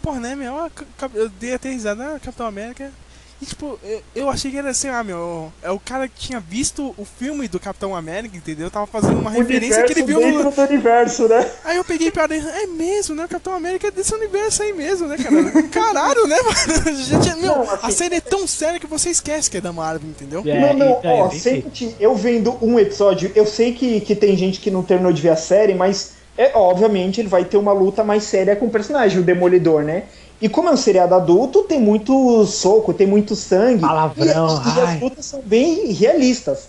Porra, 0.00 0.20
né, 0.20 0.34
meu? 0.36 0.70
Eu 1.14 1.28
dei 1.28 1.54
até 1.54 1.70
risada, 1.70 2.14
ah, 2.14 2.20
Capitão 2.20 2.46
América. 2.46 2.92
E 3.40 3.46
tipo, 3.46 3.78
eu, 3.84 4.02
eu 4.16 4.28
achei 4.30 4.50
que 4.50 4.56
era 4.56 4.70
assim, 4.70 4.88
ah, 4.88 5.04
meu, 5.04 5.52
é 5.62 5.70
o 5.70 5.78
cara 5.78 6.08
que 6.08 6.18
tinha 6.18 6.40
visto 6.40 6.92
o 6.98 7.04
filme 7.04 7.46
do 7.46 7.60
Capitão 7.60 7.94
América, 7.94 8.36
entendeu? 8.36 8.68
Tava 8.68 8.86
fazendo 8.86 9.18
uma 9.20 9.30
referência 9.30 9.84
que 9.84 9.92
ele 9.92 10.02
viu 10.02 10.20
no. 10.20 10.50
do 10.50 10.60
universo, 10.62 11.28
né? 11.28 11.48
Aí 11.64 11.76
eu 11.76 11.84
peguei 11.84 12.10
pra 12.10 12.26
dentro, 12.26 12.48
é 12.48 12.66
mesmo, 12.66 13.14
né? 13.14 13.24
O 13.26 13.28
Capitão 13.28 13.54
América 13.54 13.86
é 13.86 13.90
desse 13.92 14.12
universo 14.12 14.62
aí 14.64 14.72
mesmo, 14.72 15.06
né, 15.06 15.16
cara? 15.16 15.62
Caralho, 15.68 16.26
né, 16.26 16.36
mano? 16.42 16.96
Gente, 16.98 17.34
meu, 17.36 17.54
Não, 17.54 17.62
assim- 17.62 17.78
a 17.82 17.90
série 17.92 18.16
é 18.16 18.20
tão 18.20 18.44
séria 18.46 18.80
que 18.80 18.86
você 18.88 19.10
esquece 19.10 19.48
que 19.48 19.58
é 19.58 19.60
da 19.60 19.72
Marvel, 19.72 20.08
entendeu? 20.10 20.42
É, 20.44 20.60
não, 20.60 20.74
não, 20.74 21.00
e- 21.02 21.06
é, 21.06 21.22
ó, 21.22 21.28
bem 21.28 21.38
sente, 21.38 21.94
eu 22.00 22.16
vendo 22.16 22.58
um 22.60 22.76
episódio, 22.78 23.30
eu 23.36 23.46
sei 23.46 23.72
que, 23.72 24.00
que 24.00 24.16
tem 24.16 24.36
gente 24.36 24.58
que 24.58 24.68
não 24.70 24.82
terminou 24.82 25.12
de 25.12 25.22
ver 25.22 25.30
a 25.30 25.36
série, 25.36 25.74
mas 25.74 26.14
é 26.36 26.50
obviamente 26.56 27.20
ele 27.20 27.28
vai 27.28 27.44
ter 27.44 27.56
uma 27.56 27.72
luta 27.72 28.02
mais 28.02 28.24
séria 28.24 28.56
com 28.56 28.66
o 28.66 28.70
personagem, 28.70 29.20
o 29.20 29.22
Demolidor, 29.22 29.82
né? 29.82 30.04
E 30.40 30.48
como 30.48 30.68
é 30.68 30.72
um 30.72 30.76
seriado 30.76 31.14
adulto, 31.14 31.64
tem 31.64 31.80
muito 31.80 32.46
soco, 32.46 32.94
tem 32.94 33.06
muito 33.06 33.34
sangue. 33.34 33.80
Palavrão, 33.80 34.62
e, 34.64 34.78
e 34.78 34.80
as 34.80 35.00
lutas 35.00 35.26
são 35.26 35.40
bem 35.42 35.92
realistas. 35.92 36.68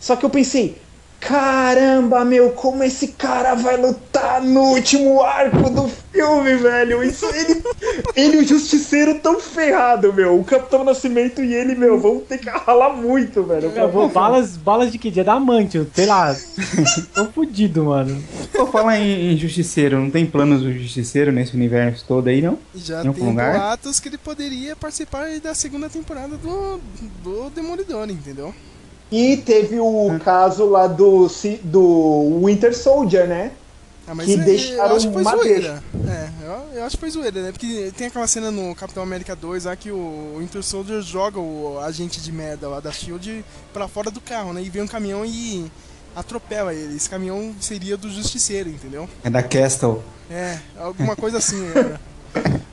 Só 0.00 0.14
que 0.14 0.24
eu 0.24 0.30
pensei, 0.30 0.80
caramba, 1.20 2.24
meu, 2.24 2.50
como 2.50 2.82
esse 2.82 3.08
cara 3.08 3.54
vai 3.54 3.76
lutar 3.76 4.40
no 4.42 4.60
último 4.74 5.22
arco 5.22 5.68
do 5.70 5.88
filme, 6.12 6.54
velho? 6.56 7.02
Isso, 7.02 7.26
ele, 7.26 7.62
ele 8.14 8.36
e 8.38 8.40
o 8.40 8.46
Justiceiro 8.46 9.18
tão 9.18 9.40
ferrado, 9.40 10.12
meu. 10.12 10.38
O 10.38 10.44
Capitão 10.44 10.84
Nascimento 10.84 11.42
e 11.42 11.54
ele, 11.54 11.74
meu, 11.74 11.98
vão 11.98 12.20
ter 12.20 12.38
que 12.38 12.48
ralar 12.48 12.94
muito, 12.94 13.42
velho. 13.42 13.70
Eu 13.74 13.90
vou, 13.90 14.08
balas, 14.08 14.56
balas 14.56 14.92
de 14.92 14.98
que 14.98 15.10
dia? 15.10 15.24
Da 15.24 15.34
amante, 15.34 15.84
sei 15.92 16.06
lá. 16.06 16.34
Tô 17.14 17.26
fudido, 17.26 17.84
mano. 17.84 18.22
Vou 18.54 18.66
falar 18.66 18.98
em, 18.98 19.32
em 19.32 19.36
Justiceiro, 19.36 19.98
não 19.98 20.10
tem 20.10 20.24
planos 20.24 20.62
do 20.62 20.72
Justiceiro 20.72 21.32
nesse 21.32 21.54
universo 21.54 22.04
todo 22.06 22.28
aí, 22.28 22.40
não? 22.40 22.58
Já 22.74 23.02
tem 23.02 23.12
lugar? 23.12 23.58
boatos 23.58 24.00
que 24.00 24.08
ele 24.08 24.18
poderia 24.18 24.76
participar 24.76 25.26
da 25.40 25.54
segunda 25.54 25.88
temporada 25.88 26.36
do, 26.36 26.80
do 27.22 27.50
Demolidor, 27.50 28.08
entendeu? 28.08 28.54
E 29.10 29.36
teve 29.38 29.80
o 29.80 30.18
caso 30.22 30.66
lá 30.66 30.86
do, 30.86 31.26
do 31.62 32.40
Winter 32.44 32.76
Soldier, 32.76 33.26
né? 33.26 33.52
Ah, 34.06 34.14
mas 34.14 34.26
Que 34.26 34.34
é- 34.34 34.36
deixaram 34.38 34.90
eu 34.90 34.96
acho 34.96 35.06
que 35.08 35.12
foi 35.12 35.22
uma 35.22 35.36
zoeira. 35.36 35.82
É, 36.06 36.28
eu, 36.46 36.78
eu 36.78 36.84
acho 36.84 36.96
que 36.96 37.00
foi 37.00 37.10
zoeira, 37.10 37.42
né? 37.42 37.52
Porque 37.52 37.92
tem 37.96 38.06
aquela 38.06 38.26
cena 38.26 38.50
no 38.50 38.74
Capitão 38.74 39.02
América 39.02 39.36
2 39.36 39.64
lá 39.64 39.76
que 39.76 39.90
o 39.90 40.36
Winter 40.38 40.62
Soldier 40.62 41.02
joga 41.02 41.38
o 41.38 41.78
agente 41.80 42.20
de 42.20 42.32
merda 42.32 42.68
lá 42.68 42.80
da 42.80 42.90
SHIELD 42.90 43.44
pra 43.72 43.86
fora 43.86 44.10
do 44.10 44.20
carro, 44.20 44.52
né? 44.54 44.62
E 44.62 44.70
vem 44.70 44.82
um 44.82 44.86
caminhão 44.86 45.24
e 45.26 45.70
atropela 46.16 46.72
ele. 46.74 46.96
Esse 46.96 47.08
caminhão 47.08 47.54
seria 47.60 47.96
do 47.98 48.10
Justiceiro, 48.10 48.70
entendeu? 48.70 49.08
É 49.22 49.28
da 49.28 49.42
Castle. 49.42 50.02
É, 50.30 50.58
alguma 50.78 51.14
coisa 51.14 51.38
assim. 51.38 51.66
Era. 51.74 52.00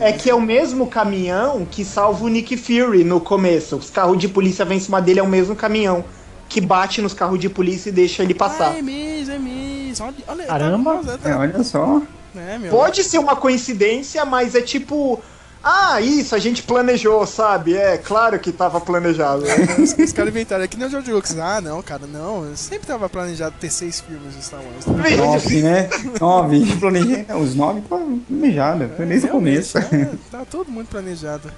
É 0.00 0.12
que 0.12 0.28
é 0.28 0.34
o 0.34 0.40
mesmo 0.40 0.86
caminhão 0.86 1.66
que 1.70 1.84
salva 1.84 2.24
o 2.24 2.28
Nick 2.28 2.56
Fury 2.56 3.04
no 3.04 3.20
começo. 3.20 3.76
Os 3.76 3.90
carros 3.90 4.18
de 4.18 4.28
polícia 4.28 4.64
vêm 4.64 4.76
em 4.76 4.80
cima 4.80 5.00
dele, 5.00 5.20
é 5.20 5.22
o 5.22 5.28
mesmo 5.28 5.56
caminhão 5.56 6.04
que 6.48 6.60
bate 6.60 7.00
nos 7.02 7.12
carros 7.14 7.38
de 7.40 7.48
polícia 7.48 7.88
e 7.88 7.92
deixa 7.92 8.22
ele 8.22 8.34
passar. 8.34 8.72
Ah, 8.72 8.78
é 8.78 8.82
mesmo, 8.82 9.32
é 9.34 9.38
mesmo. 9.38 10.06
Olha, 10.06 10.14
olha, 10.28 10.44
Caramba. 10.44 11.00
Tá, 11.04 11.18
tá, 11.18 11.30
É, 11.30 11.36
olha 11.36 11.62
só. 11.64 12.02
é, 12.36 12.58
meu. 12.58 12.70
Pode 12.70 13.02
ser 13.02 13.18
uma 13.18 13.34
coincidência, 13.36 14.24
mas 14.24 14.54
é 14.54 14.60
tipo. 14.60 15.20
Ah, 15.62 16.00
isso, 16.00 16.34
a 16.34 16.38
gente 16.38 16.62
planejou, 16.62 17.26
sabe? 17.26 17.74
É 17.76 17.98
claro 17.98 18.38
que 18.38 18.52
tava 18.52 18.80
planejado. 18.80 19.42
Os, 19.82 19.92
os 19.98 20.12
caras 20.12 20.30
inventaram. 20.30 20.62
É 20.62 20.68
que 20.68 20.76
nem 20.76 20.86
o 20.86 20.90
George 20.90 21.10
Lucas. 21.12 21.36
Ah, 21.38 21.60
não, 21.60 21.82
cara, 21.82 22.06
não. 22.06 22.54
Sempre 22.54 22.86
tava 22.86 23.08
planejado 23.08 23.56
ter 23.60 23.70
seis 23.70 24.00
filmes 24.00 24.36
de 24.36 24.44
Star 24.44 24.60
Wars. 24.60 24.86
Nove, 25.16 25.62
né? 25.62 25.88
Nove. 26.20 26.76
Planejei. 26.76 27.26
não, 27.28 27.40
Os 27.40 27.54
nove 27.56 27.82
foram 27.88 28.18
planejados. 28.20 28.88
Foi 28.96 29.06
desde 29.06 29.26
o 29.26 29.30
começo. 29.30 29.76
é, 29.78 30.08
tá 30.30 30.44
todo 30.48 30.70
mundo 30.70 30.86
planejado. 30.86 31.50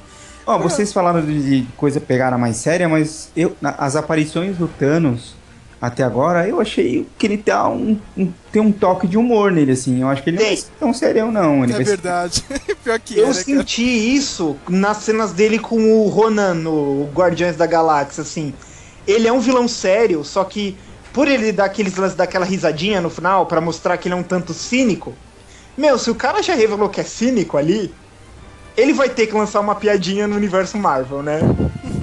Ó, 0.47 0.57
vocês 0.59 0.91
falaram 0.91 1.21
de, 1.21 1.61
de 1.61 1.67
coisa 1.77 2.01
pegada 2.01 2.39
mais 2.39 2.57
séria, 2.57 2.89
mas 2.89 3.29
eu, 3.37 3.55
na- 3.61 3.75
as 3.77 3.95
aparições 3.95 4.57
do 4.57 4.67
Thanos 4.67 5.35
até 5.81 6.03
agora, 6.03 6.49
eu 6.49 6.61
achei 6.61 7.07
que 7.19 7.27
ele 7.27 7.39
tá 7.39 7.69
um, 7.69 7.99
um- 8.17 8.33
tem 8.51 8.61
um 8.61 8.73
toque 8.73 9.07
de 9.07 9.17
humor 9.17 9.53
nele, 9.53 9.73
assim. 9.73 10.01
Eu 10.01 10.09
acho 10.09 10.23
que 10.23 10.31
ele 10.31 10.37
não 10.39 10.45
Tem. 10.45 10.55
vai 10.55 10.63
ser 10.65 10.71
tão 10.81 10.93
serião, 10.93 11.31
não. 11.31 11.63
Ele 11.63 11.73
É 11.73 11.77
vai 11.77 11.85
ser- 11.85 11.91
verdade. 11.91 12.45
Pior 12.83 12.99
que 12.99 13.15
é, 13.15 13.19
Eu 13.21 13.23
cara? 13.29 13.35
senti 13.35 13.83
isso 13.83 14.57
nas 14.69 14.97
cenas 14.99 15.33
dele 15.33 15.59
com 15.59 15.79
o 16.03 16.09
Ronan 16.09 16.55
no 16.55 17.09
Guardiões 17.15 17.57
da 17.57 17.67
Galáxia, 17.67 18.23
assim. 18.23 18.53
Ele 19.07 19.29
é 19.29 19.33
um 19.33 19.41
vilão 19.41 19.69
sério, 19.69 20.25
só 20.25 20.43
que 20.45 20.77
por 21.13 21.29
ele 21.29 21.53
dar 21.53 21.65
aqueles 21.67 21.97
lances 21.97 22.17
daquela 22.17 22.45
risadinha 22.45 23.01
no 23.01 23.09
final 23.11 23.47
pra 23.47 23.61
mostrar 23.61 23.97
que 23.97 24.09
ele 24.09 24.15
é 24.15 24.19
um 24.19 24.23
tanto 24.23 24.53
cínico. 24.53 25.15
Meu, 25.77 25.97
se 25.97 26.11
o 26.11 26.15
cara 26.15 26.43
já 26.43 26.55
revelou 26.55 26.89
que 26.89 27.01
é 27.01 27.05
cínico 27.05 27.57
ali, 27.57 27.95
ele 28.77 28.93
vai 28.93 29.09
ter 29.09 29.27
que 29.27 29.35
lançar 29.35 29.61
uma 29.61 29.75
piadinha 29.75 30.27
no 30.27 30.37
universo 30.37 30.77
Marvel, 30.77 31.23
né? 31.23 31.41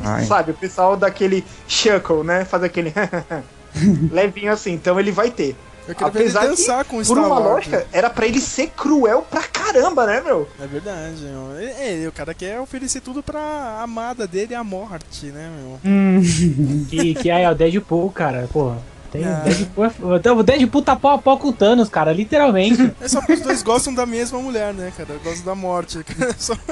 Ai. 0.03 0.25
Sabe, 0.25 0.51
o 0.51 0.53
pessoal 0.53 0.95
daquele 0.97 1.43
chuckle, 1.67 2.23
né? 2.23 2.45
Faz 2.45 2.63
aquele 2.63 2.93
levinho 4.11 4.51
assim, 4.51 4.73
então 4.73 4.99
ele 4.99 5.11
vai 5.11 5.31
ter. 5.31 5.55
Eu 5.87 5.93
queria 5.93 6.11
ver 6.11 6.19
ele 6.21 6.29
Apesar 6.29 6.41
que, 6.41 6.47
dançar 6.47 6.85
com 6.85 6.95
o 6.95 6.99
por 6.99 7.05
Star 7.05 7.17
uma 7.19 7.37
Lord. 7.37 7.69
lógica, 7.69 7.87
era 7.91 8.09
pra 8.09 8.25
ele 8.25 8.39
ser 8.41 8.71
cruel 8.75 9.21
pra 9.29 9.43
caramba, 9.43 10.07
né, 10.07 10.19
meu? 10.25 10.47
É 10.59 10.65
verdade, 10.65 11.21
meu. 11.21 11.55
É, 11.59 12.03
é, 12.03 12.07
o 12.07 12.11
cara 12.11 12.33
quer 12.33 12.59
oferecer 12.59 13.01
tudo 13.01 13.21
pra 13.21 13.81
amada 13.81 14.25
dele 14.25 14.55
a 14.55 14.63
morte, 14.63 15.27
né, 15.27 15.47
meu? 15.59 15.79
Hum, 15.85 16.21
Que, 16.89 17.13
que 17.13 17.29
aí 17.29 17.43
é 17.43 17.51
o 17.51 17.53
Deadpool, 17.53 18.09
cara, 18.11 18.49
porra. 18.51 18.79
Tem. 19.15 19.53
Deadpool 19.53 19.85
é, 19.85 20.31
o 20.31 20.43
Deadpool 20.43 20.81
tá 20.81 20.95
pau 20.95 21.13
a 21.15 21.17
pau 21.17 21.37
com 21.37 21.49
o 21.49 21.53
Thanos, 21.53 21.89
cara, 21.89 22.11
literalmente. 22.13 22.91
É 23.01 23.07
só 23.07 23.21
que 23.21 23.33
os 23.33 23.41
dois 23.41 23.61
gostam 23.63 23.93
da 23.93 24.05
mesma 24.05 24.39
mulher, 24.39 24.73
né, 24.73 24.91
cara? 24.95 25.19
Gostam 25.23 25.45
da 25.45 25.55
morte. 25.55 25.99
Só- 26.37 26.55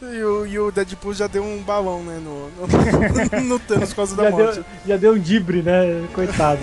E, 0.00 0.22
o, 0.22 0.46
e 0.46 0.58
o 0.58 0.70
Deadpool 0.70 1.12
já 1.12 1.26
deu 1.26 1.42
um 1.44 1.60
balão, 1.62 2.02
né, 2.02 2.18
no, 2.22 2.48
no, 2.50 3.40
no 3.44 3.58
Thanos 3.58 3.90
por 3.90 3.96
causa 3.96 4.16
da 4.16 4.24
já, 4.24 4.30
morte. 4.30 4.54
deu, 4.54 4.64
já 4.86 4.96
deu 4.96 5.12
um 5.14 5.18
dibre, 5.18 5.60
né? 5.60 6.06
Coitado. 6.14 6.60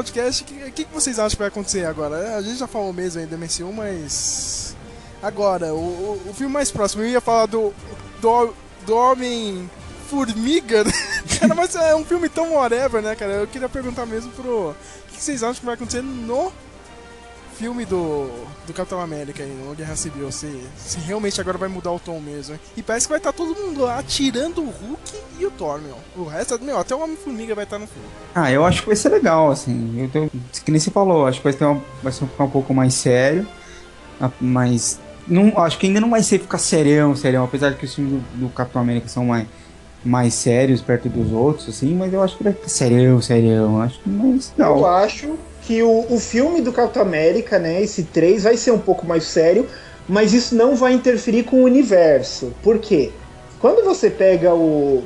Podcast, 0.00 0.42
o 0.42 0.46
que, 0.46 0.84
que, 0.84 0.94
vocês 0.94 1.18
acham 1.18 1.30
que 1.30 1.36
vai 1.36 1.48
acontecer 1.48 1.84
agora? 1.84 2.16
É, 2.16 2.34
A 2.36 2.42
gente 2.42 2.58
já 2.58 2.66
falou 2.66 2.92
mesmo 2.92 3.20
aí 3.20 3.26
do 3.26 3.36
MCU, 3.36 3.72
mas. 3.72 4.74
Agora, 5.22 5.74
o, 5.74 5.78
o, 5.78 6.30
o 6.30 6.34
filme 6.34 6.52
mais 6.52 6.70
próximo, 6.70 7.02
eu 7.02 7.08
ia 7.08 7.20
falar 7.20 7.46
do. 7.46 7.74
do, 8.20 8.54
do 8.86 8.96
Homem-Formiga, 8.96 10.84
né? 10.84 10.92
cara, 11.38 11.54
mas 11.54 11.74
é 11.76 11.94
um 11.94 12.04
filme 12.04 12.28
tão 12.30 12.54
whatever, 12.54 13.02
né, 13.02 13.14
cara? 13.14 13.32
Eu 13.32 13.46
queria 13.46 13.68
perguntar 13.68 14.06
mesmo 14.06 14.32
pro. 14.32 14.70
O 14.70 14.76
que, 15.08 15.16
que 15.16 15.22
vocês 15.22 15.42
acham 15.42 15.60
que 15.60 15.66
vai 15.66 15.74
acontecer 15.74 16.02
no 16.02 16.50
filme 17.60 17.84
do, 17.84 18.26
do 18.66 18.72
Capitão 18.72 18.98
América 19.02 19.42
aí, 19.42 19.50
no 19.50 19.74
Guerra 19.74 19.94
Civil? 19.94 20.32
Se, 20.32 20.48
se 20.78 20.98
realmente 21.00 21.38
agora 21.38 21.58
vai 21.58 21.68
mudar 21.68 21.92
o 21.92 21.98
tom 21.98 22.18
mesmo, 22.18 22.54
hein? 22.54 22.60
E 22.74 22.82
parece 22.82 23.06
que 23.06 23.10
vai 23.10 23.18
estar 23.18 23.34
todo 23.34 23.54
mundo 23.54 23.82
lá 23.82 24.02
tirando 24.02 24.62
o 24.62 24.70
Hulk 24.70 25.12
e 25.38 25.44
o 25.44 25.50
Thor, 25.50 25.78
meu. 25.78 25.96
O 26.16 26.26
resto, 26.26 26.58
meu, 26.62 26.78
até 26.78 26.94
o 26.94 27.00
Homem-Formiga 27.02 27.54
vai 27.54 27.64
estar 27.64 27.78
no 27.78 27.86
filme. 27.86 28.08
Ah, 28.34 28.50
eu 28.50 28.64
acho 28.64 28.80
que 28.80 28.86
vai 28.86 28.96
ser 28.96 29.10
legal, 29.10 29.50
assim. 29.50 29.94
Eu 30.00 30.08
tô, 30.08 30.38
que 30.64 30.70
nem 30.70 30.80
você 30.80 30.90
falou, 30.90 31.26
acho 31.26 31.38
que 31.38 31.44
vai, 31.44 31.52
ter 31.52 31.66
uma, 31.66 31.82
vai 32.02 32.10
ser 32.12 32.26
ficar 32.26 32.44
um 32.44 32.50
pouco 32.50 32.72
mais 32.72 32.94
sério. 32.94 33.46
Mas. 34.40 34.98
Não, 35.28 35.58
acho 35.58 35.78
que 35.78 35.86
ainda 35.86 36.00
não 36.00 36.10
vai 36.10 36.22
ser 36.22 36.38
ficar 36.40 36.58
serião, 36.58 37.14
serião. 37.14 37.44
Apesar 37.44 37.70
de 37.70 37.76
que 37.76 37.84
os 37.84 37.94
filmes 37.94 38.22
do, 38.34 38.46
do 38.46 38.48
Capitão 38.48 38.80
América 38.80 39.06
são 39.06 39.26
mais, 39.26 39.46
mais 40.02 40.32
sérios 40.32 40.80
perto 40.80 41.10
dos 41.10 41.30
outros, 41.30 41.68
assim. 41.68 41.94
Mas 41.94 42.10
eu 42.12 42.22
acho 42.22 42.38
que 42.38 42.42
vai 42.42 42.54
ficar 42.54 42.68
serião, 42.68 43.20
serião. 43.20 43.82
Acho 43.82 44.00
que 44.00 44.08
mais 44.08 44.52
Eu 44.56 44.76
legal. 44.76 44.94
acho 44.96 45.38
que 45.70 45.84
o, 45.84 46.04
o 46.10 46.18
filme 46.18 46.60
do 46.60 46.72
Capitão 46.72 47.00
América, 47.00 47.56
né, 47.56 47.80
esse 47.80 48.02
3, 48.02 48.42
vai 48.42 48.56
ser 48.56 48.72
um 48.72 48.78
pouco 48.78 49.06
mais 49.06 49.22
sério, 49.22 49.68
mas 50.08 50.32
isso 50.32 50.52
não 50.56 50.74
vai 50.74 50.92
interferir 50.92 51.44
com 51.44 51.58
o 51.58 51.62
universo. 51.62 52.52
Por 52.60 52.80
quê? 52.80 53.12
Quando 53.60 53.84
você 53.84 54.10
pega 54.10 54.52
o, 54.52 55.04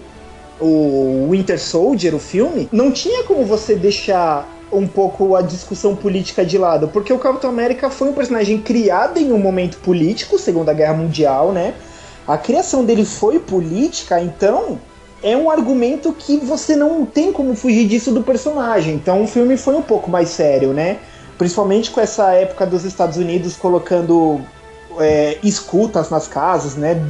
o 0.59 1.29
Winter 1.31 1.61
Soldier, 1.61 2.15
o 2.15 2.19
filme, 2.19 2.67
não 2.73 2.91
tinha 2.91 3.25
como 3.25 3.45
você 3.45 3.75
deixar 3.75 4.49
um 4.73 4.87
pouco 4.87 5.37
a 5.37 5.43
discussão 5.43 5.95
política 5.95 6.43
de 6.43 6.57
lado, 6.57 6.89
porque 6.89 7.13
o 7.13 7.19
Capitão 7.19 7.51
América 7.51 7.91
foi 7.91 8.09
um 8.09 8.15
personagem 8.15 8.59
criado 8.59 9.19
em 9.19 9.35
um 9.35 9.39
momento 9.39 9.77
político, 9.81 10.39
Segunda 10.39 10.73
Guerra 10.73 10.95
Mundial, 10.95 11.53
né? 11.53 11.75
A 12.27 12.39
criação 12.39 12.87
dele 12.87 13.05
foi 13.05 13.39
política, 13.39 14.19
então 14.19 14.81
é 15.25 15.35
um 15.35 15.51
argumento 15.51 16.13
que 16.13 16.37
você 16.37 16.77
não 16.77 17.07
tem 17.07 17.33
como 17.33 17.57
fugir 17.57 17.89
disso 17.89 18.13
do 18.13 18.23
personagem. 18.23 18.95
Então 18.95 19.25
o 19.25 19.27
filme 19.27 19.57
foi 19.57 19.75
um 19.75 19.81
pouco 19.81 20.11
mais 20.11 20.29
sério, 20.29 20.75
né? 20.75 20.99
Principalmente 21.39 21.91
com 21.91 21.99
essa 21.99 22.33
época 22.33 22.67
dos 22.67 22.85
Estados 22.85 23.17
Unidos 23.17 23.57
colocando 23.57 24.39
é, 25.01 25.39
escutas 25.43 26.11
nas 26.11 26.29
casas, 26.29 26.77
né? 26.77 27.03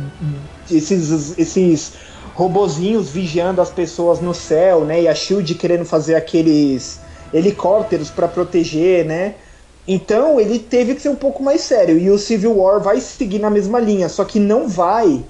Esses, 0.71 1.37
esses 1.37 1.93
robozinhos 2.37 3.11
vigiando 3.11 3.61
as 3.61 3.71
pessoas 3.71 4.21
no 4.21 4.33
céu, 4.33 4.85
né? 4.85 5.03
E 5.03 5.09
a 5.09 5.15
Shield 5.15 5.53
querendo 5.57 5.85
fazer 5.85 6.15
aqueles 6.15 7.01
helicópteros 7.33 8.11
para 8.11 8.29
proteger, 8.29 9.05
né? 9.05 9.35
Então 9.89 10.39
ele 10.39 10.61
teve 10.61 10.95
que 10.95 11.03
ser 11.03 11.09
um 11.09 11.17
pouco 11.17 11.43
mais 11.43 11.63
sério. 11.63 11.99
E 11.99 12.09
o 12.11 12.17
Civil 12.17 12.57
War 12.59 12.81
vai 12.81 13.01
seguir 13.01 13.41
na 13.41 13.51
mesma 13.51 13.81
linha, 13.81 14.09
só 14.09 14.25
que 14.25 14.39
não 14.39 14.69
vai 14.69 15.25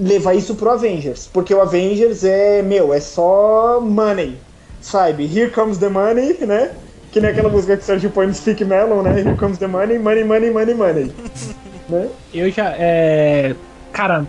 levar 0.00 0.34
isso 0.34 0.54
pro 0.54 0.70
Avengers. 0.70 1.28
Porque 1.32 1.54
o 1.54 1.60
Avengers 1.60 2.24
é, 2.24 2.62
meu, 2.62 2.92
é 2.92 3.00
só 3.00 3.80
money. 3.80 4.36
Sabe? 4.80 5.24
Here 5.24 5.50
comes 5.50 5.78
the 5.78 5.88
money, 5.88 6.38
né? 6.40 6.70
Que 7.12 7.20
nem 7.20 7.30
aquela 7.30 7.48
música 7.48 7.76
que 7.76 7.82
o 7.82 7.86
Sérgio 7.86 8.10
põe 8.10 8.26
no 8.26 8.34
Stick 8.34 8.62
Melon, 8.62 9.02
né? 9.02 9.20
Here 9.20 9.36
comes 9.36 9.58
the 9.58 9.66
money, 9.66 9.98
money, 9.98 10.24
money, 10.24 10.50
money, 10.50 10.74
money. 10.74 11.12
né? 11.88 12.08
Eu 12.32 12.50
já. 12.50 12.74
É. 12.78 13.54
Cara. 13.92 14.26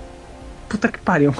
Puta 0.67 0.87
que 0.87 0.99
pariu. 0.99 1.33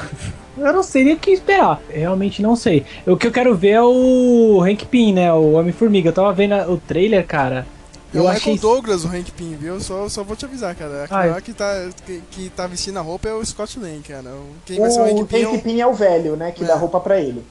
Eu 0.57 0.73
não 0.73 0.84
sei 0.84 1.03
nem 1.03 1.13
o 1.13 1.17
que 1.17 1.32
esperar. 1.32 1.82
Realmente 1.89 2.41
não 2.41 2.55
sei. 2.55 2.86
O 3.07 3.15
que 3.15 3.27
eu 3.27 3.32
quero 3.32 3.55
ver 3.55 3.69
é 3.69 3.82
o 3.82 4.61
Hank 4.61 4.86
Pym, 4.86 5.13
né? 5.13 5.32
O 5.34 5.53
Homem-Formiga. 5.53 6.09
Eu 6.09 6.13
tava 6.13 6.34
vendo 6.34 6.55
o 6.69 6.77
trailer, 6.77 7.25
cara. 7.25 7.65
É 8.14 8.18
Eu 8.18 8.24
o 8.24 8.28
achei. 8.28 8.53
Michael 8.53 8.57
Douglas, 8.74 9.05
o 9.05 9.07
Hank 9.07 9.32
Pym, 9.32 9.55
viu? 9.55 9.80
Só, 9.80 10.07
só 10.09 10.24
vou 10.24 10.36
te 10.36 10.43
avisar, 10.45 10.76
cara. 10.76 11.07
Ah, 11.09 11.26
é. 11.28 11.32
lá 11.32 11.39
que 11.41 11.53
tá, 11.53 11.89
que, 12.05 12.22
que 12.32 12.49
tá 12.49 12.68
vestindo 12.68 12.97
a 12.99 13.01
roupa 13.01 13.30
é 13.30 13.34
o 13.34 13.45
Scott 13.45 13.80
Lang, 13.80 13.99
cara. 14.01 14.30
O- 14.30 14.49
Quem 14.66 14.80
vai 14.80 14.91
ser 14.91 14.99
o 14.99 15.03
O 15.03 15.22
Hank 15.22 15.26
Pym 15.26 15.38
é 15.41 15.45
Hank 15.45 15.55
o... 15.57 15.62
Pym 15.62 15.82
é 15.82 15.88
o 15.88 15.93
velho, 15.93 16.36
né? 16.36 16.51
Que 16.51 16.64
É. 16.64 16.68
dá 16.68 16.76
roupa 16.76 16.99
pra 16.99 17.20
ele. 17.20 17.43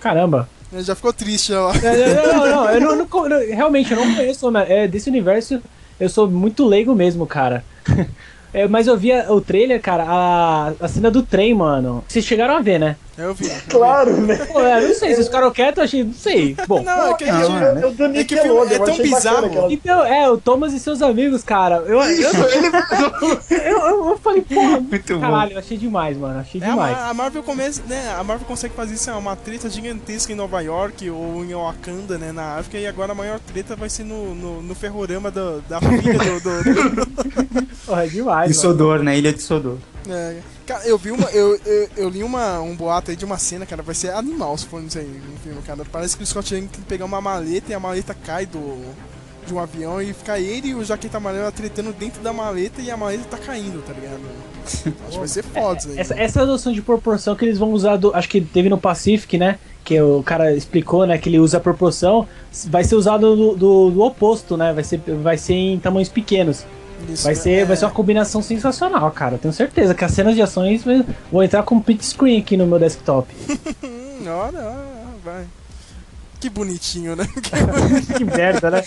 Caramba. 0.00 0.48
Ele 0.72 0.82
já 0.82 0.94
ficou 0.94 1.12
triste 1.12 1.52
lá. 1.52 1.72
É, 1.82 2.14
Não, 2.14 2.32
não, 2.38 2.46
não, 2.46 2.70
eu 2.70 2.80
não, 2.80 2.96
não 2.96 3.28
não, 3.28 3.38
realmente 3.54 3.92
eu 3.92 3.98
não 4.04 4.14
conheço 4.14 4.46
Homem- 4.48 4.64
é, 4.68 4.88
desse 4.88 5.08
universo. 5.10 5.60
Eu 6.00 6.08
sou 6.08 6.28
muito 6.30 6.64
leigo 6.66 6.94
mesmo, 6.94 7.26
cara. 7.26 7.64
É, 8.54 8.68
mas 8.68 8.86
eu 8.86 8.98
vi 8.98 9.10
a- 9.10 9.32
o 9.32 9.40
trailer, 9.40 9.80
cara, 9.80 10.04
a, 10.06 10.72
a 10.78 10.86
cena 10.86 11.10
do 11.10 11.22
trem, 11.22 11.54
mano. 11.54 12.04
Vocês 12.06 12.22
chegaram 12.22 12.54
a 12.54 12.60
ver, 12.60 12.78
né? 12.78 12.96
Eu 13.18 13.34
vi. 13.34 13.50
Claro, 13.68 14.16
né? 14.22 14.36
Pô, 14.36 14.60
é, 14.60 14.80
não 14.80 14.94
sei, 14.94 15.14
vocês 15.14 15.26
ficaram 15.26 15.50
quietos, 15.50 15.78
eu 15.78 15.84
achei. 15.84 16.04
Não 16.04 16.14
sei. 16.14 16.56
Bom. 16.66 16.82
Não, 16.82 17.10
é 17.10 17.14
que 17.14 17.24
a 17.24 17.32
Não, 17.32 17.40
gente... 17.42 17.50
mano. 17.52 17.80
Eu, 17.80 17.88
eu 17.88 17.92
do 17.94 18.04
É 18.18 18.24
que 18.24 18.36
filme 18.36 18.72
é 18.72 18.76
eu 18.76 18.84
tão 18.84 18.96
bizarro. 18.98 19.46
aquela- 19.46 19.72
Então, 19.72 20.04
é, 20.04 20.30
o 20.30 20.38
Thomas 20.38 20.72
e 20.72 20.80
seus 20.80 21.02
amigos, 21.02 21.42
cara. 21.42 21.76
Eu, 21.86 22.00
eu, 22.02 22.30
eu, 23.50 23.50
eu, 23.50 24.08
eu 24.10 24.18
falei, 24.18 24.42
porra, 24.42 24.80
Muito 24.80 25.14
bom. 25.14 25.20
caralho, 25.20 25.52
eu 25.52 25.58
achei 25.58 25.76
demais, 25.76 26.16
mano. 26.16 26.40
Achei 26.40 26.60
É, 26.60 26.64
demais. 26.64 26.96
A 26.98 27.14
Marvel 27.14 27.42
começa, 27.42 27.82
né? 27.88 28.14
A 28.18 28.24
Marvel 28.24 28.46
consegue 28.46 28.74
fazer 28.74 28.94
isso, 28.94 29.10
é 29.10 29.14
uma 29.14 29.36
treta 29.36 29.68
gigantesca 29.68 30.32
em 30.32 30.36
Nova 30.36 30.60
York 30.60 31.08
ou 31.10 31.44
em 31.44 31.54
Wakanda, 31.54 32.18
né, 32.18 32.32
na 32.32 32.56
África, 32.56 32.78
e 32.78 32.86
agora 32.86 33.12
a 33.12 33.14
maior 33.14 33.38
treta 33.40 33.76
vai 33.76 33.88
ser 33.90 34.04
no, 34.04 34.34
no, 34.34 34.62
no 34.62 34.74
ferrorama 34.74 35.30
do- 35.30 35.60
da 35.68 35.80
filha 35.80 36.18
do, 36.18 36.40
do- 36.40 37.66
Porra, 37.86 38.04
é 38.04 38.08
demais. 38.08 38.48
De. 38.50 38.56
Sodor, 38.56 39.02
né? 39.02 39.18
Ilha 39.18 39.32
de 39.32 39.42
Sodor. 39.42 39.76
É, 40.08 40.36
cara, 40.66 40.84
eu 40.86 40.98
vi 40.98 41.10
uma. 41.10 41.30
Eu, 41.30 41.58
eu, 41.64 41.88
eu 41.96 42.08
li 42.08 42.22
uma, 42.24 42.60
um 42.60 42.74
boato 42.74 43.10
aí 43.10 43.16
de 43.16 43.24
uma 43.24 43.38
cena, 43.38 43.64
cara, 43.64 43.82
vai 43.82 43.94
ser 43.94 44.10
animal 44.10 44.56
se 44.58 44.66
for 44.66 44.82
isso 44.82 44.98
aí 44.98 45.06
no 45.06 45.38
filme, 45.38 45.60
cara. 45.62 45.84
Parece 45.90 46.16
que 46.16 46.22
o 46.22 46.26
Scott 46.26 46.52
Lang 46.54 46.66
tem 46.66 46.80
que 46.80 46.86
pegar 46.88 47.04
uma 47.04 47.20
maleta 47.20 47.70
e 47.70 47.74
a 47.74 47.80
maleta 47.80 48.14
cai 48.14 48.46
do. 48.46 48.82
De 49.44 49.52
um 49.52 49.58
avião 49.58 50.00
e 50.00 50.12
fica 50.12 50.38
ele 50.38 50.68
e 50.68 50.74
o 50.76 50.84
Jaqueta 50.84 51.16
Amarela 51.16 51.50
tretando 51.50 51.92
dentro 51.92 52.22
da 52.22 52.32
maleta 52.32 52.80
e 52.80 52.88
a 52.92 52.96
maleta 52.96 53.24
tá 53.28 53.36
caindo, 53.38 53.82
tá 53.84 53.92
ligado? 53.92 54.20
Acho 54.64 54.84
que 55.14 55.18
vai 55.18 55.26
ser 55.26 55.42
foda 55.42 55.78
isso 55.80 55.88
aí. 55.90 55.98
Essa, 55.98 56.14
essa 56.14 56.46
noção 56.46 56.72
de 56.72 56.80
proporção 56.80 57.34
que 57.34 57.44
eles 57.44 57.58
vão 57.58 57.72
usar, 57.72 57.96
do, 57.96 58.14
acho 58.14 58.28
que 58.28 58.40
teve 58.40 58.68
no 58.68 58.78
Pacific, 58.78 59.36
né? 59.36 59.58
que 59.84 60.00
o 60.00 60.22
cara 60.22 60.54
explicou, 60.54 61.04
né, 61.04 61.18
que 61.18 61.28
ele 61.28 61.40
usa 61.40 61.56
a 61.56 61.60
proporção, 61.60 62.28
vai 62.70 62.84
ser 62.84 62.94
usado 62.94 63.34
do, 63.34 63.56
do- 63.56 63.90
do 63.90 64.02
oposto, 64.02 64.56
né? 64.56 64.72
Vai 64.72 64.84
ser, 64.84 65.00
vai 65.20 65.36
ser 65.36 65.54
em 65.54 65.80
tamanhos 65.80 66.08
pequenos. 66.08 66.64
Isso, 67.08 67.24
Vai 67.24 67.34
né? 67.34 67.40
ser, 67.40 67.64
vai 67.66 67.76
ser 67.76 67.84
uma 67.84 67.90
combinação 67.90 68.42
sensacional, 68.42 69.10
cara. 69.10 69.38
Tenho 69.38 69.52
certeza 69.52 69.94
que 69.94 70.04
as 70.04 70.12
cenas 70.12 70.34
de 70.34 70.42
ações 70.42 70.82
vai- 70.84 71.04
vão 71.30 71.42
entrar 71.42 71.62
com 71.62 71.80
print 71.80 72.04
screen 72.04 72.38
aqui 72.40 72.56
no 72.56 72.66
meu 72.66 72.78
desktop. 72.78 73.28
Olha, 74.24 74.60
olha, 74.60 74.74
vai. 75.24 75.44
Que 76.38 76.48
bonitinho, 76.48 77.14
né? 77.16 77.24
que 78.16 78.24
merda, 78.24 78.70
né? 78.70 78.82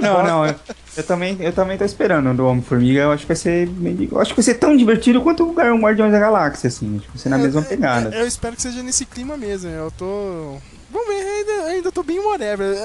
Não, 0.00 0.22
não, 0.22 0.46
eu, 0.46 0.54
eu 0.96 1.02
também, 1.02 1.36
eu 1.40 1.52
também 1.52 1.76
tô 1.78 1.84
esperando 1.84 2.32
do 2.36 2.46
Homem-Formiga. 2.46 3.00
Eu 3.00 3.12
acho 3.12 3.22
que 3.22 3.28
vai 3.28 3.36
ser. 3.36 3.66
bem- 3.68 4.08
Eu 4.10 4.20
acho 4.20 4.30
que 4.30 4.36
vai 4.36 4.44
ser 4.44 4.54
tão 4.54 4.76
divertido 4.76 5.20
quanto 5.20 5.44
o 5.44 5.52
Guardiões 5.52 6.12
da 6.12 6.18
Galáxia, 6.20 6.68
assim. 6.68 6.96
Acho 6.96 7.04
que 7.06 7.08
vai 7.10 7.18
ser 7.18 7.28
na 7.28 7.38
mesma 7.38 7.62
pegada. 7.62 8.14
Eu 8.14 8.26
espero 8.26 8.54
que 8.54 8.62
seja 8.62 8.80
nesse 8.82 9.04
clima 9.06 9.36
mesmo. 9.36 9.68
Eu 9.70 9.90
tô. 9.90 10.56
Vamos 10.90 11.06
ver, 11.08 11.22
eu 11.22 11.36
ainda, 11.36 11.64
ainda 11.70 11.92
tô 11.92 12.02
bem 12.02 12.18
whatever. 12.18 12.76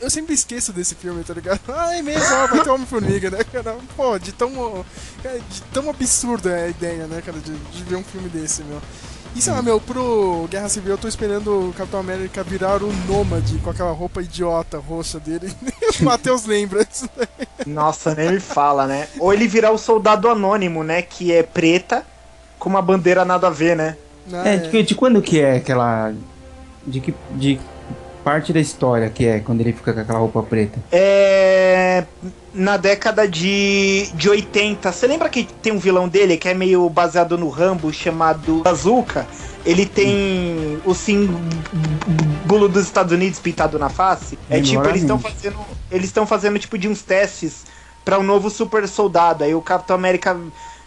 Eu- 0.00 0.10
sempre 0.10 0.34
esqueço 0.34 0.72
desse 0.72 0.94
filme, 0.94 1.24
tá 1.24 1.34
ligado? 1.34 1.60
Ah, 1.68 1.96
é 1.96 2.02
mesmo, 2.02 2.24
ó, 2.34 2.46
vai 2.46 2.62
ter 2.62 2.70
Homem-Formiga, 2.70 3.30
né, 3.30 3.38
cara? 3.44 3.76
Pô, 3.96 4.18
de 4.18 4.32
tão, 4.32 4.84
cara, 5.22 5.38
de 5.38 5.62
tão 5.72 5.88
absurda 5.90 6.50
é 6.50 6.64
a 6.66 6.68
ideia, 6.68 7.06
né, 7.06 7.22
cara, 7.24 7.38
de, 7.38 7.52
de 7.52 7.84
ver 7.84 7.96
um 7.96 8.04
filme 8.04 8.28
desse, 8.28 8.62
meu. 8.64 8.80
E 9.36 9.42
sei 9.42 9.52
lá, 9.52 9.60
meu, 9.62 9.80
pro 9.80 10.46
Guerra 10.48 10.68
Civil 10.68 10.92
eu 10.92 10.98
tô 10.98 11.08
esperando 11.08 11.70
o 11.70 11.72
Capitão 11.72 11.98
América 11.98 12.44
virar 12.44 12.80
o 12.84 12.92
Nômade 13.08 13.58
com 13.58 13.70
aquela 13.70 13.90
roupa 13.90 14.22
idiota 14.22 14.78
roxa 14.78 15.18
dele. 15.18 15.52
o 16.00 16.04
Matheus 16.04 16.44
lembra 16.44 16.84
disso 16.84 17.08
daí. 17.16 17.48
Nossa, 17.66 18.14
nem 18.14 18.30
me 18.30 18.38
fala, 18.38 18.86
né? 18.86 19.08
Ou 19.18 19.32
ele 19.32 19.48
virar 19.48 19.72
o 19.72 19.78
soldado 19.78 20.28
anônimo, 20.28 20.84
né? 20.84 21.02
Que 21.02 21.32
é 21.32 21.42
preta 21.42 22.06
com 22.60 22.68
uma 22.68 22.80
bandeira 22.80 23.24
nada 23.24 23.48
a 23.48 23.50
ver, 23.50 23.74
né? 23.76 23.96
Ah, 24.32 24.48
É, 24.48 24.56
de, 24.58 24.82
de 24.84 24.94
quando 24.94 25.20
que 25.20 25.40
é 25.40 25.56
aquela. 25.56 26.14
De 26.86 27.00
que. 27.00 27.14
De 27.32 27.60
parte 28.22 28.54
da 28.54 28.60
história 28.60 29.10
que 29.10 29.26
é 29.26 29.38
quando 29.38 29.60
ele 29.60 29.72
fica 29.72 29.92
com 29.92 30.00
aquela 30.00 30.18
roupa 30.18 30.42
preta? 30.42 30.78
É. 30.90 32.04
Na 32.54 32.76
década 32.76 33.28
de, 33.28 34.08
de 34.14 34.30
80. 34.30 34.90
Você 34.90 35.06
lembra 35.06 35.28
que 35.28 35.44
tem 35.44 35.72
um 35.72 35.78
vilão 35.78 36.08
dele 36.08 36.36
que 36.36 36.48
é 36.48 36.54
meio 36.54 36.88
baseado 36.88 37.36
no 37.36 37.48
Rambo 37.48 37.92
chamado 37.92 38.62
Bazooka? 38.62 39.26
Ele 39.66 39.86
tem 39.86 40.78
o 40.84 40.94
símbolo 40.94 42.68
dos 42.68 42.84
Estados 42.84 43.12
Unidos 43.12 43.38
pintado 43.38 43.78
na 43.78 43.88
face. 43.88 44.38
É 44.48 44.60
tipo, 44.60 44.86
eles 44.86 45.02
estão 45.02 45.18
fazendo. 45.18 45.56
Eles 45.90 46.06
estão 46.06 46.26
fazendo 46.26 46.58
tipo 46.58 46.78
de 46.78 46.88
uns 46.88 47.02
testes 47.02 47.64
para 48.04 48.18
um 48.18 48.22
novo 48.22 48.50
super 48.50 48.86
soldado. 48.86 49.42
Aí 49.42 49.54
o 49.54 49.62
Capitão 49.62 49.96
América 49.96 50.36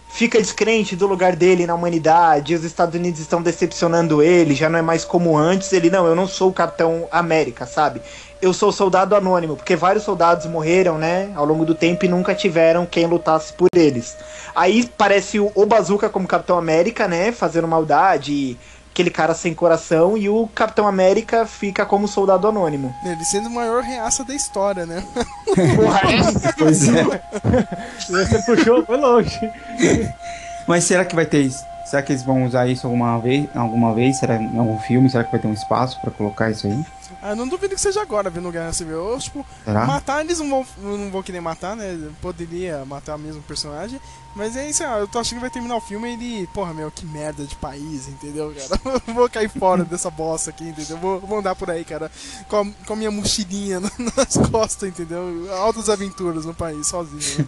fica 0.09 0.39
descrente 0.39 0.95
do 0.95 1.05
lugar 1.05 1.35
dele 1.35 1.65
na 1.65 1.75
humanidade, 1.75 2.55
os 2.55 2.63
Estados 2.63 2.95
Unidos 2.95 3.19
estão 3.19 3.41
decepcionando 3.41 4.21
ele, 4.21 4.55
já 4.55 4.69
não 4.69 4.79
é 4.79 4.81
mais 4.81 5.05
como 5.05 5.37
antes. 5.37 5.71
Ele, 5.73 5.89
não, 5.89 6.05
eu 6.05 6.15
não 6.15 6.27
sou 6.27 6.49
o 6.49 6.53
Capitão 6.53 7.07
América, 7.11 7.65
sabe? 7.65 8.01
Eu 8.41 8.53
sou 8.53 8.71
soldado 8.71 9.15
anônimo, 9.15 9.55
porque 9.55 9.75
vários 9.75 10.03
soldados 10.03 10.45
morreram, 10.45 10.97
né, 10.97 11.31
ao 11.35 11.45
longo 11.45 11.65
do 11.65 11.73
tempo 11.73 12.05
e 12.05 12.07
nunca 12.07 12.35
tiveram 12.35 12.85
quem 12.85 13.07
lutasse 13.07 13.51
por 13.51 13.67
eles. 13.75 14.15
Aí 14.55 14.87
parece 14.97 15.39
o, 15.39 15.51
o 15.55 15.65
Bazooka 15.65 16.07
como 16.07 16.27
Capitão 16.27 16.57
América, 16.57 17.07
né, 17.07 17.31
fazendo 17.31 17.67
maldade, 17.67 18.31
e 18.31 18.57
aquele 18.97 19.11
cara 19.11 19.35
sem 19.35 19.53
coração, 19.53 20.17
e 20.17 20.27
o 20.27 20.47
Capitão 20.47 20.87
América 20.87 21.45
fica 21.45 21.85
como 21.85 22.07
soldado 22.07 22.47
anônimo. 22.47 22.95
Ele 23.05 23.23
sendo 23.23 23.47
o 23.47 23.51
maior 23.51 23.83
reaça 23.83 24.23
da 24.23 24.33
história, 24.33 24.87
né? 24.87 25.03
Porra, 25.75 26.01
Pois 26.57 26.87
é. 26.87 27.03
Você 27.99 28.41
puxou, 28.41 28.83
foi 28.83 28.97
longe. 28.97 29.39
Mas 30.67 30.83
será 30.83 31.05
que 31.05 31.15
vai 31.15 31.27
ter 31.27 31.41
isso? 31.41 31.63
Será 31.85 32.01
que 32.01 32.11
eles 32.11 32.23
vão 32.23 32.43
usar 32.45 32.67
isso 32.67 32.87
alguma 32.87 33.19
vez? 33.19 33.47
Alguma 33.55 33.93
vez? 33.93 34.17
Será 34.17 34.35
em 34.35 34.57
algum 34.57 34.79
filme? 34.79 35.09
Será 35.09 35.23
que 35.23 35.31
vai 35.31 35.39
ter 35.39 35.47
um 35.47 35.53
espaço 35.53 36.01
pra 36.01 36.09
colocar 36.09 36.49
isso 36.49 36.65
aí? 36.65 36.83
Ah, 37.21 37.35
não 37.35 37.47
duvido 37.47 37.75
que 37.75 37.81
seja 37.81 38.01
agora, 38.01 38.29
vendo 38.29 38.51
Guerra 38.51 38.73
Civil. 38.73 39.11
Eu, 39.11 39.19
tipo, 39.19 39.45
Será? 39.63 39.85
matar 39.85 40.21
eles 40.21 40.39
não 40.39 40.49
vão, 40.49 40.65
não 40.77 41.11
vão 41.11 41.23
querer 41.23 41.39
matar, 41.39 41.75
né? 41.75 41.97
Poderia 42.21 42.83
matar 42.85 43.17
mesmo 43.17 43.41
o 43.41 43.43
personagem. 43.43 43.99
Mas 44.37 44.55
é 44.55 44.69
isso, 44.69 44.83
eu 44.83 45.07
tô 45.07 45.17
achando 45.17 45.37
que 45.37 45.41
vai 45.41 45.49
terminar 45.49 45.75
o 45.75 45.81
filme 45.81 46.07
e 46.07 46.13
ele. 46.13 46.47
Porra, 46.53 46.71
meu, 46.71 46.91
que 46.91 47.05
merda 47.05 47.43
de 47.43 47.55
país, 47.55 48.07
entendeu, 48.07 48.53
cara? 48.53 49.01
Vou 49.11 49.27
cair 49.27 49.49
fora 49.49 49.83
dessa 49.83 50.11
bosta 50.11 50.51
aqui, 50.51 50.65
entendeu? 50.65 50.97
Vou, 50.97 51.19
vou 51.19 51.39
andar 51.39 51.55
por 51.55 51.71
aí, 51.71 51.83
cara, 51.83 52.11
com 52.47 52.57
a, 52.57 52.65
com 52.85 52.93
a 52.93 52.95
minha 52.95 53.09
mochilinha 53.09 53.79
nas 54.15 54.37
costas, 54.51 54.89
entendeu? 54.89 55.51
Altas 55.57 55.89
aventuras 55.89 56.45
no 56.45 56.53
país, 56.53 56.85
sozinho. 56.85 57.39
né? 57.39 57.47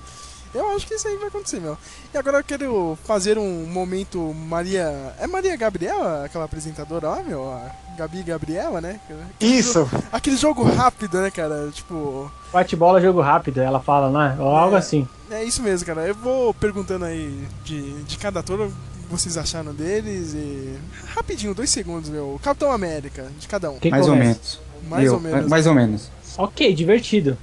Eu 0.54 0.70
acho 0.76 0.88
que 0.88 0.96
isso 0.96 1.08
aí 1.08 1.16
vai 1.18 1.28
acontecer, 1.28 1.60
meu. 1.60 1.78
E 2.14 2.18
agora 2.18 2.38
eu 2.40 2.44
quero 2.44 2.98
fazer 3.06 3.38
um 3.38 3.66
momento 3.68 4.34
Maria. 4.34 5.14
É 5.20 5.28
Maria 5.28 5.56
Gabriela, 5.56 6.26
aquela 6.26 6.46
apresentadora 6.46 7.08
lá, 7.10 7.24
meu? 7.24 7.48
A 7.50 7.72
Gabi 7.98 8.24
Gabriela, 8.24 8.82
né? 8.82 9.00
Isso. 9.40 9.88
Aquele 10.12 10.38
jogo 10.38 10.64
rápido, 10.64 11.22
né, 11.22 11.30
cara? 11.30 11.70
Tipo. 11.72 12.32
Bate-bola, 12.52 13.00
jogo 13.02 13.22
rápido, 13.22 13.62
ela 13.62 13.80
fala, 13.80 14.10
né? 14.10 14.36
Ou 14.40 14.48
algo 14.56 14.76
É. 14.76 14.80
assim. 14.80 15.08
É 15.30 15.44
isso 15.44 15.62
mesmo, 15.62 15.86
cara. 15.86 16.08
Eu 16.08 16.16
vou 16.16 16.54
perguntando 16.56 17.06
aí 17.06 17.48
de, 17.64 18.02
de 18.04 18.18
cada 18.18 18.40
ator 18.40 18.60
o 18.62 18.68
que 18.70 18.74
vocês 19.12 19.38
acharam 19.38 19.74
deles 19.74 20.34
e. 20.34 20.76
Rapidinho, 21.14 21.54
dois 21.54 21.70
segundos, 21.70 22.10
meu. 22.10 22.40
Capitão 22.44 22.72
América, 22.72 23.28
de 23.40 23.48
cada 23.48 23.70
um. 23.70 23.78
Quem 23.78 23.92
mais 23.92 24.08
ou 24.08 24.14
começa? 24.14 24.30
menos. 24.30 24.62
Mais 24.90 25.06
Eu, 25.06 25.14
ou 25.14 25.20
menos. 25.20 25.48
Mais 25.48 25.68
ou 25.68 25.74
menos. 25.76 26.10
Ok, 26.38 26.74
divertido. 26.74 27.38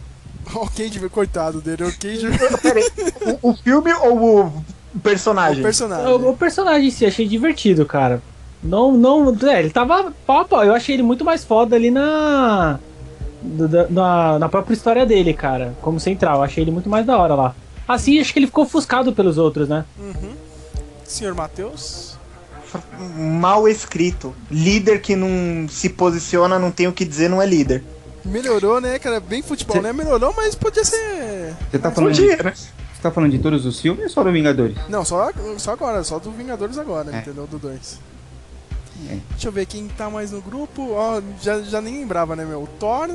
Ok, 0.54 0.88
de 0.88 1.00
coitado 1.08 1.60
dele, 1.60 1.84
ok 1.84 2.16
de 2.18 2.26
Peraí, 2.62 2.84
o, 3.42 3.50
o 3.50 3.56
filme 3.56 3.92
ou 3.94 4.46
o 4.46 5.00
personagem? 5.02 5.60
o 5.60 5.62
personagem. 5.62 6.06
O, 6.06 6.30
o 6.30 6.36
personagem 6.36 6.88
em 6.88 6.90
si, 6.90 7.04
achei 7.04 7.26
divertido, 7.26 7.84
cara. 7.84 8.22
Não, 8.62 8.92
não. 8.96 9.36
É, 9.48 9.60
ele 9.60 9.70
tava 9.70 10.12
pau 10.26 10.40
a 10.40 10.44
pau. 10.44 10.64
Eu 10.64 10.74
achei 10.74 10.94
ele 10.94 11.02
muito 11.02 11.24
mais 11.24 11.44
foda 11.44 11.76
ali 11.76 11.90
na. 11.90 12.78
da- 13.42 13.86
Na, 13.88 14.38
na 14.38 14.48
própria 14.48 14.74
história 14.74 15.04
dele, 15.04 15.34
cara. 15.34 15.74
Como 15.82 16.00
central. 16.00 16.38
Eu 16.38 16.42
achei 16.44 16.64
ele 16.64 16.70
muito 16.70 16.88
mais 16.88 17.04
da 17.04 17.18
hora 17.18 17.34
lá. 17.34 17.54
Assim, 17.86 18.18
acho 18.18 18.32
que 18.32 18.38
ele 18.38 18.46
ficou 18.46 18.64
ofuscado 18.64 19.12
pelos 19.12 19.38
outros, 19.38 19.68
né? 19.68 19.84
Uhum. 19.98 20.32
Senhor 21.04 21.34
Matheus? 21.34 22.16
Mal 23.40 23.68
escrito. 23.68 24.34
Líder 24.50 25.00
que 25.00 25.14
não 25.14 25.68
se 25.68 25.88
posiciona, 25.88 26.58
não 26.58 26.70
tem 26.70 26.88
o 26.88 26.92
que 26.92 27.04
dizer, 27.04 27.28
não 27.30 27.40
é 27.40 27.46
líder. 27.46 27.84
Melhorou, 28.26 28.80
né, 28.80 28.98
cara? 28.98 29.20
Bem 29.20 29.42
futebol, 29.42 29.76
Cê- 29.76 29.82
né? 29.82 29.92
Melhorou, 29.92 30.32
mas 30.36 30.54
podia 30.54 30.84
ser. 30.84 31.54
Você 31.70 31.78
tá 31.78 31.90
falando 31.90 32.12
de, 32.12 32.20
Podia, 32.22 32.42
né? 32.42 32.52
você 32.54 33.02
tá 33.02 33.10
falando 33.10 33.30
de 33.30 33.38
todos 33.38 33.64
os 33.64 33.80
filmes 33.80 34.04
ou 34.04 34.10
só 34.10 34.24
do 34.24 34.32
Vingadores? 34.32 34.76
Não, 34.88 35.04
só, 35.04 35.30
só 35.58 35.72
agora, 35.72 36.02
só 36.04 36.18
do 36.18 36.30
Vingadores 36.32 36.78
agora, 36.78 37.14
É. 37.14 37.18
entendeu? 37.20 37.46
Do 37.46 37.58
2. 37.58 37.98
É. 39.10 39.18
Deixa 39.30 39.48
eu 39.48 39.52
ver 39.52 39.66
quem 39.66 39.88
tá 39.88 40.08
mais 40.10 40.30
no 40.32 40.40
grupo. 40.40 40.90
Ó, 40.92 41.20
já, 41.42 41.60
já 41.60 41.80
nem 41.80 41.98
lembrava, 41.98 42.34
né, 42.34 42.44
meu? 42.44 42.62
O 42.62 42.66
Thor. 42.66 43.10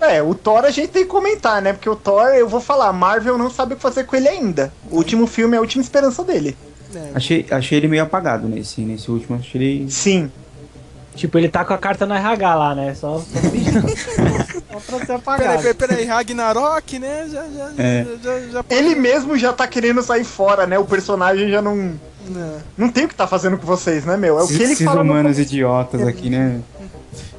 É, 0.00 0.20
o 0.20 0.34
Thor 0.34 0.64
a 0.64 0.70
gente 0.70 0.88
tem 0.88 1.04
que 1.04 1.08
comentar, 1.08 1.62
né? 1.62 1.72
Porque 1.72 1.88
o 1.88 1.94
Thor, 1.94 2.26
eu 2.30 2.48
vou 2.48 2.60
falar, 2.60 2.88
a 2.88 2.92
Marvel 2.92 3.38
não 3.38 3.48
sabe 3.48 3.74
o 3.74 3.76
que 3.76 3.82
fazer 3.82 4.02
com 4.04 4.16
ele 4.16 4.28
ainda. 4.28 4.72
O 4.90 4.96
último 4.96 5.26
filme 5.28 5.54
é 5.54 5.58
a 5.58 5.60
última 5.60 5.82
esperança 5.82 6.24
dele. 6.24 6.56
né? 6.92 7.12
Achei, 7.14 7.46
achei 7.50 7.78
ele 7.78 7.86
meio 7.86 8.02
apagado 8.02 8.48
nesse, 8.48 8.80
nesse 8.80 9.08
último. 9.10 9.36
Achei 9.38 9.60
ele. 9.62 9.90
Sim. 9.90 10.30
Tipo, 11.14 11.38
ele 11.38 11.48
tá 11.48 11.64
com 11.64 11.74
a 11.74 11.78
carta 11.78 12.06
no 12.06 12.14
RH 12.14 12.54
lá, 12.54 12.74
né? 12.74 12.94
Só, 12.94 13.18
só, 13.18 13.24
só 14.80 14.96
pra 14.98 15.06
ser 15.06 15.12
apagado. 15.12 15.58
peraí, 15.62 15.74
peraí, 15.74 16.04
Ragnarok, 16.06 16.98
né? 16.98 17.28
Já, 17.30 17.42
já, 17.48 17.70
É. 17.82 18.06
já, 18.22 18.40
já, 18.40 18.48
já 18.50 18.64
Ele 18.70 18.94
mesmo 18.94 19.36
já 19.36 19.52
tá 19.52 19.66
querendo 19.66 20.02
sair 20.02 20.24
fora, 20.24 20.66
né? 20.66 20.78
O 20.78 20.84
personagem 20.84 21.50
já 21.50 21.60
não. 21.60 21.76
Né. 22.28 22.58
Não 22.78 22.88
tem 22.88 23.04
o 23.04 23.08
que 23.08 23.14
tá 23.14 23.26
fazendo 23.26 23.58
com 23.58 23.66
vocês, 23.66 24.04
né, 24.04 24.16
meu? 24.16 24.38
É 24.38 24.42
o 24.42 24.46
que 24.46 24.54
ele 24.54 24.72
Esses 24.72 24.84
fala. 24.84 25.02
no- 25.04 25.10
humanos 25.12 25.38
idiotas 25.38 26.06
aqui, 26.06 26.30
né? 26.30 26.60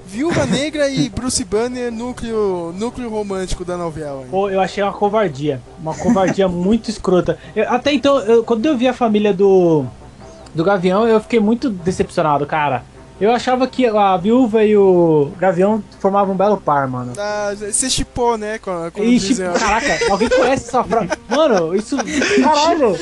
Viúva 0.05 0.45
Negra 0.45 0.87
e 0.89 1.09
Bruce 1.09 1.43
Banner, 1.43 1.91
núcleo, 1.91 2.71
núcleo 2.77 3.09
romântico 3.09 3.65
da 3.65 3.75
novela. 3.75 4.21
hein? 4.21 4.27
Pô, 4.29 4.47
eu 4.49 4.61
achei 4.61 4.83
uma 4.83 4.93
covardia. 4.93 5.59
Uma 5.81 5.95
covardia 5.95 6.47
muito 6.49 6.89
escrota. 6.91 7.39
Eu- 7.55 7.67
até 7.73 7.91
então, 7.91 8.19
eu- 8.19 8.43
quando 8.43 8.65
eu 8.67 8.77
vi 8.77 8.87
a 8.87 8.93
família 8.93 9.33
do, 9.33 9.83
do 10.53 10.63
Gavião, 10.63 11.07
eu 11.07 11.19
fiquei 11.19 11.39
muito 11.39 11.69
decepcionado, 11.71 12.45
cara. 12.45 12.83
Eu 13.23 13.31
achava 13.31 13.65
que 13.65 13.85
a 13.85 14.17
viúva 14.17 14.65
e 14.65 14.75
o 14.75 15.31
Gavião 15.39 15.81
formavam 16.01 16.33
um 16.33 16.37
belo 16.37 16.57
par, 16.57 16.89
mano. 16.89 17.13
Ah, 17.17 17.53
você 17.55 17.89
chipou, 17.89 18.37
né? 18.37 18.59
Quando, 18.59 18.91
quando 18.91 19.07
E, 19.07 19.17
caraca, 19.57 20.11
alguém 20.11 20.27
conhece 20.27 20.67
essa 20.67 20.83
frase? 20.83 21.07
Mano, 21.29 21.73
isso. 21.73 21.95
Caralho! 22.43 22.93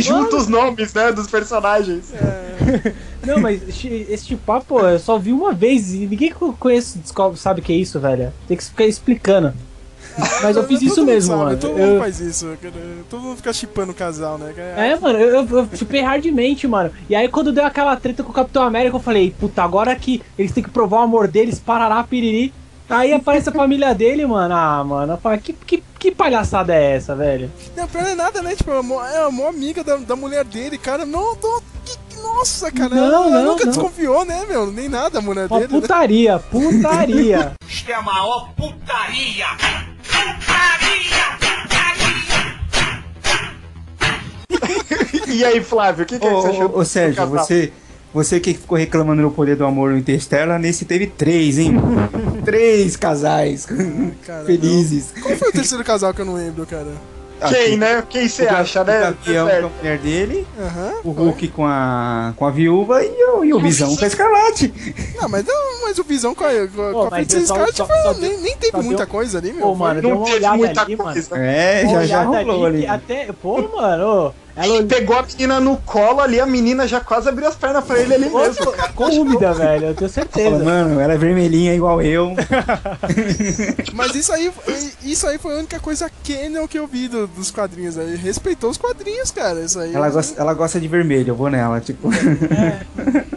Junta 0.00 0.36
os 0.36 0.46
nomes, 0.46 0.94
né? 0.94 1.10
Dos 1.10 1.26
personagens. 1.26 2.12
Não, 3.26 3.40
mas 3.40 3.68
esse 3.68 4.06
esse 4.08 4.26
tipo, 4.26 4.60
pô, 4.62 4.80
eu 4.80 5.00
só 5.00 5.18
vi 5.18 5.32
uma 5.32 5.52
vez 5.52 5.92
e 5.92 6.06
ninguém 6.06 6.32
que 6.32 6.40
eu 6.40 6.52
conheço 6.52 6.98
descobre, 6.98 7.36
sabe 7.36 7.60
o 7.60 7.64
que 7.64 7.72
é 7.72 7.76
isso, 7.76 7.98
velho. 7.98 8.32
Tem 8.46 8.56
que 8.56 8.62
ficar 8.62 8.84
explicando. 8.84 9.52
Mas 10.42 10.56
eu 10.56 10.66
fiz 10.66 10.78
Todo 10.80 10.86
isso 10.88 11.00
mundo 11.00 11.06
mesmo, 11.12 11.30
sabe, 11.32 11.44
mano. 11.44 11.56
Todo 11.58 11.78
Eu- 11.78 11.86
mundo 11.86 12.00
faz 12.00 12.20
isso. 12.20 12.56
cara. 12.60 12.74
Todo 13.08 13.22
mundo 13.22 13.36
fica 13.36 13.52
chipando 13.52 13.92
o 13.92 13.94
casal, 13.94 14.38
né? 14.38 14.52
É, 14.76 14.96
mano, 14.96 15.18
eu, 15.18 15.46
eu, 15.48 15.68
chupei 15.74 16.00
hardmente, 16.02 16.66
mano. 16.66 16.90
E 17.08 17.14
aí 17.14 17.28
quando 17.28 17.52
deu 17.52 17.64
aquela 17.64 17.96
treta 17.96 18.22
com 18.22 18.30
o 18.30 18.34
Capitão 18.34 18.62
América, 18.62 18.96
eu 18.96 19.00
falei, 19.00 19.34
puta, 19.38 19.62
agora 19.62 19.94
que 19.96 20.22
eles 20.38 20.52
têm 20.52 20.62
que 20.62 20.70
provar 20.70 20.98
o 21.00 21.04
amor 21.04 21.28
deles, 21.28 21.58
parará, 21.58 22.02
piriri. 22.04 22.52
Aí 22.90 23.12
aparece 23.12 23.48
a 23.48 23.52
família 23.52 23.94
dele, 23.94 24.26
mano. 24.26 24.54
Ah, 24.54 24.84
mano, 24.84 25.14
eu 25.14 25.16
falei, 25.16 25.38
que, 25.38 25.52
que, 25.54 25.82
que 25.98 26.10
palhaçada 26.10 26.74
é 26.74 26.96
essa, 26.96 27.14
velho? 27.14 27.50
Não, 27.74 27.88
pior 27.88 28.04
é 28.04 28.14
nada, 28.14 28.42
né? 28.42 28.54
Tipo, 28.54 28.70
é 28.72 28.74
a 28.74 29.28
é 29.28 29.30
maior 29.30 29.48
amiga 29.48 29.82
da, 29.82 29.96
da 29.96 30.14
mulher 30.16 30.44
dele, 30.44 30.76
cara. 30.76 31.06
Não, 31.06 31.34
não, 31.42 31.62
Nossa, 32.22 32.70
cara, 32.70 32.94
Não, 32.94 33.04
ela 33.04 33.30
não, 33.30 33.52
nunca 33.52 33.64
não. 33.64 33.72
desconfiou, 33.72 34.24
né, 34.24 34.44
meu? 34.46 34.70
Nem 34.70 34.88
nada, 34.88 35.20
mulher 35.22 35.46
Uma 35.48 35.60
dele. 35.60 35.72
né? 35.72 35.80
putaria, 35.80 36.38
putaria. 36.38 37.52
Isto 37.66 37.90
é 37.90 37.94
a 37.94 38.02
maior 38.02 38.50
putaria! 38.54 39.46
E 45.42 45.44
aí, 45.44 45.62
Flávio, 45.62 46.04
o 46.04 46.06
que, 46.06 46.18
que 46.18 46.26
Ô, 46.26 46.42
você 46.42 46.48
achou? 46.48 46.78
ô, 46.78 46.84
Sérgio, 46.84 47.26
você, 47.26 47.72
você 48.12 48.38
que 48.38 48.54
ficou 48.54 48.76
reclamando 48.76 49.22
do 49.22 49.30
poder 49.30 49.56
do 49.56 49.64
amor 49.64 49.90
no 49.90 49.98
Interstellar, 49.98 50.58
nesse 50.58 50.84
teve 50.84 51.06
três, 51.06 51.58
hein? 51.58 51.74
três 52.44 52.96
casais 52.96 53.66
Cara, 54.26 54.44
felizes. 54.44 55.12
Qual 55.20 55.36
foi 55.36 55.48
o 55.48 55.52
terceiro 55.52 55.82
casal 55.82 56.12
que 56.12 56.20
eu 56.20 56.26
não 56.26 56.34
lembro, 56.34 56.66
cara? 56.66 56.92
Quem, 57.48 57.76
né? 57.76 58.02
Quem 58.08 58.28
você 58.28 58.46
acha, 58.46 58.82
O 58.82 58.84
né? 58.84 59.00
Gavião 59.00 59.46
Certo. 59.46 59.60
com 59.62 59.66
a 59.66 59.76
mulher 59.78 59.98
dele, 59.98 60.46
Aham. 60.58 60.92
o 61.04 61.10
Hulk 61.10 61.48
com 61.48 61.66
a, 61.66 62.32
com 62.36 62.46
a 62.46 62.50
viúva 62.50 63.02
e 63.04 63.24
o, 63.24 63.44
e 63.44 63.52
o 63.54 63.60
Visão 63.60 63.94
com 63.96 64.04
a 64.04 64.08
Escarlate. 64.08 64.72
Não, 65.20 65.28
mas, 65.28 65.44
não, 65.44 65.82
mas 65.82 65.98
o 65.98 66.04
Visão 66.04 66.34
com 66.34 66.44
a, 66.44 66.50
com 66.68 66.92
Pô, 66.92 67.04
a 67.06 67.10
feiticeira 67.10 67.46
só- 67.46 67.54
Scarlet 67.54 67.76
só- 67.76 67.86
foi- 67.86 67.96
só 68.02 68.14
nem, 68.20 68.38
nem 68.38 68.56
teve 68.56 68.72
só 68.72 68.82
muita 68.82 69.04
deu- 69.04 69.06
coisa 69.06 69.38
ali, 69.38 69.52
meu. 69.52 69.66
Pô, 69.66 69.74
mano, 69.74 70.00
deu 70.00 70.10
Não 70.10 70.16
uma 70.18 70.24
teve 70.26 70.36
olhada 70.38 70.56
muita 70.56 70.82
ali, 70.82 70.96
mano. 70.96 71.12
coisa. 71.12 71.36
É, 71.38 71.82
Uma 71.84 72.00
já, 72.00 72.06
já 72.06 72.22
rolou 72.24 72.66
ali 72.66 72.86
Até, 72.86 73.28
pô, 73.40 73.60
mano, 73.76 74.28
ô, 74.28 74.32
ela 74.54 74.66
Ele 74.76 74.86
pegou 74.86 75.16
a 75.16 75.22
menina 75.22 75.60
no 75.60 75.76
colo 75.78 76.20
ali, 76.20 76.38
a 76.40 76.44
menina 76.46 76.86
já 76.86 77.00
quase 77.00 77.28
abriu 77.28 77.48
as 77.48 77.54
pernas 77.54 77.84
pra 77.84 77.98
ele 77.98 78.14
ali 78.14 78.28
mesmo. 78.28 78.72
úmida, 78.98 79.52
velho, 79.54 79.86
eu 79.86 79.94
tenho 79.94 80.10
certeza. 80.10 80.58
mano, 80.62 81.00
ela 81.00 81.14
é 81.14 81.16
vermelhinha 81.16 81.74
igual 81.74 82.02
eu. 82.02 82.34
Mas 83.94 84.14
isso 84.14 84.32
aí, 84.32 84.50
isso 85.02 85.26
aí 85.26 85.38
foi 85.38 85.54
a 85.54 85.58
única 85.58 85.78
coisa 85.80 86.10
canon 86.26 86.66
que 86.68 86.78
eu 86.78 86.86
vi 86.86 87.08
do- 87.08 87.26
dos 87.26 87.50
quadrinhos 87.50 87.96
aí. 87.98 88.16
Respeitou 88.16 88.70
os 88.70 88.76
quadrinhos, 88.78 89.30
cara. 89.30 89.60
Isso 89.60 89.78
aí. 89.78 89.94
Ela 89.94 90.10
gosta, 90.10 90.40
ela 90.40 90.54
gosta 90.54 90.78
de 90.80 90.88
vermelho, 90.88 91.30
eu 91.30 91.34
vou 91.36 91.50
nela, 91.50 91.80
tipo. 91.80 92.08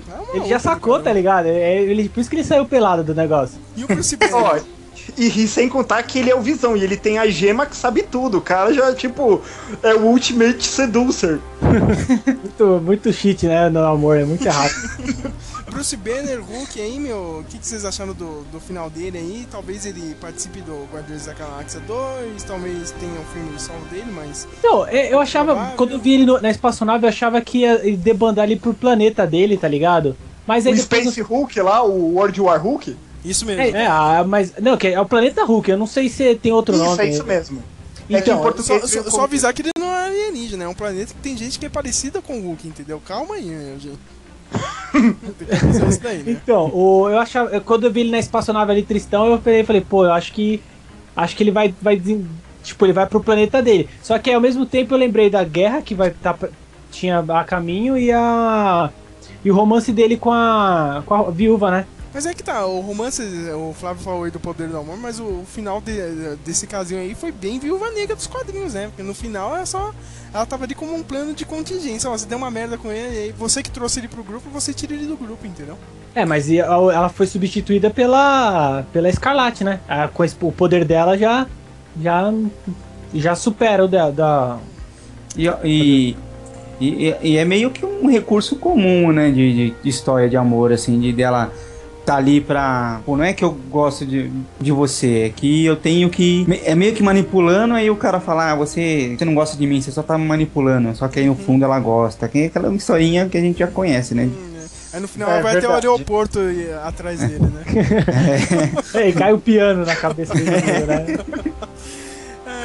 Tá 0.06 0.20
Ele 0.30 0.40
maluco, 0.40 0.50
já 0.50 0.60
sacou, 0.60 0.94
cara. 0.94 1.04
tá 1.06 1.14
ligado? 1.14 1.46
É, 1.48 1.82
Ele, 1.82 2.10
por 2.10 2.20
isso 2.20 2.30
que 2.30 2.36
ele 2.36 2.44
saiu 2.44 2.66
pelado 2.66 3.04
do 3.04 3.14
negócio. 3.16 3.58
E 3.76 3.84
o? 3.84 3.88
Ó, 4.34 4.60
e, 5.18 5.44
e 5.44 5.48
sem 5.48 5.68
contar 5.70 6.02
que 6.04 6.20
ele 6.20 6.30
é 6.30 6.36
o 6.36 6.42
Visão, 6.42 6.76
e 6.76 6.84
ele 6.84 6.98
tem 6.98 7.18
a 7.18 7.28
gema 7.28 7.66
que 7.66 7.76
sabe 7.76 8.04
tudo. 8.04 8.38
O 8.38 8.42
cara 8.42 8.74
já, 8.74 8.94
tipo, 8.94 9.42
é 9.84 9.94
o 9.94 10.02
Ultimate 10.06 10.64
Seducer. 10.66 11.40
Muito, 11.62 12.82
muito 12.84 13.14
cheat, 13.14 13.46
né, 13.48 13.70
no 13.70 13.84
amor, 13.86 14.18
é 14.18 14.26
muito 14.26 14.46
errado. 14.46 14.72
Bruce 15.70 15.98
Banner, 15.98 16.40
Hulk 16.42 16.80
aí, 16.80 17.00
meu. 17.00 17.40
O 17.42 17.46
que, 17.50 17.58
que 17.58 17.68
vocês 17.68 17.84
acharam 17.84 18.14
do, 18.14 18.44
do 18.52 18.60
final 18.62 18.90
dele 18.90 19.18
aí? 19.18 19.48
Talvez 19.52 19.86
ele 19.86 20.16
participe 20.22 20.62
do 20.62 20.88
Guardiões 20.94 21.26
da 21.26 21.34
Galáxia 21.34 21.82
2, 21.82 22.44
talvez 22.44 22.92
tenha 22.92 23.12
um 23.12 23.26
filme 23.34 23.60
solo 23.60 23.82
dele, 23.92 24.06
mas. 24.14 24.48
Então, 24.60 24.88
eu 24.88 25.16
eu 25.16 25.20
achava, 25.20 25.54
Provável. 25.54 25.76
quando 25.78 25.92
eu 25.92 26.00
vi 26.00 26.14
ele 26.14 26.26
no- 26.26 26.40
na 26.40 26.50
espaçonave, 26.50 27.04
eu 27.06 27.10
achava 27.10 27.42
que 27.42 27.60
ia 27.60 27.74
ele 27.86 27.98
debandar 27.98 28.44
ali 28.44 28.56
pro 28.56 28.74
planeta 28.74 29.26
dele, 29.28 29.58
tá 29.58 29.68
ligado? 29.68 30.16
Mas 30.48 30.64
O 30.66 30.72
depois... 30.72 31.02
Space 31.02 31.22
Hulk 31.22 31.60
lá, 31.60 31.84
o 31.84 32.14
World 32.16 32.40
War 32.40 32.62
Hulk. 32.62 32.96
Isso 33.26 33.46
mesmo. 33.46 33.62
É, 33.62 33.70
é, 33.84 33.88
ah, 33.88 34.24
mas. 34.28 34.54
Não, 34.62 34.78
que 34.78 34.88
é 34.88 35.00
o 35.00 35.06
planeta 35.06 35.44
Hulk, 35.44 35.70
eu 35.72 35.78
não 35.78 35.88
sei 35.88 36.08
se 36.10 36.36
tem 36.36 36.52
outro 36.52 36.76
Isso, 36.76 36.84
nome. 36.84 37.02
é 37.02 37.10
isso 37.10 37.26
mesmo. 37.26 37.64
é 38.10 38.22
que 38.22 38.30
em 38.30 38.34
Então, 38.34 38.42
português 38.42 38.82
Só, 38.82 39.04
só, 39.04 39.10
só 39.10 39.24
avisar 39.24 39.54
que 39.54 39.64
ele 39.64 39.72
não 39.78 39.92
é 39.92 40.06
alienígena, 40.06 40.66
é 40.66 40.68
um 40.68 40.74
planeta 40.74 41.14
que 41.14 41.20
tem 41.20 41.36
gente 41.36 41.58
que 41.60 41.66
é 41.66 41.70
parecida 41.70 42.22
com 42.22 42.38
o 42.40 42.42
Hulk, 42.42 42.68
entendeu? 42.68 43.02
Calma 43.06 43.36
aí, 43.36 43.46
meu 43.46 43.80
gente. 43.80 44.00
isso 45.90 46.02
daí, 46.02 46.20
né? 46.20 46.32
Então, 46.32 46.72
o, 46.74 47.10
eu 47.10 47.20
achava. 47.20 47.60
Quando 47.62 47.86
eu 47.86 47.92
vi 47.92 48.02
ele 48.02 48.12
na 48.12 48.20
espaçonave 48.20 48.72
ali 48.72 48.84
tristão, 48.84 49.26
eu 49.26 49.42
falei, 49.42 49.64
falei, 49.64 49.82
pô, 49.82 50.06
eu 50.06 50.14
acho 50.14 50.32
que. 50.32 50.62
Acho 51.16 51.36
que 51.36 51.44
ele 51.44 51.52
vai. 51.52 51.74
vai 51.82 52.02
tipo, 52.64 52.86
ele 52.86 52.94
vai 52.94 53.06
pro 53.06 53.22
planeta 53.22 53.62
dele. 53.62 53.90
Só 54.02 54.18
que 54.20 54.32
ao 54.32 54.42
mesmo 54.42 54.66
tempo 54.66 54.94
eu 54.94 54.98
lembrei 54.98 55.30
da 55.30 55.44
guerra 55.44 55.82
que 55.82 55.96
vai 55.96 56.12
tá, 56.12 56.36
tinha 56.92 57.20
a 57.20 57.44
caminho 57.44 57.98
e 57.98 58.12
a. 58.12 58.90
E 59.44 59.52
o 59.52 59.56
romance 59.56 59.92
dele 59.92 60.18
com 60.18 60.32
a. 60.32 61.04
com 61.06 61.14
a 61.14 61.32
viúva, 61.32 61.72
né? 61.72 61.86
Mas 62.16 62.26
é 62.26 62.34
que 62.34 62.42
tá, 62.42 62.66
o 62.66 62.80
romance, 62.80 63.22
o 63.54 63.74
Flávio 63.78 64.02
falou 64.02 64.24
aí 64.24 64.32
do 64.32 64.40
poder 64.40 64.70
do 64.70 64.78
amor, 64.78 64.96
mas 64.96 65.20
o, 65.20 65.24
o 65.26 65.46
final 65.46 65.82
de- 65.82 66.38
desse 66.46 66.66
casinho 66.66 67.02
aí 67.02 67.14
foi 67.14 67.30
bem 67.30 67.60
viúva 67.60 67.92
negra 67.92 68.16
dos 68.16 68.26
quadrinhos, 68.26 68.74
né? 68.74 68.88
Porque 68.88 69.04
no 69.04 69.14
final 69.14 69.54
é 69.58 69.66
só. 69.66 69.94
Ela 70.34 70.46
tava 70.46 70.64
ali 70.64 70.74
como 70.74 70.96
um 70.96 71.04
plano 71.04 71.34
de 71.34 71.44
contingência. 71.44 72.10
Ó, 72.10 72.18
você 72.18 72.26
deu 72.26 72.38
uma 72.38 72.50
merda 72.50 72.78
com 72.78 72.90
ele, 72.90 73.14
e 73.16 73.20
aí 73.24 73.32
você 73.38 73.62
que 73.62 73.70
trouxe 73.70 74.00
ele 74.00 74.08
pro 74.08 74.24
grupo, 74.24 74.50
você 74.50 74.74
tira 74.74 74.94
ele 74.94 75.08
do 75.08 75.18
grupo, 75.18 75.46
entendeu? 75.46 75.78
É, 76.16 76.24
mas 76.24 76.50
ela 76.50 77.10
foi 77.10 77.28
substituída 77.28 77.90
pela. 77.90 78.86
pela 78.94 79.10
Escarlate, 79.10 79.66
né? 79.66 79.82
A- 79.86 80.08
com 80.08 80.24
o 80.44 80.52
poder 80.54 80.86
dela 80.86 81.18
já. 81.18 81.46
já. 82.02 82.34
já 83.14 83.36
supera 83.36 83.84
o 83.84 83.90
da. 83.90 84.10
da- 84.10 84.58
E, 85.36 85.48
e, 85.66 86.16
e, 86.80 87.16
e 87.22 87.38
é 87.38 87.44
meio 87.44 87.70
que 87.72 87.86
um 87.86 88.10
recurso 88.10 88.56
comum, 88.56 89.12
né? 89.12 89.30
De, 89.32 89.54
de- 89.54 89.76
de 89.84 89.90
história 89.90 90.30
de 90.30 90.38
amor, 90.38 90.72
assim, 90.72 90.98
de 90.98 91.12
dela 91.12 91.52
tá 92.06 92.16
ali 92.16 92.40
pra. 92.40 93.02
Pô, 93.06 93.18
não 93.18 93.24
é 93.24 93.34
que 93.34 93.44
eu 93.44 93.52
gosto 93.52 94.06
de, 94.06 94.32
de 94.62 94.72
você, 94.72 95.24
é 95.24 95.30
que 95.30 95.66
eu 95.66 95.76
tenho 95.76 96.10
que. 96.10 96.46
É 96.64 96.76
meio 96.76 96.94
que 96.94 97.02
manipulando, 97.04 97.74
aí 97.74 97.90
o 97.90 97.96
cara 97.96 98.20
fala, 98.20 98.52
ah, 98.52 98.56
você, 98.56 99.16
você 99.18 99.26
não 99.26 99.34
gosta 99.34 99.58
de 99.58 99.66
mim, 99.66 99.82
você 99.82 99.92
só 99.92 100.04
tá 100.04 100.18
me 100.18 100.26
manipulando. 100.26 100.96
Só 100.96 101.08
que 101.08 101.20
aí 101.20 101.26
no 101.26 101.36
fundo 101.36 101.66
ela 101.66 101.80
gosta. 101.80 102.28
Que 102.28 102.40
é 102.40 102.46
aquela 102.46 102.74
historinha 102.74 103.28
que 103.28 103.38
a 103.38 103.42
gente 103.42 103.60
já 103.60 103.68
conhece, 103.68 104.14
né? 104.14 104.24
Hum, 104.24 104.52
né? 104.54 104.66
Aí 104.94 105.00
no 105.02 105.08
final 105.08 105.30
É, 105.30 105.42
vai 105.42 105.60
ter 105.60 105.68
o 105.68 105.74
aeroporto 105.74 106.40
e- 106.40 106.72
atrás 106.84 107.20
dele, 107.20 107.40
né? 107.40 107.64
Ei, 108.96 109.12
cai 109.12 109.34
o 109.34 109.40
piano 109.40 109.86
na 109.86 109.96
cabeça 109.96 110.34
dele, 110.34 110.52
né? 110.52 111.06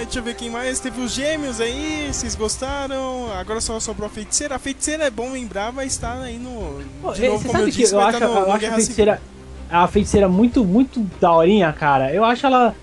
Deixa 0.04 0.18
eu 0.18 0.22
ver 0.22 0.34
quem 0.34 0.50
mais. 0.50 0.80
Teve 0.80 1.00
os 1.00 1.12
gêmeos 1.12 1.60
aí, 1.60 2.08
vocês 2.12 2.34
gostaram? 2.34 3.30
Agora 3.32 3.60
só 3.60 3.78
sobrou 3.78 4.06
a 4.06 4.10
feiticeira. 4.10 4.56
A 4.56 4.58
feiticeira 4.58 5.04
é 5.04 5.10
bom 5.10 5.30
lembrar, 5.32 5.70
vai 5.70 5.86
estar 5.86 6.20
aí 6.20 6.38
no. 6.38 6.80
Pô, 7.02 7.12
de 7.12 7.28
novo, 7.28 7.46
como 7.46 7.58
eu 7.60 7.68
disse, 7.70 7.94
eu 7.94 8.00
acho, 8.00 8.18
no, 8.20 8.26
eu 8.26 8.52
acho 8.52 8.66
a 8.66 8.72
feiticeira. 8.74 9.22
A 9.70 9.86
feiticeira 9.86 10.28
muito, 10.28 10.64
muito 10.64 11.00
daorinha, 11.20 11.72
cara. 11.72 12.12
Eu 12.12 12.24
acho 12.24 12.44
ela 12.44 12.74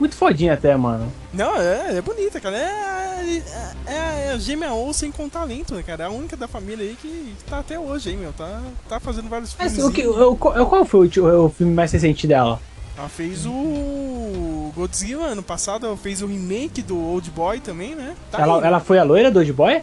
muito 0.00 0.16
fodinha 0.16 0.54
até, 0.54 0.76
mano. 0.76 1.12
Não, 1.32 1.56
é, 1.56 1.98
é 1.98 2.02
bonita, 2.02 2.40
cara. 2.40 2.56
É, 2.56 3.42
é, 3.86 3.94
é 4.26 4.32
a 4.32 4.38
gêmea 4.38 4.72
Olsen 4.72 5.12
com 5.12 5.28
talento, 5.28 5.74
né, 5.74 5.82
cara? 5.82 6.04
É 6.04 6.06
a 6.06 6.10
única 6.10 6.36
da 6.36 6.48
família 6.48 6.84
aí 6.84 6.96
que 7.00 7.34
tá 7.48 7.60
até 7.60 7.78
hoje, 7.78 8.10
hein, 8.10 8.16
meu? 8.16 8.32
Tá, 8.32 8.60
tá 8.88 8.98
fazendo 8.98 9.28
vários 9.28 9.54
Mas 9.58 9.74
filmes. 9.74 9.90
o 9.90 9.92
que, 9.94 10.06
o- 10.06 10.36
qual 10.36 10.84
foi 10.84 11.06
o, 11.16 11.44
o 11.44 11.48
filme 11.50 11.72
mais 11.72 11.92
recente 11.92 12.26
dela? 12.26 12.60
Ela 12.98 13.08
fez 13.10 13.44
o 13.46 14.72
Godzilla 14.74 15.26
ano 15.26 15.42
passado, 15.42 15.86
ela 15.86 15.96
fez 15.96 16.22
o 16.22 16.26
remake 16.26 16.80
do 16.82 16.98
Old 16.98 17.30
Boy 17.30 17.60
também, 17.60 17.94
né? 17.94 18.14
Tá 18.30 18.40
ela, 18.40 18.58
aí. 18.60 18.64
ela 18.66 18.80
foi 18.80 18.98
a 18.98 19.02
loira 19.04 19.30
do 19.30 19.38
Old 19.38 19.52
Boy? 19.52 19.82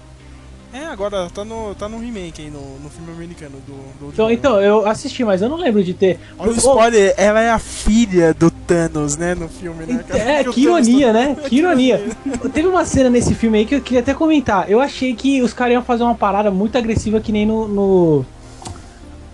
É, 0.73 0.85
agora 0.87 1.29
tá 1.31 1.45
no, 1.45 1.75
tá 1.75 1.87
no 1.87 1.99
remake 1.99 2.41
aí, 2.41 2.49
no, 2.49 2.79
no 2.79 2.89
filme 2.89 3.11
americano 3.11 3.57
do, 3.67 3.73
do 3.99 4.05
Old 4.05 4.13
Então, 4.13 4.25
Boy. 4.25 4.33
então, 4.33 4.59
eu 4.59 4.87
assisti, 4.87 5.23
mas 5.23 5.43
eu 5.43 5.47
não 5.49 5.57
lembro 5.57 5.83
de 5.83 5.93
ter. 5.93 6.19
Olha 6.39 6.49
o 6.49 6.53
Oh, 6.55 6.57
spoiler, 6.57 7.13
ela 7.15 7.39
é 7.39 7.51
a 7.51 7.59
filha 7.59 8.33
do 8.33 8.49
Thanos, 8.49 9.15
né, 9.15 9.35
no 9.35 9.47
filme, 9.47 9.85
né? 9.85 10.03
cara? 10.07 10.19
É, 10.19 10.43
Porque 10.43 10.55
que 10.61 10.65
ironia, 10.65 11.13
né? 11.13 11.35
Que 11.47 11.57
ironia. 11.57 12.03
Teve 12.51 12.67
uma 12.67 12.83
cena 12.83 13.11
nesse 13.11 13.35
filme 13.35 13.59
aí 13.59 13.65
que 13.67 13.75
eu 13.75 13.81
queria 13.81 13.99
até 13.99 14.15
comentar. 14.15 14.67
Eu 14.71 14.81
achei 14.81 15.13
que 15.13 15.39
os 15.43 15.53
caras 15.53 15.73
iam 15.73 15.83
fazer 15.83 16.01
uma 16.01 16.15
parada 16.15 16.49
muito 16.49 16.75
agressiva 16.75 17.19
que 17.21 17.31
nem 17.31 17.45
no. 17.45 17.67
no- 17.67 18.25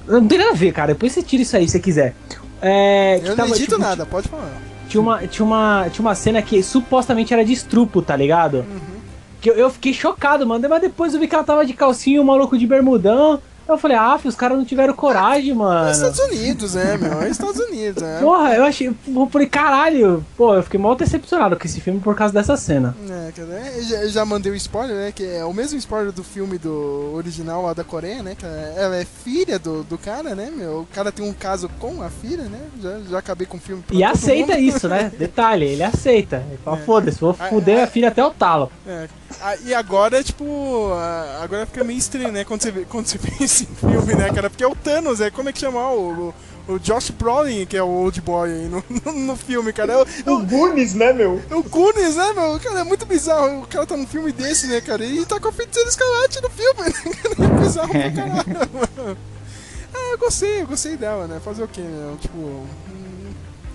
Não 0.06 0.28
tem 0.28 0.38
nada 0.40 0.52
a 0.52 0.56
ver, 0.56 0.74
cara. 0.74 0.88
Depois 0.94 1.14
você 1.14 1.24
tira 1.24 1.44
isso 1.44 1.56
aí 1.56 1.66
se 1.66 1.72
você 1.72 1.80
quiser. 1.80 2.16
É, 2.62 3.20
Eu 3.24 3.30
não 3.30 3.36
tava, 3.36 3.50
edito 3.50 3.72
tipo, 3.72 3.78
nada, 3.78 4.06
pode 4.06 4.28
falar. 4.28 4.52
Tinha 4.88 5.02
uma, 5.02 5.28
tinha, 5.28 5.46
uma, 5.46 5.88
tinha 5.92 6.06
uma 6.06 6.16
cena 6.16 6.42
que 6.42 6.62
supostamente 6.64 7.34
era 7.34 7.46
de 7.46 7.54
estrupo, 7.54 8.02
tá 8.02 8.16
ligado? 8.16 8.60
Uhum. 8.60 9.00
Que 9.40 9.50
eu, 9.50 9.56
eu 9.56 9.70
fiquei 9.70 9.94
chocado, 9.94 10.46
mano. 10.46 10.68
Mas 10.68 10.82
depois 10.82 11.14
eu 11.14 11.20
vi 11.20 11.28
que 11.28 11.36
ela 11.36 11.44
tava 11.44 11.66
de 11.66 11.74
calcinha 11.74 12.22
o 12.22 12.26
maluco 12.26 12.58
de 12.58 12.66
bermudão. 12.66 13.40
Eu 13.74 13.78
falei, 13.78 13.98
ah, 13.98 14.18
filho, 14.18 14.30
os 14.30 14.36
caras 14.36 14.58
não 14.58 14.66
tiveram 14.66 14.94
coragem, 14.94 15.52
É 15.52 15.56
mano. 15.56 15.92
Estados 15.92 16.20
Unidos, 16.20 16.76
é, 16.76 16.98
meu. 16.98 17.22
É 17.22 17.30
Estados 17.30 17.60
Unidos, 17.60 18.02
é. 18.04 18.20
Porra, 18.20 18.56
eu 18.56 18.64
achei. 18.64 18.88
Eu 18.88 19.30
falei, 19.32 19.48
caralho. 19.48 20.26
Pô, 20.36 20.56
eu 20.56 20.64
fiquei 20.64 20.80
mal 20.80 20.96
decepcionado 20.96 21.56
com 21.58 21.66
esse 21.66 21.80
filme 21.80 22.00
por 22.00 22.16
causa 22.16 22.34
dessa 22.34 22.58
cena. 22.58 22.96
É, 23.10 23.32
cara, 23.32 23.54
é, 23.54 23.82
já, 23.82 24.08
já 24.08 24.26
mandei 24.26 24.52
o 24.52 24.56
spoiler, 24.56 24.96
né? 24.96 25.12
Que 25.12 25.26
é 25.26 25.46
o 25.46 25.54
mesmo 25.54 25.78
spoiler 25.78 26.12
do 26.12 26.24
filme 26.24 26.58
do 26.58 27.12
original 27.14 27.64
lá 27.64 27.74
da 27.74 27.84
Coreia, 27.84 28.24
né? 28.24 28.36
Que 28.36 28.46
ela 28.46 28.96
é 28.96 29.06
filha 29.06 29.60
do, 29.60 29.84
do 29.84 29.98
cara, 29.98 30.36
né, 30.36 30.52
meu? 30.56 30.82
O 30.82 30.88
cara 30.94 31.12
tem 31.12 31.26
um 31.26 31.34
caso 31.34 31.70
com 31.80 32.02
a 32.02 32.10
filha, 32.10 32.44
né? 32.44 32.60
Já, 32.82 33.00
já 33.10 33.20
acabei 33.20 33.46
com 33.46 33.58
o 33.58 33.60
filme. 33.60 33.84
E 33.92 34.04
aceita 34.04 34.54
mundo. 34.54 34.64
isso, 34.64 34.88
né? 34.88 35.12
Detalhe, 35.18 35.66
ele 35.66 35.84
aceita. 35.84 36.44
Ele 36.50 36.60
fala, 36.64 36.78
É. 36.78 36.82
foda-se, 36.82 37.20
vou 37.20 37.34
fuder 37.34 37.82
ah. 37.82 37.84
a 37.84 37.88
filha 37.88 38.08
até 38.08 38.24
o 38.24 38.32
talo. 38.32 38.72
É. 38.88 39.08
Ah, 39.42 39.56
e 39.64 39.74
agora, 39.74 40.24
tipo, 40.24 40.92
ah, 40.94 41.40
agora 41.42 41.66
fica 41.66 41.84
meio 41.84 41.98
estranho, 42.00 42.32
né? 42.32 42.44
Quando 42.44 42.62
você 42.62 42.72
vê, 42.72 42.86
quando 42.86 43.08
você 43.08 43.18
vê 43.22 43.44
esse 43.44 43.66
filme, 43.66 44.14
né, 44.16 44.32
cara? 44.34 44.50
Porque 44.50 44.64
é 44.64 44.68
o 44.68 44.76
Thanos, 44.76 45.22
é 45.22 45.30
como 45.30 45.50
é 45.50 45.54
que 45.54 45.60
chama 45.60 45.80
o, 45.92 46.34
o, 46.68 46.74
o 46.74 46.80
Josh 46.80 47.10
Brolin, 47.12 47.66
que 47.66 47.78
é 47.78 47.84
o 47.84 47.88
Old 47.88 48.20
Boy 48.22 48.52
aí 48.52 48.68
no, 48.68 48.84
no, 49.06 49.12
no 49.14 49.36
filme, 49.38 49.72
cara. 49.72 49.94
É 49.94 49.98
o, 49.98 50.02
é 50.02 50.32
O 50.32 50.36
o, 50.40 50.46
Goonies, 50.46 50.94
né, 50.94 51.14
meu? 51.14 51.42
é 51.50 51.56
o 51.56 51.64
Goonies, 51.64 52.16
né, 52.16 52.34
meu? 52.34 52.60
Cara, 52.60 52.80
é 52.80 52.84
muito 52.84 53.06
bizarro. 53.06 53.62
O 53.62 53.68
cara 53.68 53.86
tá 53.86 53.96
num 53.96 54.08
filme 54.08 54.32
desse, 54.32 54.68
né, 54.68 54.82
cara? 54.82 55.06
E 55.06 55.26
tá 55.26 55.40
com 55.40 55.48
a 55.48 55.52
feiticeira 55.54 55.90
escarlate 55.90 56.42
no 56.42 56.50
filme, 56.50 56.82
né? 57.40 57.46
É 57.58 57.60
bizarro 57.62 57.90
pra 57.90 58.12
caralho, 58.12 58.70
mano. 58.74 59.18
Ah, 59.92 60.12
eu 60.12 60.18
gostei, 60.20 60.62
eu 60.62 60.68
gostei 60.68 60.96
dela, 60.96 61.26
né? 61.28 61.40
Fazer 61.44 61.64
o 61.64 61.68
quê, 61.68 61.82
meu? 61.82 62.16
Tipo. 62.18 62.64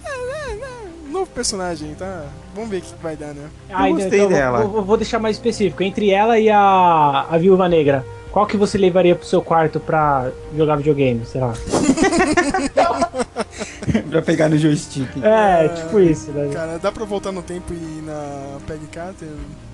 É, 0.05 0.10
é, 0.10 0.52
é, 0.52 0.84
novo 1.15 1.31
personagem, 1.31 1.95
tá? 1.95 2.24
Vamos 2.55 2.70
ver 2.70 2.78
o 2.78 2.82
que 2.82 2.95
vai 3.03 3.16
dar, 3.16 3.35
né? 3.35 3.49
Aí, 3.73 3.93
gostei 3.93 4.20
então, 4.20 4.31
dela. 4.31 4.61
Vou, 4.62 4.69
vou- 4.70 4.85
vou 4.85 4.97
deixar 4.97 5.19
mais 5.19 5.36
específico. 5.36 5.82
Entre 5.82 6.11
ela 6.11 6.39
e 6.39 6.51
a, 6.51 7.27
a 7.31 7.39
Viúva 7.39 7.69
Negra. 7.69 8.05
qual 8.31 8.47
que 8.47 8.57
você 8.57 8.77
levaria 8.77 9.15
pro 9.15 9.27
seu 9.27 9.41
quarto 9.41 9.78
pra 9.81 10.28
jogar 10.57 10.77
videogame, 10.77 11.24
sei 11.24 11.41
lá? 11.41 11.55
pra 14.11 14.23
pegar 14.23 14.49
no 14.49 14.59
joystick. 14.59 15.09
É, 15.23 15.69
tipo 15.69 16.01
isso, 16.01 16.31
né? 16.32 16.51
Cara, 16.53 16.78
dá 16.78 16.91
pra 16.93 17.05
voltar 17.05 17.31
no 17.32 17.43
tempo 17.43 17.73
e 17.73 17.77
ir 17.77 18.03
na 18.05 18.59
Peggy 18.66 18.86
Carter? 18.86 19.28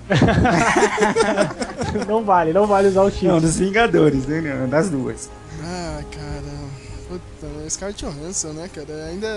não 2.07 2.23
vale, 2.23 2.53
não 2.53 2.67
vale 2.67 2.87
usar 2.89 3.03
o 3.03 3.09
chip. 3.11 3.27
Não, 3.27 3.39
dos 3.39 3.57
Vingadores, 3.57 4.25
né? 4.27 4.41
Não, 4.41 4.67
Das 4.69 4.89
duas. 4.89 5.29
Ah, 5.63 6.01
cara. 6.11 6.70
Né? 7.63 7.69
Scarlett 7.69 8.05
Johansson, 8.05 8.47
né, 8.49 8.69
cara? 8.73 9.05
Ainda. 9.05 9.27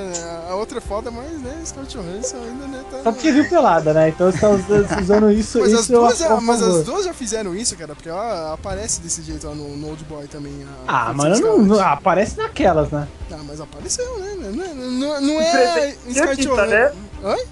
A 0.49 0.55
outra 0.57 0.79
é 0.79 0.81
foda, 0.81 1.11
mas, 1.11 1.31
né? 1.41 1.61
Scarlett 1.65 1.97
Johansson 1.97 2.37
ainda, 2.39 2.67
né? 2.67 2.85
Tá... 2.91 3.03
Só 3.03 3.13
porque 3.13 3.33
viu 3.33 3.49
pelada, 3.49 3.93
né? 3.93 4.09
Então 4.09 4.31
você 4.31 4.39
tá 4.39 4.49
usando- 5.01 5.31
isso. 5.31 5.59
Mas, 5.61 5.69
isso 5.73 5.81
as 5.81 5.89
duas, 5.89 6.21
eu 6.21 6.41
mas 6.41 6.61
favor. 6.61 6.79
as 6.81 6.85
duas 6.85 7.05
já 7.05 7.15
fizeram 7.15 7.55
isso, 7.55 7.77
cara, 7.77 7.95
porque 7.95 8.09
ela 8.09 8.53
aparece 8.55 9.01
desse 9.01 9.23
jeito 9.23 9.47
lá 9.47 9.55
no, 9.55 9.77
no 9.77 9.89
Old 9.89 10.05
Boy 10.05 10.27
também. 10.27 10.65
a- 10.87 11.09
Ah, 11.09 11.13
mano, 11.13 11.39
não, 11.39 11.59
não- 11.59 11.81
aparece 11.81 12.37
naquelas, 12.37 12.91
né? 12.91 13.07
Ah, 13.31 13.41
mas 13.47 13.61
apareceu, 13.61 14.19
né? 14.19 14.35
Não, 14.53 14.75
não, 14.75 15.21
não 15.21 15.41
é 15.41 15.51
Scarlett 15.53 15.99
de 16.13 16.21
Anitta, 16.21 16.67
né? 16.67 16.89
Johansson. 16.89 17.39
Oi? 17.41 17.47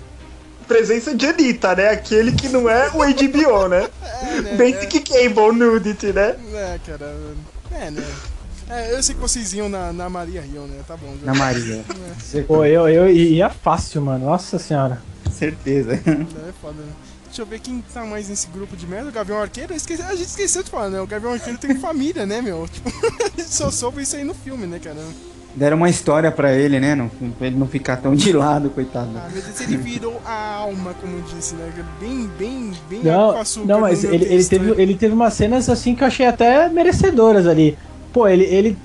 Presença 0.69 1.15
de 1.15 1.27
Anitta, 1.27 1.75
né? 1.75 1.89
Aquele 1.91 2.33
que 2.33 2.49
não 2.49 2.69
é 2.69 2.89
o 2.89 2.99
HBO, 2.99 3.69
né? 3.69 3.89
né, 4.43 4.55
Basic 4.57 5.01
Cable 5.01 5.53
Nudity, 5.53 6.13
né? 6.13 6.37
É, 6.55 6.79
cara. 6.87 7.15
É, 7.73 7.91
né? 7.91 8.05
É, 8.69 8.95
eu 8.95 9.03
sei 9.03 9.15
que 9.15 9.21
vocês 9.21 9.53
iam 9.53 9.69
na, 9.69 9.93
na 9.93 10.09
Maria 10.09 10.41
Rio, 10.41 10.63
né? 10.63 10.81
Tá 10.87 10.97
bom. 10.97 11.15
Já. 11.21 11.27
Na 11.33 11.35
Maria. 11.39 11.83
Pô, 12.47 12.65
eu, 12.65 12.89
eu 12.89 13.11
ia 13.11 13.51
fácil, 13.51 14.01
mano. 14.03 14.27
Nossa 14.27 14.59
senhora. 14.59 15.01
Certeza. 15.31 15.95
É 15.95 16.53
foda, 16.61 16.81
né? 16.83 16.93
Deixa 17.27 17.43
eu 17.43 17.47
ver 17.47 17.61
quem 17.61 17.83
tá 17.93 18.05
mais 18.05 18.29
nesse 18.29 18.47
grupo 18.49 18.77
de 18.77 18.87
merda. 18.87 19.09
O 19.09 19.13
Gavião 19.13 19.41
Arqueiro, 19.41 19.75
esqueci- 19.75 20.03
a 20.03 20.15
gente 20.15 20.29
esqueceu 20.29 20.63
de 20.63 20.71
falar, 20.71 20.91
né? 20.91 21.01
O 21.01 21.07
Gavião 21.07 21.33
Arqueiro 21.33 21.59
tem 21.59 21.75
família, 21.77 22.27
né, 22.27 22.43
meu? 22.43 22.69
Tipo, 22.73 22.91
a 22.91 23.41
gente 23.41 23.55
só 23.55 23.71
soube 23.71 24.03
isso 24.03 24.17
aí 24.17 24.25
no 24.25 24.35
filme, 24.35 24.67
né, 24.67 24.79
cara? 24.79 24.99
Deram 25.55 25.77
uma 25.79 25.89
história 25.91 26.31
pra 26.31 26.53
ele, 26.55 26.79
né? 26.81 26.95
Não, 26.95 27.09
pra 27.09 27.47
ele 27.47 27.57
não 27.57 27.67
ficar 27.67 27.97
tão 27.99 28.15
de 28.15 28.33
lado, 28.33 28.71
coitado. 28.71 29.11
Ah, 29.17 29.29
meu 29.33 29.43
Deus, 29.43 29.61
ele 29.61 29.77
virou 29.77 30.21
a 30.25 30.55
alma, 30.57 30.95
como 30.95 31.21
disse, 31.23 31.55
né? 31.55 31.71
Bem, 32.01 32.31
bem, 32.39 32.73
bem 32.89 33.01
Não, 33.03 33.35
não 33.67 33.81
mas 33.81 34.03
ele, 34.05 34.25
ele, 34.27 34.45
teve, 34.45 34.71
né? 34.71 34.75
ele 34.79 34.95
teve 34.95 35.15
umas 35.15 35.35
cenas 35.35 35.69
assim 35.69 35.95
que 35.95 36.03
eu 36.03 36.09
achei 36.09 36.27
até 36.27 36.69
merecedoras 36.71 37.47
ali. 37.47 37.77
Pô, 38.13 38.29
ele, 38.29 38.45
ele 38.45 38.77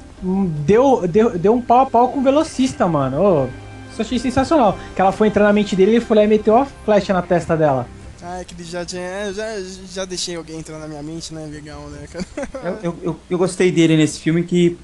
deu, 0.65 1.07
deu, 1.07 1.37
deu 1.37 1.53
um 1.53 1.61
pau 1.61 1.81
a 1.81 1.85
pau 1.85 2.09
com 2.09 2.19
o 2.19 2.23
velocista, 2.23 2.87
mano. 2.87 3.21
Ô, 3.21 3.45
isso 3.91 4.01
eu 4.01 4.05
achei 4.05 4.19
sensacional. 4.19 4.77
Que 4.95 5.01
ela 5.01 5.11
foi 5.11 5.27
entrar 5.27 5.43
na 5.43 5.53
mente 5.53 5.75
dele 5.75 5.91
e 5.91 5.95
ele 5.95 6.05
foi 6.05 6.17
lá 6.17 6.23
e 6.23 6.27
meteu 6.27 6.57
a 6.57 6.65
flecha 6.65 7.13
na 7.13 7.21
testa 7.21 7.55
dela. 7.57 7.87
Ah, 8.29 8.41
é 8.41 8.43
que 8.43 8.61
já 8.63 8.83
tinha. 8.83 9.31
Já, 9.33 9.45
já 9.89 10.05
deixei 10.05 10.35
alguém 10.35 10.59
entrar 10.59 10.77
na 10.79 10.87
minha 10.87 11.01
mente, 11.01 11.33
né? 11.33 11.47
Legal, 11.49 11.81
né, 11.89 12.07
cara? 12.11 12.25
Eu, 12.83 12.91
eu, 12.91 12.97
eu, 13.03 13.19
eu 13.29 13.37
gostei 13.37 13.71
dele 13.71 13.95
nesse 13.95 14.19
filme 14.19 14.43
que, 14.43 14.77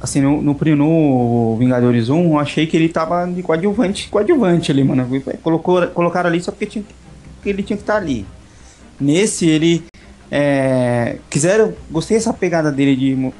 assim, 0.00 0.20
no, 0.20 0.40
no, 0.40 0.56
no 0.76 1.56
Vingadores 1.56 2.08
1, 2.08 2.30
eu 2.30 2.38
achei 2.38 2.66
que 2.66 2.76
ele 2.76 2.88
tava 2.88 3.26
de 3.26 3.42
coadjuvante, 3.42 4.08
coadjuvante 4.08 4.70
ali, 4.70 4.84
mano. 4.84 5.06
Colocou, 5.42 5.86
colocaram 5.88 6.30
ali 6.30 6.40
só 6.40 6.50
porque, 6.50 6.66
tinha, 6.66 6.84
porque 7.34 7.50
ele 7.50 7.62
tinha 7.62 7.76
que 7.76 7.82
estar 7.82 7.96
ali. 7.96 8.24
Nesse, 8.98 9.46
ele. 9.46 9.84
É, 10.30 11.18
quiseram. 11.28 11.74
Gostei 11.90 12.16
dessa 12.16 12.32
pegada 12.32 12.72
dele 12.72 12.96
de, 12.96 13.32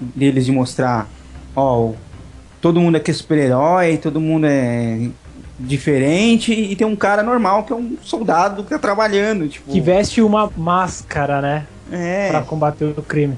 deles 0.00 0.46
de 0.46 0.52
mostrar. 0.52 1.08
Ó, 1.54 1.92
todo 2.60 2.80
mundo 2.80 2.96
aqui 2.96 3.10
é 3.10 3.14
super-herói, 3.14 3.96
todo 3.96 4.20
mundo 4.20 4.46
é 4.46 5.08
diferente 5.58 6.52
e 6.52 6.76
tem 6.76 6.86
um 6.86 6.96
cara 6.96 7.22
normal 7.22 7.64
que 7.64 7.72
é 7.72 7.76
um 7.76 7.96
soldado 8.02 8.62
que 8.62 8.70
tá 8.70 8.78
trabalhando, 8.78 9.48
tipo. 9.48 9.70
Que 9.70 9.80
veste 9.80 10.20
uma 10.20 10.50
máscara, 10.56 11.40
né? 11.40 11.66
É. 11.90 12.30
Pra 12.30 12.42
combater 12.42 12.84
o 12.84 13.02
crime. 13.02 13.36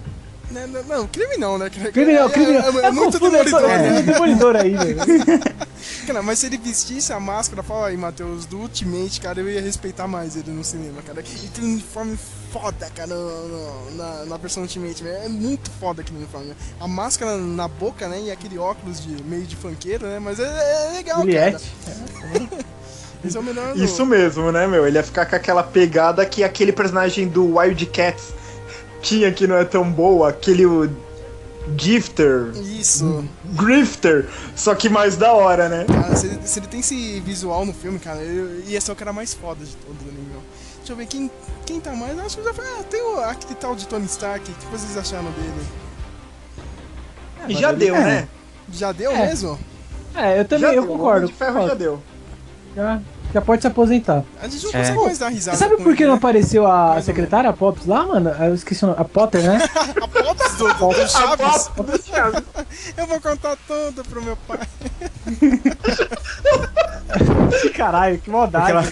Não, 0.50 0.66
não, 0.66 0.82
não, 0.84 1.06
crime 1.06 1.36
não, 1.36 1.58
né? 1.58 1.68
cara? 1.68 1.92
Crime 1.92 2.12
não, 2.14 2.26
É- 2.26 2.30
crime 2.30 2.52
é, 2.52 2.62
não. 2.62 2.80
é, 2.80 2.84
é 2.84 2.88
Eu 2.88 2.92
muito 2.94 3.18
confundo, 3.20 3.36
eu 3.36 3.48
sou- 3.48 3.60
demolidor, 3.60 3.70
é, 3.70 3.90
né? 3.90 4.02
demolidor 4.02 4.56
aí, 4.56 4.74
velho. 4.76 4.98
Cara, 6.06 6.22
mas 6.22 6.38
se 6.38 6.46
ele 6.46 6.56
vestisse 6.58 7.12
a 7.12 7.20
máscara, 7.20 7.62
fala 7.62 7.88
aí, 7.88 7.96
Matheus, 7.96 8.46
do 8.46 8.58
Ultimate, 8.58 9.20
cara, 9.20 9.40
eu 9.40 9.48
ia 9.50 9.60
respeitar 9.60 10.08
mais 10.08 10.36
ele 10.36 10.50
no 10.50 10.64
cinema, 10.64 11.02
cara. 11.02 11.20
E 11.20 11.48
tem 11.48 11.64
um 11.64 11.72
uniforme 11.74 12.18
foda, 12.50 12.90
cara, 12.94 13.14
no- 13.14 13.48
no- 13.48 13.90
na, 13.96 14.24
na 14.24 14.36
versão 14.38 14.62
Ultimate, 14.62 15.02
velho. 15.02 15.24
É 15.24 15.28
muito 15.28 15.70
foda 15.78 16.00
aquele 16.00 16.16
uniforme. 16.18 16.54
A 16.80 16.88
máscara 16.88 17.36
na 17.36 17.68
boca, 17.68 18.08
né, 18.08 18.18
e 18.22 18.30
aquele 18.30 18.56
óculos 18.58 19.02
de 19.02 19.22
meio 19.24 19.44
de 19.44 19.54
funkeiro, 19.54 20.06
né, 20.06 20.18
mas 20.18 20.40
é, 20.40 20.44
é 20.44 20.92
legal, 20.96 21.16
cara. 21.18 21.58
Juliette. 21.58 21.72
Esse 23.24 23.36
é 23.36 23.40
o 23.40 23.42
melhor 23.42 23.74
do- 23.74 23.84
Isso 23.84 24.06
mesmo, 24.06 24.50
né, 24.52 24.66
meu? 24.66 24.86
Ele 24.86 24.96
ia 24.96 25.02
ficar 25.02 25.26
com 25.26 25.34
aquela 25.36 25.62
pegada 25.62 26.24
que 26.24 26.44
aquele 26.44 26.72
personagem 26.72 27.26
do 27.28 27.56
Wildcats 27.58 28.37
tinha 29.02 29.30
que 29.32 29.46
não 29.46 29.56
é 29.56 29.64
tão 29.64 29.90
boa, 29.90 30.28
aquele 30.30 30.66
o 30.66 30.90
Gifter. 31.76 32.50
Isso. 32.56 33.24
Grifter, 33.44 34.26
só 34.56 34.74
que 34.74 34.88
mais 34.88 35.16
da 35.16 35.32
hora, 35.32 35.68
né? 35.68 35.84
Cara, 35.86 36.16
se 36.16 36.26
ele, 36.26 36.38
se 36.44 36.58
ele 36.58 36.66
tem 36.66 36.80
esse 36.80 37.20
visual 37.20 37.66
no 37.66 37.72
filme, 37.74 37.98
cara, 37.98 38.20
ele 38.22 38.64
ia 38.68 38.80
ser 38.80 38.92
o 38.92 38.96
cara 38.96 39.12
mais 39.12 39.34
foda 39.34 39.64
de 39.64 39.76
todos, 39.76 40.00
né, 40.02 40.12
meu? 40.30 40.40
Deixa 40.78 40.92
eu 40.92 40.96
ver 40.96 41.06
quem, 41.06 41.30
quem 41.66 41.78
tá 41.80 41.92
mais. 41.94 42.18
Acho 42.18 42.38
que 42.38 42.44
já 42.44 42.54
foi. 42.54 42.64
Ah, 42.64 42.82
tem 42.88 43.02
o, 43.02 43.20
aquele 43.20 43.54
tal 43.56 43.74
de 43.76 43.86
Tony 43.86 44.06
Stark. 44.06 44.50
O 44.50 44.54
que 44.54 44.66
vocês 44.66 44.96
acharam 44.96 45.30
dele? 45.32 45.66
E 47.48 47.54
já 47.54 47.72
deu, 47.72 47.94
É. 47.94 48.00
né? 48.04 48.28
Já 48.72 48.92
deu 48.92 49.10
É. 49.12 49.26
mesmo? 49.26 49.58
É, 50.14 50.40
eu 50.40 50.44
também, 50.46 50.70
Já 50.70 50.74
eu 50.74 50.82
deu, 50.82 50.90
o 50.90 50.96
concordo. 50.96 51.18
Homem 51.18 51.26
de 51.30 51.34
Ferro 51.34 51.52
concordo. 51.52 51.68
já 51.68 51.74
deu. 51.74 52.02
Já, 52.74 53.00
já 53.32 53.40
pode 53.40 53.62
se 53.62 53.68
aposentar. 53.68 54.24
A 54.42 54.48
gente 54.48 54.64
não 54.64 54.70
É. 54.70 54.78
consegue 54.78 54.98
mais 55.04 55.18
dar 55.18 55.28
risada. 55.28 55.56
Sabe 55.56 55.76
por 55.76 55.94
que 55.96 56.04
não 56.04 56.12
né? 56.12 56.18
apareceu 56.18 56.66
a 56.66 56.88
Mais 56.94 57.04
secretária, 57.04 57.50
a 57.50 57.52
Pops, 57.52 57.86
lá, 57.86 58.04
mano? 58.06 58.30
Eu 58.30 58.54
esqueci 58.54 58.84
o 58.84 58.88
nome. 58.88 59.00
A 59.00 59.04
Potter, 59.04 59.42
né? 59.42 59.58
A 60.02 60.08
Pops 60.08 60.56
do, 60.56 60.68
do, 60.68 60.88
do 60.88 61.08
Chaves? 61.08 61.68
Pops 61.68 62.00
do 62.00 62.06
Chaves. 62.06 62.42
Eu 62.96 63.06
vou 63.06 63.20
contar 63.20 63.56
tudo 63.66 64.02
pro 64.04 64.22
meu 64.22 64.36
pai. 64.46 64.60
Caralho, 67.76 68.16
que 68.18 68.24
Porque 68.24 68.30
maldade. 68.30 68.70
ela, 68.70 68.84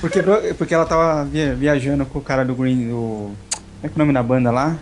porque, 0.00 0.22
porque 0.56 0.74
ela 0.74 0.86
tava 0.86 1.24
via- 1.24 1.54
viajando 1.54 2.06
com 2.06 2.18
o 2.18 2.22
cara 2.22 2.44
do 2.44 2.54
Green, 2.54 2.88
do... 2.88 2.94
Como 2.94 3.36
é 3.82 3.88
que 3.88 3.92
é 3.92 3.96
o 3.96 3.98
nome 3.98 4.12
da 4.12 4.22
banda 4.22 4.50
lá? 4.50 4.76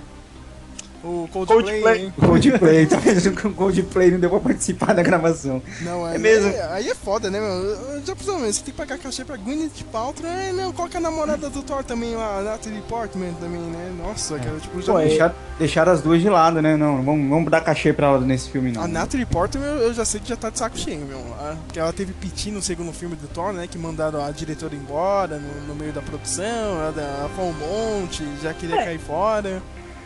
O 1.04 1.28
Coldplay, 1.32 1.62
Coldplay. 1.82 2.00
hein? 2.04 2.14
O 2.16 2.26
Coldplay, 2.26 2.86
tá 2.86 2.96
vendo 2.98 3.32
que 3.36 3.46
o 3.48 3.52
Coldplay 3.52 4.10
não 4.12 4.20
deu 4.20 4.30
pra 4.30 4.38
participar 4.40 4.94
da 4.94 5.02
gravação. 5.02 5.60
Não, 5.80 6.08
é, 6.08 6.14
É 6.14 6.18
mesmo. 6.18 6.48
Aí, 6.48 6.60
aí 6.60 6.88
é 6.90 6.94
foda, 6.94 7.28
né, 7.30 7.40
meu? 7.40 8.00
Já 8.04 8.14
pensou, 8.14 8.38
meu? 8.38 8.52
Você 8.52 8.62
tem 8.62 8.72
que 8.72 8.78
pagar 8.78 8.98
cachê 8.98 9.24
pra 9.24 9.36
Gwyneth 9.36 9.82
Paltrow. 9.90 10.30
É, 10.30 10.52
não, 10.52 10.72
coloca 10.72 10.98
a 10.98 11.00
namorada 11.00 11.50
do 11.50 11.62
Thor 11.62 11.82
também, 11.82 12.14
a 12.14 12.40
Natalie 12.42 12.82
Portman 12.88 13.32
também, 13.40 13.60
né? 13.60 13.92
Nossa, 13.98 14.38
cara, 14.38 14.56
tipo, 14.60 14.80
já... 14.80 14.92
Pô, 14.92 14.98
é- 15.00 15.06
Deixar, 15.08 15.34
deixaram 15.58 15.92
as 15.92 16.00
duas 16.00 16.20
de 16.22 16.28
lado, 16.28 16.62
né? 16.62 16.76
Não, 16.76 16.98
não 16.98 17.02
vamos, 17.04 17.28
vamos 17.28 17.50
dar 17.50 17.60
cachê 17.62 17.92
pra 17.92 18.06
ela 18.06 18.20
nesse 18.20 18.48
filme, 18.50 18.70
não. 18.72 18.82
A 18.84 18.88
Natalie 18.88 19.26
Portman 19.26 19.64
eu, 19.66 19.76
eu 19.78 19.94
já 19.94 20.04
sei 20.04 20.20
que 20.20 20.28
já 20.28 20.36
tá 20.36 20.50
de 20.50 20.58
saco 20.58 20.78
cheio, 20.78 21.04
meu. 21.04 21.18
Porque 21.64 21.78
ela 21.80 21.92
teve 21.92 22.12
piti 22.12 22.50
no 22.52 22.62
segundo 22.62 22.92
filme 22.92 23.16
do 23.16 23.26
Thor, 23.26 23.52
né? 23.52 23.66
Que 23.68 23.76
mandaram 23.76 24.24
a 24.24 24.30
diretora 24.30 24.74
embora 24.74 25.38
no, 25.38 25.66
no 25.66 25.74
meio 25.74 25.92
da 25.92 26.00
produção, 26.00 26.44
ela, 26.44 26.94
ela 26.96 27.30
foi 27.34 27.44
um 27.44 27.52
monte, 27.52 28.22
já 28.42 28.54
queria 28.54 28.76
É. 28.76 28.84
cair 28.84 29.00
fora. 29.00 29.60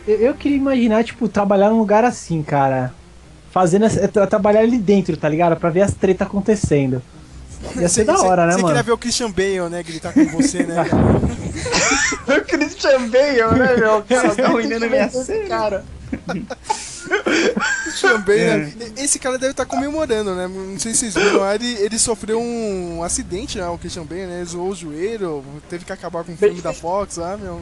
Eu, 0.07 0.15
eu 0.17 0.33
queria 0.33 0.57
imaginar, 0.57 1.03
tipo, 1.03 1.27
trabalhar 1.27 1.69
num 1.69 1.79
lugar 1.79 2.03
assim, 2.05 2.41
cara. 2.41 2.93
Fazendo 3.51 3.85
essa, 3.85 4.07
tra- 4.07 4.27
trabalhar 4.27 4.61
ali 4.61 4.77
dentro, 4.77 5.17
tá 5.17 5.27
ligado? 5.27 5.55
Pra 5.57 5.69
ver 5.69 5.81
as 5.81 5.93
tretas 5.93 6.27
acontecendo. 6.27 7.01
Ia 7.75 7.89
ser 7.89 8.01
Cê- 8.01 8.03
da 8.05 8.15
cê- 8.17 8.25
hora, 8.25 8.45
né, 8.45 8.51
Você 8.51 8.57
queria 8.59 8.73
mano? 8.75 8.83
ver 8.85 8.91
o 8.91 8.97
Christian 8.97 9.31
Bale, 9.31 9.69
né? 9.69 9.83
Gritar 9.83 10.13
com 10.13 10.25
você, 10.27 10.63
né? 10.63 10.85
O 12.27 12.41
Christian 12.45 13.07
Bale, 13.09 13.57
né, 13.57 13.75
meu? 13.77 14.03
Cara, 14.07 14.35
Tá 14.35 14.47
ruinando 14.49 14.89
minha 14.89 15.09
cena. 15.09 15.47
cara. 15.47 15.85
Christian 17.83 18.21
Bale, 18.21 18.57
né? 18.57 18.73
Esse 18.97 19.19
cara 19.19 19.37
deve 19.37 19.51
estar 19.51 19.65
comemorando, 19.65 20.35
né? 20.35 20.47
Não 20.47 20.79
sei 20.79 20.93
se 20.93 21.11
vocês 21.11 21.15
viram, 21.15 21.39
lá, 21.39 21.55
ele, 21.55 21.73
ele 21.79 21.97
sofreu 21.97 22.39
um 22.39 23.03
acidente, 23.03 23.57
né? 23.57 23.67
O 23.67 23.77
Christian 23.77 24.03
Bale, 24.03 24.27
né? 24.27 24.45
Zoou 24.45 24.69
o 24.69 24.75
joelho, 24.75 25.43
teve 25.69 25.85
que 25.85 25.91
acabar 25.91 26.23
com 26.23 26.33
o 26.33 26.37
filme 26.37 26.61
da 26.61 26.73
Fox 26.73 27.17
lá, 27.17 27.37
meu. 27.37 27.61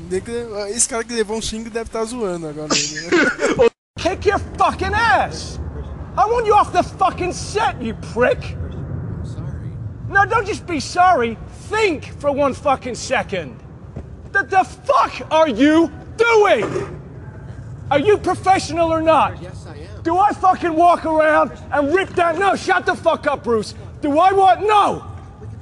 Esse 0.70 0.90
cara 0.90 1.04
que 1.04 1.14
levou 1.14 1.38
um 1.38 1.42
xingo 1.42 1.70
deve 1.70 1.88
estar 1.88 2.04
zoando 2.04 2.48
agora. 2.48 2.70
Ele, 2.74 3.02
né? 3.02 3.70
Kick 3.98 4.28
your 4.28 4.40
fucking 4.58 4.94
ass! 4.94 5.60
I 6.18 6.26
want 6.28 6.46
you 6.46 6.54
off 6.54 6.72
the 6.72 6.84
fucking 6.84 7.34
set, 7.34 7.82
you 7.82 7.96
prick! 8.14 8.56
No, 10.08 10.26
don't 10.26 10.46
just 10.46 10.66
be 10.68 10.80
sorry. 10.80 11.38
Think 11.70 12.06
for 12.20 12.32
one 12.32 12.54
fucking 12.54 12.96
second. 12.96 13.60
The, 14.32 14.44
the 14.44 14.64
fuck 14.64 15.32
are 15.32 15.50
you 15.50 15.92
doing? 16.18 17.02
Are 17.92 18.00
you 18.00 18.18
professional 18.18 18.92
or 18.92 19.02
not? 19.02 19.42
Yes, 19.42 19.66
I 19.68 19.78
am. 19.78 20.02
Do 20.02 20.18
I 20.18 20.34
fucking 20.34 20.74
walk 20.74 21.06
around 21.06 21.52
and 21.72 21.94
rip 21.94 22.10
that? 22.10 22.38
No, 22.40 22.56
shut 22.56 22.86
the 22.86 22.96
fuck 22.96 23.28
up, 23.28 23.44
Bruce. 23.44 23.76
Do 24.02 24.18
I 24.20 24.32
want? 24.32 24.62
No! 24.62 25.06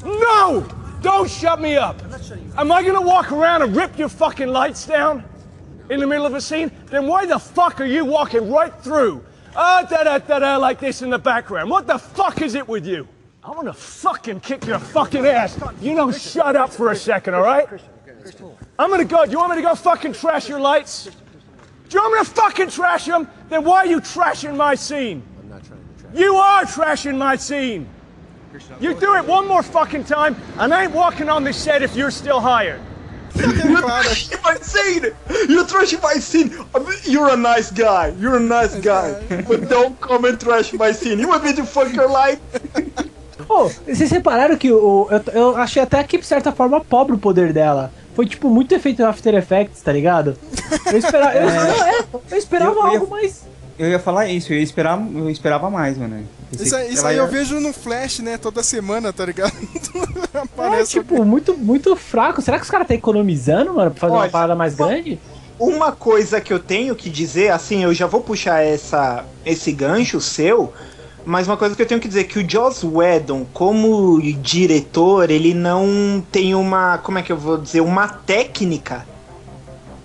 No! 0.04 0.68
Don't 1.02 1.30
shut 1.30 1.60
me 1.60 1.76
up. 1.76 2.02
Am 2.58 2.72
I 2.72 2.82
gonna 2.82 3.02
walk 3.02 3.32
around 3.32 3.62
and 3.62 3.76
rip 3.76 3.98
your 3.98 4.08
fucking 4.08 4.48
lights 4.48 4.86
down 4.86 5.24
in 5.90 6.00
the 6.00 6.08
middle 6.08 6.26
of 6.26 6.34
a 6.34 6.40
scene? 6.40 6.72
Then 6.86 7.08
why 7.08 7.26
the 7.26 7.38
fuck 7.38 7.82
are 7.82 7.86
you 7.86 8.06
walking 8.06 8.50
right 8.50 8.74
through? 8.82 9.24
Ah, 9.56 9.86
da 9.90 10.04
da 10.04 10.18
da 10.18 10.40
da, 10.40 10.58
like 10.58 10.80
this 10.80 11.02
in 11.02 11.10
the 11.10 11.20
background. 11.20 11.70
What 11.70 11.88
the 11.88 11.98
fuck 11.98 12.41
is 12.41 12.56
it 12.56 12.68
with 12.68 12.86
you? 12.86 13.08
I'm 13.44 13.56
gonna 13.56 13.74
fucking 13.74 14.40
kick 14.40 14.66
your 14.66 14.80
fucking 14.80 15.26
ass. 15.26 15.60
You 15.82 15.94
know, 15.94 16.10
shut 16.12 16.56
up 16.56 16.72
for 16.72 16.91
a 16.91 16.95
second, 16.95 17.34
all 17.34 17.44
right? 17.44 17.68
I'm 18.80 18.90
gonna 18.90 19.04
go. 19.04 19.26
Do 19.26 19.32
you 19.32 19.38
want 19.38 19.52
me 19.52 19.58
to 19.58 19.62
go 19.62 19.76
fucking 19.76 20.14
trash 20.14 20.48
your 20.48 20.62
lights? 20.62 21.10
Do 21.94 21.99
you 21.99 22.06
want 22.06 22.14
me 22.15 22.26
to 22.26 22.41
fucking 22.41 22.70
trash 22.72 23.06
him? 23.06 23.28
Then 23.49 23.64
why 23.64 23.78
are 23.82 23.86
you 23.86 24.02
trashing 24.02 24.56
my 24.56 24.74
scene? 24.74 25.22
I'm 25.40 25.48
not 25.48 25.64
trying 25.64 25.80
to 25.80 26.02
trash. 26.02 26.20
You 26.20 26.36
are 26.38 26.64
trashing 26.64 27.18
my 27.20 27.36
scene. 27.36 27.88
You 28.82 28.95
do 28.95 29.14
it 29.14 29.24
one 29.28 29.48
more 29.48 29.61
fucking 29.61 30.06
time, 30.06 30.36
and 30.57 30.74
I 30.74 30.86
ain't 30.86 30.91
walking 30.91 31.30
on 31.30 31.44
this 31.44 31.56
set 31.56 31.84
if 31.84 31.95
you're 31.95 32.10
still 32.10 32.40
hired. 32.40 32.82
You're 33.36 33.45
trashing 33.78 34.44
my 34.44 34.56
scene! 34.56 35.03
You're 35.48 35.65
trashing 35.65 36.02
my 36.02 36.15
scene! 36.15 36.57
I 36.74 36.80
mean, 36.80 36.98
You're 37.03 37.32
a 37.32 37.38
nice 37.38 37.70
guy. 37.70 38.07
You're 38.18 38.38
a 38.38 38.40
nice 38.40 38.74
guy. 38.80 39.22
But 39.48 39.70
don't 39.70 39.99
come 40.02 40.26
and 40.26 40.40
trash 40.40 40.74
my 40.74 40.94
scene. 40.94 41.20
You 41.20 41.28
want 41.28 41.44
me 41.44 41.53
to 41.53 41.64
fuck 41.64 41.94
your 41.94 42.10
life? 42.10 42.40
Pô, 43.48 43.70
vocês 43.86 44.10
repararam 44.10 44.57
que 44.57 44.72
o, 44.72 45.07
eu, 45.11 45.22
eu 45.34 45.57
achei 45.57 45.84
até 45.84 46.03
que, 46.03 46.18
de 46.18 46.26
certa 46.26 46.52
forma, 46.52 46.82
pobre 46.82 47.14
o 47.14 47.20
poder 47.20 47.53
dela. 47.53 47.91
Foi, 48.15 48.26
tipo, 48.26 48.49
muito 48.49 48.73
efeito 48.76 49.03
After 49.06 49.34
Effects, 49.35 49.81
tá 49.81 49.91
ligado? 49.91 50.35
Eu 50.91 50.98
esperava, 50.98 51.34
eu, 51.35 51.49
é, 51.49 52.06
eu 52.31 52.38
esperava 52.38 52.72
Eu- 52.72 52.81
eu 52.81 52.88
ia- 52.94 52.99
algo 52.99 53.10
mais... 53.11 53.44
Eu 53.80 53.90
ia 53.90 53.98
falar 53.99 54.27
isso, 54.27 54.53
eu, 54.53 54.57
ia 54.57 54.64
esperar, 54.64 55.02
eu 55.15 55.30
esperava 55.31 55.68
mais, 55.69 55.98
mano. 55.98 56.23
Isso, 56.52 56.77
isso 56.80 57.07
aí 57.07 57.15
ia- 57.15 57.22
eu 57.23 57.27
vejo 57.27 57.60
no 57.60 57.73
Flash, 57.73 58.19
né? 58.19 58.38
Toda 58.38 58.61
semana, 58.61 59.11
tá 59.11 59.26
ligado? 59.26 59.52
É, 60.80 60.84
tipo, 60.84 61.23
muito, 61.26 61.56
muito 61.57 61.95
fraco. 61.95 62.41
Será 62.41 62.57
que 62.57 62.64
os 62.64 62.69
caras 62.69 62.85
estão 62.85 62.98
economizando, 62.98 63.73
mano, 63.73 63.91
pra 63.91 63.99
fazer 64.02 64.14
uma 64.14 64.30
parada 64.30 64.56
mais 64.56 64.73
grande? 64.76 65.19
Uma 65.60 65.91
coisa 65.91 66.41
que 66.41 66.52
eu 66.52 66.60
tenho 66.60 66.95
que 66.95 67.10
dizer, 67.10 67.52
assim, 67.52 67.84
eu 67.84 67.94
já 67.94 68.07
vou 68.07 68.22
puxar 68.22 68.61
essa, 68.64 69.23
esse 69.45 69.72
gancho 69.72 70.19
seu, 70.19 70.73
mas 71.26 71.48
uma 71.48 71.56
coisa 71.58 71.76
que 71.76 71.82
eu 71.82 71.86
tenho 71.86 72.02
que 72.02 72.08
dizer 72.08 72.22
é 72.22 72.24
que 72.26 72.40
o 72.40 72.50
Joss 72.50 72.86
Whedon, 72.86 73.45
como 73.54 74.22
diretor, 74.22 75.30
ele 75.30 75.54
não 75.54 76.24
tem 76.32 76.54
uma, 76.56 76.98
como 76.98 77.18
é 77.18 77.22
que 77.22 77.32
eu 77.32 77.38
vou 77.38 77.58
dizer, 77.58 77.82
uma 77.82 78.08
técnica, 78.08 79.06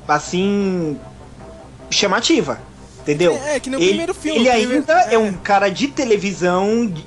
assim, 0.06 0.96
chamativa, 1.90 2.60
entendeu? 3.00 3.32
É, 3.44 3.56
é 3.56 3.60
que 3.60 3.68
nem 3.70 3.78
o 3.78 3.82
ele, 3.82 3.88
primeiro 3.88 4.14
filme, 4.14 4.38
Ele 4.40 4.48
ainda 4.50 4.92
é. 5.10 5.18
um 5.18 5.32
cara 5.32 5.68
de 5.68 5.88
televisão 5.88 6.86
di- 6.86 7.06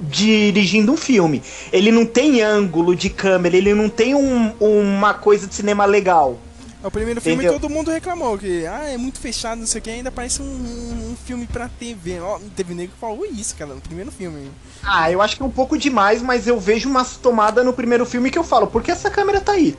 dirigindo 0.00 0.92
um 0.92 0.96
filme. 0.96 1.42
Ele 1.72 1.90
não 1.90 2.04
tem 2.06 2.42
ângulo 2.42 2.94
de 2.94 3.08
câmera, 3.10 3.56
ele 3.56 3.74
não 3.74 3.88
tem 3.88 4.14
um- 4.14 4.52
uma 4.60 5.14
coisa 5.14 5.46
de 5.46 5.54
cinema 5.54 5.84
legal. 5.84 6.38
É 6.82 6.86
o 6.86 6.90
primeiro 6.90 7.20
filme 7.20 7.42
Entendeu? 7.42 7.58
todo 7.60 7.72
mundo 7.72 7.90
reclamou 7.90 8.38
que 8.38 8.64
ah, 8.66 8.88
é 8.88 8.96
muito 8.96 9.18
fechado, 9.18 9.58
não 9.58 9.66
sei 9.66 9.80
o 9.80 9.82
que, 9.82 9.90
ainda 9.90 10.12
parece 10.12 10.40
um, 10.40 10.44
um 10.44 11.16
filme 11.26 11.46
pra 11.46 11.68
TV. 11.68 12.20
Ó, 12.20 12.38
teve 12.54 12.72
nego 12.72 12.92
que 12.92 12.98
falou 12.98 13.26
isso, 13.26 13.56
cara, 13.56 13.74
no 13.74 13.80
primeiro 13.80 14.12
filme. 14.12 14.50
Ah, 14.82 15.10
eu 15.10 15.20
acho 15.20 15.36
que 15.36 15.42
é 15.42 15.46
um 15.46 15.50
pouco 15.50 15.76
demais, 15.76 16.22
mas 16.22 16.46
eu 16.46 16.58
vejo 16.60 16.88
umas 16.88 17.16
tomadas 17.16 17.64
no 17.64 17.72
primeiro 17.72 18.06
filme 18.06 18.30
que 18.30 18.38
eu 18.38 18.44
falo, 18.44 18.68
por 18.68 18.82
que 18.82 18.92
essa 18.92 19.10
câmera 19.10 19.40
tá 19.40 19.52
aí? 19.52 19.76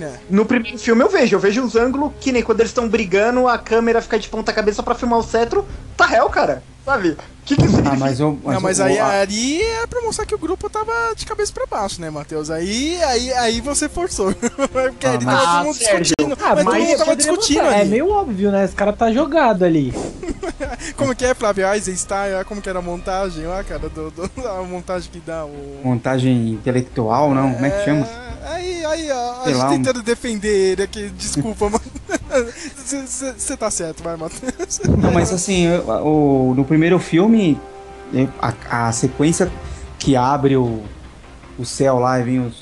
É. 0.00 0.12
No 0.28 0.44
primeiro 0.44 0.78
filme 0.78 1.02
eu 1.02 1.08
vejo, 1.08 1.34
eu 1.36 1.40
vejo 1.40 1.62
uns 1.62 1.74
ângulos 1.74 2.12
que 2.20 2.30
nem 2.32 2.42
quando 2.42 2.60
eles 2.60 2.70
estão 2.70 2.88
brigando, 2.88 3.48
a 3.48 3.56
câmera 3.58 4.02
fica 4.02 4.18
de 4.18 4.28
ponta 4.28 4.52
cabeça 4.52 4.82
pra 4.82 4.94
filmar 4.94 5.18
o 5.18 5.22
cetro. 5.22 5.64
Tá 5.96 6.06
réu, 6.06 6.28
cara. 6.28 6.62
Sabe? 6.84 7.10
O 7.10 7.16
que 7.44 7.54
que 7.56 7.62
isso 7.66 7.74
Ah, 7.74 7.76
significa? 7.76 7.96
mas 7.98 8.20
eu. 8.20 8.38
não, 8.44 8.60
mas 8.60 8.78
o- 8.78 8.82
aí, 8.82 8.98
a- 8.98 9.20
ali 9.20 9.60
é 9.62 9.86
pra 9.86 10.00
mostrar 10.02 10.24
que 10.24 10.34
o 10.34 10.38
grupo 10.38 10.70
tava 10.70 10.92
de 11.14 11.26
cabeça 11.26 11.52
pra 11.52 11.66
baixo, 11.66 12.00
né, 12.00 12.08
Matheus? 12.08 12.50
Aí, 12.50 12.98
aí, 13.02 13.32
aí 13.34 13.60
você 13.60 13.88
forçou. 13.90 14.32
Porque 14.72 15.06
ali 15.06 15.24
tava 15.24 15.36
mas- 15.36 15.44
todo 15.56 15.64
mundo 15.64 15.74
Sérgio, 15.74 16.02
discutindo. 16.18 16.38
Ah, 16.42 16.54
mas 16.54 16.64
todo 16.64 16.74
mundo 16.78 16.98
tava 16.98 17.16
discutindo 17.16 17.56
mostrar. 17.58 17.74
ali. 17.78 17.82
É 17.82 17.90
meio 17.90 18.08
óbvio, 18.10 18.50
né? 18.50 18.64
Esse 18.64 18.74
cara 18.74 18.92
tá 18.92 19.10
jogado 19.12 19.64
ali. 19.64 19.92
Como 20.96 21.14
que 21.14 21.24
é, 21.24 21.34
Flávio 21.34 21.66
Eisenstein? 21.72 22.34
Olha 22.34 22.44
Como 22.44 22.60
que 22.62 22.68
era 22.68 22.78
a 22.78 22.82
montagem 22.82 23.46
lá, 23.46 23.62
cara? 23.64 23.88
Do, 23.88 24.10
do- 24.10 24.30
a 24.48 24.62
montagem 24.62 25.10
que 25.10 25.20
dá 25.20 25.44
o. 25.44 25.80
Montagem 25.84 26.50
intelectual, 26.52 27.34
não? 27.34 27.52
Como 27.54 27.66
é 27.66 27.70
que 27.70 27.84
chama? 27.84 28.06
Aí, 28.50 28.84
aí, 28.84 29.10
ó, 29.10 29.42
a 29.42 29.48
gente 29.48 29.56
lá, 29.58 29.66
um- 29.66 29.70
tentando 29.70 30.02
defender 30.02 30.72
ele 30.72 30.82
aqui. 30.82 31.08
Desculpa, 31.10 31.66
mano. 31.68 31.82
Você 33.36 33.56
tá 33.56 33.70
certo, 33.70 34.02
vai, 34.02 34.16
Matheus. 34.16 34.80
Não, 35.02 35.12
mas 35.12 35.32
assim, 35.32 35.66
eu- 35.66 35.82
o, 35.88 36.54
no 36.56 36.64
primeiro 36.64 36.98
filme, 36.98 37.58
a, 38.40 38.86
a 38.88 38.92
sequência 38.92 39.50
que 39.98 40.16
abre 40.16 40.56
o, 40.56 40.82
o 41.58 41.64
céu 41.64 41.98
lá 41.98 42.18
e 42.20 42.22
vem, 42.22 42.40
os, 42.40 42.56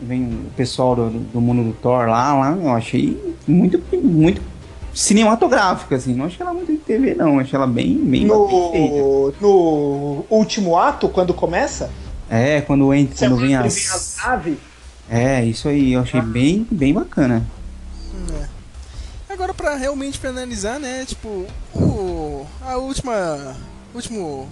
vem 0.00 0.24
o 0.24 0.50
pessoal 0.56 0.94
do, 0.96 1.10
do 1.10 1.40
mundo 1.40 1.62
do 1.64 1.72
Thor 1.72 2.06
lá, 2.08 2.34
lá, 2.34 2.50
eu 2.56 2.70
achei 2.70 3.34
muito, 3.46 3.82
muito 4.02 4.42
cinematográfica, 4.92 5.96
assim. 5.96 6.14
Não 6.14 6.26
achei 6.26 6.38
ela 6.44 6.52
muito 6.52 6.70
de 6.72 6.78
TV, 6.78 7.14
não. 7.14 7.38
Achei 7.38 7.56
ela 7.56 7.66
bem, 7.66 7.96
bem. 7.96 8.24
No, 8.26 9.32
no 9.40 10.24
último 10.28 10.76
ato, 10.76 11.08
quando 11.08 11.32
começa, 11.32 11.90
É, 12.28 12.60
quando, 12.60 12.92
entra, 12.92 13.16
quando 13.18 13.36
vem 13.36 13.48
vem 13.48 13.56
as. 13.56 13.90
as 13.94 14.16
naves. 14.22 14.58
É, 15.10 15.44
isso 15.44 15.68
aí, 15.68 15.94
eu 15.94 16.00
achei 16.02 16.20
bem, 16.20 16.66
bem 16.70 16.94
bacana. 16.94 17.44
Agora, 19.28 19.52
pra 19.54 19.74
realmente 19.74 20.18
pra 20.18 20.30
analisar, 20.30 20.78
né? 20.78 21.04
Tipo, 21.04 21.46
o, 21.74 22.46
a 22.60 22.76
última. 22.76 23.56
Último. 23.94 24.48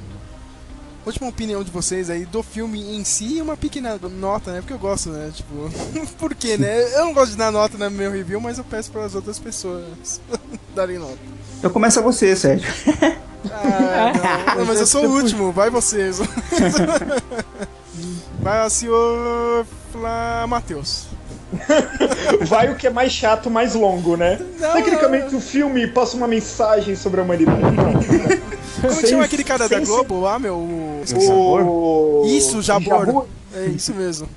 Última 1.06 1.28
opinião 1.28 1.62
de 1.62 1.70
vocês 1.70 2.10
aí 2.10 2.26
do 2.26 2.42
filme 2.42 2.96
em 2.96 3.04
si 3.04 3.36
e 3.36 3.42
uma 3.42 3.56
pequena 3.56 3.98
nota, 4.18 4.50
né? 4.52 4.60
Porque 4.60 4.72
eu 4.72 4.78
gosto, 4.78 5.10
né? 5.10 5.30
Tipo, 5.32 5.70
por 6.18 6.34
quê, 6.34 6.56
né? 6.56 6.82
Eu 6.94 7.06
não 7.06 7.12
gosto 7.14 7.32
de 7.32 7.36
dar 7.36 7.52
nota 7.52 7.78
no 7.78 7.90
meu 7.90 8.10
review, 8.10 8.40
mas 8.40 8.58
eu 8.58 8.64
peço 8.64 8.90
para 8.90 9.04
as 9.04 9.14
outras 9.14 9.38
pessoas 9.38 10.20
darem 10.74 10.98
nota. 10.98 11.18
Então 11.58 11.70
começa 11.70 12.02
você, 12.02 12.34
Sérgio. 12.34 12.68
Ah, 13.50 14.12
não, 14.48 14.56
não, 14.56 14.64
mas 14.66 14.80
eu 14.80 14.86
sou 14.86 15.06
o 15.06 15.10
último, 15.10 15.52
vai 15.52 15.70
vocês. 15.70 16.18
Vai 18.40 18.70
senhor 18.70 19.66
Fla... 19.98 20.46
Matheus. 20.46 21.06
Vai 22.46 22.70
o 22.70 22.76
que 22.76 22.86
é 22.86 22.90
mais 22.90 23.10
chato, 23.12 23.50
mais 23.50 23.74
longo, 23.74 24.16
né? 24.16 24.38
Não, 24.60 24.72
Tecnicamente 24.74 25.34
o 25.34 25.40
filme 25.40 25.86
passa 25.88 26.16
uma 26.16 26.28
mensagem 26.28 26.94
sobre 26.94 27.20
a 27.20 27.24
humanidade. 27.24 27.58
Como 28.80 28.92
Sem- 28.94 29.10
chama 29.10 29.24
aquele 29.24 29.42
cara 29.42 29.68
da 29.68 29.76
sem 29.78 29.84
Globo 29.84 30.20
lá, 30.20 30.38
meu? 30.38 30.54
O- 30.54 31.02
O... 31.26 32.22
Isso, 32.26 32.62
Jabor. 32.62 33.06
Jabor. 33.06 33.26
É 33.54 33.66
isso 33.66 33.92
mesmo. 33.94 34.28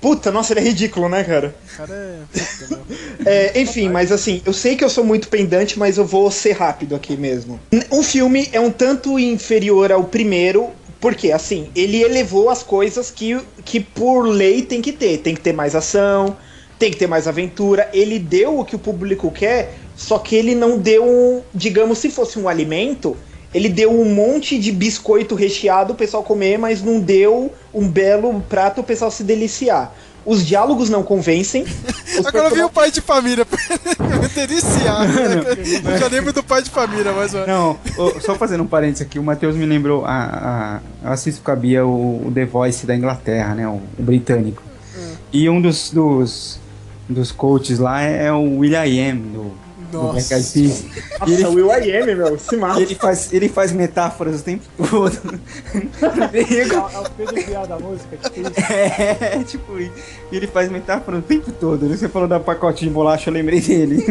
Puta, 0.00 0.32
nossa, 0.32 0.52
ele 0.52 0.60
é 0.60 0.62
ridículo, 0.64 1.08
né, 1.08 1.22
cara? 1.22 1.54
O 1.72 1.76
cara 1.76 1.94
é. 1.94 2.18
Puta, 2.32 2.66
meu. 2.74 2.96
É, 3.26 3.60
enfim, 3.60 3.88
mas 3.90 4.10
assim, 4.10 4.42
eu 4.44 4.52
sei 4.52 4.74
que 4.74 4.82
eu 4.84 4.90
sou 4.90 5.04
muito 5.04 5.28
pendante, 5.28 5.78
mas 5.78 5.96
eu 5.96 6.04
vou 6.04 6.30
ser 6.30 6.52
rápido 6.52 6.94
aqui 6.96 7.16
mesmo. 7.16 7.60
O 7.90 8.02
filme 8.02 8.48
é 8.52 8.58
um 8.58 8.70
tanto 8.70 9.18
inferior 9.18 9.92
ao 9.92 10.04
primeiro, 10.04 10.70
porque 11.04 11.32
assim, 11.32 11.68
ele 11.76 12.02
elevou 12.02 12.48
as 12.48 12.62
coisas 12.62 13.10
que, 13.10 13.38
que 13.62 13.78
por 13.78 14.22
lei 14.22 14.62
tem 14.62 14.80
que 14.80 14.90
ter. 14.90 15.18
Tem 15.18 15.34
que 15.34 15.40
ter 15.42 15.52
mais 15.52 15.74
ação, 15.74 16.34
tem 16.78 16.90
que 16.90 16.96
ter 16.96 17.06
mais 17.06 17.28
aventura. 17.28 17.90
Ele 17.92 18.18
deu 18.18 18.58
o 18.58 18.64
que 18.64 18.74
o 18.74 18.78
público 18.78 19.30
quer, 19.30 19.74
só 19.94 20.18
que 20.18 20.34
ele 20.34 20.54
não 20.54 20.78
deu, 20.78 21.04
um, 21.04 21.42
digamos, 21.54 21.98
se 21.98 22.08
fosse 22.08 22.38
um 22.38 22.48
alimento, 22.48 23.14
ele 23.52 23.68
deu 23.68 23.90
um 23.90 24.14
monte 24.14 24.58
de 24.58 24.72
biscoito 24.72 25.34
recheado 25.34 25.92
o 25.92 25.94
pessoal 25.94 26.22
comer, 26.22 26.58
mas 26.58 26.80
não 26.80 26.98
deu 26.98 27.52
um 27.74 27.86
belo 27.86 28.40
prato 28.48 28.80
o 28.80 28.84
pessoal 28.84 29.10
se 29.10 29.22
deliciar. 29.22 29.94
Os 30.26 30.44
diálogos 30.46 30.88
não 30.88 31.02
convencem. 31.02 31.64
Agora 32.24 32.48
eu 32.48 32.54
vi 32.54 32.62
o 32.62 32.70
pai 32.70 32.90
de 32.90 33.00
família. 33.00 33.46
Deliciado. 34.34 35.12
né? 35.12 35.92
Eu 35.92 35.98
já 35.98 36.08
lembro 36.08 36.32
do 36.32 36.42
pai 36.42 36.62
de 36.62 36.70
família, 36.70 37.12
mas. 37.12 37.32
Não, 37.32 37.78
só 38.20 38.34
fazendo 38.34 38.62
um 38.62 38.66
parênteses 38.66 39.02
aqui, 39.02 39.18
o 39.18 39.22
Matheus 39.22 39.54
me 39.54 39.66
lembrou, 39.66 40.04
a, 40.04 40.80
a, 41.02 41.06
eu 41.06 41.12
assisto 41.12 41.42
com 41.42 41.50
a 41.50 41.56
Bia 41.56 41.86
o, 41.86 42.26
o 42.26 42.32
The 42.32 42.44
Voice 42.44 42.86
da 42.86 42.96
Inglaterra, 42.96 43.54
né, 43.54 43.68
o, 43.68 43.80
o 43.98 44.02
britânico. 44.02 44.62
E 45.32 45.48
um 45.48 45.60
dos, 45.60 45.90
dos, 45.90 46.60
dos 47.08 47.32
coaches 47.32 47.78
lá 47.78 48.00
é, 48.00 48.32
o 48.32 48.58
Will.i.am, 48.58 49.18
do 49.18 49.63
Nossa. 49.94 50.12
Black 50.12 50.34
Eyed 50.34 50.50
Peas. 50.52 50.84
Nossa, 51.20 51.32
ele, 51.32 51.46
Will 51.46 51.70
I 51.70 51.96
Am, 51.96 52.06
meu, 52.16 52.38
se 52.38 52.56
mata. 52.56 52.80
ele, 52.80 52.94
faz, 52.94 53.32
ele 53.32 53.48
faz 53.48 53.72
metáforas 53.72 54.40
o 54.40 54.44
tempo 54.44 54.64
todo. 54.90 55.18
É 56.04 56.98
o 56.98 57.10
Pedro 57.10 57.46
Bial 57.46 57.66
da 57.66 57.78
música, 57.78 58.16
tipo 58.16 58.40
isso. 58.40 58.52
é, 58.72 59.44
tipo, 59.44 59.78
ele 60.32 60.46
faz 60.46 60.70
metáfora 60.70 61.18
o 61.18 61.22
tempo 61.22 61.52
todo. 61.52 61.88
Você 61.88 62.08
falou 62.08 62.28
da 62.28 62.40
pacotinho 62.40 62.90
de 62.90 62.94
bolacha, 62.94 63.30
eu 63.30 63.34
lembrei 63.34 63.60
dele. 63.60 64.02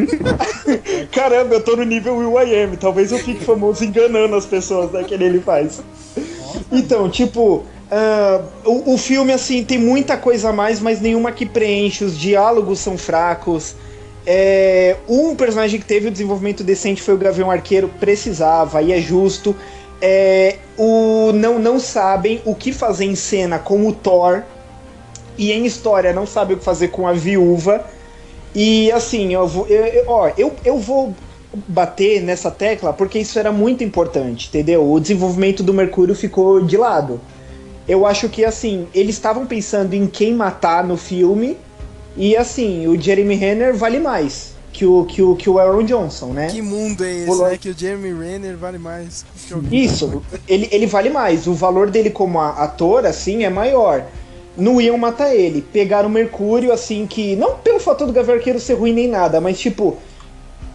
Caramba, 1.11 1.55
eu 1.55 1.61
tô 1.61 1.75
no 1.75 1.83
nível 1.83 2.15
Will 2.15 2.39
I 2.39 2.63
Am. 2.63 2.77
Talvez 2.77 3.11
eu 3.11 3.19
fique 3.19 3.43
famoso 3.43 3.83
enganando 3.83 4.35
as 4.35 4.45
pessoas, 4.45 4.91
né? 4.91 5.03
Que 5.03 5.17
nem 5.17 5.27
ele 5.27 5.39
faz. 5.39 5.81
Então, 6.71 7.09
tipo, 7.09 7.63
ah, 7.95 8.41
o, 8.65 8.93
o 8.93 8.97
filme, 8.97 9.31
assim, 9.31 9.63
tem 9.63 9.77
muita 9.77 10.17
coisa 10.17 10.49
a 10.49 10.53
mais, 10.53 10.79
mas 10.79 10.99
nenhuma 10.99 11.31
que 11.31 11.45
preenche. 11.45 12.03
Os 12.03 12.17
diálogos 12.17 12.79
são 12.79 12.97
fracos. 12.97 13.75
É, 14.25 14.95
um 15.07 15.35
personagem 15.35 15.79
que 15.79 15.85
teve 15.85 16.07
o 16.07 16.11
desenvolvimento 16.11 16.63
decente 16.63 17.01
foi 17.01 17.13
o 17.13 17.17
Gavião 17.17 17.51
Arqueiro, 17.51 17.89
precisava, 17.99 18.81
e 18.81 18.91
é 18.91 18.99
justo. 18.99 19.55
É, 20.01 20.57
o, 20.77 21.31
não, 21.33 21.59
não 21.59 21.79
sabem 21.79 22.41
o 22.45 22.55
que 22.55 22.71
fazer 22.71 23.05
em 23.05 23.15
cena 23.15 23.59
com 23.59 23.87
o 23.87 23.93
Thor. 23.93 24.43
E 25.37 25.51
em 25.51 25.65
história 25.65 26.13
não 26.13 26.27
sabem 26.27 26.55
o 26.55 26.59
que 26.59 26.65
fazer 26.65 26.89
com 26.89 27.07
a 27.07 27.13
viúva. 27.13 27.85
E 28.53 28.91
assim, 28.91 29.33
eu 29.33 29.47
vou, 29.47 29.67
eu, 29.67 29.85
eu- 29.85 30.05
ó, 30.07 30.31
eu, 30.37 30.53
eu 30.63 30.77
vou 30.77 31.13
bater 31.67 32.21
nessa 32.21 32.49
tecla 32.49 32.91
porque 32.93 33.19
isso 33.19 33.37
era 33.37 33.51
muito 33.51 33.83
importante, 33.83 34.47
entendeu? 34.47 34.89
O 34.91 34.99
desenvolvimento 34.99 35.63
do 35.63 35.73
Mercúrio 35.73 36.15
ficou 36.15 36.61
de 36.61 36.77
lado. 36.77 37.19
Eu 37.87 38.05
acho 38.05 38.29
que 38.29 38.45
assim, 38.45 38.87
eles 38.93 39.15
estavam 39.15 39.45
pensando 39.45 39.93
em 39.93 40.07
quem 40.07 40.33
matar 40.33 40.83
no 40.83 40.97
filme 40.97 41.57
e 42.15 42.35
assim, 42.37 42.87
o 42.87 42.99
Jeremy 42.99 43.35
Renner 43.35 43.75
vale 43.75 43.99
mais. 43.99 44.53
que 44.71 44.85
o, 44.85 45.05
que 45.05 45.21
o, 45.21 45.35
que 45.35 45.49
o 45.49 45.59
Aaron 45.59 45.83
Johnson, 45.83 46.27
né? 46.33 46.47
Que 46.47 46.61
mundo 46.61 47.03
é 47.03 47.11
esse, 47.11 47.25
Pulou- 47.25 47.47
né? 47.47 47.57
Que 47.57 47.69
o 47.69 47.77
Jeremy 47.77 48.11
Renner 48.11 48.57
vale 48.57 48.77
mais. 48.77 49.25
Isso, 49.71 50.23
ele, 50.47 50.67
ele 50.71 50.87
vale 50.87 51.09
mais. 51.09 51.45
O 51.47 51.53
valor 51.53 51.89
dele 51.89 52.09
como 52.09 52.39
ator, 52.39 53.05
assim, 53.05 53.43
é 53.43 53.49
maior. 53.49 54.03
Não 54.57 54.79
iam 54.79 54.97
matar 54.97 55.33
ele. 55.35 55.61
Pegaram 55.61 56.09
o 56.09 56.11
Mercúrio, 56.11 56.71
assim, 56.71 57.05
que. 57.07 57.35
Não 57.35 57.55
pelo 57.57 57.79
fator 57.79 58.05
do 58.07 58.13
Gavião 58.13 58.35
Arqueiro 58.35 58.59
ser 58.59 58.73
ruim 58.75 58.93
nem 58.93 59.07
nada, 59.07 59.39
mas 59.41 59.59
tipo. 59.59 59.97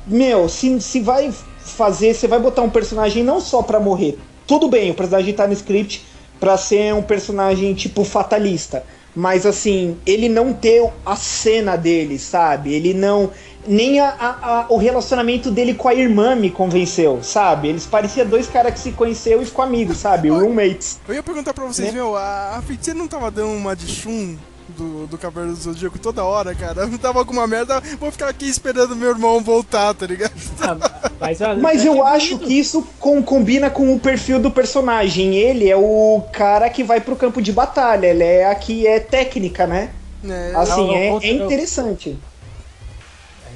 Meu, 0.06 0.48
se, 0.48 0.80
se 0.80 1.00
vai 1.00 1.32
fazer. 1.58 2.14
Você 2.14 2.26
vai 2.26 2.40
botar 2.40 2.62
um 2.62 2.70
personagem 2.70 3.22
não 3.22 3.40
só 3.40 3.62
pra 3.62 3.78
morrer. 3.78 4.18
Tudo 4.46 4.68
bem, 4.68 4.90
o 4.90 4.94
personagem 4.94 5.34
tá 5.34 5.46
no 5.46 5.52
script 5.52 6.04
pra 6.40 6.56
ser 6.56 6.94
um 6.94 7.02
personagem, 7.02 7.74
tipo, 7.74 8.02
fatalista. 8.04 8.82
Mas 9.18 9.44
assim, 9.44 9.96
ele 10.06 10.28
não 10.28 10.52
ter 10.52 10.88
a 11.04 11.16
cena 11.16 11.74
dele, 11.74 12.20
sabe? 12.20 12.72
Ele 12.72 12.94
não. 12.94 13.32
Nem 13.66 13.98
a, 13.98 14.08
a- 14.10 14.38
a- 14.60 14.66
o 14.68 14.76
relacionamento 14.76 15.50
dele 15.50 15.74
com 15.74 15.88
a 15.88 15.94
irmã 15.94 16.36
me 16.36 16.48
convenceu, 16.50 17.18
sabe? 17.20 17.66
Eles 17.68 17.84
pareciam 17.84 18.24
dois 18.28 18.46
caras 18.46 18.72
que 18.74 18.78
se 18.78 18.92
conheceu 18.92 19.42
e 19.42 19.44
ficou 19.44 19.64
amigos, 19.64 19.96
sabe? 19.96 20.28
Roommates. 20.28 21.00
Eu 21.08 21.14
ia 21.16 21.22
perguntar 21.22 21.52
pra 21.52 21.64
vocês, 21.64 21.88
Né? 21.88 21.94
meu, 21.94 22.14
a, 22.16 22.58
a 22.58 22.62
feiticeira 22.62 22.96
não 22.96 23.08
tava 23.08 23.28
dando 23.28 23.50
uma 23.50 23.74
de 23.74 23.88
chum 23.92 24.36
do, 24.76 25.06
do 25.06 25.18
Cavaleiro 25.18 25.54
do 25.56 25.60
Zodíaco 25.62 25.98
toda 25.98 26.24
hora, 26.24 26.54
cara? 26.54 26.86
Não 26.86 26.98
tava 26.98 27.18
alguma 27.18 27.46
merda, 27.46 27.80
vou 27.98 28.10
ficar 28.10 28.28
aqui 28.28 28.46
esperando 28.48 28.94
meu 28.96 29.10
irmão 29.10 29.40
voltar, 29.40 29.94
tá 29.94 30.06
ligado? 30.06 30.32
Mas, 31.20 31.40
olha, 31.40 31.56
Mas 31.60 31.84
eu 31.84 32.04
acho 32.06 32.38
que 32.38 32.58
isso 32.58 32.86
com- 32.98 33.22
combina 33.22 33.68
com 33.70 33.94
o 33.94 33.98
perfil 33.98 34.38
do 34.38 34.50
personagem. 34.50 35.34
Ele 35.36 35.68
é 35.68 35.76
o 35.76 36.22
cara 36.32 36.68
que 36.70 36.84
vai 36.84 37.00
pro 37.00 37.16
campo 37.16 37.40
de 37.42 37.52
batalha, 37.52 38.06
ele 38.06 38.22
é 38.22 38.46
a 38.50 38.54
que 38.54 38.86
é 38.86 39.00
técnica, 39.00 39.66
né? 39.66 39.90
É, 40.24 40.52
Assim, 40.54 40.88
eu- 40.88 40.94
é, 40.94 41.10
eu- 41.10 41.20
é 41.22 41.30
interessante. 41.30 42.18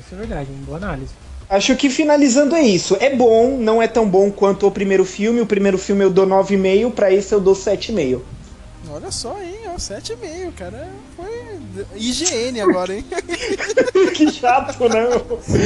Isso 0.05 0.15
é 0.15 0.17
verdade, 0.17 0.49
uma 0.51 0.65
boa 0.65 0.79
análise. 0.79 1.13
Acho 1.49 1.77
que 1.77 1.91
finalizando 1.91 2.57
é 2.57 2.63
isso. 2.63 2.97
É 2.99 3.15
bom, 3.15 3.59
não 3.59 3.83
é 3.83 3.87
tão 3.87 4.09
bom 4.09 4.31
quanto 4.31 4.67
o 4.67 4.71
primeiro 4.71 5.05
filme. 5.05 5.41
O 5.41 5.47
primeiro 5.47 5.77
filme 5.77 6.03
eu 6.03 6.11
dou 6.11 6.27
9,5, 6.27 6.91
pra 6.93 7.13
esse 7.13 7.35
eu 7.35 7.41
dou 7.41 7.55
7,5. 7.55 8.23
Olha 8.91 9.11
só, 9.11 9.37
hein, 9.43 9.62
ó, 9.73 9.77
7,5, 9.77 10.53
cara. 10.55 10.89
Foi 11.17 11.61
IGN 11.97 12.61
agora, 12.61 12.95
hein? 12.95 13.05
que 14.15 14.31
chato, 14.31 14.89
né? 14.89 15.07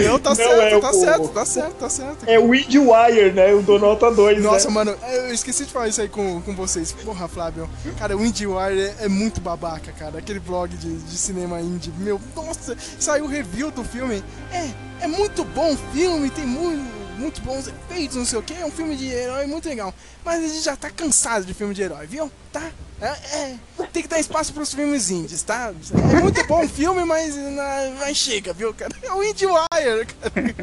Não, 0.09 0.19
tá 0.19 0.31
Não, 0.31 0.37
certo, 0.37 0.61
é 0.63 0.81
tá 0.81 0.91
o- 0.91 0.95
certo, 0.95 1.29
tá 1.29 1.45
certo, 1.45 1.75
tá 1.75 1.89
certo. 1.89 2.25
É 2.29 2.39
o 2.39 2.51
Windwire, 2.51 3.33
né? 3.33 3.53
Eu 3.53 3.63
dou 3.63 3.79
nota 3.79 4.11
2. 4.11 4.43
Nossa, 4.43 4.69
né? 4.69 4.75
mano, 4.75 4.97
eu 5.13 5.33
esqueci 5.35 5.65
de 5.65 5.73
falar 5.73 5.89
isso 5.89 6.01
aí 6.01 6.09
com, 6.09 6.41
com 6.43 6.55
vocês. 6.55 6.93
Porra, 6.93 7.29
Flávio. 7.29 7.69
Cara, 7.99 8.17
o 8.17 8.25
IndieWire 8.25 8.81
é, 8.81 8.95
é 9.05 9.09
muito 9.09 9.41
babaca, 9.41 9.93
cara. 9.93 10.19
Aquele 10.19 10.41
blog 10.41 10.75
de, 10.77 10.97
de 10.97 11.17
cinema 11.19 11.61
indie. 11.61 11.93
Meu, 11.99 12.21
nossa, 12.35 12.77
saiu 12.99 13.27
review 13.27 13.71
do 13.71 13.85
filme. 13.85 14.23
É, 14.53 15.05
é 15.05 15.07
muito 15.09 15.45
bom 15.45 15.73
o 15.73 15.77
filme, 15.93 16.31
tem 16.31 16.47
muito, 16.47 16.85
muito 17.17 17.41
bons 17.43 17.69
efeitos, 17.69 18.17
não 18.17 18.25
sei 18.25 18.39
o 18.39 18.43
que. 18.43 18.53
É 18.55 18.65
um 18.65 18.71
filme 18.71 18.97
de 18.97 19.07
herói 19.11 19.47
muito 19.47 19.69
legal. 19.69 19.93
Mas 20.25 20.45
a 20.45 20.49
gente 20.49 20.63
já 20.65 20.77
tá 20.77 20.91
cansado 20.91 21.45
de 21.45 21.55
filme 21.55 21.75
de 21.75 21.83
herói, 21.83 22.07
viu? 22.07 22.31
Tá? 22.53 22.63
É, 22.99 23.09
é, 23.09 23.55
tem 23.93 24.03
que 24.03 24.09
dar 24.09 24.19
espaço 24.19 24.55
pros 24.55 24.73
filmes 24.73 25.11
indies, 25.11 25.43
tá? 25.43 25.71
É 26.15 26.21
muito 26.23 26.43
bom 26.47 26.65
o 26.65 26.69
filme, 26.69 27.05
mas, 27.05 27.37
na, 27.37 27.93
mas 28.01 28.17
chega, 28.17 28.55
viu, 28.55 28.73
cara? 28.73 28.91
É 29.03 29.13
o 29.13 29.23
IndieWire, 29.23 30.07
cara. 30.07 30.55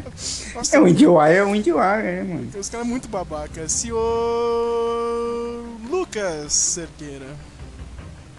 Nossa, 0.56 0.76
É 0.76 0.80
o 0.80 0.88
IndieWire, 0.88 1.36
é 1.36 1.44
o 1.44 1.56
IndieWire, 1.56 2.02
né, 2.04 2.24
mano? 2.24 2.50
os 2.60 2.70
caras 2.70 2.88
muito 2.88 3.08
babaca. 3.08 3.70
Senhor 3.70 5.64
Lucas 5.90 6.54
Cerqueira. 6.54 7.28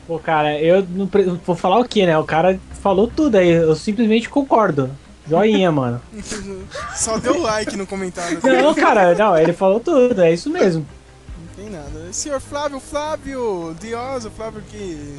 Pô, 0.06 0.18
cara, 0.18 0.58
eu 0.60 0.84
não 0.90 1.06
pre- 1.06 1.24
vou 1.46 1.56
falar 1.56 1.78
o 1.78 1.84
que, 1.88 2.04
né? 2.04 2.18
O 2.18 2.24
cara 2.24 2.58
falou 2.82 3.06
tudo 3.08 3.36
aí, 3.36 3.48
eu 3.48 3.74
simplesmente 3.76 4.28
concordo. 4.28 4.90
Joinha, 5.28 5.72
mano. 5.72 6.00
Só 6.94 7.18
deu 7.18 7.40
like 7.40 7.76
no 7.76 7.86
comentário. 7.86 8.38
Não, 8.42 8.74
cara, 8.74 9.14
não, 9.14 9.36
ele 9.36 9.52
falou 9.52 9.80
tudo, 9.80 10.20
é 10.20 10.32
isso 10.32 10.50
mesmo. 10.50 10.86
Não 11.38 11.64
tem 11.64 11.72
nada. 11.72 12.12
Senhor 12.12 12.40
Flávio, 12.40 12.78
Flávio 12.80 13.74
Dioso, 13.80 14.30
Flávio 14.30 14.62
que. 14.70 15.16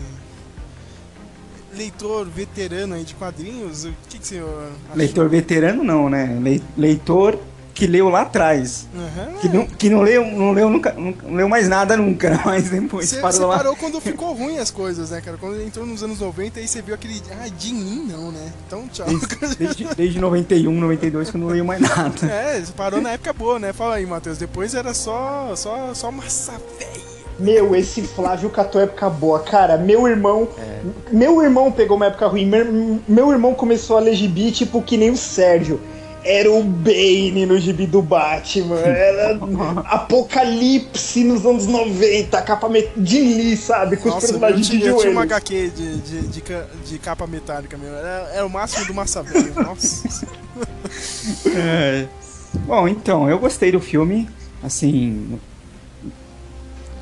Leitor 1.75 2.25
veterano 2.27 2.95
aí 2.95 3.03
de 3.03 3.13
quadrinhos, 3.15 3.83
o 3.83 3.93
que, 4.07 4.17
que 4.17 4.23
o 4.23 4.27
senhor 4.27 4.69
achou? 4.85 4.95
Leitor 4.95 5.27
veterano 5.27 5.83
não, 5.83 6.09
né? 6.09 6.37
Lei- 6.41 6.63
Leitor 6.77 7.37
que 7.75 7.85
leu 7.85 8.09
lá 8.09 8.21
atrás. 8.21 8.87
Aham. 8.95 9.33
Que 9.41 9.49
não, 9.49 9.65
que 9.67 9.89
não 9.89 10.01
leu, 10.01 10.25
não 10.25 10.51
leu 10.53 10.69
nunca, 10.69 10.93
nunca- 10.93 11.27
não 11.27 11.35
leu 11.35 11.47
mais 11.49 11.67
nada 11.67 11.95
nunca, 11.97 12.39
mas 12.45 12.69
depois 12.69 13.09
Você 13.09 13.17
parou 13.17 13.47
lá. 13.47 13.57
parou 13.57 13.75
quando 13.75 13.99
ficou 14.01 14.33
ruim 14.33 14.57
as 14.57 14.71
coisas, 14.71 15.11
né, 15.11 15.19
cara? 15.21 15.35
Quando 15.37 15.61
entrou 15.61 15.85
nos 15.85 16.01
anos 16.01 16.19
90, 16.21 16.59
aí 16.59 16.67
você 16.67 16.81
viu 16.81 16.95
aquele. 16.95 17.21
Ah, 17.43 17.47
de 17.49 17.73
mim 17.73 18.07
não, 18.09 18.31
né? 18.31 18.51
Então 18.65 18.87
tchau. 18.87 19.05
Desde, 19.59 19.85
desde 19.93 20.19
91, 20.19 20.71
92 20.79 21.29
que 21.29 21.35
eu 21.37 21.41
não 21.41 21.47
leio 21.47 21.65
mais 21.65 21.81
nada. 21.81 22.15
É, 22.25 22.59
você 22.59 22.71
parou 22.71 23.01
na 23.01 23.11
época 23.11 23.33
boa, 23.33 23.59
né? 23.59 23.73
Fala 23.73 23.95
aí, 23.95 24.05
Matheus. 24.05 24.37
Depois 24.37 24.73
era 24.73 24.93
só, 24.93 25.51
só, 25.55 25.93
só 25.93 26.09
massa 26.11 26.53
velha. 26.79 27.05
Meu, 27.37 27.75
esse 27.75 28.01
Flávio 28.03 28.49
catou 28.49 28.79
época 28.79 29.09
boa. 29.09 29.39
Cara, 29.41 29.77
meu 29.77 30.07
irmão. 30.07 30.47
Meu 31.11 31.41
irmão 31.43 31.69
pegou 31.69 31.97
uma 31.97 32.05
época 32.05 32.25
ruim. 32.27 32.45
Meu, 32.45 32.99
meu 33.05 33.31
irmão 33.31 33.53
começou 33.53 33.97
a 33.97 33.99
ler 33.99 34.15
gibi, 34.15 34.49
tipo, 34.53 34.81
que 34.81 34.95
nem 34.95 35.09
o 35.11 35.17
Sérgio. 35.17 35.81
Era 36.27 36.51
o 36.51 36.63
Bane 36.63 37.45
no 37.45 37.55
gibi 37.59 37.85
do 37.85 38.01
Batman. 38.01 38.79
Era 38.79 39.37
Apocalipse 39.85 41.23
nos 41.23 41.45
anos 41.45 41.67
90. 41.67 42.41
Capa 42.41 42.67
de 42.97 43.21
Lee, 43.21 43.55
sabe? 43.55 43.95
Com 43.97 44.09
os 44.09 44.15
Nossa, 44.15 44.25
eu 44.25 44.29
personagens 44.39 44.67
de 44.67 44.79
tinha, 44.79 44.89
eu 44.89 44.97
tinha 44.97 45.11
uma. 45.11 45.21
HQ 45.21 45.69
de, 45.75 45.97
de, 45.97 46.21
de, 46.21 46.43
de 46.83 46.97
capa 46.97 47.27
metálica 47.27 47.77
mesmo. 47.77 47.95
Era, 47.95 48.31
era 48.33 48.45
o 48.45 48.49
máximo 48.49 48.87
do 48.87 48.93
massa 48.95 49.21
velho. 49.21 49.53
Nossa. 49.61 50.27
É. 51.55 52.07
Bom, 52.65 52.87
então, 52.87 53.29
eu 53.29 53.37
gostei 53.37 53.71
do 53.71 53.79
filme. 53.79 54.27
Assim, 54.63 55.37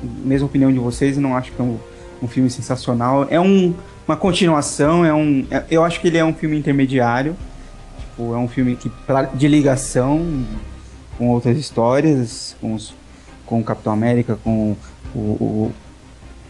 mesma 0.02 0.46
opinião 0.46 0.70
de 0.70 0.78
vocês, 0.78 1.16
eu 1.16 1.22
não 1.22 1.34
acho 1.34 1.50
que 1.50 1.60
é 1.62 1.64
um, 1.64 1.78
um 2.22 2.28
filme 2.28 2.50
sensacional. 2.50 3.26
É 3.30 3.40
um, 3.40 3.72
uma 4.06 4.18
continuação, 4.18 5.02
é 5.02 5.14
um. 5.14 5.46
é- 5.50 5.64
eu 5.70 5.82
acho 5.82 5.98
que 5.98 6.08
ele 6.08 6.18
é 6.18 6.24
um 6.24 6.34
filme 6.34 6.58
intermediário. 6.58 7.34
Tipo, 8.14 8.32
é 8.34 8.38
um 8.38 8.46
filme 8.46 8.76
que, 8.76 8.88
pra- 8.88 9.24
de 9.24 9.48
ligação 9.48 10.44
com 11.18 11.30
outras 11.30 11.58
histórias, 11.58 12.56
com, 12.60 12.74
os, 12.74 12.94
com 13.44 13.58
o 13.58 13.64
Capitão 13.64 13.92
América, 13.92 14.38
com 14.44 14.76
o, 15.14 15.18
o, 15.18 15.72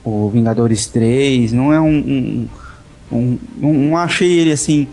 o 0.04 0.28
Vingadores 0.28 0.86
3. 0.86 1.52
Não 1.52 1.72
é 1.72 1.80
um. 1.80 1.88
um, 1.88 2.48
um 3.10 3.38
não, 3.56 3.72
não 3.72 3.96
achei 3.96 4.38
ele 4.38 4.52
assim. 4.52 4.86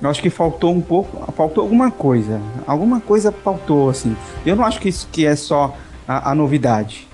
Eu 0.00 0.08
acho 0.08 0.22
que 0.22 0.30
faltou 0.30 0.72
um 0.72 0.80
pouco, 0.80 1.32
faltou 1.32 1.62
alguma 1.62 1.90
coisa. 1.90 2.40
Alguma 2.66 3.00
coisa 3.00 3.32
faltou, 3.32 3.88
assim. 3.90 4.14
Eu 4.46 4.54
não 4.54 4.64
acho 4.64 4.78
que 4.80 4.88
isso 4.90 5.08
que 5.10 5.24
é 5.26 5.34
só 5.34 5.74
a, 6.06 6.30
a 6.30 6.34
novidade. 6.34 7.08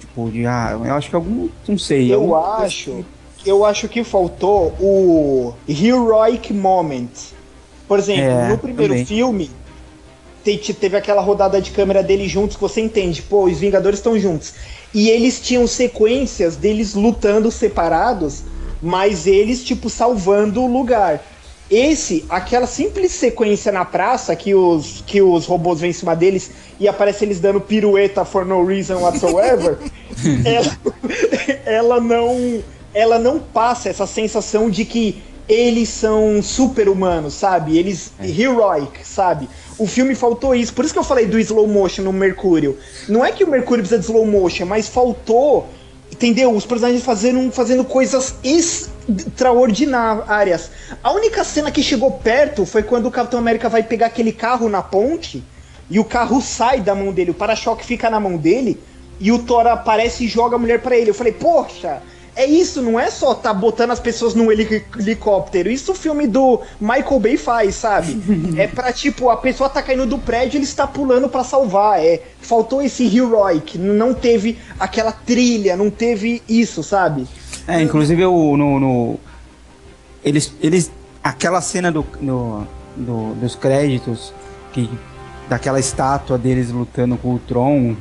Tipo, 0.00 0.30
de, 0.30 0.46
ah, 0.46 0.70
eu 0.84 0.94
acho 0.94 1.10
que 1.10 1.14
algum, 1.16 1.48
não 1.68 1.78
sei. 1.78 2.12
Eu 2.12 2.34
acho. 2.34 3.04
Eu 3.46 3.62
acho 3.64 3.88
que 3.88 4.02
faltou 4.02 4.68
o 4.80 5.52
Heroic 5.68 6.52
Moment. 6.52 7.10
Por 7.86 7.98
exemplo, 7.98 8.22
É, 8.22 8.48
no 8.48 8.58
primeiro 8.58 8.92
também. 8.92 9.06
filme, 9.06 9.50
te- 10.42 10.56
te- 10.56 10.74
teve 10.74 10.96
aquela 10.96 11.20
rodada 11.20 11.60
de 11.60 11.70
câmera 11.70 12.02
deles 12.02 12.30
juntos 12.30 12.56
que 12.56 12.62
você 12.62 12.80
entende, 12.80 13.22
pô, 13.22 13.44
os 13.44 13.58
Vingadores 13.58 13.98
estão 13.98 14.18
juntos. 14.18 14.54
E 14.92 15.10
eles 15.10 15.40
tinham 15.40 15.66
sequências 15.66 16.56
deles 16.56 16.94
lutando 16.94 17.50
separados, 17.50 18.42
mas 18.80 19.26
eles, 19.26 19.62
tipo, 19.64 19.90
salvando 19.90 20.62
o 20.62 20.66
lugar. 20.72 21.22
Esse, 21.70 22.24
aquela 22.28 22.66
simples 22.66 23.10
sequência 23.12 23.72
na 23.72 23.84
praça 23.86 24.36
que 24.36 24.54
os, 24.54 25.02
que 25.06 25.22
os 25.22 25.46
robôs 25.46 25.80
vêm 25.80 25.90
em 25.90 25.94
cima 25.94 26.14
deles 26.14 26.50
e 26.78 26.86
aparece 26.86 27.24
eles 27.24 27.40
dando 27.40 27.60
pirueta 27.60 28.22
for 28.24 28.44
no 28.44 28.64
reason 28.64 28.98
whatsoever, 28.98 29.78
ela, 30.44 30.78
ela 31.64 32.00
não 32.00 32.62
ela 32.92 33.18
não 33.18 33.40
passa 33.40 33.88
essa 33.88 34.06
sensação 34.06 34.70
de 34.70 34.84
que 34.84 35.20
eles 35.48 35.88
são 35.88 36.42
super-humanos, 36.42 37.32
sabe? 37.34 37.78
Eles 37.78 38.12
heroic, 38.22 39.06
sabe? 39.06 39.48
O 39.78 39.86
filme 39.86 40.14
faltou 40.14 40.54
isso, 40.54 40.72
por 40.72 40.84
isso 40.84 40.94
que 40.94 41.00
eu 41.00 41.04
falei 41.04 41.26
do 41.26 41.38
slow 41.38 41.66
motion 41.66 42.02
no 42.02 42.12
Mercúrio. 42.12 42.78
Não 43.08 43.24
é 43.24 43.32
que 43.32 43.44
o 43.44 43.50
Mercúrio 43.50 43.82
precisa 43.82 44.00
de 44.00 44.06
slow 44.06 44.26
motion, 44.26 44.66
mas 44.66 44.88
faltou, 44.88 45.68
entendeu? 46.10 46.52
Os 46.52 46.64
personagens 46.64 47.02
fazendo, 47.02 47.52
fazendo 47.52 47.84
coisas 47.84 48.36
extraordinárias. 48.42 50.70
A 51.02 51.12
única 51.12 51.44
cena 51.44 51.70
que 51.70 51.82
chegou 51.82 52.10
perto 52.10 52.64
foi 52.64 52.82
quando 52.82 53.04
o 53.06 53.10
Capitão 53.10 53.38
América 53.38 53.68
vai 53.68 53.82
pegar 53.82 54.06
aquele 54.06 54.32
carro 54.32 54.66
na 54.68 54.82
ponte 54.82 55.44
e 55.90 56.00
o 56.00 56.04
carro 56.04 56.40
sai 56.40 56.80
da 56.80 56.94
mão 56.94 57.12
dele, 57.12 57.32
o 57.32 57.34
para-choque 57.34 57.84
fica 57.84 58.08
na 58.08 58.18
mão 58.18 58.38
dele 58.38 58.80
e 59.20 59.30
o 59.30 59.40
Thor 59.40 59.66
aparece 59.66 60.24
e 60.24 60.28
joga 60.28 60.56
a 60.56 60.58
mulher 60.58 60.80
pra 60.80 60.96
ele. 60.96 61.10
Eu 61.10 61.14
falei, 61.14 61.32
poxa, 61.32 62.00
é 62.36 62.46
isso, 62.46 62.82
não 62.82 62.98
é 62.98 63.10
só 63.10 63.34
tá 63.34 63.52
botando 63.54 63.90
as 63.92 64.00
pessoas 64.00 64.34
num 64.34 64.50
heli- 64.50 64.84
helicóptero. 64.98 65.70
Isso 65.70 65.92
o 65.92 65.94
filme 65.94 66.26
do 66.26 66.60
Michael 66.80 67.20
Bay 67.20 67.36
faz, 67.36 67.74
sabe? 67.76 68.18
é 68.58 68.66
pra 68.66 68.92
tipo, 68.92 69.30
a 69.30 69.36
pessoa 69.36 69.68
tá 69.68 69.82
caindo 69.82 70.06
do 70.06 70.18
prédio 70.18 70.58
ele 70.58 70.64
está 70.64 70.86
pulando 70.86 71.28
pra 71.28 71.44
salvar. 71.44 72.00
É, 72.00 72.20
faltou 72.40 72.82
esse 72.82 73.04
heroic, 73.16 73.78
não 73.78 74.12
teve 74.14 74.58
aquela 74.78 75.12
trilha, 75.12 75.76
não 75.76 75.90
teve 75.90 76.42
isso, 76.48 76.82
sabe? 76.82 77.26
É, 77.68 77.80
inclusive 77.80 78.24
o, 78.26 78.56
no, 78.56 78.80
no- 78.80 79.20
eles, 80.24 80.52
eles. 80.60 80.90
Aquela 81.22 81.60
cena 81.60 81.90
do. 81.90 82.04
No, 82.20 82.66
do- 82.96 83.34
dos 83.34 83.54
créditos, 83.54 84.32
que 84.72 84.88
daquela 85.48 85.80
estátua 85.80 86.36
deles 86.38 86.70
lutando 86.70 87.16
com 87.16 87.34
o 87.34 87.38
Tron, 87.38 87.96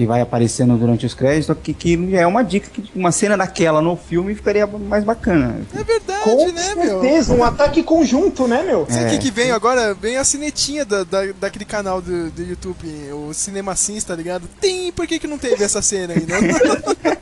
que 0.00 0.06
vai 0.06 0.22
aparecendo 0.22 0.78
durante 0.78 1.04
os 1.04 1.12
créditos, 1.12 1.54
que, 1.62 1.74
que 1.74 2.16
é 2.16 2.26
uma 2.26 2.42
dica 2.42 2.70
que 2.72 2.90
uma 2.98 3.12
cena 3.12 3.36
daquela 3.36 3.82
no 3.82 3.96
filme 3.96 4.34
ficaria 4.34 4.66
mais 4.66 5.04
bacana. 5.04 5.60
É 5.78 5.84
verdade, 5.84 6.22
Com 6.24 6.50
né, 6.50 6.74
meu? 6.74 7.02
certeza, 7.02 7.34
um 7.34 7.44
ataque 7.44 7.82
conjunto, 7.82 8.48
né, 8.48 8.62
meu? 8.62 8.86
Sabe 8.88 9.04
o 9.04 9.06
É. 9.08 9.10
que, 9.10 9.18
que 9.18 9.30
veio 9.30 9.54
agora? 9.54 9.92
Vem 9.92 10.16
a 10.16 10.24
cinetinha 10.24 10.86
da, 10.86 11.04
da, 11.04 11.20
daquele 11.38 11.66
canal 11.66 12.00
do, 12.00 12.30
do 12.30 12.42
YouTube, 12.42 12.88
o 13.12 13.34
Cinema 13.34 13.76
Sims, 13.76 14.02
tá 14.02 14.16
ligado? 14.16 14.48
Tem, 14.58 14.90
por 14.90 15.06
que, 15.06 15.18
que 15.18 15.26
não 15.26 15.36
teve 15.36 15.62
essa 15.62 15.82
cena 15.82 16.14
ainda? 16.14 16.32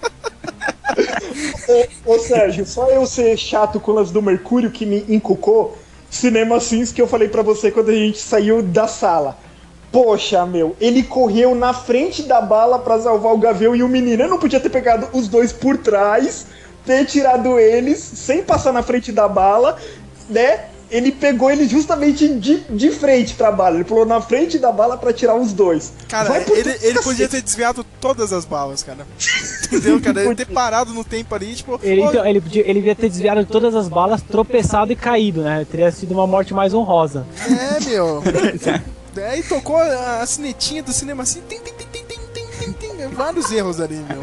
Ô, 2.07 2.15
ô, 2.15 2.19
Sérgio, 2.21 2.65
só 2.65 2.89
eu 2.91 3.05
ser 3.07 3.37
chato 3.37 3.81
com 3.81 3.99
as 3.99 4.11
do 4.13 4.23
Mercúrio 4.23 4.71
que 4.71 4.87
me 4.87 5.05
encucou, 5.09 5.77
Cinema 6.09 6.61
Sims 6.61 6.93
que 6.93 7.03
eu 7.03 7.09
falei 7.09 7.29
pra 7.29 7.43
você 7.43 7.71
quando 7.73 7.91
a 7.91 7.95
gente 7.95 8.19
saiu 8.19 8.63
da 8.63 8.87
sala. 8.87 9.37
Poxa, 9.91 10.45
meu, 10.45 10.77
ele 10.81 11.03
correu 11.03 11.55
na 11.55 11.73
frente 11.73 12.23
da 12.23 12.41
bala 12.41 12.79
pra 12.79 12.99
salvar 12.99 13.33
o 13.33 13.39
Gavião 13.39 13.75
e 13.75 13.83
o 13.83 13.89
menino. 13.89 14.23
Eu 14.23 14.29
não 14.29 14.39
podia 14.39 14.61
ter 14.61 14.69
pegado 14.69 15.09
os 15.13 15.29
dois 15.29 15.53
por 15.53 15.79
trás, 15.79 16.47
ter 16.85 17.07
tirado 17.07 17.59
eles 17.59 17.99
sem 17.99 18.43
passar 18.43 18.73
na 18.73 18.83
frente 18.83 19.11
da 19.11 19.27
bala, 19.27 19.79
né? 20.29 20.67
Ele 20.91 21.13
pegou 21.13 21.51
ele 21.51 21.69
justamente 21.69 22.27
de, 22.27 22.61
de 22.61 22.91
frente 22.91 23.35
pra 23.35 23.53
bala. 23.53 23.77
Ele 23.77 23.85
pulou 23.85 24.07
na 24.07 24.23
frente 24.23 24.59
da 24.59 24.73
bala 24.73 24.97
pra 24.97 25.13
tirar 25.13 25.35
os 25.35 25.53
dois. 25.53 25.93
Cara, 26.09 26.35
ele, 26.39 26.51
ele 26.51 26.71
cacete. 26.71 27.03
podia 27.03 27.29
ter 27.29 27.43
desviado 27.43 27.85
todas 28.01 28.33
as 28.33 28.47
balas, 28.47 28.83
cara. 28.83 29.07
Entendeu, 29.67 30.01
cara? 30.01 30.25
Ele 30.25 30.35
ter 30.35 30.47
parado 30.47 30.95
no 30.95 31.05
tempo 31.05 31.35
ali, 31.35 31.55
tipo. 31.55 31.79
Ele, 31.83 32.01
então, 32.01 32.27
ele, 32.27 32.41
podia, 32.41 32.63
ele 32.63 32.75
devia 32.81 32.95
ter 32.95 33.11
desviado 33.11 33.45
todas 33.45 33.75
as 33.75 33.87
balas, 33.87 34.23
tropeçado 34.23 34.91
e 34.91 34.97
caído, 34.97 35.43
né? 35.43 35.67
Teria 35.71 35.93
sido 35.93 36.13
uma 36.13 36.27
morte 36.27 36.55
mais 36.55 36.73
honrosa. 36.73 37.27
É, 37.47 37.85
meu. 37.85 38.23
Aí 39.25 39.43
tocou 39.43 39.77
a, 39.77 40.21
a 40.21 40.27
sinetinha 40.27 40.83
do 40.83 40.93
cinema 40.93 41.23
assim. 41.23 41.43
Tim, 41.49 41.59
tim, 41.59 41.73
tim, 41.73 41.87
tim. 41.93 42.09
Vários 43.19 43.51
erros 43.51 43.81
ali, 43.81 43.97
meu. 43.97 44.23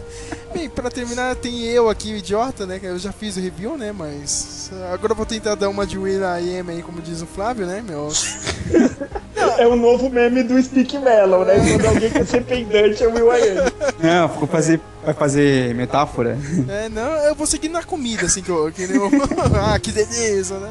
Bem, 0.52 0.68
pra 0.68 0.90
terminar, 0.90 1.34
tem 1.34 1.62
eu 1.64 1.88
aqui, 1.88 2.12
o 2.12 2.16
idiota, 2.16 2.64
né? 2.64 2.78
que 2.78 2.86
Eu 2.86 2.98
já 2.98 3.10
fiz 3.10 3.36
o 3.36 3.40
review, 3.40 3.76
né? 3.76 3.90
Mas. 3.90 4.70
Agora 4.92 5.12
eu 5.12 5.16
vou 5.16 5.26
tentar 5.26 5.54
dar 5.54 5.68
uma 5.68 5.86
de 5.86 5.98
Will 5.98 6.20
I 6.20 6.58
Am 6.58 6.70
aí, 6.70 6.82
como 6.82 7.00
diz 7.00 7.22
o 7.22 7.26
Flávio, 7.26 7.66
né, 7.66 7.82
meu? 7.82 8.08
É 9.58 9.66
o 9.66 9.76
novo 9.76 10.08
meme 10.10 10.42
do 10.42 10.60
Speak 10.60 10.98
Melon, 10.98 11.44
né? 11.44 11.54
Quando 11.56 11.86
alguém 11.86 12.10
quer 12.10 12.26
ser 12.26 12.44
pendante, 12.44 13.04
é 13.04 13.06
o 13.06 13.12
Will 13.12 13.32
I 13.32 13.50
Am. 13.50 13.72
Não, 14.00 14.28
ficou 14.28 14.48
fazer, 14.48 14.80
vai 15.04 15.14
fazer 15.14 15.74
metáfora. 15.74 16.38
É, 16.68 16.88
não, 16.88 17.12
eu 17.24 17.34
vou 17.34 17.46
seguir 17.46 17.68
na 17.68 17.82
comida, 17.82 18.26
assim, 18.26 18.42
que 18.42 18.48
eu. 18.48 18.72
Que 18.72 18.86
nem 18.86 18.96
eu... 18.96 19.10
ah, 19.60 19.78
que 19.78 19.92
delícia, 19.92 20.56
né? 20.58 20.70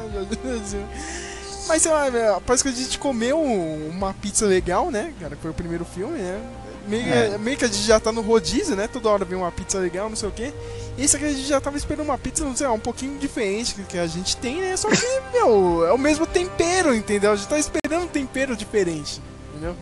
Mas 1.66 1.82
sei 1.82 1.90
lá, 1.92 2.08
velho, 2.10 2.40
parece 2.46 2.62
que 2.62 2.68
a 2.68 2.72
gente 2.72 2.98
comeu 2.98 3.38
um- 3.38 3.88
uma 3.90 4.12
pizza 4.14 4.44
legal, 4.46 4.90
né? 4.90 5.12
Cara, 5.20 5.36
foi 5.40 5.50
o 5.50 5.54
primeiro 5.54 5.84
filme, 5.84 6.18
né? 6.18 6.40
Meio, 6.86 7.14
É. 7.14 7.38
meio 7.38 7.56
que 7.56 7.64
a 7.64 7.68
gente 7.68 7.82
já 7.82 7.98
tá 7.98 8.12
no 8.12 8.20
rodízio, 8.20 8.76
né? 8.76 8.86
Toda 8.86 9.08
hora 9.08 9.24
vem 9.24 9.38
uma 9.38 9.50
pizza 9.50 9.78
legal, 9.78 10.08
não 10.10 10.16
sei 10.16 10.28
o 10.28 10.32
quê. 10.32 10.52
E 10.98 11.04
esse 11.04 11.16
aqui 11.16 11.24
a 11.24 11.30
gente 11.30 11.46
já 11.46 11.58
tava 11.60 11.78
esperando 11.78 12.04
uma 12.06 12.18
pizza, 12.18 12.44
não 12.44 12.54
sei 12.54 12.66
lá, 12.66 12.72
um 12.74 12.78
pouquinho 12.78 13.18
diferente 13.18 13.74
do 13.74 13.84
que 13.84 13.96
a 13.98 14.06
gente 14.06 14.36
tem, 14.36 14.60
né? 14.60 14.76
Só 14.76 14.88
que, 14.90 14.96
meu, 15.32 15.86
é 15.86 15.92
o 15.94 15.98
mesmo 15.98 16.26
tempero, 16.26 16.94
entendeu? 16.94 17.32
A 17.32 17.36
gente 17.36 17.48
tá 17.48 17.58
esperando 17.58 18.04
um 18.04 18.08
tempero 18.08 18.54
diferente, 18.54 19.22
entendeu? 19.50 19.74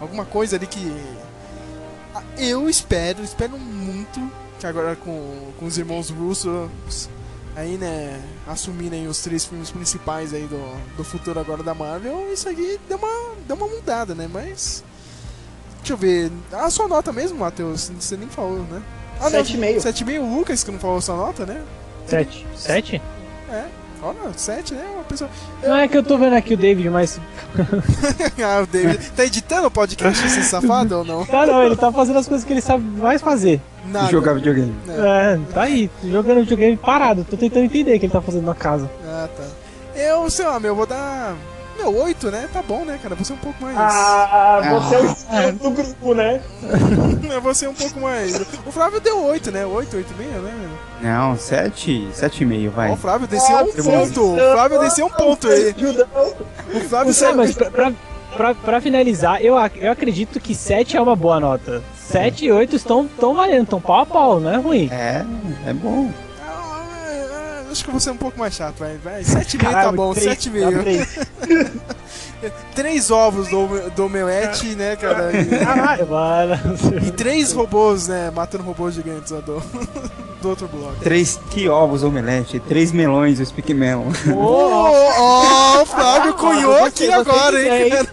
Alguma 0.00 0.26
coisa 0.26 0.56
ali 0.56 0.66
que. 0.66 0.94
Ah, 2.14 2.22
Eu 2.36 2.68
espero, 2.68 3.24
espero 3.24 3.58
muito 3.58 4.20
que 4.60 4.66
agora 4.66 4.94
com, 4.96 5.52
com 5.58 5.64
os 5.66 5.78
irmãos 5.78 6.10
Russos 6.10 7.08
aí, 7.58 7.76
né, 7.76 8.20
assumindo 8.46 8.94
aí 8.94 9.08
os 9.08 9.20
três 9.20 9.44
filmes 9.44 9.70
principais 9.70 10.32
aí 10.32 10.46
do, 10.46 10.96
do 10.96 11.02
futuro 11.02 11.40
agora 11.40 11.62
da 11.62 11.74
Marvel, 11.74 12.32
isso 12.32 12.48
aqui 12.48 12.78
deu 12.88 12.98
uma, 12.98 13.34
deu 13.46 13.56
uma 13.56 13.66
mudada, 13.66 14.14
né? 14.14 14.28
Mas. 14.32 14.84
Deixa 15.78 15.92
eu 15.92 15.96
ver. 15.96 16.30
A 16.52 16.70
sua 16.70 16.86
nota 16.86 17.12
mesmo, 17.12 17.38
Matheus? 17.38 17.90
Você 17.98 18.16
nem 18.16 18.28
falou, 18.28 18.60
né? 18.70 18.80
Ah, 19.20 19.28
não, 19.28 19.40
7,5. 19.40 19.76
7,5 19.78 20.20
o 20.20 20.36
Lucas 20.36 20.62
que 20.62 20.70
não 20.70 20.78
falou 20.78 20.98
a 20.98 21.00
sua 21.00 21.16
nota, 21.16 21.44
né? 21.44 21.60
Sete. 22.06 22.46
Sete? 22.56 23.02
É. 23.50 23.64
Olha, 24.00 24.32
7, 24.36 24.74
né? 24.74 24.84
Uma 24.94 25.04
pessoa. 25.04 25.28
Não 25.62 25.76
é 25.76 25.88
que 25.88 25.96
eu 25.96 26.04
tô 26.04 26.16
vendo 26.16 26.34
aqui 26.34 26.54
o 26.54 26.56
David, 26.56 26.88
mas. 26.90 27.20
ah, 28.40 28.62
o 28.62 28.66
David. 28.66 29.10
Tá 29.10 29.24
editando 29.24 29.66
o 29.66 29.70
podcast 29.70 30.24
esse 30.24 30.44
safado 30.44 30.98
ou 30.98 31.04
não? 31.04 31.26
Tá 31.26 31.44
não, 31.44 31.64
ele 31.64 31.74
tá 31.74 31.90
fazendo 31.90 32.20
as 32.20 32.28
coisas 32.28 32.46
que 32.46 32.52
ele 32.52 32.60
sabe 32.60 32.84
mais 32.84 33.20
fazer. 33.20 33.60
Nada. 33.86 34.10
Jogar 34.10 34.34
videogame. 34.34 34.74
É, 34.88 35.38
tá 35.54 35.62
aí, 35.62 35.90
jogando 36.04 36.40
videogame 36.40 36.76
parado. 36.76 37.24
Tô 37.24 37.36
tentando 37.36 37.64
entender 37.64 37.96
o 37.96 38.00
que 38.00 38.06
ele 38.06 38.12
tá 38.12 38.20
fazendo 38.20 38.44
na 38.46 38.54
casa. 38.54 38.90
Ah, 39.06 39.28
tá. 39.34 39.44
Eu, 40.00 40.28
sei 40.30 40.44
lá, 40.46 40.60
meu, 40.60 40.74
vou 40.74 40.86
dar. 40.86 41.34
Meu, 41.78 41.96
8, 41.96 42.30
né? 42.32 42.48
Tá 42.52 42.60
bom, 42.60 42.84
né, 42.84 42.98
cara? 43.00 43.14
Vou 43.14 43.24
ser 43.24 43.34
um 43.34 43.38
pouco 43.38 43.62
mais. 43.62 43.76
Ah, 43.78 44.60
você 44.80 44.94
é 44.96 45.00
o 45.00 45.04
estilo 45.06 45.52
do 45.52 45.70
grupo, 45.70 46.12
né? 46.14 46.40
Eu 47.32 47.40
vou 47.40 47.54
ser 47.54 47.68
um 47.68 47.74
pouco 47.74 48.00
mais. 48.00 48.34
O 48.66 48.72
Flávio 48.72 49.00
deu 49.00 49.22
8, 49.24 49.52
né? 49.52 49.64
8, 49.64 49.96
8,5, 49.96 50.02
né? 50.42 50.52
meu? 51.00 51.08
Não, 51.10 51.36
sete, 51.36 52.08
sete 52.12 52.42
e 52.42 52.46
meio, 52.46 52.70
vai. 52.72 52.90
o 52.92 52.96
Flávio 52.96 53.28
desceu 53.28 53.56
um 53.58 53.66
Nossa, 53.66 53.82
ponto. 53.82 54.34
O 54.34 54.36
Flávio 54.52 54.80
desceu 54.80 55.06
um 55.06 55.10
ponto 55.10 55.46
aí. 55.48 55.72
O 56.74 56.80
Flávio 56.80 57.06
Não, 57.06 57.12
saiu. 57.14 57.36
mas 57.36 57.52
pra, 57.54 57.70
pra, 57.70 57.92
pra, 58.36 58.54
pra 58.56 58.80
finalizar, 58.80 59.40
eu, 59.40 59.56
ac- 59.56 59.78
eu 59.80 59.92
acredito 59.92 60.40
que 60.40 60.54
7 60.56 60.96
é 60.96 61.00
uma 61.00 61.14
boa 61.16 61.38
nota. 61.38 61.80
7 62.08 62.44
e 62.46 62.52
8 62.52 62.76
estão, 62.76 63.04
estão 63.04 63.34
valendo, 63.34 63.64
estão 63.64 63.80
pau 63.80 64.00
a 64.00 64.06
pau, 64.06 64.40
não 64.40 64.50
é 64.50 64.56
ruim. 64.56 64.88
É, 64.90 65.24
é 65.66 65.72
bom. 65.72 66.10
Ah, 66.42 67.64
Acho 67.70 67.84
que 67.84 67.90
eu 67.90 67.92
vou 67.92 68.00
ser 68.00 68.10
um 68.10 68.16
pouco 68.16 68.38
mais 68.38 68.54
chato, 68.54 68.76
vai. 68.78 68.96
vai. 68.96 69.22
7,5 69.22 69.70
tá 69.70 69.92
bom, 69.92 70.14
três, 70.14 70.38
7,5. 70.38 70.70
dá 70.70 70.82
três. 70.82 71.18
Três 72.72 73.10
ovos 73.10 73.48
do, 73.48 73.90
do 73.90 74.04
omelete, 74.04 74.68
né, 74.76 74.94
cara? 74.94 75.32
E, 75.36 75.44
Caralho, 75.58 76.06
mano. 76.06 76.54
e 77.04 77.10
três 77.10 77.52
robôs, 77.52 78.06
né? 78.06 78.30
Matando 78.30 78.62
robôs 78.62 78.94
gigantes 78.94 79.32
ó, 79.32 79.40
do, 79.40 79.60
do 80.40 80.48
outro 80.48 80.68
bloco. 80.68 80.94
Três 81.02 81.40
que 81.50 81.68
ovos 81.68 82.04
omelete, 82.04 82.60
três 82.60 82.92
melões, 82.92 83.40
o 83.40 83.44
Speak 83.46 83.74
Melon. 83.74 84.12
Ó, 84.36 84.92
ó, 85.18 85.82
o 85.82 85.86
Flávio 85.86 86.34
cunhou 86.34 86.84
aqui 86.84 87.10
agora, 87.10 87.60
hein? 87.60 87.86
ideia, 87.88 88.06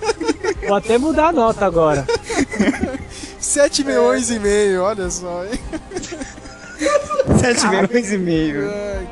Vou 0.68 0.78
até 0.78 0.98
mudar 0.98 1.28
a 1.28 1.32
nota 1.32 1.64
agora. 1.64 2.08
7 3.56 3.86
milhões 3.86 4.30
e 4.30 4.38
meio, 4.38 4.84
olha 4.84 5.10
só, 5.10 5.46
hein? 5.46 5.58
Sete 7.40 7.66
melões 7.70 8.12
e 8.12 8.18
meio. 8.18 8.70
Ai, 8.70 9.08